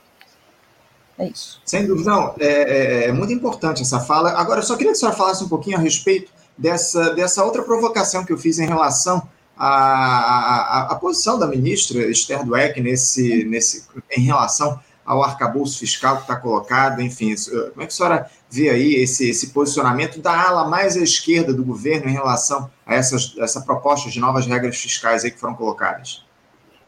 É 1.18 1.28
isso. 1.28 1.62
Sem 1.66 1.86
dúvida, 1.86 2.10
não. 2.10 2.36
É, 2.40 2.46
é, 2.46 3.06
é, 3.06 3.12
muito 3.12 3.34
importante 3.34 3.82
essa 3.82 4.00
fala. 4.00 4.32
Agora, 4.32 4.60
eu 4.60 4.64
só 4.64 4.76
queria 4.76 4.92
que 4.92 4.98
a 4.98 5.00
senhora 5.00 5.18
falasse 5.18 5.44
um 5.44 5.50
pouquinho 5.50 5.78
a 5.78 5.80
respeito 5.80 6.32
dessa, 6.58 7.14
dessa 7.14 7.44
outra 7.44 7.64
provocação 7.64 8.26
que 8.26 8.32
eu 8.32 8.38
fiz 8.38 8.60
em 8.60 8.68
relação 8.68 9.28
à, 9.58 9.68
à, 9.68 10.92
à 10.92 10.96
posição 10.96 11.38
da 11.38 11.48
ministra 11.48 12.10
Esther 12.10 12.46
Dweck 12.46 12.80
nesse, 12.82 13.44
nesse, 13.46 13.86
em 14.16 14.22
relação 14.22 14.80
ao 15.12 15.22
arcabouço 15.22 15.78
fiscal 15.78 16.16
que 16.16 16.22
está 16.22 16.38
colocado, 16.38 17.02
enfim, 17.02 17.36
como 17.74 17.84
é 17.84 17.86
que 17.86 17.88
a 17.88 17.90
senhora 17.90 18.32
vê 18.50 18.70
aí 18.70 18.96
esse, 18.96 19.30
esse 19.30 19.50
posicionamento 19.50 20.22
da 20.22 20.32
ala 20.32 20.70
mais 20.70 20.96
à 20.96 21.02
esquerda 21.02 21.54
do 21.54 21.66
governo 21.66 22.10
em 22.10 22.14
relação 22.14 22.72
a 22.86 22.96
essas, 22.96 23.36
essa 23.38 23.60
proposta 23.60 24.10
de 24.10 24.22
novas 24.22 24.48
regras 24.48 24.78
fiscais 24.78 25.26
aí 25.26 25.32
que 25.32 25.38
foram 25.38 25.54
colocadas? 25.54 26.26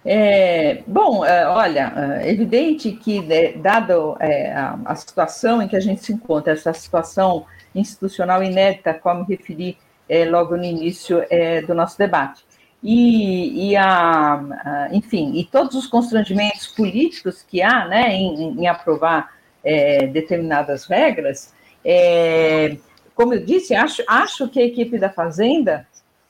É, 0.05 0.83
bom, 0.87 1.25
é, 1.25 1.45
olha, 1.49 2.21
é 2.21 2.31
evidente 2.31 2.93
que, 2.93 3.19
né, 3.19 3.51
dado 3.57 4.15
é, 4.21 4.53
a, 4.53 4.95
situação 4.95 5.61
em 5.61 5.67
que 5.67 5.75
a 5.75 5.81
gente 5.81 6.01
se 6.01 6.13
encontra, 6.13 6.53
essa 6.53 6.71
situação 6.71 7.45
institucional 7.75 8.41
inédita, 8.41 8.93
como 8.93 9.25
referi 9.25 9.77
é, 10.07 10.23
logo 10.23 10.55
no 10.55 10.63
início 10.63 11.25
do 11.67 11.73
nosso 11.73 11.97
debate, 11.97 12.45
e, 12.83 13.69
e 13.69 13.75
a, 13.77 14.33
a, 14.33 14.89
enfim, 14.91 15.31
e 15.35 15.45
todos 15.45 15.75
os 15.75 15.87
constrangimentos 15.87 16.67
políticos 16.67 17.41
que 17.41 17.61
há 17.61 17.87
né, 17.87 18.13
em, 18.13 18.59
em 18.59 18.67
aprovar 18.67 19.31
é, 19.63 20.05
determinadas 20.07 20.85
regras, 20.85 21.53
é, 21.85 22.77
como 23.15 23.33
eu 23.33 23.45
disse, 23.45 23.73
acho, 23.73 24.03
acho 24.07 24.49
que 24.49 24.59
a 24.59 24.65
equipe 24.65 24.99
da 24.99 25.09
Fazenda 25.09 25.87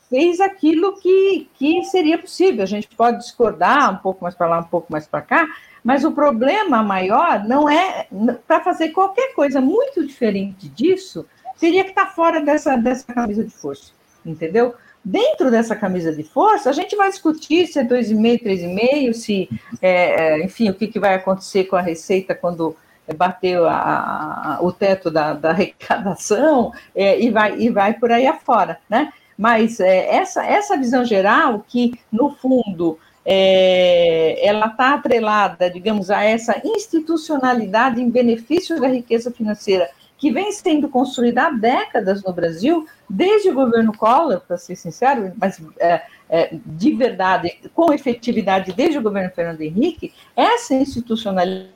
fez 0.10 0.40
aquilo 0.40 1.00
que, 1.00 1.50
que 1.56 1.84
seria 1.86 2.20
possível. 2.20 2.62
A 2.62 2.68
gente 2.68 2.88
pode 2.96 3.18
discordar 3.18 3.92
um 3.92 3.98
pouco 3.98 4.24
mais 4.24 4.36
para 4.36 4.48
lá, 4.48 4.60
um 4.60 4.66
pouco 4.66 4.92
mais 4.92 5.08
para 5.08 5.22
cá, 5.22 5.48
mas 5.84 6.06
o 6.06 6.12
problema 6.12 6.84
maior 6.84 7.44
não 7.46 7.68
é 7.68 8.08
para 8.46 8.60
fazer 8.62 8.90
qualquer 8.90 9.34
coisa 9.34 9.60
muito 9.60 10.06
diferente 10.06 10.70
disso, 10.70 11.26
teria 11.60 11.84
que 11.84 11.90
estar 11.90 12.06
tá 12.06 12.12
fora 12.12 12.42
dessa, 12.42 12.76
dessa 12.76 13.12
camisa 13.12 13.44
de 13.44 13.50
força, 13.50 13.92
entendeu? 14.24 14.76
Dentro 15.06 15.52
dessa 15.52 15.76
camisa 15.76 16.14
de 16.14 16.24
força, 16.24 16.70
a 16.70 16.74
gente 16.74 16.96
vai 16.96 17.10
discutir 17.10 17.68
se 17.68 17.78
é 17.80 17.84
2,5, 17.84 18.44
3,5, 18.44 19.14
se, 19.14 19.50
é, 19.82 20.40
é, 20.40 20.44
enfim, 20.46 20.70
o 20.70 20.74
que, 20.74 20.88
que 20.88 21.00
vai 21.00 21.16
acontecer 21.16 21.66
com 21.66 21.76
a 21.76 21.82
receita 21.82 22.34
quando 22.34 22.76
bateu 23.18 23.68
a, 23.68 24.56
a, 24.56 24.60
o 24.62 24.72
teto 24.72 25.12
da, 25.12 25.34
da 25.34 25.50
arrecadação 25.50 26.72
é, 26.96 27.20
e, 27.20 27.30
vai, 27.30 27.60
e 27.60 27.70
vai 27.70 27.94
por 27.94 28.12
aí 28.12 28.26
afora, 28.26 28.80
né? 28.90 29.12
Mas 29.38 29.80
é, 29.80 30.16
essa, 30.16 30.46
essa 30.46 30.78
visão 30.78 31.04
geral, 31.04 31.66
que, 31.68 32.00
no 32.10 32.30
fundo, 32.30 32.98
é, 33.26 34.40
ela 34.46 34.68
está 34.68 34.94
atrelada, 34.94 35.70
digamos, 35.70 36.10
a 36.10 36.24
essa 36.24 36.62
institucionalidade 36.64 38.02
em 38.02 38.10
benefício 38.10 38.80
da 38.80 38.88
riqueza 38.88 39.32
financeira 39.32 39.90
que 40.24 40.32
vem 40.32 40.54
sendo 40.54 40.88
construída 40.88 41.48
há 41.48 41.52
décadas 41.52 42.24
no 42.24 42.32
Brasil, 42.32 42.88
desde 43.10 43.50
o 43.50 43.54
governo 43.54 43.92
Collor, 43.92 44.40
para 44.40 44.58
ser 44.58 44.78
sincero, 44.78 45.34
mas 45.36 45.62
é, 45.78 46.02
é, 46.30 46.58
de 46.66 46.96
verdade, 46.96 47.60
com 47.74 47.92
efetividade 47.92 48.72
desde 48.72 48.98
o 48.98 49.02
governo 49.02 49.30
Fernando 49.32 49.60
Henrique, 49.60 50.14
essa 50.34 50.76
institucionalidade 50.76 51.74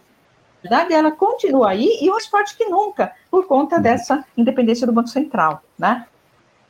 ela 0.92 1.12
continua 1.12 1.72
aí 1.72 2.00
e 2.02 2.10
mais 2.10 2.26
forte 2.28 2.56
que 2.56 2.64
nunca, 2.64 3.12
por 3.30 3.48
conta 3.48 3.82
dessa 3.82 4.24
independência 4.38 4.88
do 4.88 4.94
Banco 4.94 5.10
Central, 5.10 5.62
né? 5.78 6.06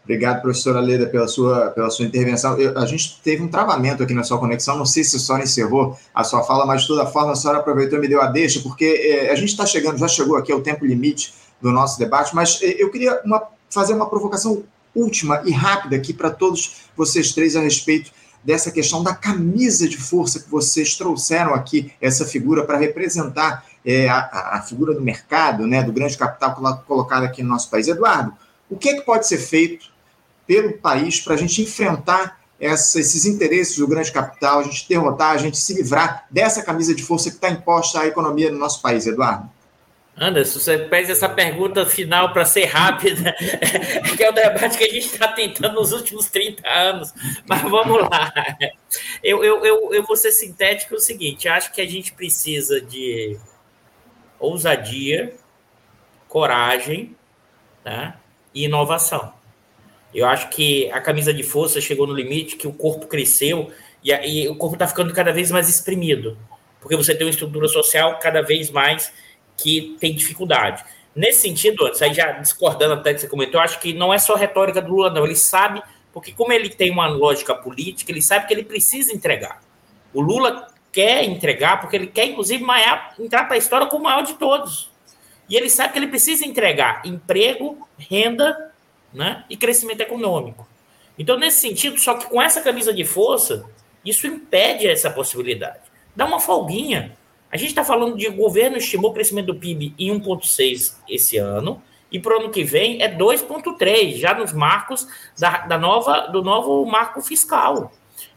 Obrigado, 0.03 0.41
professora 0.41 0.79
Leda, 0.79 1.05
pela 1.05 1.27
sua, 1.27 1.69
pela 1.71 1.91
sua 1.91 2.05
intervenção. 2.05 2.57
Eu, 2.57 2.75
a 2.75 2.87
gente 2.87 3.21
teve 3.21 3.43
um 3.43 3.47
travamento 3.49 4.01
aqui 4.01 4.15
na 4.15 4.23
sua 4.23 4.39
conexão, 4.39 4.77
não 4.77 4.85
sei 4.85 5.03
se 5.03 5.17
a 5.17 5.19
senhora 5.19 5.43
encerrou 5.43 5.95
a 6.15 6.23
sua 6.23 6.41
fala, 6.41 6.65
mas 6.65 6.81
de 6.81 6.87
toda 6.87 7.05
forma 7.05 7.33
a 7.33 7.35
senhora 7.35 7.59
aproveitou 7.59 7.99
e 7.99 8.01
me 8.01 8.07
deu 8.07 8.19
a 8.19 8.27
deixa, 8.27 8.61
porque 8.61 8.85
é, 8.85 9.31
a 9.31 9.35
gente 9.35 9.49
está 9.49 9.65
chegando, 9.65 9.99
já 9.99 10.07
chegou 10.07 10.37
aqui 10.37 10.51
ao 10.51 10.61
tempo 10.61 10.83
limite 10.83 11.45
do 11.61 11.71
nosso 11.71 11.97
debate, 11.97 12.35
mas 12.35 12.59
é, 12.61 12.81
eu 12.81 12.91
queria 12.91 13.21
uma 13.25 13.47
fazer 13.69 13.93
uma 13.93 14.09
provocação 14.09 14.63
última 14.95 15.41
e 15.45 15.51
rápida 15.51 15.95
aqui 15.95 16.13
para 16.13 16.31
todos 16.31 16.87
vocês 16.95 17.33
três 17.33 17.55
a 17.55 17.61
respeito 17.61 18.11
dessa 18.43 18.71
questão 18.71 19.03
da 19.03 19.13
camisa 19.13 19.87
de 19.87 19.97
força 19.97 20.39
que 20.39 20.49
vocês 20.49 20.95
trouxeram 20.95 21.53
aqui, 21.53 21.91
essa 22.01 22.25
figura 22.25 22.65
para 22.65 22.77
representar 22.77 23.65
é, 23.85 24.07
a, 24.07 24.57
a, 24.57 24.61
figura 24.61 24.93
do 24.93 25.01
mercado, 25.01 25.67
né, 25.67 25.83
do 25.83 25.91
grande 25.91 26.17
capital 26.17 26.55
colocado 26.87 27.23
aqui 27.23 27.43
no 27.43 27.49
nosso 27.49 27.69
país. 27.69 27.87
Eduardo, 27.87 28.33
o 28.69 28.77
que, 28.77 28.89
é 28.89 28.93
que 28.95 29.01
pode 29.01 29.27
ser 29.27 29.37
feito 29.37 29.87
pelo 30.45 30.73
país 30.77 31.19
para 31.19 31.33
a 31.33 31.37
gente 31.37 31.61
enfrentar 31.61 32.39
essa, 32.59 32.99
esses 32.99 33.25
interesses 33.25 33.77
do 33.77 33.87
grande 33.87 34.11
capital, 34.11 34.59
a 34.59 34.63
gente 34.63 34.87
derrotar, 34.87 35.31
a 35.31 35.37
gente 35.37 35.57
se 35.57 35.73
livrar 35.73 36.25
dessa 36.31 36.63
camisa 36.63 36.95
de 36.95 37.03
força 37.03 37.29
que 37.29 37.35
está 37.35 37.49
imposta 37.49 37.99
à 37.99 38.07
economia 38.07 38.49
do 38.49 38.57
nosso 38.57 38.81
país, 38.81 39.05
Eduardo? 39.05 39.49
Anderson, 40.19 40.59
você 40.59 40.87
fez 40.87 41.09
essa 41.11 41.29
pergunta 41.29 41.85
final 41.85 42.33
para 42.33 42.43
ser 42.43 42.65
rápida, 42.65 43.35
que 44.17 44.23
é 44.23 44.29
o 44.29 44.33
debate 44.33 44.77
que 44.77 44.83
a 44.83 44.89
gente 44.89 45.05
está 45.05 45.27
tentando 45.27 45.75
nos 45.75 45.91
últimos 45.91 46.25
30 46.27 46.67
anos, 46.67 47.13
mas 47.47 47.61
vamos 47.61 48.01
lá. 48.01 48.33
Eu, 49.23 49.43
eu, 49.43 49.63
eu, 49.63 49.93
eu 49.93 50.03
vou 50.03 50.15
ser 50.15 50.31
sintético 50.31 50.95
o 50.95 50.99
seguinte: 50.99 51.47
acho 51.47 51.71
que 51.71 51.79
a 51.79 51.87
gente 51.87 52.13
precisa 52.13 52.81
de 52.81 53.37
ousadia, 54.39 55.35
coragem 56.27 57.15
tá? 57.83 58.19
e 58.53 58.65
inovação. 58.65 59.33
Eu 60.13 60.25
acho 60.25 60.49
que 60.49 60.89
a 60.91 60.99
camisa 60.99 61.31
de 61.31 61.43
força 61.43 61.79
chegou 61.79 62.07
no 62.07 62.13
limite, 62.13 62.55
que 62.55 62.67
o 62.67 62.73
corpo 62.73 63.05
cresceu 63.05 63.71
e, 64.03 64.11
e 64.11 64.49
o 64.49 64.55
corpo 64.55 64.75
está 64.75 64.87
ficando 64.87 65.13
cada 65.13 65.31
vez 65.31 65.51
mais 65.51 65.69
exprimido, 65.69 66.35
porque 66.81 66.95
você 66.95 67.13
tem 67.13 67.27
uma 67.27 67.31
estrutura 67.31 67.67
social 67.67 68.17
cada 68.17 68.41
vez 68.41 68.71
mais 68.71 69.11
que 69.57 69.97
tem 69.99 70.13
dificuldade. 70.13 70.85
Nesse 71.15 71.41
sentido, 71.41 71.85
antes, 71.85 72.01
aí 72.01 72.13
já 72.13 72.33
discordando 72.33 72.93
até 72.93 73.13
que 73.13 73.21
você 73.21 73.27
comentou, 73.27 73.59
eu 73.59 73.63
acho 73.65 73.79
que 73.79 73.91
não 73.91 74.13
é 74.13 74.19
só 74.19 74.35
retórica 74.35 74.81
do 74.81 74.91
Lula, 74.91 75.09
não. 75.09 75.25
Ele 75.25 75.35
sabe, 75.35 75.81
porque 76.13 76.31
como 76.31 76.53
ele 76.53 76.69
tem 76.69 76.91
uma 76.91 77.07
lógica 77.07 77.55
política, 77.55 78.11
ele 78.11 78.21
sabe 78.21 78.47
que 78.47 78.53
ele 78.53 78.63
precisa 78.63 79.11
entregar. 79.11 79.61
O 80.13 80.21
Lula 80.21 80.67
quer 80.91 81.23
entregar, 81.23 81.81
porque 81.81 81.95
ele 81.95 82.07
quer, 82.07 82.25
inclusive, 82.25 82.63
maior, 82.63 83.13
entrar 83.19 83.45
para 83.45 83.55
a 83.55 83.57
história 83.57 83.87
como 83.87 84.01
o 84.01 84.03
maior 84.03 84.21
de 84.21 84.35
todos. 84.35 84.91
E 85.49 85.55
ele 85.55 85.69
sabe 85.69 85.93
que 85.93 85.99
ele 85.99 86.07
precisa 86.07 86.45
entregar 86.45 87.01
emprego, 87.03 87.87
renda 87.97 88.71
né, 89.11 89.43
e 89.49 89.57
crescimento 89.57 90.01
econômico. 90.01 90.67
Então, 91.17 91.37
nesse 91.37 91.59
sentido, 91.59 91.97
só 91.99 92.13
que 92.13 92.27
com 92.27 92.39
essa 92.39 92.61
camisa 92.61 92.93
de 92.93 93.03
força, 93.03 93.65
isso 94.05 94.27
impede 94.27 94.87
essa 94.87 95.09
possibilidade. 95.09 95.79
Dá 96.15 96.25
uma 96.25 96.39
folguinha. 96.39 97.16
A 97.51 97.57
gente 97.57 97.69
está 97.69 97.83
falando 97.83 98.17
de 98.17 98.27
o 98.27 98.35
governo 98.35 98.77
estimou 98.77 99.11
o 99.11 99.13
crescimento 99.13 99.47
do 99.47 99.55
PIB 99.55 99.93
em 99.97 100.11
1,6 100.19 100.95
esse 101.07 101.37
ano, 101.37 101.81
e 102.11 102.19
para 102.19 102.37
o 102.37 102.39
ano 102.41 102.49
que 102.49 102.63
vem 102.63 103.01
é 103.01 103.13
2,3, 103.13 104.17
já 104.17 104.33
nos 104.33 104.53
marcos 104.53 105.07
da, 105.37 105.65
da, 105.65 105.77
nova, 105.77 106.27
do 106.27 106.41
novo 106.41 106.85
marco 106.85 107.21
fiscal. 107.21 107.91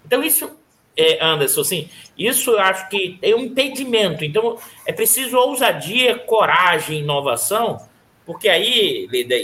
Então, 0.04 0.22
isso, 0.22 0.50
é, 0.96 1.24
Anderson, 1.24 1.60
assim, 1.60 1.88
isso 2.18 2.50
eu 2.50 2.60
acho 2.60 2.88
que 2.88 3.18
é 3.22 3.34
um 3.34 3.40
impedimento. 3.40 4.24
Então, 4.24 4.58
é 4.84 4.92
preciso 4.92 5.36
ousadia, 5.38 6.18
coragem, 6.18 7.00
inovação, 7.00 7.78
porque 8.26 8.48
aí, 8.48 9.06
Lida, 9.10 9.34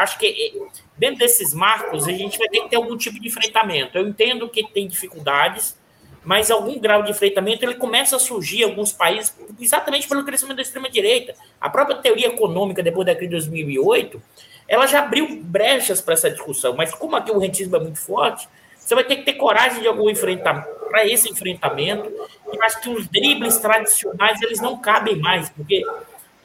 acho 0.00 0.18
que 0.18 0.52
dentro 0.96 1.18
desses 1.18 1.54
marcos 1.54 2.06
a 2.06 2.12
gente 2.12 2.36
vai 2.36 2.48
ter 2.48 2.60
que 2.60 2.70
ter 2.70 2.76
algum 2.76 2.96
tipo 2.96 3.18
de 3.20 3.28
enfrentamento. 3.28 3.96
Eu 3.96 4.06
entendo 4.06 4.48
que 4.48 4.66
tem 4.68 4.86
dificuldades, 4.86 5.78
mas 6.24 6.50
algum 6.50 6.78
grau 6.78 7.02
de 7.02 7.10
enfrentamento 7.10 7.64
ele 7.64 7.74
começa 7.74 8.16
a 8.16 8.18
surgir 8.18 8.60
em 8.60 8.64
alguns 8.64 8.92
países 8.92 9.34
exatamente 9.60 10.08
pelo 10.08 10.24
crescimento 10.24 10.56
da 10.56 10.62
extrema-direita. 10.62 11.34
A 11.60 11.70
própria 11.70 11.96
teoria 11.96 12.28
econômica, 12.28 12.82
depois 12.82 13.06
da 13.06 13.14
crise 13.14 13.28
de 13.28 13.36
2008, 13.36 14.22
ela 14.66 14.86
já 14.86 15.00
abriu 15.00 15.26
brechas 15.42 16.00
para 16.00 16.14
essa 16.14 16.30
discussão, 16.30 16.76
mas 16.76 16.94
como 16.94 17.16
aqui 17.16 17.30
o 17.30 17.38
rentismo 17.38 17.76
é 17.76 17.80
muito 17.80 17.98
forte, 17.98 18.48
você 18.78 18.94
vai 18.94 19.04
ter 19.04 19.16
que 19.16 19.22
ter 19.22 19.34
coragem 19.34 19.82
de 19.82 19.88
algum 19.88 20.08
enfrentamento 20.08 20.78
para 20.88 21.06
esse 21.06 21.30
enfrentamento. 21.30 22.10
E 22.52 22.62
acho 22.64 22.80
que 22.80 22.88
os 22.88 23.06
dribles 23.06 23.58
tradicionais 23.58 24.40
eles 24.42 24.60
não 24.60 24.78
cabem 24.78 25.16
mais, 25.16 25.50
porque 25.50 25.84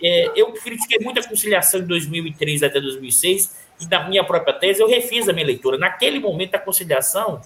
é, 0.02 0.32
eu 0.36 0.52
critiquei 0.52 1.00
muito 1.00 1.20
a 1.20 1.24
conciliação 1.24 1.80
de 1.80 1.88
2003 1.88 2.64
até 2.64 2.80
2006 2.80 3.64
e 3.80 3.88
da 3.88 4.08
minha 4.08 4.24
própria 4.24 4.54
tese 4.54 4.82
eu 4.82 4.88
refiz 4.88 5.28
a 5.30 5.34
minha 5.34 5.46
leitura. 5.46 5.78
Naquele 5.78 6.20
momento 6.20 6.56
a 6.56 6.60
conciliação 6.60 7.42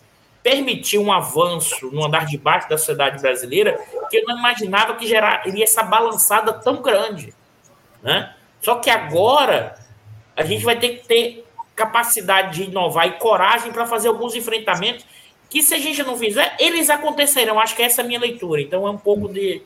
permitiu 0.47 1.01
um 1.01 1.11
avanço 1.11 1.91
no 1.91 2.05
andar 2.05 2.25
de 2.25 2.37
baixo 2.37 2.69
da 2.69 2.77
sociedade 2.77 3.21
brasileira 3.21 3.77
que 4.09 4.15
eu 4.15 4.23
não 4.25 4.39
imaginava 4.39 4.95
que 4.95 5.05
geraria 5.05 5.61
essa 5.61 5.83
balançada 5.83 6.53
tão 6.53 6.81
grande. 6.81 7.33
Né? 8.01 8.33
Só 8.61 8.75
que 8.75 8.89
agora 8.89 9.77
a 10.37 10.45
gente 10.45 10.63
vai 10.63 10.79
ter 10.79 10.99
que 10.99 11.05
ter 11.05 11.45
capacidade 11.75 12.63
de 12.63 12.69
inovar 12.69 13.07
e 13.09 13.11
coragem 13.19 13.73
para 13.73 13.85
fazer 13.85 14.07
alguns 14.07 14.35
enfrentamentos 14.35 15.05
que, 15.49 15.61
se 15.61 15.73
a 15.73 15.79
gente 15.79 16.01
não 16.01 16.17
fizer, 16.17 16.55
eles 16.57 16.89
acontecerão. 16.89 17.59
Acho 17.59 17.75
que 17.75 17.83
essa 17.83 18.01
é 18.01 18.05
a 18.05 18.07
minha 18.07 18.19
leitura. 18.19 18.61
Então, 18.61 18.87
é 18.87 18.89
um 18.89 18.97
pouco 18.97 19.27
de 19.27 19.61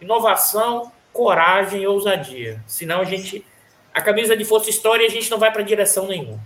inovação, 0.00 0.90
coragem 1.12 1.82
e 1.82 1.86
ousadia. 1.86 2.62
Senão, 2.66 3.00
a 3.00 3.04
gente. 3.04 3.44
A 3.92 4.00
camisa 4.00 4.34
de 4.34 4.44
força 4.44 4.70
história, 4.70 5.06
a 5.06 5.10
gente 5.10 5.30
não 5.30 5.38
vai 5.38 5.52
para 5.52 5.62
direção 5.62 6.08
nenhuma. 6.08 6.40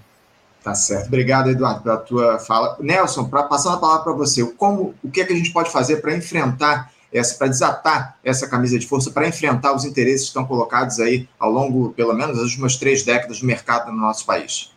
Tá 0.68 0.74
certo. 0.74 1.06
Obrigado, 1.06 1.48
Eduardo, 1.48 1.80
pela 1.80 1.96
tua 1.96 2.38
fala. 2.38 2.76
Nelson, 2.78 3.24
para 3.26 3.42
passar 3.44 3.72
a 3.72 3.78
palavra 3.78 4.04
para 4.04 4.12
você, 4.12 4.44
como, 4.52 4.94
o 5.02 5.10
que, 5.10 5.22
é 5.22 5.24
que 5.24 5.32
a 5.32 5.36
gente 5.36 5.50
pode 5.50 5.70
fazer 5.70 6.02
para 6.02 6.14
enfrentar 6.14 6.92
essa, 7.10 7.38
para 7.38 7.46
desatar 7.46 8.18
essa 8.22 8.46
camisa 8.46 8.78
de 8.78 8.86
força, 8.86 9.10
para 9.10 9.26
enfrentar 9.26 9.74
os 9.74 9.86
interesses 9.86 10.24
que 10.24 10.26
estão 10.26 10.44
colocados 10.44 11.00
aí 11.00 11.26
ao 11.38 11.50
longo, 11.50 11.94
pelo 11.94 12.12
menos, 12.12 12.36
das 12.36 12.44
últimas 12.44 12.76
três 12.76 13.02
décadas 13.02 13.40
do 13.40 13.46
mercado 13.46 13.90
no 13.90 13.96
nosso 13.96 14.26
país? 14.26 14.70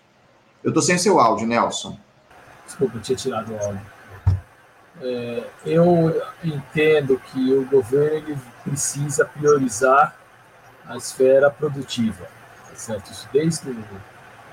Eu 0.63 0.69
estou 0.69 0.81
sem 0.81 0.97
seu 0.97 1.19
áudio, 1.19 1.45
Nelson. 1.45 1.99
Desculpa, 2.65 2.95
eu 2.95 3.01
tinha 3.01 3.17
tirado 3.17 3.51
o 3.51 3.59
áudio. 3.59 3.81
É, 5.01 5.43
eu 5.65 6.21
entendo 6.41 7.21
que 7.33 7.53
o 7.53 7.65
governo 7.65 8.39
precisa 8.63 9.25
priorizar 9.25 10.15
a 10.87 10.95
esfera 10.95 11.49
produtiva, 11.51 12.29
tá 12.69 12.75
certo? 12.75 13.11
Isso 13.11 13.27
desde 13.33 13.71
o 13.71 13.73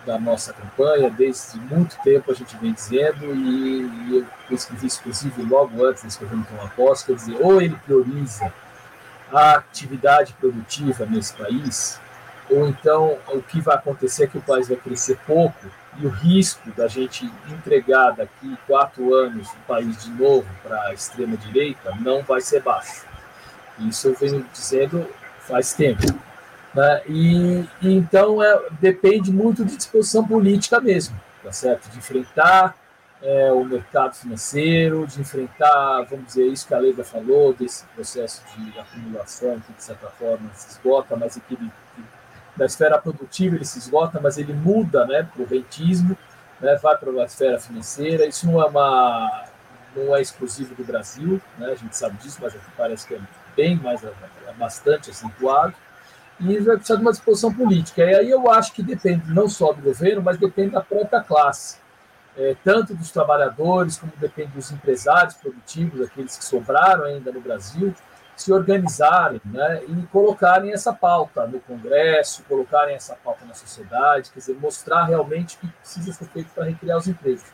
da 0.08 0.18
nossa 0.18 0.54
campanha, 0.54 1.10
desde 1.10 1.60
muito 1.60 1.98
tempo 2.02 2.32
a 2.32 2.34
gente 2.34 2.56
vem 2.56 2.72
dizendo, 2.72 3.26
e, 3.34 3.82
e 3.82 4.26
eu 4.48 4.56
escrevi 4.56 4.86
inclusive 4.86 5.42
logo 5.42 5.84
antes 5.84 6.02
desse 6.02 6.18
governo 6.18 6.46
tomar 6.48 6.70
posse, 6.70 7.04
quer 7.04 7.14
dizer, 7.14 7.36
ou 7.38 7.60
ele 7.60 7.76
prioriza 7.84 8.50
a 9.30 9.56
atividade 9.56 10.32
produtiva 10.40 11.04
nesse 11.04 11.34
país, 11.34 12.00
ou 12.48 12.66
então 12.66 13.18
o 13.28 13.42
que 13.42 13.60
vai 13.60 13.76
acontecer 13.76 14.24
é 14.24 14.26
que 14.28 14.38
o 14.38 14.42
país 14.42 14.68
vai 14.68 14.78
crescer 14.78 15.18
pouco 15.26 15.66
e 15.98 16.06
o 16.06 16.08
risco 16.08 16.70
da 16.70 16.88
gente 16.88 17.30
entregar 17.50 18.12
daqui 18.12 18.56
quatro 18.66 19.12
anos 19.12 19.46
o 19.50 19.66
país 19.66 20.04
de 20.04 20.10
novo 20.12 20.48
para 20.62 20.80
a 20.84 20.94
extrema-direita 20.94 21.94
não 22.00 22.22
vai 22.22 22.40
ser 22.40 22.62
baixo. 22.62 23.04
Isso 23.80 24.08
eu 24.08 24.14
venho 24.14 24.46
dizendo 24.54 25.06
faz 25.40 25.74
tempo. 25.74 26.27
Né? 26.74 27.02
E, 27.08 27.68
então 27.82 28.42
é, 28.42 28.60
depende 28.80 29.32
muito 29.32 29.64
de 29.64 29.76
disposição 29.76 30.26
política 30.26 30.80
mesmo, 30.80 31.18
tá 31.42 31.52
certo? 31.52 31.88
De 31.88 31.98
enfrentar 31.98 32.76
é, 33.22 33.50
o 33.52 33.64
mercado 33.64 34.14
financeiro, 34.14 35.06
de 35.06 35.20
enfrentar, 35.20 36.02
vamos 36.02 36.26
dizer, 36.26 36.46
isso 36.46 36.66
que 36.66 36.74
a 36.74 36.78
Leda 36.78 37.02
falou, 37.02 37.52
desse 37.52 37.84
processo 37.86 38.42
de 38.56 38.78
acumulação 38.78 39.58
que, 39.60 39.72
de 39.72 39.82
certa 39.82 40.08
forma, 40.08 40.50
se 40.54 40.68
esgota, 40.70 41.16
mas 41.16 41.40
que 41.48 41.54
ele, 41.54 41.70
da 42.56 42.66
esfera 42.66 42.98
produtiva 42.98 43.56
ele 43.56 43.64
se 43.64 43.78
esgota, 43.78 44.20
mas 44.20 44.38
ele 44.38 44.52
muda 44.52 45.06
né, 45.06 45.22
para 45.22 45.42
o 45.42 45.46
rentismo, 45.46 46.16
né, 46.60 46.76
vai 46.76 46.96
para 46.96 47.10
a 47.10 47.24
esfera 47.24 47.58
financeira. 47.58 48.26
Isso 48.26 48.46
não 48.46 48.62
é, 48.62 48.66
uma, 48.66 49.44
não 49.96 50.14
é 50.14 50.20
exclusivo 50.20 50.74
do 50.74 50.84
Brasil, 50.84 51.40
né, 51.56 51.72
a 51.72 51.74
gente 51.74 51.96
sabe 51.96 52.18
disso, 52.18 52.38
mas 52.40 52.54
aqui 52.54 52.70
parece 52.76 53.06
que 53.06 53.14
é 53.14 53.20
bem 53.56 53.76
mais, 53.76 54.04
é 54.04 54.12
bastante 54.56 55.10
acentuado 55.10 55.74
e 56.40 56.58
vai 56.58 56.76
precisar 56.76 56.96
de 56.96 57.02
uma 57.02 57.10
disposição 57.10 57.52
política. 57.52 58.02
E 58.04 58.14
aí 58.14 58.30
eu 58.30 58.50
acho 58.50 58.72
que 58.72 58.82
depende 58.82 59.30
não 59.32 59.48
só 59.48 59.72
do 59.72 59.82
governo, 59.82 60.22
mas 60.22 60.38
depende 60.38 60.70
da 60.70 60.80
própria 60.80 61.20
classe, 61.20 61.78
é, 62.36 62.56
tanto 62.62 62.94
dos 62.94 63.10
trabalhadores, 63.10 63.98
como 63.98 64.12
depende 64.16 64.52
dos 64.52 64.70
empresários 64.70 65.34
produtivos, 65.34 66.00
aqueles 66.00 66.36
que 66.36 66.44
sobraram 66.44 67.04
ainda 67.04 67.32
no 67.32 67.40
Brasil, 67.40 67.92
se 68.36 68.52
organizarem 68.52 69.40
né, 69.44 69.82
e 69.88 70.06
colocarem 70.06 70.72
essa 70.72 70.92
pauta 70.92 71.44
no 71.48 71.58
Congresso, 71.58 72.44
colocarem 72.48 72.94
essa 72.94 73.16
pauta 73.16 73.44
na 73.44 73.54
sociedade, 73.54 74.30
quer 74.30 74.38
dizer, 74.38 74.56
mostrar 74.60 75.04
realmente 75.04 75.56
o 75.56 75.58
que 75.58 75.66
precisa 75.66 76.12
ser 76.12 76.26
feito 76.26 76.50
para 76.54 76.64
recriar 76.64 76.98
os 76.98 77.08
empregos. 77.08 77.44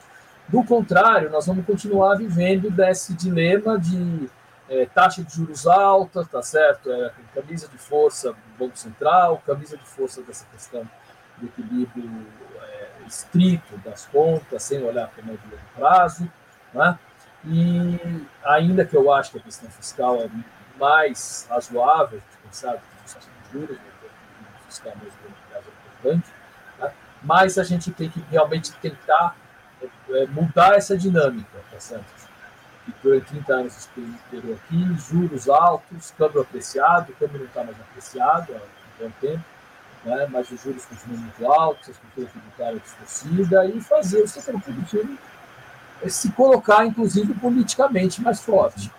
Do 0.46 0.62
contrário, 0.62 1.30
nós 1.30 1.46
vamos 1.46 1.64
continuar 1.64 2.16
vivendo 2.16 2.70
desse 2.70 3.14
dilema 3.14 3.78
de 3.78 4.28
é, 4.68 4.86
taxa 4.86 5.22
de 5.22 5.34
juros 5.34 5.66
alta, 5.66 6.24
tá 6.24 6.42
certo? 6.42 6.90
É, 6.90 7.12
camisa 7.34 7.68
de 7.68 7.78
força 7.78 8.32
do 8.32 8.58
Banco 8.58 8.78
Central, 8.78 9.42
camisa 9.46 9.76
de 9.76 9.84
força 9.84 10.22
dessa 10.22 10.46
questão 10.46 10.88
do 11.38 11.46
equilíbrio 11.46 12.26
é, 12.62 12.90
estrito 13.06 13.76
das 13.78 14.06
contas, 14.06 14.62
sem 14.62 14.82
olhar 14.82 15.08
para 15.08 15.22
o 15.22 15.26
médio 15.26 15.50
longo 15.50 15.62
prazo, 15.74 16.30
né? 16.72 16.98
E 17.46 18.26
ainda 18.42 18.86
que 18.86 18.96
eu 18.96 19.12
acho 19.12 19.32
que 19.32 19.38
a 19.38 19.42
questão 19.42 19.68
fiscal 19.70 20.16
é 20.22 20.30
mais 20.78 21.46
razoável 21.50 22.18
de 22.18 22.36
pensar 22.48 22.72
que 22.72 23.16
a 23.16 23.18
de 23.18 23.52
juros, 23.52 23.76
né? 23.76 23.84
o 24.60 24.66
fiscal 24.66 24.92
mesmo 24.96 25.18
é 25.26 25.58
importante, 25.58 26.32
né? 26.78 26.92
mas 27.22 27.58
a 27.58 27.64
gente 27.64 27.92
tem 27.92 28.08
que 28.08 28.20
realmente 28.30 28.72
tentar 28.76 29.36
é, 30.10 30.26
mudar 30.26 30.74
essa 30.74 30.96
dinâmica, 30.96 31.58
tá 31.70 31.78
certo? 31.78 32.13
Durante 33.02 33.26
30 33.26 33.54
anos 33.54 33.76
esperou 33.78 34.54
aqui, 34.54 34.94
juros 35.08 35.48
altos, 35.48 36.12
câmbio 36.18 36.42
apreciado, 36.42 37.12
o 37.12 37.16
câmbio 37.16 37.38
não 37.38 37.46
está 37.46 37.64
mais 37.64 37.78
apreciado 37.80 38.54
há 38.54 39.04
um 39.04 39.10
tempo, 39.20 39.44
né? 40.04 40.28
mas 40.30 40.50
os 40.50 40.62
juros 40.62 40.84
continuam 40.84 41.20
muito 41.20 41.46
altos, 41.46 41.88
a 41.88 41.92
estrutura 41.92 42.26
tributária 42.26 42.78
distorcida, 42.78 43.66
e 43.66 43.80
fazer 43.80 44.22
o 44.22 44.28
setor 44.28 44.60
produtivo 44.60 45.18
se 46.10 46.30
colocar, 46.32 46.84
inclusive, 46.84 47.34
politicamente 47.34 48.20
mais 48.20 48.40
forte, 48.40 48.90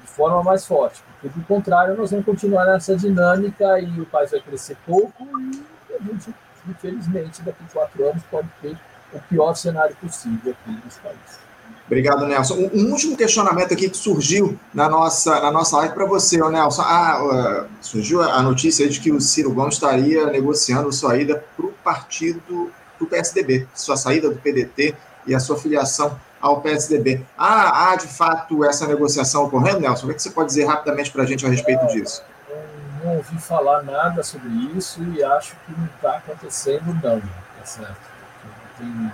de 0.00 0.06
forma 0.06 0.42
mais 0.42 0.66
forte, 0.66 1.02
porque 1.20 1.28
do 1.28 1.44
contrário 1.46 1.96
nós 1.96 2.10
vamos 2.10 2.26
continuar 2.26 2.64
nessa 2.66 2.96
dinâmica 2.96 3.78
e 3.78 4.00
o 4.00 4.06
país 4.06 4.30
vai 4.30 4.40
crescer 4.40 4.76
pouco 4.86 5.24
e 5.40 5.94
a 5.94 6.02
gente, 6.02 6.34
infelizmente, 6.66 7.42
daqui 7.42 7.62
a 7.68 7.72
quatro 7.72 8.08
anos 8.08 8.22
pode 8.30 8.48
ter 8.60 8.76
o 9.12 9.20
pior 9.20 9.54
cenário 9.54 9.94
possível 9.96 10.52
aqui 10.52 10.80
nesse 10.84 11.00
país. 11.00 11.47
Obrigado, 11.88 12.26
Nelson. 12.26 12.70
Um, 12.74 12.90
último 12.92 13.16
questionamento 13.16 13.72
aqui 13.72 13.88
que 13.88 13.96
surgiu 13.96 14.58
na 14.74 14.90
nossa, 14.90 15.40
na 15.40 15.50
nossa 15.50 15.78
live 15.78 15.94
para 15.94 16.04
você, 16.04 16.36
Nelson. 16.36 16.82
Ah, 16.82 17.64
uh, 17.64 17.66
surgiu 17.80 18.22
a 18.22 18.42
notícia 18.42 18.86
de 18.86 19.00
que 19.00 19.10
o 19.10 19.18
Ciro 19.18 19.52
Gomes 19.52 19.74
estaria 19.74 20.26
negociando 20.26 20.92
sua 20.92 21.16
ida 21.16 21.42
para 21.56 21.66
o 21.66 21.72
partido, 21.82 22.70
para 22.98 23.04
o 23.04 23.08
PSDB, 23.08 23.66
sua 23.74 23.96
saída 23.96 24.28
do 24.28 24.36
PDT 24.36 24.94
e 25.26 25.34
a 25.34 25.40
sua 25.40 25.56
filiação 25.56 26.20
ao 26.38 26.60
PSDB. 26.60 27.24
Ah, 27.38 27.90
há 27.90 27.96
de 27.96 28.06
fato 28.06 28.62
essa 28.64 28.86
negociação 28.86 29.44
ocorrendo, 29.44 29.80
Nelson? 29.80 30.08
O 30.08 30.14
que 30.14 30.22
você 30.22 30.30
pode 30.30 30.48
dizer 30.48 30.66
rapidamente 30.66 31.10
para 31.10 31.22
a 31.22 31.26
gente 31.26 31.46
a 31.46 31.48
respeito 31.48 31.86
disso? 31.86 32.22
Eu 32.50 33.06
não 33.06 33.16
ouvi 33.16 33.38
falar 33.38 33.82
nada 33.82 34.22
sobre 34.22 34.50
isso 34.76 35.02
e 35.04 35.24
acho 35.24 35.56
que 35.64 35.72
não 35.72 35.86
está 35.86 36.18
acontecendo, 36.18 36.84
não. 37.02 37.18
Tá 37.20 37.64
certo? 37.64 37.96
Não 38.44 38.78
tem, 38.78 39.12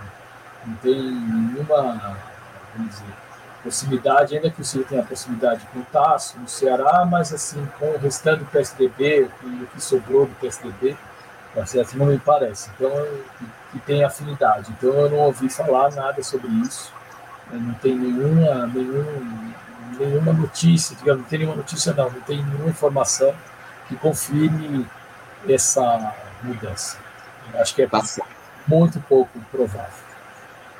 não 0.66 0.74
tem 0.82 1.00
nenhuma 1.00 2.16
vamos 2.76 2.92
dizer, 2.92 3.14
proximidade, 3.62 4.36
ainda 4.36 4.50
que 4.50 4.60
o 4.60 4.64
Ciro 4.64 4.84
tenha 4.84 5.02
proximidade 5.02 5.66
com 5.72 5.80
o 5.80 5.84
Tasso, 5.84 6.38
no 6.38 6.48
Ceará, 6.48 7.04
mas 7.04 7.32
assim, 7.32 7.66
com 7.78 7.86
o 7.86 7.98
restante 7.98 8.40
do 8.40 8.46
PSDB, 8.46 9.28
o 9.42 9.66
que 9.66 9.80
sobrou 9.80 10.26
do 10.26 10.34
PSDB, 10.34 10.96
tá 11.54 11.64
certo? 11.64 11.96
não 11.96 12.06
me 12.06 12.18
parece. 12.18 12.70
Então, 12.74 12.90
que, 13.72 13.78
tem 13.80 14.04
afinidade. 14.04 14.70
Então, 14.72 14.90
eu 14.90 15.10
não 15.10 15.18
ouvi 15.18 15.48
falar 15.48 15.90
nada 15.92 16.22
sobre 16.22 16.48
isso 16.48 16.92
não 17.52 17.74
tem 17.74 17.96
nenhuma, 17.96 18.66
nenhum, 18.66 19.52
nenhuma 19.98 20.32
notícia, 20.32 20.96
digamos, 20.96 21.22
não 21.22 21.28
tem 21.28 21.38
nenhuma 21.40 21.56
notícia 21.56 21.92
não, 21.92 22.10
não 22.10 22.20
tem 22.20 22.44
nenhuma 22.44 22.70
informação 22.70 23.34
que 23.88 23.96
confirme 23.96 24.86
essa 25.48 26.14
mudança. 26.42 26.98
Acho 27.54 27.74
que 27.74 27.82
é 27.82 27.86
tá 27.86 28.02
muito 28.66 28.98
pouco 29.00 29.38
provável. 29.50 30.03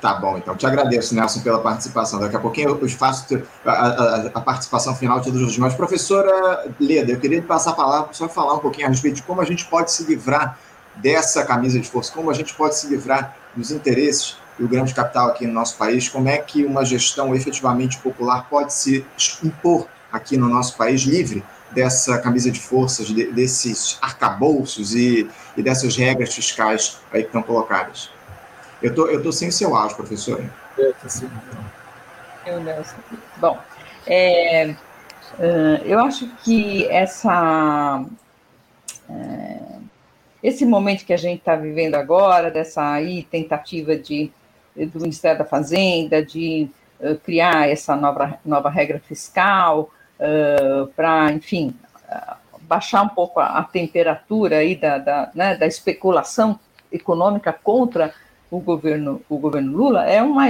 Tá 0.05 0.13
bom, 0.13 0.37
então. 0.37 0.55
Te 0.55 0.67
agradeço, 0.67 1.15
Nelson, 1.15 1.41
pela 1.41 1.57
participação. 1.57 2.19
Daqui 2.19 2.35
a 2.35 2.39
pouquinho 2.39 2.77
eu 2.79 2.89
faço 2.89 3.41
a, 3.65 3.71
a, 3.71 4.25
a 4.35 4.39
participação 4.39 4.95
final 4.95 5.17
de 5.17 5.25
todos 5.25 5.41
os 5.41 5.51
demais. 5.51 5.73
Professora 5.73 6.71
Leda, 6.79 7.13
eu 7.13 7.19
queria 7.19 7.41
passar 7.41 7.71
a 7.71 7.73
palavra 7.73 8.13
só 8.13 8.29
falar 8.29 8.53
um 8.53 8.59
pouquinho 8.59 8.85
a 8.85 8.91
respeito 8.91 9.15
de 9.15 9.23
como 9.23 9.41
a 9.41 9.45
gente 9.45 9.65
pode 9.65 9.91
se 9.91 10.03
livrar 10.03 10.59
dessa 10.97 11.43
camisa 11.43 11.79
de 11.79 11.89
força, 11.89 12.13
como 12.13 12.29
a 12.29 12.35
gente 12.35 12.53
pode 12.53 12.77
se 12.77 12.85
livrar 12.85 13.35
dos 13.55 13.71
interesses 13.71 14.37
e 14.59 14.63
o 14.63 14.67
grande 14.67 14.93
capital 14.93 15.29
aqui 15.29 15.47
no 15.47 15.53
nosso 15.53 15.75
país, 15.75 16.07
como 16.07 16.29
é 16.29 16.37
que 16.37 16.63
uma 16.63 16.85
gestão 16.85 17.33
efetivamente 17.33 17.97
popular 17.97 18.47
pode 18.47 18.73
se 18.73 19.03
impor 19.43 19.87
aqui 20.11 20.37
no 20.37 20.47
nosso 20.47 20.77
país 20.77 21.01
livre 21.01 21.43
dessa 21.71 22.19
camisa 22.19 22.51
de 22.51 22.59
forças, 22.59 23.07
de, 23.07 23.31
desses 23.31 23.97
arcabouços 24.03 24.93
e, 24.93 25.27
e, 25.57 25.63
dessas 25.63 25.97
regras 25.97 26.31
fiscais 26.31 26.99
aí 27.11 27.21
que 27.21 27.29
estão 27.29 27.41
colocadas. 27.41 28.13
Eu 28.85 28.93
tô, 28.93 29.07
eu 29.07 29.23
tô 29.23 29.31
sem 29.31 29.49
seu 29.49 29.75
áudio, 29.75 29.97
professor. 29.97 30.45
Eu. 30.77 30.93
Bom, 33.37 33.57
é, 34.05 34.75
eu 35.83 35.99
acho 36.01 36.29
que 36.43 36.85
essa 36.89 38.05
é, 39.09 39.59
esse 40.43 40.67
momento 40.67 41.03
que 41.03 41.13
a 41.13 41.17
gente 41.17 41.39
está 41.39 41.55
vivendo 41.55 41.95
agora, 41.95 42.51
dessa 42.51 42.87
aí 42.91 43.23
tentativa 43.23 43.95
de 43.95 44.31
do 44.75 44.99
Ministério 44.99 45.39
da 45.39 45.45
Fazenda 45.45 46.23
de 46.23 46.69
uh, 46.99 47.15
criar 47.15 47.67
essa 47.67 47.95
nova, 47.95 48.37
nova 48.45 48.69
regra 48.69 48.99
fiscal 48.99 49.89
uh, 50.19 50.85
para, 50.95 51.31
enfim, 51.31 51.73
uh, 52.07 52.35
baixar 52.61 53.01
um 53.01 53.09
pouco 53.09 53.39
a, 53.39 53.57
a 53.57 53.63
temperatura 53.63 54.57
aí 54.57 54.75
da, 54.75 54.99
da, 54.99 55.31
né, 55.33 55.55
da, 55.55 55.65
especulação 55.65 56.59
econômica 56.91 57.51
contra 57.51 58.13
o 58.49 58.59
governo, 58.59 59.21
o 59.29 59.37
governo 59.37 59.75
Lula, 59.75 60.05
é 60.05 60.21
uma, 60.21 60.45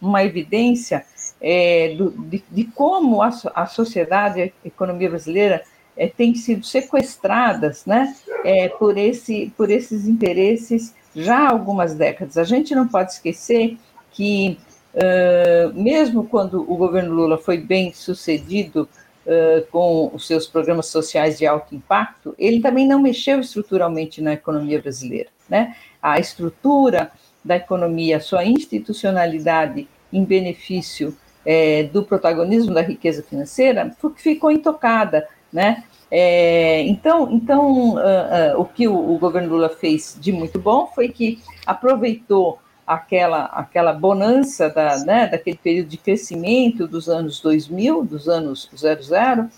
uma 0.00 0.24
evidência 0.24 1.04
é, 1.40 1.94
do, 1.96 2.10
de, 2.10 2.42
de, 2.50 2.64
como 2.64 3.22
a, 3.22 3.30
a 3.54 3.66
sociedade, 3.66 4.42
a 4.42 4.66
economia 4.66 5.08
brasileira 5.08 5.62
é, 5.96 6.06
tem 6.06 6.34
sido 6.34 6.64
sequestradas 6.64 7.84
né, 7.86 8.14
é, 8.44 8.68
por, 8.68 8.96
esse, 8.96 9.52
por 9.56 9.70
esses 9.70 10.06
interesses 10.06 10.94
já 11.14 11.38
há 11.38 11.50
algumas 11.50 11.94
décadas. 11.94 12.38
A 12.38 12.44
gente 12.44 12.74
não 12.74 12.86
pode 12.86 13.12
esquecer 13.12 13.76
que, 14.12 14.58
uh, 14.94 15.74
mesmo 15.74 16.24
quando 16.24 16.60
o 16.60 16.76
governo 16.76 17.14
Lula 17.14 17.38
foi 17.38 17.58
bem 17.58 17.92
sucedido 17.92 18.88
uh, 19.26 19.66
com 19.70 20.10
os 20.14 20.26
seus 20.26 20.46
programas 20.46 20.86
sociais 20.86 21.38
de 21.38 21.46
alto 21.46 21.74
impacto, 21.74 22.34
ele 22.38 22.60
também 22.60 22.86
não 22.86 23.00
mexeu 23.00 23.40
estruturalmente 23.40 24.20
na 24.20 24.34
economia 24.34 24.80
brasileira. 24.80 25.28
Né? 25.48 25.74
A 26.02 26.18
estrutura 26.18 27.10
da 27.44 27.56
economia, 27.56 28.18
a 28.18 28.20
sua 28.20 28.44
institucionalidade 28.44 29.88
em 30.12 30.24
benefício 30.24 31.16
é, 31.44 31.84
do 31.84 32.02
protagonismo 32.02 32.74
da 32.74 32.82
riqueza 32.82 33.22
financeira 33.22 33.94
ficou 34.16 34.50
intocada, 34.50 35.26
né? 35.52 35.84
É, 36.10 36.82
então, 36.82 37.30
então 37.30 37.94
uh, 37.94 38.56
uh, 38.56 38.60
o 38.60 38.64
que 38.64 38.88
o, 38.88 39.14
o, 39.14 39.16
governo 39.16 39.50
Lula 39.50 39.68
fez 39.68 40.18
de 40.20 40.32
muito 40.32 40.58
bom 40.58 40.88
foi 40.88 41.08
que 41.08 41.40
aproveitou 41.64 42.58
aquela, 42.84 43.44
aquela 43.44 43.92
bonança 43.92 44.68
da, 44.68 44.98
né, 45.04 45.28
daquele 45.28 45.56
período 45.56 45.88
de 45.88 45.96
crescimento 45.96 46.88
dos 46.88 47.08
anos 47.08 47.40
2000, 47.40 48.04
dos 48.04 48.28
anos 48.28 48.68
00, 48.74 49.48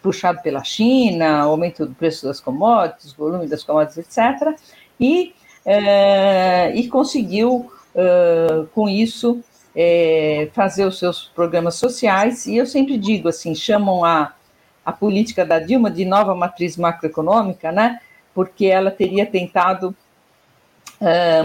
puxado 0.00 0.40
pela 0.40 0.62
China, 0.62 1.40
aumento 1.40 1.84
do 1.84 1.94
preço 1.94 2.26
das 2.26 2.38
commodities, 2.38 3.12
volume 3.12 3.48
das 3.48 3.64
commodities, 3.64 3.98
etc., 3.98 4.56
e, 5.00 5.34
uh, 5.68 6.74
e 6.74 6.88
conseguiu, 6.88 7.70
com 8.72 8.88
isso, 8.88 9.42
é, 9.74 10.48
fazer 10.52 10.84
os 10.84 10.98
seus 10.98 11.24
programas 11.34 11.74
sociais, 11.74 12.46
e 12.46 12.56
eu 12.56 12.66
sempre 12.66 12.96
digo 12.96 13.28
assim, 13.28 13.54
chamam 13.54 14.04
a 14.04 14.34
a 14.88 14.92
política 14.92 15.44
da 15.44 15.58
Dilma 15.58 15.90
de 15.90 16.06
nova 16.06 16.34
matriz 16.34 16.78
macroeconômica, 16.78 17.70
né? 17.70 18.00
Porque 18.34 18.64
ela 18.64 18.90
teria 18.90 19.26
tentado 19.26 19.94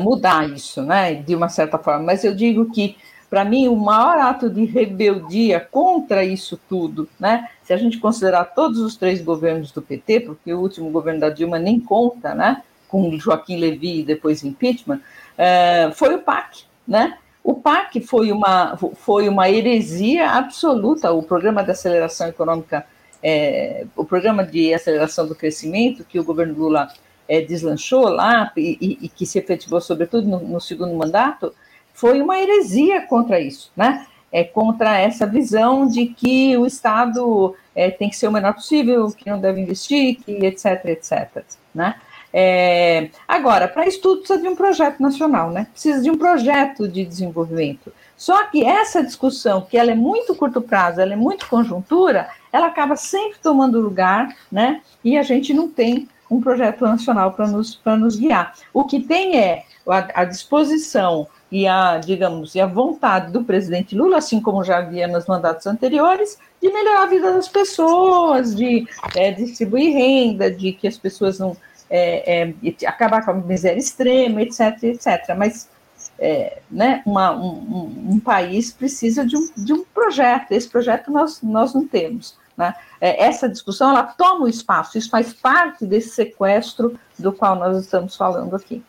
mudar 0.01 0.49
isso, 0.49 0.81
né? 0.81 1.13
De 1.15 1.35
uma 1.35 1.49
certa 1.49 1.77
forma. 1.77 2.05
Mas 2.05 2.23
eu 2.23 2.33
digo 2.33 2.71
que 2.71 2.95
para 3.29 3.43
mim, 3.43 3.67
o 3.67 3.75
maior 3.75 4.19
ato 4.19 4.47
de 4.47 4.63
rebeldia 4.63 5.59
contra 5.59 6.23
isso 6.23 6.57
tudo, 6.69 7.09
né? 7.19 7.49
Se 7.63 7.73
a 7.73 7.77
gente 7.77 7.97
considerar 7.97 8.45
todos 8.45 8.77
os 8.77 8.95
três 8.95 9.21
governos 9.21 9.71
do 9.71 9.81
PT, 9.81 10.19
porque 10.19 10.53
o 10.53 10.59
último 10.59 10.91
governo 10.91 11.19
da 11.19 11.29
Dilma 11.29 11.57
nem 11.57 11.79
conta, 11.79 12.35
né? 12.35 12.61
Com 12.93 13.17
Joaquim 13.17 13.57
Levy 13.57 14.01
e 14.01 14.03
depois 14.03 14.43
impeachment, 14.43 14.99
uh, 14.99 15.93
foi 15.93 16.13
o 16.15 16.19
PAC, 16.19 16.65
né? 16.87 17.17
O 17.43 17.55
PAC 17.55 17.99
foi 18.01 18.31
uma, 18.31 18.77
foi 18.95 19.27
uma 19.27 19.49
heresia 19.49 20.29
absoluta, 20.29 21.11
o 21.11 21.23
Programa 21.23 21.63
de 21.63 21.71
Aceleração 21.71 22.27
Econômica 22.27 22.85
é, 23.23 23.85
o 23.95 24.03
programa 24.03 24.43
de 24.45 24.73
aceleração 24.73 25.25
do 25.25 25.33
crescimento 25.33 26.03
que 26.03 26.19
o 26.19 26.23
governo 26.25 26.53
Lula 26.53 26.89
é, 27.27 27.39
deslanchou 27.39 28.09
lá 28.09 28.51
e, 28.57 28.77
e, 28.81 29.05
e, 29.05 29.09
que 29.09 29.25
se 29.25 29.39
efetivou 29.39 29.79
sobretudo 29.79 30.27
no, 30.27 30.39
no, 30.41 30.59
segundo 30.59 30.93
mandato, 30.93 31.53
foi 31.93 32.21
uma 32.21 32.37
heresia 32.37 33.07
contra 33.07 33.39
isso, 33.39 33.71
né? 33.77 34.05
É 34.29 34.43
contra 34.43 34.97
essa 34.97 35.25
visão 35.25 35.87
de 35.87 36.07
que 36.07 36.57
o 36.57 36.65
Estado 36.65 37.55
é, 37.73 37.89
tem 37.91 38.09
que 38.09 38.15
ser 38.15 38.27
o 38.27 38.31
menor 38.31 38.55
possível, 38.55 39.07
que 39.11 39.29
não 39.29 39.39
deve 39.39 39.61
investir, 39.61 40.17
que 40.17 40.31
etc, 40.45 40.83
etc, 40.85 41.45
né? 41.73 41.95
É, 42.35 43.09
agora, 43.27 43.67
para 43.67 43.87
isso 43.87 44.01
tudo 44.01 44.19
precisa 44.19 44.41
de 44.41 44.47
um 44.47 44.55
projeto 44.55 44.99
nacional, 44.99 45.51
né? 45.51 45.67
Precisa 45.71 46.01
de 46.01 46.09
um 46.09 46.17
projeto 46.17 46.87
de 46.87 47.05
desenvolvimento. 47.05 47.93
Só 48.17 48.45
que 48.45 48.63
essa 48.63 49.03
discussão, 49.03 49.61
que 49.61 49.77
ela 49.77 49.91
é 49.91 49.95
muito 49.95 50.33
curto 50.33 50.61
prazo, 50.61 50.99
ela 50.99 51.13
é 51.13 51.15
muito 51.15 51.47
conjuntura, 51.47 52.27
ela 52.51 52.67
acaba 52.67 52.95
sempre 52.95 53.37
tomando 53.41 53.79
lugar, 53.79 54.35
né? 54.51 54.81
E 55.03 55.17
a 55.17 55.21
gente 55.21 55.53
não 55.53 55.69
tem 55.69 56.07
um 56.31 56.41
projeto 56.41 56.81
nacional 56.81 57.33
para 57.33 57.47
nos, 57.47 57.79
nos 57.85 58.15
guiar. 58.15 58.53
O 58.73 58.85
que 58.85 58.99
tem 58.99 59.37
é 59.37 59.63
a, 59.87 60.21
a, 60.21 60.25
disposição 60.25 61.27
e 61.51 61.67
a, 61.67 61.99
digamos, 61.99 62.55
e 62.55 62.61
a 62.61 62.65
vontade 62.65 63.31
do 63.31 63.43
presidente 63.43 63.95
Lula, 63.95 64.17
assim 64.17 64.41
como 64.41 64.63
já 64.63 64.77
havia 64.77 65.07
nos 65.07 65.27
mandatos 65.27 65.67
anteriores, 65.67 66.39
de 66.61 66.71
melhorar 66.71 67.03
a 67.03 67.07
vida 67.07 67.33
das 67.33 67.47
pessoas, 67.47 68.55
de 68.55 68.87
é, 69.15 69.31
distribuir 69.31 69.93
renda, 69.93 70.49
de 70.49 70.71
que 70.71 70.87
as 70.87 70.97
pessoas 70.97 71.37
não 71.37 71.55
é, 71.95 72.41
é, 72.41 72.87
acabar 72.87 73.23
com 73.23 73.29
a 73.29 73.33
miséria 73.35 73.77
extrema, 73.77 74.41
etc, 74.41 74.81
etc. 74.81 75.35
Mas 75.37 75.69
é, 76.17 76.59
né, 76.71 77.03
uma, 77.05 77.31
um, 77.31 78.13
um, 78.13 78.19
país 78.19 78.73
precisa 78.73 79.23
de 79.23 79.37
um, 79.37 79.47
de 79.55 79.73
um 79.73 79.83
projeto, 79.85 80.53
esse 80.53 80.67
projeto 80.67 81.11
nós, 81.11 81.39
nós 81.43 81.71
não 81.75 81.87
temos. 81.87 82.35
Né? 82.57 82.73
É, 82.99 83.23
essa 83.23 83.47
discussão 83.47 83.91
ela 83.91 84.03
toma 84.03 84.45
o 84.45 84.49
espaço, 84.49 84.97
isso 84.97 85.09
faz 85.11 85.33
parte 85.33 85.85
desse 85.85 86.09
sequestro 86.09 86.99
do 87.19 87.31
qual 87.31 87.55
nós 87.55 87.77
estamos 87.77 88.15
falando 88.15 88.55
aqui. 88.55 88.83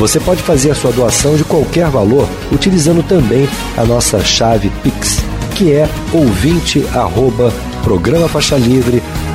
Você 0.00 0.18
pode 0.18 0.42
fazer 0.42 0.72
a 0.72 0.74
sua 0.74 0.90
doação 0.90 1.36
de 1.36 1.44
qualquer 1.44 1.88
valor 1.90 2.28
utilizando 2.50 3.04
também 3.04 3.48
a 3.76 3.84
nossa 3.84 4.18
chave 4.24 4.68
Pix, 4.82 5.22
que 5.54 5.72
é 5.72 5.88